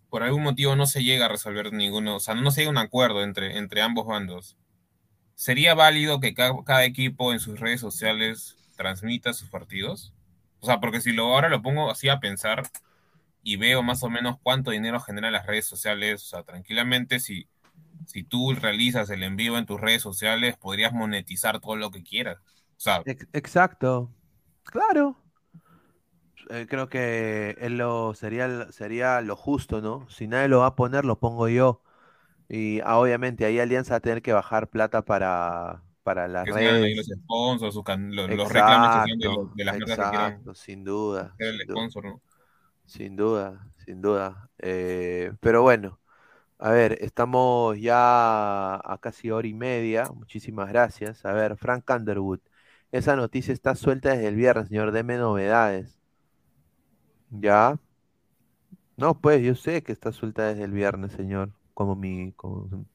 por 0.10 0.24
algún 0.24 0.44
motivo 0.44 0.76
no 0.76 0.86
se 0.86 1.04
llega 1.04 1.26
a 1.26 1.30
resolver 1.30 1.72
ninguno, 1.74 2.16
o 2.18 2.20
sea, 2.20 2.36
no 2.36 2.52
se 2.52 2.62
llega 2.62 2.70
a 2.70 2.72
un 2.72 2.78
acuerdo 2.78 3.24
entre, 3.24 3.58
entre 3.58 3.82
ambos 3.82 4.06
bandos? 4.08 4.58
¿Sería 5.36 5.76
válido 5.76 6.20
que 6.22 6.34
ca- 6.34 6.54
cada, 6.66 6.86
equipo 6.86 7.34
en 7.34 7.40
sus 7.42 7.60
redes 7.60 7.82
sociales 7.82 8.58
transmita 8.78 9.34
sus 9.34 9.50
partidos? 9.50 10.14
O 10.62 10.68
sea, 10.68 10.80
porque 10.82 11.02
si 11.02 11.14
lo 11.14 11.26
ahora 11.34 11.50
lo 11.50 11.62
pongo 11.64 11.92
así 11.92 12.10
a 12.10 12.20
pensar 12.22 12.64
y 13.44 13.58
veo 13.58 13.84
más 13.84 14.04
o 14.04 14.10
menos 14.10 14.38
cuánto 14.44 14.72
dinero 14.72 15.00
generan 15.02 15.34
las 15.34 15.48
redes 15.48 15.66
sociales, 15.68 16.24
o 16.24 16.28
sea, 16.28 16.44
tranquilamente 16.44 17.20
si, 17.20 17.48
si 18.06 18.24
tú 18.24 18.54
realizas 18.54 19.10
el 19.10 19.24
envío 19.24 19.58
en 19.58 19.66
tus 19.66 19.80
redes 19.82 20.02
sociales, 20.02 20.58
podrías 20.58 20.94
monetizar 20.94 21.60
todo 21.60 21.76
lo 21.76 21.92
que 21.92 22.04
quieras. 22.04 22.38
Ex- 23.06 23.28
Exacto. 23.34 24.12
Claro. 24.64 25.18
Eh, 26.50 26.66
creo 26.70 26.90
que 26.90 27.56
es 27.60 27.72
lo, 27.72 28.14
sería, 28.14 28.72
sería 28.72 29.22
lo 29.22 29.36
justo, 29.36 29.82
¿no? 29.82 30.08
Si 30.10 30.28
nadie 30.28 30.48
lo 30.48 30.60
va 30.60 30.68
a 30.68 30.76
poner, 30.76 31.06
lo 31.06 31.20
pongo 31.20 31.48
yo. 31.48 31.84
Y 32.50 32.82
ah, 32.82 33.00
obviamente 33.00 33.46
ahí 33.46 33.60
Alianza 33.60 33.94
va 33.96 33.98
a 34.00 34.02
tener 34.02 34.22
que 34.24 34.34
bajar 34.34 34.70
plata 34.70 35.04
para, 35.06 35.84
para 36.04 36.28
las 36.28 36.50
que 36.50 36.52
redes. 36.52 36.94
los 36.96 37.06
sponsors, 37.08 37.74
sus 37.74 37.84
los, 37.88 38.30
los 38.32 38.50
reclamos 38.50 38.90
que 38.92 39.00
de, 39.00 39.30
Exacto, 39.30 39.30
los- 39.30 39.54
de 39.56 39.64
las 39.66 39.78
marcas 39.78 40.00
que 40.00 40.08
quieran 40.10 40.44
exacto, 40.44 40.54
sin 40.56 40.84
duda, 40.84 41.40
el 41.40 41.60
sin 41.60 41.66
duda. 41.66 41.90
sponsor, 41.90 42.06
¿no? 42.06 42.22
Sin 42.86 43.16
duda, 43.16 43.68
sin 43.86 44.02
duda. 44.02 44.50
Eh, 44.60 45.34
pero 45.40 45.62
bueno, 45.64 46.01
a 46.62 46.72
ver, 46.72 46.98
estamos 47.02 47.80
ya 47.80 48.76
a 48.76 49.00
casi 49.02 49.32
hora 49.32 49.48
y 49.48 49.54
media. 49.54 50.06
Muchísimas 50.14 50.70
gracias. 50.70 51.26
A 51.26 51.34
ver, 51.34 51.58
Frank 51.58 51.90
Underwood. 51.90 52.40
Esa 52.92 53.16
noticia 53.16 53.52
está 53.54 53.76
suelta 53.76 54.12
desde 54.12 54.28
el 54.28 54.36
viernes, 54.36 54.68
señor. 54.68 54.92
Deme 54.92 55.18
novedades. 55.18 56.00
¿Ya? 57.32 57.80
No, 58.96 59.20
pues 59.20 59.42
yo 59.42 59.56
sé 59.56 59.82
que 59.82 59.92
está 59.92 60.12
suelta 60.12 60.44
desde 60.46 60.64
el 60.66 60.72
viernes, 60.72 61.14
señor. 61.14 61.52
Como 61.74 61.96
mi, 61.96 62.32
como, 62.34 62.86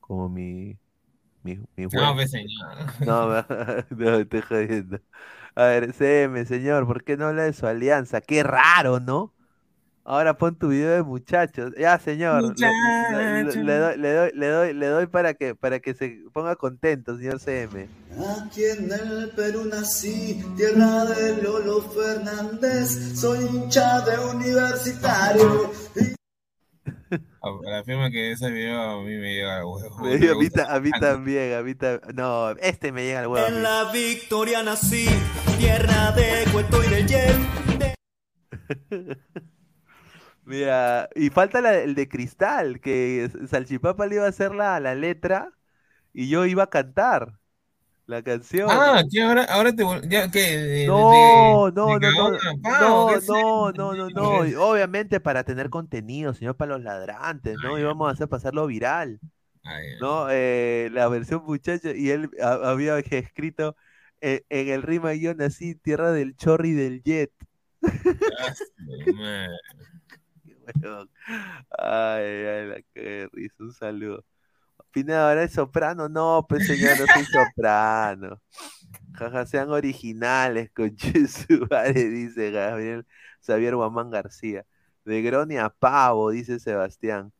como 0.00 0.28
mi, 0.28 0.78
mi, 1.42 1.56
mi 1.76 1.86
No, 1.86 2.14
pues, 2.14 2.30
señor. 2.30 2.76
No, 3.04 3.28
no, 3.90 4.14
estoy 4.18 4.42
jodiendo. 4.42 5.00
A 5.56 5.64
ver, 5.64 5.92
CM, 5.92 6.44
señor, 6.46 6.86
¿por 6.86 7.02
qué 7.02 7.16
no 7.16 7.26
habla 7.26 7.42
de 7.44 7.52
su 7.52 7.66
alianza? 7.66 8.20
Qué 8.20 8.44
raro, 8.44 9.00
¿no? 9.00 9.34
Ahora 10.10 10.32
pon 10.38 10.56
tu 10.56 10.68
video 10.68 10.92
de 10.92 11.02
muchachos. 11.02 11.74
Ya, 11.78 11.98
señor. 11.98 12.42
le- 12.42 12.66
le- 13.10 13.44
le- 13.44 13.62
Le, 13.62 13.78
doy, 13.78 13.98
le 13.98 14.12
doy, 14.14 14.30
le 14.34 14.46
doy, 14.48 14.72
le 14.72 14.86
doy 14.86 15.06
para 15.06 15.34
que, 15.34 15.54
para 15.54 15.80
que 15.80 15.92
se 15.92 16.22
ponga 16.32 16.56
contento, 16.56 17.18
señor 17.18 17.38
CM. 17.40 17.88
Aquí 18.40 18.64
en 18.64 18.90
el 18.90 19.30
Perú 19.36 19.66
nací, 19.66 20.42
tierra 20.56 21.04
de 21.04 21.42
Lolo 21.42 21.82
Fernández, 21.82 23.18
soy 23.20 23.44
hincha 23.44 24.00
de 24.00 24.18
universitario. 24.34 25.70
Afirma 27.78 28.10
que 28.10 28.32
ese 28.32 28.50
video 28.50 28.80
a 28.80 29.02
mí 29.04 29.14
me 29.14 29.34
llega 29.34 29.58
al 29.58 29.64
huevo. 29.64 29.98
Me 30.02 30.14
a, 30.30 30.34
mí, 30.34 30.48
ta- 30.48 30.74
a 30.74 30.80
mí 30.80 30.90
también, 30.98 31.52
a 31.52 31.62
mí 31.62 31.74
también. 31.74 32.16
No, 32.16 32.50
este 32.52 32.92
me 32.92 33.04
llega 33.04 33.20
al 33.20 33.26
huevo. 33.26 33.46
En 33.46 33.62
la 33.62 33.92
victoria 33.92 34.62
nací, 34.62 35.06
tierra 35.58 36.12
de 36.12 36.50
cuento 36.50 36.82
y 36.82 36.88
de 36.88 37.06
hiel. 37.06 37.36
Mira, 40.48 41.08
y 41.14 41.28
falta 41.30 41.60
la- 41.60 41.78
el 41.78 41.94
de 41.94 42.08
Cristal, 42.08 42.80
que 42.80 43.30
Salchipapa 43.48 44.06
le 44.06 44.16
iba 44.16 44.24
a 44.24 44.28
hacer 44.28 44.54
la, 44.54 44.80
la 44.80 44.94
letra 44.94 45.52
y 46.14 46.28
yo 46.28 46.46
iba 46.46 46.64
a 46.64 46.70
cantar 46.70 47.38
la 48.06 48.22
canción. 48.22 48.68
Ah, 48.70 49.02
que 49.10 49.22
ahora, 49.22 49.44
ahora 49.44 49.72
te 49.74 49.84
ya 50.08 50.30
que 50.30 50.86
No, 50.86 51.70
no, 51.70 51.98
no, 51.98 52.12
no, 52.12 52.30
no, 52.78 53.06
¿qué 53.06 53.14
es 53.14 53.28
no, 53.28 54.10
no, 54.10 54.38
Obviamente 54.70 55.20
para 55.20 55.44
tener 55.44 55.70
contenido, 55.70 56.34
señor, 56.34 56.56
para 56.56 56.74
los 56.74 56.82
ladrantes, 56.82 57.58
¿no? 57.60 57.78
Y 57.78 57.82
vamos 57.84 58.08
a 58.08 58.12
hacer 58.12 58.28
pasarlo 58.28 58.66
viral, 58.66 59.20
¿no? 60.00 60.28
Eh, 60.30 60.90
la 60.92 61.08
versión 61.08 61.44
muchacho, 61.44 61.90
y 61.94 62.10
él 62.10 62.30
ha- 62.42 62.70
había 62.70 62.98
escrito 62.98 63.76
eh, 64.22 64.44
en 64.50 64.68
el 64.68 64.82
rima 64.82 65.14
yo 65.14 65.34
nací, 65.34 65.74
tierra 65.76 66.12
del 66.12 66.36
chorri 66.36 66.72
del 66.72 67.02
jet. 67.04 67.32
Huevón. 70.80 71.10
Ay, 71.78 72.24
ay, 72.24 72.66
la 72.68 72.82
que 72.94 73.28
risa. 73.32 73.54
Un 73.60 73.72
saludo. 73.72 74.24
Pineda, 74.90 75.28
¿ahora 75.28 75.42
es 75.44 75.52
soprano? 75.52 76.08
No, 76.08 76.46
pues 76.48 76.66
señor, 76.66 76.98
no 76.98 77.06
soy 77.06 77.24
soprano. 77.24 78.40
Jaja, 79.12 79.46
sean 79.46 79.70
originales, 79.70 80.70
con 80.74 80.96
su 80.98 81.66
madre, 81.70 82.08
dice 82.08 82.50
Gabriel 82.50 83.06
Xavier 83.40 83.76
Guamán 83.76 84.10
García. 84.10 84.64
De 85.04 85.22
Groni 85.22 85.56
a 85.56 85.70
Pavo, 85.70 86.30
dice 86.30 86.58
Sebastián. 86.58 87.32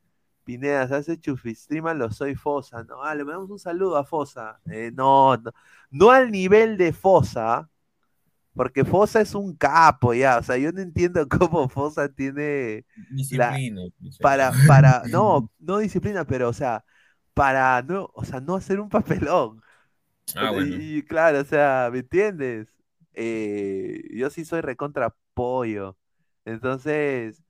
Pineda, 0.44 0.88
se 0.88 0.94
hace 0.96 1.20
chufistrima, 1.20 1.94
lo 1.94 2.10
soy 2.10 2.34
Fosa. 2.34 2.82
No, 2.84 3.02
ah, 3.02 3.14
le 3.14 3.24
mandamos 3.24 3.50
un 3.50 3.58
saludo 3.58 3.96
a 3.96 4.04
Fosa. 4.04 4.60
Eh, 4.70 4.90
no, 4.94 5.36
no, 5.36 5.52
no 5.90 6.10
al 6.10 6.30
nivel 6.30 6.78
de 6.78 6.92
Fosa, 6.92 7.68
porque 8.58 8.84
Fosa 8.84 9.20
es 9.20 9.36
un 9.36 9.54
capo 9.54 10.12
ya. 10.14 10.38
O 10.38 10.42
sea, 10.42 10.56
yo 10.58 10.72
no 10.72 10.80
entiendo 10.80 11.28
cómo 11.28 11.68
Fosa 11.68 12.08
tiene 12.08 12.84
la, 13.30 13.52
Disciplina. 13.52 13.82
para, 14.20 14.52
para, 14.66 15.04
no, 15.12 15.48
no 15.60 15.78
disciplina, 15.78 16.24
pero 16.26 16.48
o 16.48 16.52
sea, 16.52 16.84
para 17.34 17.80
no, 17.82 18.10
o 18.12 18.24
sea, 18.24 18.40
no 18.40 18.56
hacer 18.56 18.80
un 18.80 18.88
papelón. 18.88 19.62
Ah, 20.34 20.50
bueno. 20.50 20.74
Y, 20.76 21.04
claro, 21.04 21.38
o 21.38 21.44
sea, 21.44 21.88
¿me 21.92 22.00
entiendes? 22.00 22.74
Eh, 23.14 24.02
yo 24.10 24.28
sí 24.28 24.44
soy 24.44 24.60
recontra 24.60 25.14
pollo. 25.34 25.96
Entonces, 26.44 27.40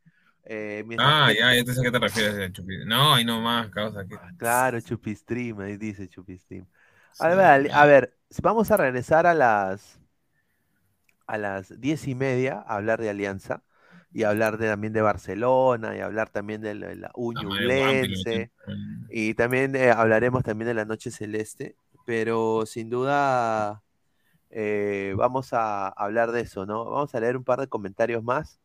eh, 0.44 0.84
Ah, 0.98 1.32
ya, 1.32 1.54
ya 1.54 1.64
te 1.64 1.72
sé 1.72 1.80
a 1.80 1.84
qué 1.84 1.90
te 1.90 1.98
refieres. 1.98 2.34
eh, 2.36 2.52
Chupi. 2.52 2.84
No, 2.84 3.18
nomás, 3.24 3.70
causa 3.70 4.06
que. 4.06 4.14
Claro, 4.36 4.78
Chupistream, 4.78 5.58
ahí 5.60 5.78
dice 5.78 6.06
Chupistream. 6.06 6.66
A 7.18 7.28
ver, 7.28 7.72
a 7.72 7.86
ver, 7.86 8.14
vamos 8.42 8.70
a 8.70 8.76
regresar 8.76 9.26
a 9.26 9.32
las 9.32 9.98
a 11.28 11.38
las 11.38 11.80
diez 11.80 12.08
y 12.08 12.14
media 12.14 12.64
a 12.66 12.76
hablar 12.76 13.00
de 13.00 13.10
Alianza 13.10 13.62
y 14.12 14.24
hablar 14.24 14.58
de, 14.58 14.68
también 14.68 14.92
de 14.92 15.02
Barcelona 15.02 15.96
y 15.96 16.00
hablar 16.00 16.30
también 16.30 16.60
de 16.62 16.74
la, 16.74 16.94
la 16.94 17.12
Ah, 17.14 18.02
y 19.10 19.34
también 19.34 19.76
eh, 19.76 19.90
hablaremos 19.90 20.42
también 20.42 20.68
de 20.68 20.74
la 20.74 20.84
Noche 20.84 21.10
Celeste, 21.10 21.76
pero 22.06 22.66
sin 22.66 22.90
duda 22.90 23.82
eh, 24.50 25.14
vamos 25.16 25.52
a 25.52 25.88
hablar 25.88 26.32
de 26.32 26.42
eso, 26.42 26.66
¿no? 26.66 26.84
Vamos 26.84 27.14
a 27.14 27.20
leer 27.20 27.36
un 27.36 27.44
par 27.44 27.60
de 27.60 27.68
comentarios 27.68 28.22
más, 28.22 28.60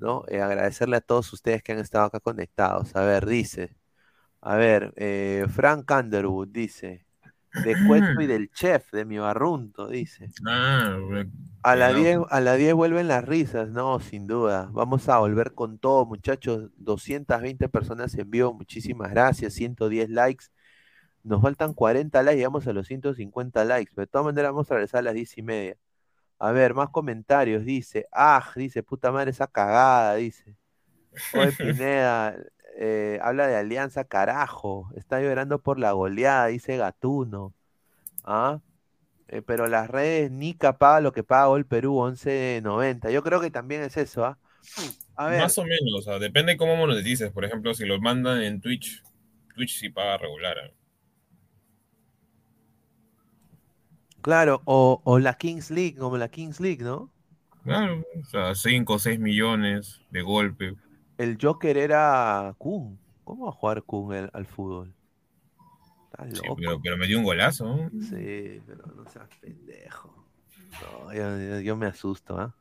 ¿no? 0.00 0.24
Eh, 0.28 0.40
agradecerle 0.42 0.96
a 0.96 1.00
todos 1.00 1.32
ustedes 1.32 1.62
que 1.62 1.72
han 1.72 1.78
estado 1.78 2.06
acá 2.06 2.20
conectados. 2.20 2.96
A 2.96 3.02
ver, 3.04 3.26
dice, 3.26 3.76
a 4.40 4.56
ver, 4.56 4.94
eh, 4.96 5.46
Frank 5.50 5.90
Underwood 5.90 6.48
dice, 6.48 7.06
de 7.62 7.76
Cueto 7.78 8.20
y 8.20 8.26
del 8.26 8.50
chef 8.50 8.90
de 8.92 9.04
mi 9.04 9.18
barrunto, 9.18 9.88
dice. 9.88 10.34
Ah, 10.46 10.98
A 11.62 11.76
las 11.76 11.92
cuidado. 11.92 11.94
10, 11.94 12.18
a 12.30 12.40
las 12.40 12.58
10 12.58 12.74
vuelven 12.74 13.08
las 13.08 13.24
risas, 13.24 13.68
no, 13.70 14.00
sin 14.00 14.26
duda. 14.26 14.68
Vamos 14.72 15.08
a 15.08 15.18
volver 15.18 15.54
con 15.54 15.78
todo, 15.78 16.06
muchachos. 16.06 16.70
220 16.76 17.68
personas 17.68 18.14
en 18.14 18.30
vivo, 18.30 18.54
muchísimas 18.54 19.10
gracias. 19.10 19.54
110 19.54 20.10
likes. 20.10 20.46
Nos 21.22 21.42
faltan 21.42 21.74
40 21.74 22.22
likes, 22.22 22.38
llegamos 22.38 22.66
a 22.66 22.72
los 22.72 22.86
150 22.88 23.64
likes. 23.64 23.92
Pero 23.94 24.06
de 24.06 24.10
todas 24.10 24.26
maneras, 24.26 24.52
vamos 24.52 24.70
a 24.70 24.74
regresar 24.74 25.00
a 25.00 25.02
las 25.02 25.14
10 25.14 25.38
y 25.38 25.42
media. 25.42 25.76
A 26.38 26.52
ver, 26.52 26.74
más 26.74 26.90
comentarios. 26.90 27.64
Dice, 27.64 28.06
ah, 28.12 28.44
dice, 28.56 28.82
puta 28.82 29.12
madre, 29.12 29.30
esa 29.32 29.46
cagada, 29.48 30.16
dice. 30.16 30.56
Oye, 31.32 31.52
Pineda, 31.58 32.36
eh, 32.80 33.18
habla 33.22 33.48
de 33.48 33.56
alianza, 33.56 34.04
carajo. 34.04 34.88
Está 34.94 35.20
llorando 35.20 35.58
por 35.60 35.80
la 35.80 35.90
goleada, 35.92 36.46
dice 36.46 36.76
Gatuno. 36.76 37.52
¿Ah? 38.22 38.60
Eh, 39.26 39.42
pero 39.42 39.66
las 39.66 39.90
redes 39.90 40.30
Nica 40.30 40.78
paga 40.78 41.00
lo 41.00 41.12
que 41.12 41.24
paga 41.24 41.54
el 41.56 41.66
Perú 41.66 41.96
11.90. 41.96 43.10
Yo 43.10 43.24
creo 43.24 43.40
que 43.40 43.50
también 43.50 43.82
es 43.82 43.96
eso, 43.96 44.24
¿ah? 44.24 44.38
A 45.16 45.26
ver, 45.26 45.40
Más 45.40 45.58
o 45.58 45.64
menos, 45.64 45.92
o 45.98 46.02
sea, 46.02 46.20
depende 46.20 46.56
cómo 46.56 46.76
monetices. 46.76 47.32
Por 47.32 47.44
ejemplo, 47.44 47.74
si 47.74 47.84
los 47.84 48.00
mandan 48.00 48.42
en 48.42 48.60
Twitch, 48.60 49.02
Twitch 49.56 49.76
sí 49.76 49.88
paga 49.90 50.18
regular. 50.18 50.56
¿eh? 50.58 50.74
claro, 54.20 54.62
o, 54.66 55.00
o 55.04 55.18
la 55.18 55.34
Kings 55.34 55.72
League, 55.72 55.96
como 55.96 56.16
la 56.16 56.28
Kings 56.28 56.60
League, 56.60 56.84
¿no? 56.84 57.10
Claro, 57.64 58.04
o 58.20 58.24
sea, 58.24 58.54
5 58.54 58.94
o 58.94 58.98
6 59.00 59.18
millones 59.18 60.00
de 60.10 60.22
golpe. 60.22 60.76
El 61.18 61.36
Joker 61.40 61.76
era 61.76 62.54
Kun. 62.58 62.98
¿Cómo 63.24 63.44
va 63.44 63.50
a 63.50 63.52
jugar 63.52 63.82
Kun 63.82 64.14
el- 64.14 64.30
al 64.32 64.46
fútbol? 64.46 64.94
Sí, 66.32 66.40
pero, 66.56 66.80
pero 66.82 66.96
me 66.96 67.06
dio 67.06 67.18
un 67.18 67.24
golazo. 67.24 67.90
Sí, 68.00 68.60
pero 68.66 68.86
no 68.94 69.06
seas 69.06 69.28
pendejo. 69.40 70.26
No, 70.80 71.12
yo, 71.12 71.38
yo- 71.38 71.60
yo 71.60 71.76
me 71.76 71.86
asusto, 71.86 72.38
¿ah? 72.38 72.54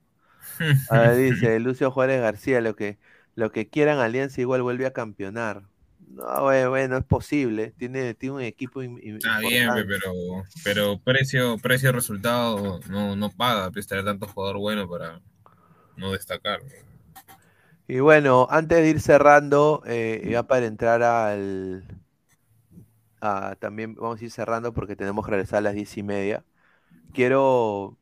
A 0.89 0.99
ver, 0.99 1.17
dice 1.17 1.59
Lucio 1.59 1.91
Juárez 1.91 2.21
García, 2.21 2.61
lo 2.61 2.75
que, 2.75 2.99
lo 3.35 3.51
que 3.51 3.69
quieran 3.69 3.99
Alianza 3.99 4.41
igual 4.41 4.61
vuelve 4.63 4.85
a 4.85 4.93
campeonar. 4.93 5.63
No, 5.99 6.43
bueno, 6.69 6.97
es 6.97 7.05
posible. 7.05 7.73
Tiene, 7.77 8.13
tiene 8.15 8.35
un 8.35 8.41
equipo 8.41 8.81
Está 8.81 9.39
bien, 9.39 9.69
pero, 9.87 10.13
pero 10.63 10.99
precio, 10.99 11.57
precio 11.57 11.91
resultado 11.91 12.79
no, 12.89 13.15
no 13.15 13.29
paga, 13.31 13.71
pues 13.71 13.87
tener 13.87 14.05
tanto 14.05 14.27
jugador 14.27 14.57
bueno 14.57 14.87
para 14.89 15.21
no 15.97 16.11
destacar. 16.13 16.61
Y 17.87 17.99
bueno, 18.01 18.47
antes 18.49 18.79
de 18.79 18.89
ir 18.89 18.99
cerrando, 19.01 19.81
eh, 19.85 20.27
ya 20.29 20.43
para 20.43 20.65
entrar 20.65 21.03
al... 21.03 21.83
a- 23.21 23.55
también 23.59 23.95
vamos 23.95 24.21
a 24.21 24.23
ir 24.25 24.31
cerrando 24.31 24.73
porque 24.73 24.95
tenemos 24.95 25.25
que 25.25 25.31
regresar 25.31 25.59
a 25.59 25.61
las 25.61 25.73
diez 25.75 25.97
y 25.97 26.03
media. 26.03 26.43
Quiero 27.13 27.97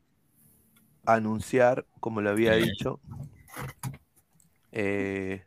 anunciar, 1.06 1.86
como 2.00 2.20
lo 2.20 2.30
había 2.30 2.52
dicho, 2.54 3.00
eh, 4.72 5.44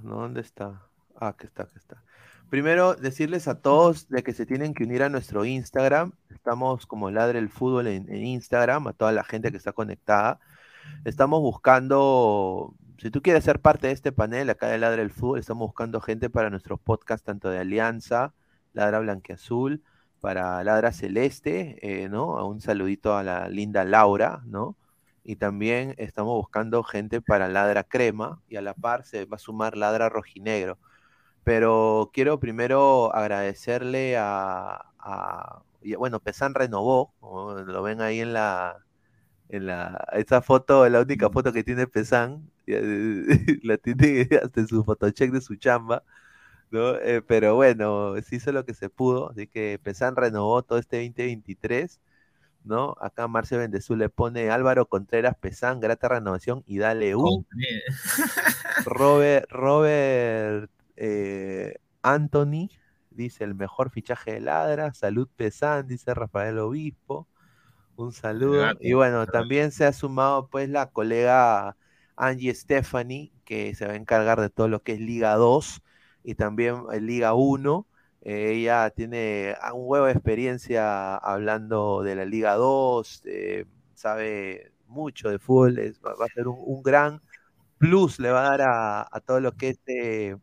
¿no? 0.00 0.16
¿Dónde 0.16 0.40
está? 0.40 0.82
Ah, 1.16 1.34
que 1.36 1.46
está, 1.46 1.66
que 1.66 1.78
está. 1.78 2.02
Primero, 2.50 2.94
decirles 2.94 3.48
a 3.48 3.60
todos 3.60 4.08
de 4.08 4.22
que 4.22 4.32
se 4.32 4.46
tienen 4.46 4.72
que 4.74 4.84
unir 4.84 5.02
a 5.02 5.08
nuestro 5.10 5.44
Instagram. 5.44 6.12
Estamos 6.30 6.86
como 6.86 7.10
Ladre 7.10 7.38
el 7.38 7.50
Fútbol 7.50 7.86
en, 7.88 8.08
en 8.12 8.24
Instagram, 8.26 8.86
a 8.88 8.92
toda 8.92 9.12
la 9.12 9.24
gente 9.24 9.50
que 9.50 9.58
está 9.58 9.72
conectada. 9.72 10.40
Estamos 11.04 11.40
buscando, 11.40 12.74
si 12.98 13.10
tú 13.10 13.22
quieres 13.22 13.44
ser 13.44 13.60
parte 13.60 13.86
de 13.88 13.92
este 13.92 14.12
panel 14.12 14.50
acá 14.50 14.68
de 14.68 14.78
Ladre 14.78 15.02
el 15.02 15.10
Fútbol, 15.10 15.38
estamos 15.38 15.66
buscando 15.68 16.00
gente 16.00 16.30
para 16.30 16.50
nuestros 16.50 16.80
podcasts, 16.80 17.24
tanto 17.24 17.48
de 17.50 17.58
Alianza, 17.58 18.34
Ladra 18.72 19.00
Blanqueazul, 19.00 19.82
para 20.20 20.62
Ladra 20.64 20.92
Celeste, 20.92 21.78
eh, 22.04 22.08
¿no? 22.08 22.46
Un 22.48 22.60
saludito 22.60 23.16
a 23.16 23.22
la 23.22 23.48
linda 23.48 23.84
Laura, 23.84 24.42
¿no? 24.46 24.76
Y 25.24 25.36
también 25.36 25.94
estamos 25.98 26.34
buscando 26.36 26.82
gente 26.82 27.20
para 27.22 27.48
Ladra 27.48 27.84
Crema 27.84 28.40
y 28.48 28.56
a 28.56 28.62
la 28.62 28.74
par 28.74 29.04
se 29.04 29.24
va 29.26 29.36
a 29.36 29.38
sumar 29.38 29.76
Ladra 29.76 30.08
Rojinegro. 30.08 30.78
Pero 31.44 32.10
quiero 32.12 32.40
primero 32.40 33.14
agradecerle 33.14 34.16
a, 34.18 34.84
a- 34.98 35.62
bueno, 35.98 36.20
Pesan 36.20 36.54
renovó, 36.54 37.14
lo 37.22 37.82
ven 37.82 38.00
ahí 38.02 38.20
en 38.20 38.32
la, 38.34 38.78
en 39.48 39.66
la, 39.66 40.06
esa 40.12 40.42
foto, 40.42 40.88
la 40.88 41.00
única 41.00 41.30
foto 41.30 41.52
que 41.52 41.64
tiene 41.64 41.86
Pesan, 41.86 42.50
la 43.62 43.78
tiene 43.78 44.28
hasta 44.42 44.60
en 44.60 44.68
su 44.68 44.84
photocheck 44.84 45.30
de 45.32 45.40
su 45.40 45.56
chamba, 45.56 46.02
¿no? 46.70 46.96
Eh, 46.96 47.22
pero 47.22 47.54
bueno, 47.54 48.14
se 48.22 48.36
hizo 48.36 48.52
lo 48.52 48.64
que 48.64 48.74
se 48.74 48.90
pudo, 48.90 49.30
así 49.30 49.46
que 49.46 49.80
Pesan 49.82 50.16
renovó 50.16 50.62
todo 50.62 50.78
este 50.78 50.98
2023, 50.98 52.00
¿no? 52.64 52.96
Acá 53.00 53.28
Marcio 53.28 53.58
Bendezú 53.58 53.96
le 53.96 54.10
pone 54.10 54.50
Álvaro 54.50 54.86
Contreras 54.86 55.36
Pesan, 55.36 55.80
grata 55.80 56.08
renovación 56.08 56.62
y 56.66 56.78
dale 56.78 57.14
un. 57.14 57.46
Robert, 58.84 59.50
Robert 59.50 60.70
eh, 60.96 61.78
Anthony 62.02 62.68
dice 63.10 63.44
el 63.44 63.54
mejor 63.54 63.90
fichaje 63.90 64.34
de 64.34 64.40
Ladra. 64.40 64.94
Salud 64.94 65.28
Pesan, 65.36 65.88
dice 65.88 66.14
Rafael 66.14 66.58
Obispo. 66.58 67.26
Un 67.98 68.12
saludo. 68.12 68.76
Y 68.80 68.92
bueno, 68.94 69.26
también 69.28 69.72
se 69.72 69.84
ha 69.84 69.92
sumado 69.92 70.48
pues 70.50 70.68
la 70.68 70.90
colega 70.90 71.76
Angie 72.16 72.54
Stephanie, 72.54 73.32
que 73.44 73.74
se 73.74 73.86
va 73.86 73.92
a 73.94 73.96
encargar 73.96 74.40
de 74.40 74.50
todo 74.50 74.68
lo 74.68 74.82
que 74.82 74.92
es 74.92 75.00
Liga 75.00 75.34
2 75.36 75.82
y 76.22 76.34
también 76.36 76.84
eh, 76.92 77.00
Liga 77.00 77.34
1. 77.34 77.88
Eh, 78.22 78.52
ella 78.54 78.90
tiene 78.90 79.56
ah, 79.60 79.72
un 79.74 79.82
huevo 79.86 80.06
de 80.06 80.12
experiencia 80.12 81.16
hablando 81.16 82.02
de 82.04 82.14
la 82.16 82.24
Liga 82.24 82.54
2, 82.54 83.22
eh, 83.24 83.66
sabe 83.94 84.72
mucho 84.86 85.28
de 85.30 85.38
fútbol, 85.40 85.78
es- 85.78 86.00
va, 86.00 86.14
va 86.14 86.26
a 86.26 86.28
ser 86.28 86.46
un, 86.48 86.56
un 86.60 86.82
gran 86.82 87.20
plus, 87.78 88.18
le 88.20 88.30
va 88.32 88.40
a 88.46 88.50
dar 88.58 88.62
a, 88.62 89.02
a 89.12 89.20
todo 89.20 89.40
lo 89.40 89.52
que 89.56 89.70
es 89.70 89.80
eh, 89.86 90.36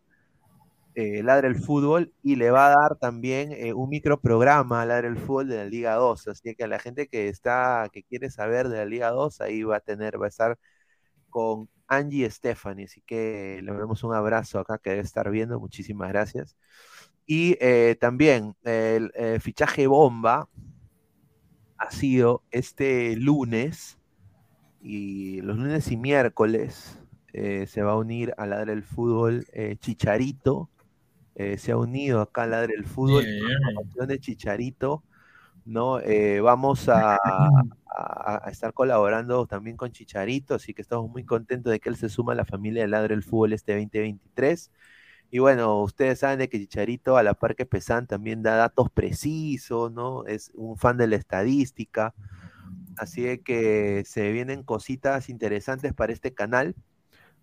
eh, 0.95 1.21
Ladra 1.23 1.47
el 1.47 1.55
Fútbol 1.55 2.13
y 2.23 2.35
le 2.37 2.51
va 2.51 2.67
a 2.67 2.75
dar 2.75 2.97
también 2.97 3.51
eh, 3.51 3.73
un 3.73 3.89
microprograma 3.89 4.81
a 4.81 4.85
Ladra 4.85 5.07
el 5.07 5.17
Fútbol 5.17 5.49
de 5.49 5.57
la 5.57 5.65
Liga 5.65 5.95
2. 5.95 6.27
Así 6.29 6.55
que 6.55 6.63
a 6.63 6.67
la 6.67 6.79
gente 6.79 7.07
que 7.07 7.29
está, 7.29 7.89
que 7.91 8.03
quiere 8.03 8.29
saber 8.29 8.69
de 8.69 8.77
la 8.77 8.85
Liga 8.85 9.11
2, 9.11 9.41
ahí 9.41 9.63
va 9.63 9.77
a 9.77 9.79
tener, 9.81 10.19
va 10.21 10.25
a 10.25 10.29
estar 10.29 10.57
con 11.29 11.69
Angie 11.87 12.29
Stephanie. 12.29 12.85
Así 12.85 13.01
que 13.05 13.59
le 13.63 13.73
damos 13.73 14.03
un 14.03 14.13
abrazo 14.13 14.59
acá 14.59 14.77
que 14.77 14.91
debe 14.91 15.01
estar 15.03 15.29
viendo. 15.29 15.59
Muchísimas 15.59 16.09
gracias. 16.09 16.55
Y 17.25 17.57
eh, 17.59 17.97
también 17.99 18.55
el 18.63 19.11
eh, 19.15 19.39
fichaje 19.41 19.87
bomba 19.87 20.47
ha 21.77 21.91
sido 21.91 22.43
este 22.51 23.15
lunes 23.15 23.97
y 24.81 25.41
los 25.41 25.57
lunes 25.57 25.91
y 25.91 25.97
miércoles 25.97 26.99
eh, 27.33 27.65
se 27.67 27.81
va 27.81 27.93
a 27.93 27.97
unir 27.97 28.33
a 28.37 28.45
Ladre 28.45 28.73
el 28.73 28.83
Fútbol 28.83 29.45
Chicharito. 29.79 30.69
Eh, 31.35 31.57
se 31.57 31.71
ha 31.73 31.77
unido 31.77 32.21
acá 32.21 32.43
a 32.43 32.47
Ladre 32.47 32.73
el 32.77 32.85
Fútbol. 32.85 33.25
Información 33.25 34.07
de 34.07 34.19
Chicharito. 34.19 35.03
¿no? 35.65 35.99
Eh, 35.99 36.41
vamos 36.41 36.89
a, 36.89 37.15
a- 37.87 38.41
a 38.45 38.49
estar 38.51 38.73
colaborando 38.73 39.47
también 39.47 39.77
con 39.77 39.91
Chicharito, 39.91 40.55
así 40.55 40.73
que 40.73 40.81
estamos 40.81 41.09
muy 41.09 41.23
contentos 41.25 41.71
de 41.71 41.79
que 41.79 41.89
él 41.89 41.95
se 41.97 42.09
suma 42.09 42.33
a 42.33 42.35
la 42.35 42.45
familia 42.45 42.83
de 42.83 42.87
Ladre 42.89 43.15
el 43.15 43.23
Fútbol 43.23 43.53
este 43.53 43.73
2023. 43.73 44.71
Y 45.31 45.39
bueno, 45.39 45.81
ustedes 45.81 46.19
saben 46.19 46.39
de 46.39 46.49
que 46.49 46.59
Chicharito, 46.59 47.17
a 47.17 47.23
la 47.23 47.33
par 47.33 47.55
que 47.55 47.65
Pesan, 47.65 48.07
también 48.07 48.43
da 48.43 48.55
datos 48.55 48.89
precisos, 48.91 49.91
¿no? 49.91 50.25
Es 50.25 50.51
un 50.55 50.77
fan 50.77 50.97
de 50.97 51.07
la 51.07 51.15
estadística. 51.17 52.13
Así 52.97 53.23
de 53.23 53.41
que 53.41 54.03
se 54.05 54.31
vienen 54.31 54.63
cositas 54.63 55.29
interesantes 55.29 55.93
para 55.93 56.13
este 56.13 56.33
canal. 56.33 56.75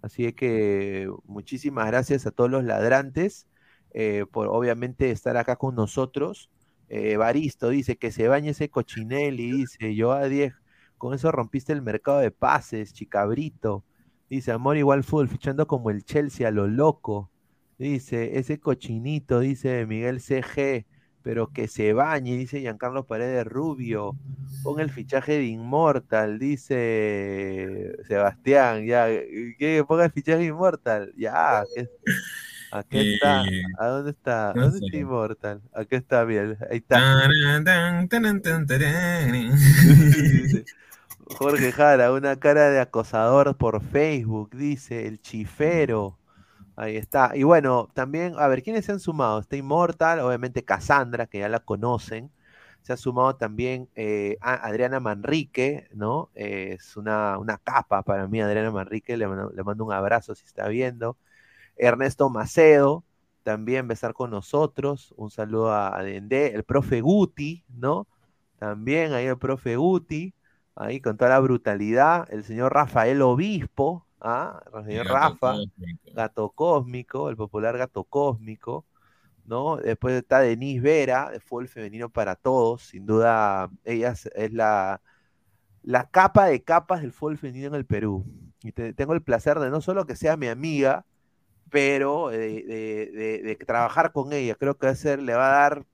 Así 0.02 0.24
de 0.24 0.34
que 0.34 1.10
muchísimas 1.26 1.86
gracias 1.88 2.26
a 2.26 2.30
todos 2.32 2.50
los 2.50 2.64
ladrantes 2.64 3.46
eh, 3.94 4.24
por 4.30 4.48
obviamente 4.48 5.10
estar 5.10 5.36
acá 5.36 5.56
con 5.56 5.74
nosotros. 5.74 6.50
Eh, 6.88 7.16
Baristo 7.16 7.70
dice 7.70 7.96
que 7.96 8.12
se 8.12 8.28
bañe 8.28 8.50
ese 8.50 8.68
cochinelli, 8.68 9.50
dice 9.52 9.94
yo 9.94 10.12
a 10.12 10.24
10, 10.28 10.54
con 10.98 11.14
eso 11.14 11.32
rompiste 11.32 11.72
el 11.72 11.82
mercado 11.82 12.18
de 12.20 12.30
pases, 12.30 12.92
chicabrito. 12.92 13.84
Dice 14.28 14.52
Amor 14.52 14.76
igual 14.76 15.04
fútbol, 15.04 15.28
fichando 15.28 15.66
como 15.66 15.90
el 15.90 16.04
Chelsea 16.04 16.46
a 16.48 16.50
lo 16.50 16.66
loco. 16.66 17.30
Dice, 17.78 18.38
ese 18.38 18.60
cochinito, 18.60 19.40
dice 19.40 19.84
Miguel 19.86 20.20
CG, 20.20 20.86
pero 21.22 21.48
que 21.48 21.66
se 21.68 21.92
bañe, 21.92 22.36
dice 22.36 22.60
Giancarlo 22.60 23.06
Paredes 23.06 23.46
Rubio. 23.46 24.16
Pon 24.62 24.80
el 24.80 24.90
fichaje 24.90 25.32
de 25.32 25.44
Inmortal, 25.44 26.38
dice 26.38 27.92
Sebastián, 28.06 28.86
ya, 28.86 29.06
que 29.58 29.84
ponga 29.86 30.04
el 30.04 30.12
fichaje 30.12 30.38
de 30.38 30.46
Inmortal, 30.46 31.12
ya, 31.16 31.64
que- 31.74 31.88
aquí 32.72 32.98
está, 33.00 33.54
¿a 33.72 33.88
dónde 33.88 34.12
está? 34.12 34.54
no 34.54 34.62
¿Dónde 34.62 34.78
sé. 34.78 34.86
está 34.86 34.98
Inmortal? 34.98 35.62
Aquí 35.74 35.96
está 35.96 36.24
bien, 36.24 36.58
ahí 36.70 36.78
está. 36.78 37.08
Jorge 41.26 41.72
Jara, 41.72 42.12
una 42.12 42.36
cara 42.38 42.70
de 42.70 42.80
acosador 42.80 43.56
por 43.56 43.82
Facebook, 43.82 44.50
dice 44.56 45.06
el 45.06 45.20
chifero. 45.20 46.18
Ahí 46.76 46.96
está. 46.96 47.32
Y 47.36 47.44
bueno, 47.44 47.88
también, 47.94 48.34
a 48.38 48.48
ver, 48.48 48.62
¿quiénes 48.62 48.86
se 48.86 48.92
han 48.92 49.00
sumado? 49.00 49.40
Está 49.40 49.56
Immortal, 49.56 50.20
obviamente 50.20 50.64
Cassandra, 50.64 51.26
que 51.26 51.40
ya 51.40 51.48
la 51.50 51.60
conocen. 51.60 52.32
Se 52.82 52.92
ha 52.94 52.96
sumado 52.98 53.36
también 53.36 53.90
eh, 53.96 54.38
a- 54.42 54.66
Adriana 54.68 55.00
Manrique, 55.00 55.88
¿no? 55.94 56.30
Eh, 56.34 56.76
es 56.78 56.96
una, 56.96 57.38
una 57.38 57.58
capa 57.58 58.02
para 58.02 58.28
mí, 58.28 58.40
Adriana 58.40 58.70
Manrique. 58.72 59.16
Le 59.16 59.26
le 59.28 59.64
mando 59.64 59.84
un 59.84 59.92
abrazo 59.92 60.34
si 60.34 60.44
está 60.46 60.68
viendo. 60.68 61.18
Ernesto 61.82 62.30
Macedo, 62.30 63.04
también 63.42 63.86
va 63.86 63.90
a 63.90 63.94
estar 63.94 64.12
con 64.14 64.30
nosotros. 64.30 65.12
Un 65.16 65.30
saludo 65.30 65.72
a, 65.72 66.02
Dendé. 66.02 66.54
El 66.54 66.64
profe 66.64 67.00
Guti, 67.00 67.64
¿no? 67.68 68.06
También 68.58 69.12
ahí 69.12 69.26
el 69.26 69.38
profe 69.38 69.76
Guti, 69.76 70.32
ahí 70.76 71.00
con 71.00 71.16
toda 71.16 71.30
la 71.30 71.40
brutalidad. 71.40 72.26
El 72.32 72.44
señor 72.44 72.72
Rafael 72.72 73.20
Obispo, 73.20 74.06
¿ah? 74.20 74.62
El 74.74 74.84
señor 74.84 75.06
Gato 75.06 75.14
Rafa, 75.14 75.52
cósmico. 75.54 76.12
Gato 76.14 76.50
Cósmico, 76.50 77.28
el 77.30 77.36
popular 77.36 77.76
Gato 77.76 78.04
Cósmico, 78.04 78.86
¿no? 79.44 79.76
Después 79.78 80.14
está 80.14 80.38
Denise 80.38 80.80
Vera, 80.80 81.30
de 81.30 81.40
Fútbol 81.40 81.66
Femenino 81.66 82.08
para 82.08 82.36
Todos, 82.36 82.82
sin 82.82 83.04
duda, 83.06 83.68
ella 83.84 84.10
es, 84.12 84.26
es 84.26 84.52
la, 84.52 85.00
la 85.82 86.08
capa 86.08 86.46
de 86.46 86.62
capas 86.62 87.00
del 87.02 87.12
fútbol 87.12 87.38
femenino 87.38 87.66
en 87.66 87.74
el 87.74 87.84
Perú. 87.86 88.24
Y 88.62 88.70
te- 88.70 88.94
tengo 88.94 89.14
el 89.14 89.22
placer 89.22 89.58
de 89.58 89.68
no 89.70 89.80
solo 89.80 90.06
que 90.06 90.14
sea 90.14 90.36
mi 90.36 90.46
amiga, 90.46 91.04
pero 91.72 92.30
de, 92.30 92.38
de- 92.64 93.12
de- 93.12 93.42
de 93.44 93.56
trabajar 93.56 94.12
con 94.12 94.32
ella. 94.34 94.56
Creo 94.56 94.78
que 94.78 94.86
va 94.88 94.92
a 94.94 94.96
ser, 94.96 95.22
le 95.22 95.34
va 95.36 95.48
a 95.48 95.60
dar 95.70 95.86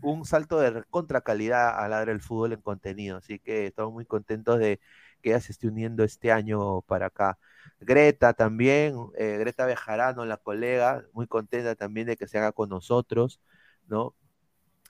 un 0.00 0.24
salto 0.26 0.58
de 0.60 0.84
contra 0.90 1.20
calidad 1.22 1.78
a 1.78 1.88
Ladra 1.88 2.12
el 2.12 2.20
Fútbol 2.20 2.52
en 2.54 2.62
contenido. 2.62 3.18
Así 3.18 3.38
que 3.40 3.66
estamos 3.66 3.92
muy 3.92 4.06
contentos 4.06 4.58
de 4.58 4.80
que 5.22 5.30
ella 5.30 5.40
se 5.40 5.52
esté 5.52 5.68
uniendo 5.68 6.04
este 6.04 6.32
año 6.32 6.82
para 6.82 7.06
acá. 7.06 7.38
Greta 7.80 8.34
también, 8.34 8.96
eh, 9.18 9.38
Greta 9.38 9.66
Bejarano, 9.66 10.24
la 10.26 10.36
colega, 10.38 11.04
muy 11.12 11.26
contenta 11.28 11.74
también 11.76 12.06
de 12.08 12.16
que 12.16 12.28
se 12.28 12.38
haga 12.38 12.52
con 12.52 12.68
nosotros, 12.70 13.40
¿no? 13.88 14.14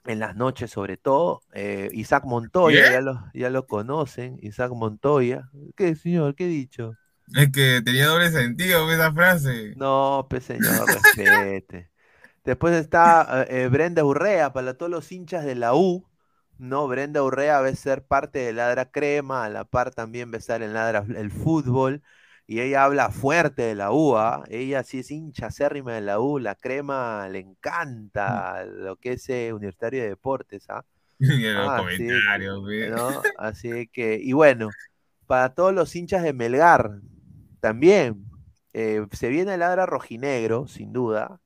En 0.05 0.19
las 0.19 0.35
noches 0.35 0.71
sobre 0.71 0.97
todo. 0.97 1.43
Eh, 1.53 1.89
Isaac 1.93 2.23
Montoya, 2.25 2.87
ya 2.87 3.01
lo, 3.01 3.25
ya 3.33 3.49
lo 3.49 3.67
conocen, 3.67 4.37
Isaac 4.41 4.71
Montoya. 4.73 5.49
¿Qué, 5.75 5.95
señor? 5.95 6.35
¿Qué 6.35 6.45
he 6.45 6.47
dicho? 6.47 6.97
Es 7.35 7.51
que 7.51 7.81
tenía 7.83 8.07
doble 8.07 8.31
sentido 8.31 8.91
esa 8.91 9.13
frase. 9.13 9.73
No, 9.73 10.27
pues 10.29 10.45
señor, 10.45 10.91
respete. 10.93 11.91
Después 12.45 12.75
está 12.75 13.45
eh, 13.49 13.63
eh, 13.65 13.67
Brenda 13.69 14.05
Urrea, 14.05 14.53
para 14.53 14.75
todos 14.77 14.91
los 14.91 15.11
hinchas 15.11 15.45
de 15.45 15.55
la 15.55 15.75
U, 15.75 16.07
¿no? 16.57 16.87
Brenda 16.87 17.23
Urrea 17.23 17.61
va 17.61 17.69
a 17.69 17.75
ser 17.75 18.05
parte 18.05 18.39
de 18.39 18.53
Ladra 18.53 18.91
Crema, 18.91 19.45
a 19.45 19.49
la 19.49 19.65
par 19.65 19.93
también 19.93 20.31
va 20.31 20.35
a 20.37 20.39
estar 20.39 20.63
en 20.63 20.73
Ladra 20.73 21.05
el 21.17 21.31
Fútbol, 21.31 22.03
y 22.47 22.61
ella 22.61 22.85
habla 22.85 23.11
fuerte 23.11 23.63
de 23.63 23.75
la 23.75 23.91
U, 23.93 24.17
¿ah? 24.17 24.43
Ella 24.49 24.83
sí 24.83 24.99
es 24.99 25.11
hincha 25.11 25.47
acérrima 25.47 25.93
de 25.95 26.01
la 26.01 26.19
U, 26.19 26.39
la 26.39 26.55
Crema 26.55 27.29
le 27.29 27.39
encanta 27.39 28.65
lo 28.65 28.97
que 28.97 29.13
es 29.13 29.29
eh, 29.29 29.53
Universitario 29.53 30.03
de 30.03 30.09
Deportes, 30.09 30.65
¿ah? 30.69 30.85
Y 31.19 31.45
en 31.45 31.55
los 31.55 31.69
Ah, 31.69 31.77
comentarios. 31.79 32.63
¿no? 32.63 33.21
Así 33.37 33.87
que, 33.87 34.19
y 34.21 34.33
bueno, 34.33 34.69
para 35.27 35.53
todos 35.55 35.73
los 35.73 35.95
hinchas 35.95 36.23
de 36.23 36.33
Melgar, 36.33 37.01
también 37.59 38.25
eh, 38.73 39.05
se 39.11 39.29
viene 39.29 39.55
el 39.55 39.61
Ladra 39.61 39.85
rojinegro, 39.85 40.67
sin 40.67 40.93
duda, 40.93 41.41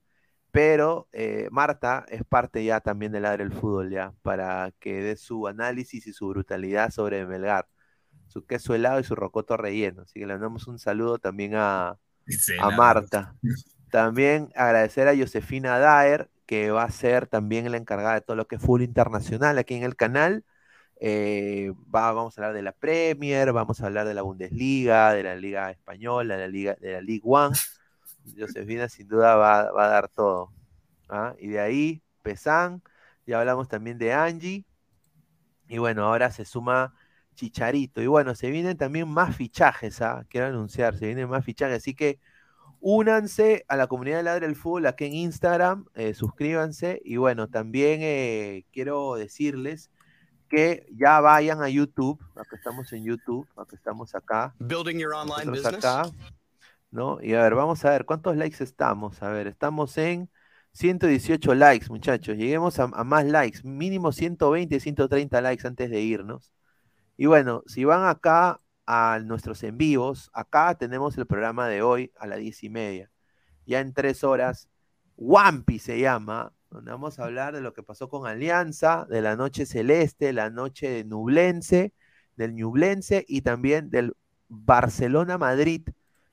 pero 0.52 1.08
eh, 1.14 1.48
Marta 1.52 2.06
es 2.10 2.24
parte 2.26 2.64
ya 2.64 2.82
también 2.82 3.12
del 3.14 3.24
Ladra 3.24 3.44
del 3.44 3.54
Fútbol, 3.54 3.90
ya, 3.90 4.14
para 4.22 4.72
que 4.80 5.02
dé 5.02 5.16
su 5.16 5.48
análisis 5.48 6.08
y 6.08 6.14
su 6.14 6.28
brutalidad 6.28 6.92
sobre 6.92 7.26
Melgar, 7.26 7.68
su 8.28 8.46
queso 8.46 8.76
helado 8.76 9.00
y 9.00 9.04
su 9.04 9.16
rocoto 9.16 9.58
relleno. 9.58 10.04
Así 10.04 10.20
que 10.20 10.26
le 10.26 10.34
mandamos 10.34 10.68
un 10.68 10.80
saludo 10.80 11.20
también 11.20 11.56
a, 11.56 11.98
a. 12.60 12.70
Marta. 12.72 13.36
También 13.90 14.50
agradecer 14.56 15.08
a 15.08 15.16
Josefina 15.16 15.80
Daer, 15.80 16.30
que 16.46 16.72
va 16.72 16.84
a 16.84 16.92
ser 16.92 17.28
también 17.28 17.70
la 17.72 17.78
encargada 17.78 18.16
de 18.16 18.22
todo 18.22 18.36
lo 18.36 18.48
que 18.48 18.56
es 18.56 18.62
fútbol 18.62 18.84
internacional 18.84 19.58
aquí 19.58 19.76
en 19.76 19.84
el 19.84 19.96
canal. 19.96 20.44
Eh, 21.04 21.74
va- 21.94 22.12
vamos 22.14 22.38
a 22.38 22.42
hablar 22.42 22.56
de 22.56 22.62
la 22.62 22.74
Premier, 22.74 23.52
vamos 23.54 23.82
a 23.82 23.88
hablar 23.88 24.08
de 24.08 24.14
la 24.14 24.22
Bundesliga, 24.22 25.14
de 25.14 25.24
la 25.24 25.36
Liga 25.36 25.72
Española, 25.72 26.36
de 26.38 26.42
la 26.42 26.48
Liga, 26.48 26.76
de 26.80 26.94
la 26.94 27.02
League 27.02 27.24
One. 27.26 27.56
Josefina 28.40 28.88
sin 28.90 29.08
duda 29.08 29.36
va, 29.36 29.72
va 29.72 29.86
a 29.86 29.90
dar 29.90 30.10
todo. 30.10 30.54
¿ah? 31.10 31.36
Y 31.40 31.50
de 31.50 31.60
ahí, 31.60 32.04
Pesan, 32.24 32.84
ya 33.26 33.40
hablamos 33.40 33.68
también 33.68 33.98
de 33.98 34.14
Angie. 34.14 34.66
Y 35.68 35.78
bueno, 35.78 36.06
ahora 36.06 36.32
se 36.32 36.46
suma 36.46 36.94
Chicharito. 37.36 38.02
Y 38.02 38.08
bueno, 38.08 38.36
se 38.36 38.52
vienen 38.52 38.78
también 38.78 39.08
más 39.08 39.36
fichajes, 39.36 40.02
¿ah? 40.02 40.26
Quiero 40.30 40.48
anunciar, 40.48 40.98
se 40.98 41.06
vienen 41.08 41.30
más 41.30 41.46
fichajes. 41.46 41.78
Así 41.78 41.96
que 41.96 42.20
únanse 42.82 43.66
a 43.70 43.78
la 43.78 43.88
comunidad 43.88 44.18
de 44.18 44.24
Ladre 44.24 44.48
el 44.48 44.56
Fútbol 44.56 44.88
aquí 44.88 45.06
en 45.06 45.14
Instagram, 45.14 45.86
eh, 45.96 46.14
suscríbanse. 46.14 47.02
Y 47.06 47.18
bueno, 47.18 47.48
también 47.50 48.02
eh, 48.04 48.66
quiero 48.72 49.16
decirles 49.16 49.92
que 50.52 50.86
ya 50.92 51.22
vayan 51.22 51.64
a 51.64 51.70
YouTube, 51.70 52.20
acá 52.36 52.58
estamos 52.58 52.92
en 52.92 53.06
YouTube, 53.06 53.48
acá 53.56 53.74
estamos 53.74 54.14
acá. 54.14 54.54
Building 54.60 54.98
your 54.98 55.14
online 55.14 55.50
business? 55.50 55.86
acá, 55.86 56.12
¿no? 56.92 57.24
Y 57.24 57.34
a 57.34 57.44
ver, 57.44 57.56
vamos 57.56 57.84
a 57.86 57.92
ver, 57.92 58.06
¿cuántos 58.06 58.36
likes 58.36 58.62
estamos? 58.62 59.24
A 59.24 59.30
ver, 59.30 59.48
estamos 59.48 59.98
en 59.98 60.30
118 60.74 61.56
likes, 61.56 61.88
muchachos. 61.88 62.36
Lleguemos 62.36 62.80
a, 62.80 62.84
a 62.84 63.04
más 63.06 63.26
likes, 63.26 63.62
mínimo 63.64 64.12
120, 64.12 64.78
130 64.82 65.42
likes 65.42 65.66
antes 65.66 65.90
de 65.90 66.02
irnos. 66.02 66.52
Y 67.16 67.28
bueno, 67.28 67.64
si 67.66 67.86
van 67.86 68.04
acá 68.10 68.60
a 68.86 69.20
nuestros 69.24 69.64
en 69.64 69.78
vivos, 69.78 70.30
acá 70.34 70.76
tenemos 70.76 71.18
el 71.18 71.28
programa 71.28 71.70
de 71.70 71.82
hoy 71.82 72.12
a 72.20 72.28
las 72.28 72.40
10 72.40 72.64
y 72.66 72.70
media. 72.70 73.12
Ya 73.66 73.80
en 73.80 73.94
tres 73.94 74.26
horas, 74.26 74.68
Wampi 75.16 75.80
se 75.80 75.98
llama, 75.98 76.52
donde 76.72 76.92
vamos 76.92 77.20
a 77.20 77.26
hablar 77.26 77.54
de 77.54 77.62
lo 77.62 77.74
que 77.74 77.84
pasó 77.84 78.10
con 78.10 78.26
Alianza, 78.26 79.06
de 79.10 79.22
la 79.22 79.36
noche 79.36 79.66
celeste, 79.66 80.32
la 80.34 80.50
noche 80.50 80.90
de 80.90 81.04
Nublense, 81.04 81.94
del 82.38 82.56
Ñublense 82.56 83.26
y 83.28 83.42
también 83.42 83.90
del 83.90 84.16
Barcelona-Madrid, 84.48 85.90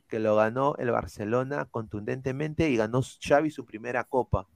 que 0.08 0.20
lo 0.20 0.36
ganó 0.36 0.74
el 0.76 0.90
Barcelona 0.92 1.66
contundentemente 1.66 2.70
y 2.70 2.76
ganó 2.76 3.02
Xavi 3.02 3.50
su 3.50 3.66
primera 3.66 4.04
copa. 4.04 4.46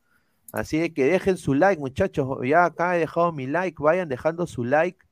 Así 0.52 0.90
que 0.90 1.04
dejen 1.04 1.36
su 1.36 1.54
like, 1.54 1.80
muchachos. 1.80 2.28
Ya 2.44 2.64
acá 2.64 2.96
he 2.96 3.00
dejado 3.00 3.32
mi 3.32 3.46
like, 3.46 3.82
vayan 3.82 4.08
dejando 4.08 4.46
su 4.46 4.64
like, 4.64 5.04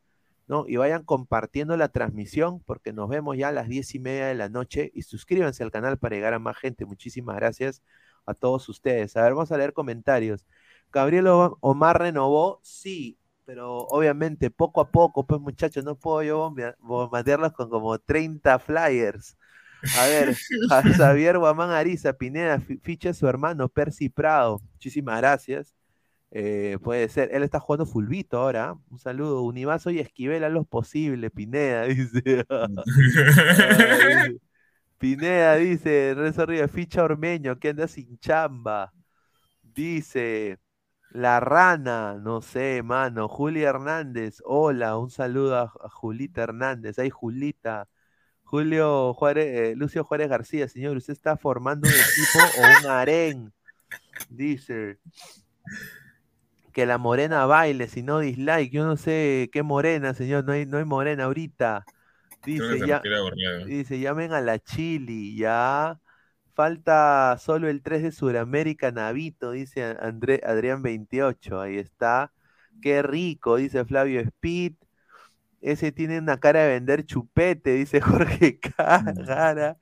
¿no? 0.46 0.66
Y 0.68 0.76
vayan 0.76 1.04
compartiendo 1.04 1.76
la 1.76 1.88
transmisión, 1.88 2.60
porque 2.60 2.92
nos 2.92 3.08
vemos 3.08 3.36
ya 3.36 3.48
a 3.48 3.52
las 3.52 3.68
diez 3.68 3.94
y 3.94 3.98
media 3.98 4.26
de 4.26 4.34
la 4.34 4.48
noche. 4.48 4.90
Y 4.94 5.02
suscríbanse 5.02 5.62
al 5.62 5.70
canal 5.70 5.98
para 5.98 6.16
llegar 6.16 6.34
a 6.34 6.38
más 6.38 6.56
gente. 6.58 6.84
Muchísimas 6.84 7.36
gracias 7.36 7.82
a 8.26 8.34
todos 8.34 8.68
ustedes. 8.68 9.16
A 9.16 9.22
ver, 9.22 9.34
vamos 9.34 9.52
a 9.52 9.56
leer 9.56 9.72
comentarios. 9.72 10.46
Gabriel 10.92 11.26
Omar 11.60 11.98
renovó, 12.00 12.60
sí, 12.62 13.18
pero 13.44 13.78
obviamente 13.88 14.50
poco 14.50 14.80
a 14.80 14.90
poco, 14.90 15.26
pues 15.26 15.40
muchachos, 15.40 15.84
no 15.84 15.96
puedo 15.96 16.22
yo 16.22 16.54
bombardearlos 16.80 17.52
con 17.52 17.68
como 17.70 17.98
30 17.98 18.58
flyers. 18.58 19.36
A 19.98 20.06
ver, 20.06 20.36
a 20.70 20.82
Xavier 20.82 21.38
Guamán 21.38 21.70
Ariza, 21.70 22.12
Pineda, 22.12 22.60
fi- 22.60 22.78
ficha 22.78 23.10
a 23.10 23.14
su 23.14 23.26
hermano 23.26 23.68
Percy 23.68 24.08
Prado. 24.08 24.60
Muchísimas 24.72 25.18
gracias. 25.20 25.74
Eh, 26.32 26.78
puede 26.82 27.08
ser, 27.08 27.30
él 27.34 27.42
está 27.42 27.60
jugando 27.60 27.86
fulbito 27.86 28.38
ahora. 28.38 28.76
Un 28.90 28.98
saludo, 28.98 29.42
Univaso 29.42 29.90
y 29.90 29.98
Esquivel 30.00 30.44
a 30.44 30.48
lo 30.48 30.64
posible, 30.64 31.30
Pineda, 31.30 31.84
dice. 31.86 32.44
Pineda 34.98 35.56
dice, 35.56 36.14
Renzo 36.16 36.46
Ríos, 36.46 36.70
ficha 36.70 37.02
Ormeño, 37.02 37.58
que 37.58 37.70
anda 37.70 37.88
sin 37.88 38.18
chamba. 38.18 38.92
Dice, 39.62 40.58
La 41.10 41.40
Rana, 41.40 42.14
no 42.20 42.40
sé, 42.40 42.82
mano. 42.82 43.28
Julia 43.28 43.70
Hernández, 43.70 44.40
hola, 44.44 44.96
un 44.96 45.10
saludo 45.10 45.56
a, 45.56 45.62
a 45.62 45.88
Julita 45.88 46.42
Hernández. 46.42 46.98
Ay, 46.98 47.10
Julita. 47.10 47.88
Julio 48.44 49.14
Juárez, 49.14 49.46
eh, 49.46 49.74
Lucio 49.76 50.02
Juárez 50.02 50.28
García, 50.28 50.66
señor, 50.66 50.96
¿usted 50.96 51.12
está 51.12 51.36
formando 51.36 51.88
un 51.88 51.94
equipo 51.94 52.38
o 52.58 52.80
un 52.80 52.90
harén? 52.90 53.52
Dice 54.28 54.98
que 56.72 56.84
la 56.84 56.98
morena 56.98 57.46
baile, 57.46 57.86
si 57.86 58.02
no 58.02 58.18
dislike. 58.18 58.72
Yo 58.72 58.84
no 58.84 58.96
sé 58.96 59.50
qué 59.52 59.62
morena, 59.62 60.14
señor, 60.14 60.44
no 60.44 60.52
hay, 60.52 60.66
no 60.66 60.78
hay 60.78 60.84
morena 60.84 61.24
ahorita. 61.24 61.84
Dice, 62.44 62.86
ya, 62.86 63.02
dice, 63.66 64.00
llamen 64.00 64.32
a 64.32 64.40
la 64.40 64.58
Chili, 64.58 65.36
ya. 65.36 66.00
Falta 66.60 67.38
solo 67.38 67.70
el 67.70 67.80
3 67.80 68.02
de 68.02 68.12
Sudamérica, 68.12 68.92
Navito, 68.92 69.52
dice 69.52 69.96
André, 69.98 70.42
Adrián 70.44 70.82
28, 70.82 71.58
ahí 71.58 71.78
está. 71.78 72.34
Qué 72.82 73.00
rico, 73.00 73.56
dice 73.56 73.86
Flavio 73.86 74.20
Speed. 74.20 74.74
Ese 75.62 75.90
tiene 75.90 76.18
una 76.18 76.38
cara 76.38 76.64
de 76.64 76.72
vender 76.72 77.06
chupete, 77.06 77.72
dice 77.72 78.00
Jorge 78.02 78.60
Cara. 78.60 79.78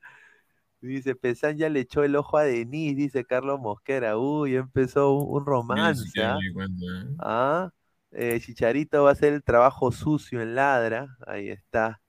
Dice, 0.79 1.15
Pesán 1.15 1.57
ya 1.57 1.67
le 1.67 1.81
echó 1.81 2.05
el 2.05 2.15
ojo 2.15 2.37
a 2.37 2.43
Denis, 2.43 2.95
dice 2.95 3.25
Carlos 3.25 3.59
Mosquera. 3.59 4.17
Uy, 4.17 4.55
empezó 4.55 5.11
un, 5.11 5.45
romance. 5.45 6.09
¿ah? 6.23 6.37
¿eh? 6.39 7.15
Ah, 7.19 7.71
eh, 8.11 8.39
Chicharito 8.39 9.03
va 9.03 9.09
a 9.09 9.11
hacer 9.11 9.33
el 9.33 9.43
trabajo 9.43 9.91
sucio 9.91 10.41
en 10.41 10.55
Ladra. 10.55 11.17
Ahí 11.27 11.49
está. 11.49 11.99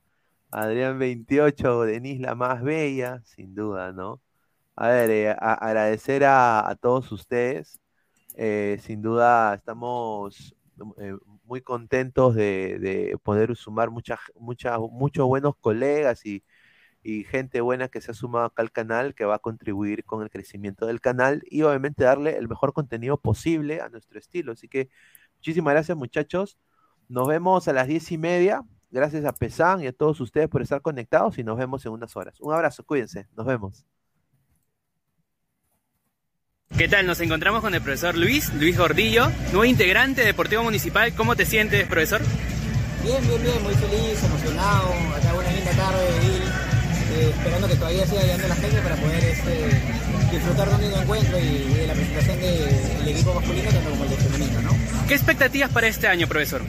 Adrián 0.53 0.97
28, 1.01 1.83
Denise 1.83 2.23
la 2.23 2.37
más 2.37 2.63
bella, 2.63 3.21
sin 3.25 3.57
duda, 3.57 3.91
¿no? 3.91 4.21
A 4.81 4.89
ver, 4.89 5.11
eh, 5.11 5.37
agradecer 5.39 6.25
a, 6.25 6.75
todos 6.81 7.13
ustedes. 7.13 7.79
Eh, 8.35 8.79
sin 8.83 9.03
duda 9.03 9.55
estamos 9.55 10.57
eh, 10.99 11.15
muy 11.45 11.61
contentos 11.61 12.35
de, 12.35 12.79
de 12.79 13.19
poder 13.23 13.55
sumar 13.57 13.91
muchas, 13.91 14.21
muchas, 14.39 14.79
muchos 14.81 15.27
buenos 15.27 15.55
colegas 15.61 16.25
y 16.25 16.43
gente 17.25 17.61
buena 17.61 17.89
que 17.89 18.01
se 18.01 18.13
ha 18.13 18.15
sumado 18.15 18.47
acá 18.47 18.63
al 18.63 18.73
canal, 18.73 19.15
que 19.15 19.27
va 19.27 19.37
a 19.37 19.39
contribuir 19.41 20.05
con 20.07 20.23
el 20.23 20.31
crecimiento 20.31 20.87
del 20.87 21.01
canal 21.03 21.43
y 21.51 21.63
obviamente 21.63 22.05
darle 22.05 22.39
el 22.39 22.49
mejor 22.49 22.73
contenido 22.73 23.19
posible 23.19 23.83
a 23.83 23.91
nuestro 23.91 24.19
estilo. 24.19 24.53
Así 24.53 24.69
que 24.69 24.89
muchísimas 25.37 25.75
gracias 25.75 25.99
muchachos. 25.99 26.59
Nos 27.09 27.29
vemos 27.29 27.69
a 27.69 27.75
las 27.75 27.87
diez 27.89 28.11
y 28.13 28.19
media. 28.19 28.63
Gracias 28.91 29.27
a 29.27 29.33
Pesan 29.35 29.83
y 29.83 29.89
a 29.89 29.93
todos 29.93 30.21
ustedes 30.23 30.49
por 30.49 30.63
estar 30.63 30.81
conectados 30.83 31.39
y 31.39 31.45
nos 31.45 31.59
vemos 31.59 31.85
en 31.87 31.93
unas 31.93 32.17
horas. 32.17 32.41
Un 32.41 32.55
abrazo, 32.55 32.85
cuídense. 32.85 33.29
Nos 33.37 33.47
vemos. 33.47 33.87
¿Qué 36.77 36.89
tal? 36.89 37.07
Nos 37.07 37.21
encontramos 37.21 37.61
con 37.61 37.75
el 37.75 37.83
profesor 37.83 38.17
Luis, 38.17 38.53
Luis 38.55 38.79
Gordillo, 38.79 39.31
nuevo 39.53 39.65
integrante 39.65 40.23
de 40.23 40.29
Deportivo 40.29 40.63
Municipal. 40.63 41.13
¿Cómo 41.15 41.37
te 41.37 41.45
sientes, 41.45 41.87
profesor? 41.87 42.23
Bien, 43.03 43.21
bien, 43.27 43.43
bien, 43.43 43.63
muy 43.63 43.75
feliz, 43.75 44.23
emocionado. 44.25 44.95
Acá 45.15 45.35
una 45.35 45.51
linda 45.51 45.73
tarde 45.73 46.01
de 46.01 46.21
Bill, 46.21 46.43
eh, 46.43 47.33
esperando 47.37 47.69
que 47.69 47.75
todavía 47.75 48.07
siga 48.07 48.23
llegando 48.23 48.49
la 48.49 48.55
gente 48.55 48.81
para 48.81 48.97
poder 48.97 49.25
este, 49.25 50.33
disfrutar 50.33 50.69
de 50.69 50.75
un 50.77 50.81
lindo 50.81 51.03
encuentro 51.03 51.39
y, 51.39 51.43
y 51.43 51.75
de 51.75 51.87
la 51.87 51.93
presentación 51.93 52.41
del 52.41 53.09
equipo 53.09 53.35
masculino 53.35 53.71
tanto 53.71 53.91
como 53.91 54.05
el 54.05 54.11
de 54.11 54.17
femenino, 54.17 54.63
¿no? 54.63 54.77
¿Qué 55.07 55.15
expectativas 55.15 55.71
para 55.71 55.87
este 55.89 56.07
año, 56.09 56.29
profesor? 56.29 56.63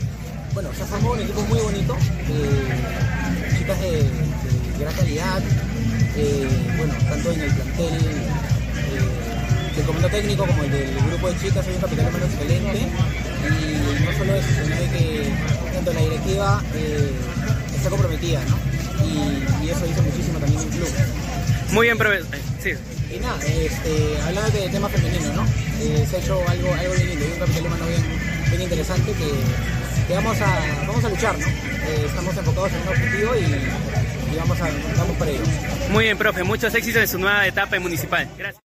Bueno, 0.54 0.70
se 0.74 0.84
formado 0.84 1.14
un 1.14 1.20
equipo 1.22 1.42
muy 1.44 1.60
bonito, 1.60 1.96
eh, 2.28 3.58
chicas 3.58 3.80
de, 3.80 3.92
de 3.92 4.80
gran 4.80 4.94
calidad, 4.94 5.42
eh, 6.18 6.48
bueno, 6.76 6.94
tanto 7.08 7.32
en 7.32 7.42
el 7.42 7.52
plantel 7.52 8.00
eh, 9.72 9.76
del 9.76 9.86
comando 9.86 10.10
técnico 10.10 10.46
como 10.46 10.64
el 10.64 10.72
del 10.72 10.96
grupo 10.96 11.30
de 11.30 11.40
chicas, 11.40 11.66
hay 11.68 11.76
un 11.76 11.82
capital 11.82 12.08
humano 12.08 12.26
excelente 12.26 12.80
y 12.80 14.04
no 14.06 14.18
solo 14.18 14.36
eso, 14.36 14.48
sino 14.64 14.76
de 14.76 14.90
que 14.90 15.30
tanto 15.74 15.94
la 15.94 16.02
directiva 16.02 16.64
eh, 16.76 17.12
está 17.76 17.90
comprometida, 17.90 18.42
¿no? 18.50 18.58
Y, 19.06 19.66
y 19.66 19.70
eso 19.70 19.86
dice 19.86 20.02
muchísimo 20.02 20.40
también 20.40 20.62
en 20.62 20.68
el 20.68 20.78
club. 20.78 20.90
Muy 21.72 21.88
bien, 21.88 21.98
profesor. 21.98 22.28
Sí. 22.62 22.72
Y 23.16 23.20
nada, 23.20 23.38
este, 23.46 24.22
hablando 24.26 24.52
de 24.52 24.70
tema 24.70 24.90
femenino, 24.90 25.34
¿no? 25.34 25.46
Eh, 25.82 26.06
se 26.10 26.16
ha 26.16 26.20
hecho 26.20 26.36
algo, 26.48 26.74
algo 26.74 26.94
bien 26.94 27.10
lindo, 27.10 27.26
y 27.26 27.32
un 27.32 27.40
capital 27.40 27.66
humano 27.66 27.86
bien, 27.88 28.04
bien 28.50 28.62
interesante 28.62 29.12
que, 29.14 30.08
que 30.08 30.14
vamos, 30.14 30.38
a, 30.40 30.86
vamos 30.88 31.04
a 31.04 31.10
luchar, 31.10 31.38
¿no? 31.40 31.48
Eh, 31.48 32.06
estamos 32.06 32.38
enfocados 32.38 32.72
en 32.72 32.82
un 32.82 32.88
objetivo 32.90 33.36
y, 33.36 34.34
y 34.34 34.38
vamos, 34.38 34.62
a, 34.62 34.70
vamos 34.98 35.18
por 35.18 35.28
ello. 35.28 35.42
Muy 35.90 36.04
bien, 36.06 36.18
profe. 36.18 36.44
Muchos 36.44 36.74
éxitos 36.76 37.02
en 37.02 37.08
su 37.08 37.18
nueva 37.20 37.48
etapa 37.48 37.76
en 37.76 37.82
Municipal. 37.82 38.30
Gracias. 38.38 38.71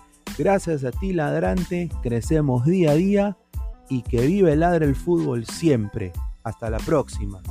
Gracias 0.37 0.83
a 0.83 0.91
ti, 0.91 1.13
ladrante, 1.13 1.89
crecemos 2.01 2.65
día 2.65 2.91
a 2.91 2.95
día 2.95 3.37
y 3.89 4.01
que 4.03 4.25
vive 4.25 4.55
Ladra 4.55 4.85
el 4.85 4.95
Fútbol 4.95 5.45
siempre. 5.45 6.13
Hasta 6.43 6.69
la 6.69 6.79
próxima. 6.79 7.41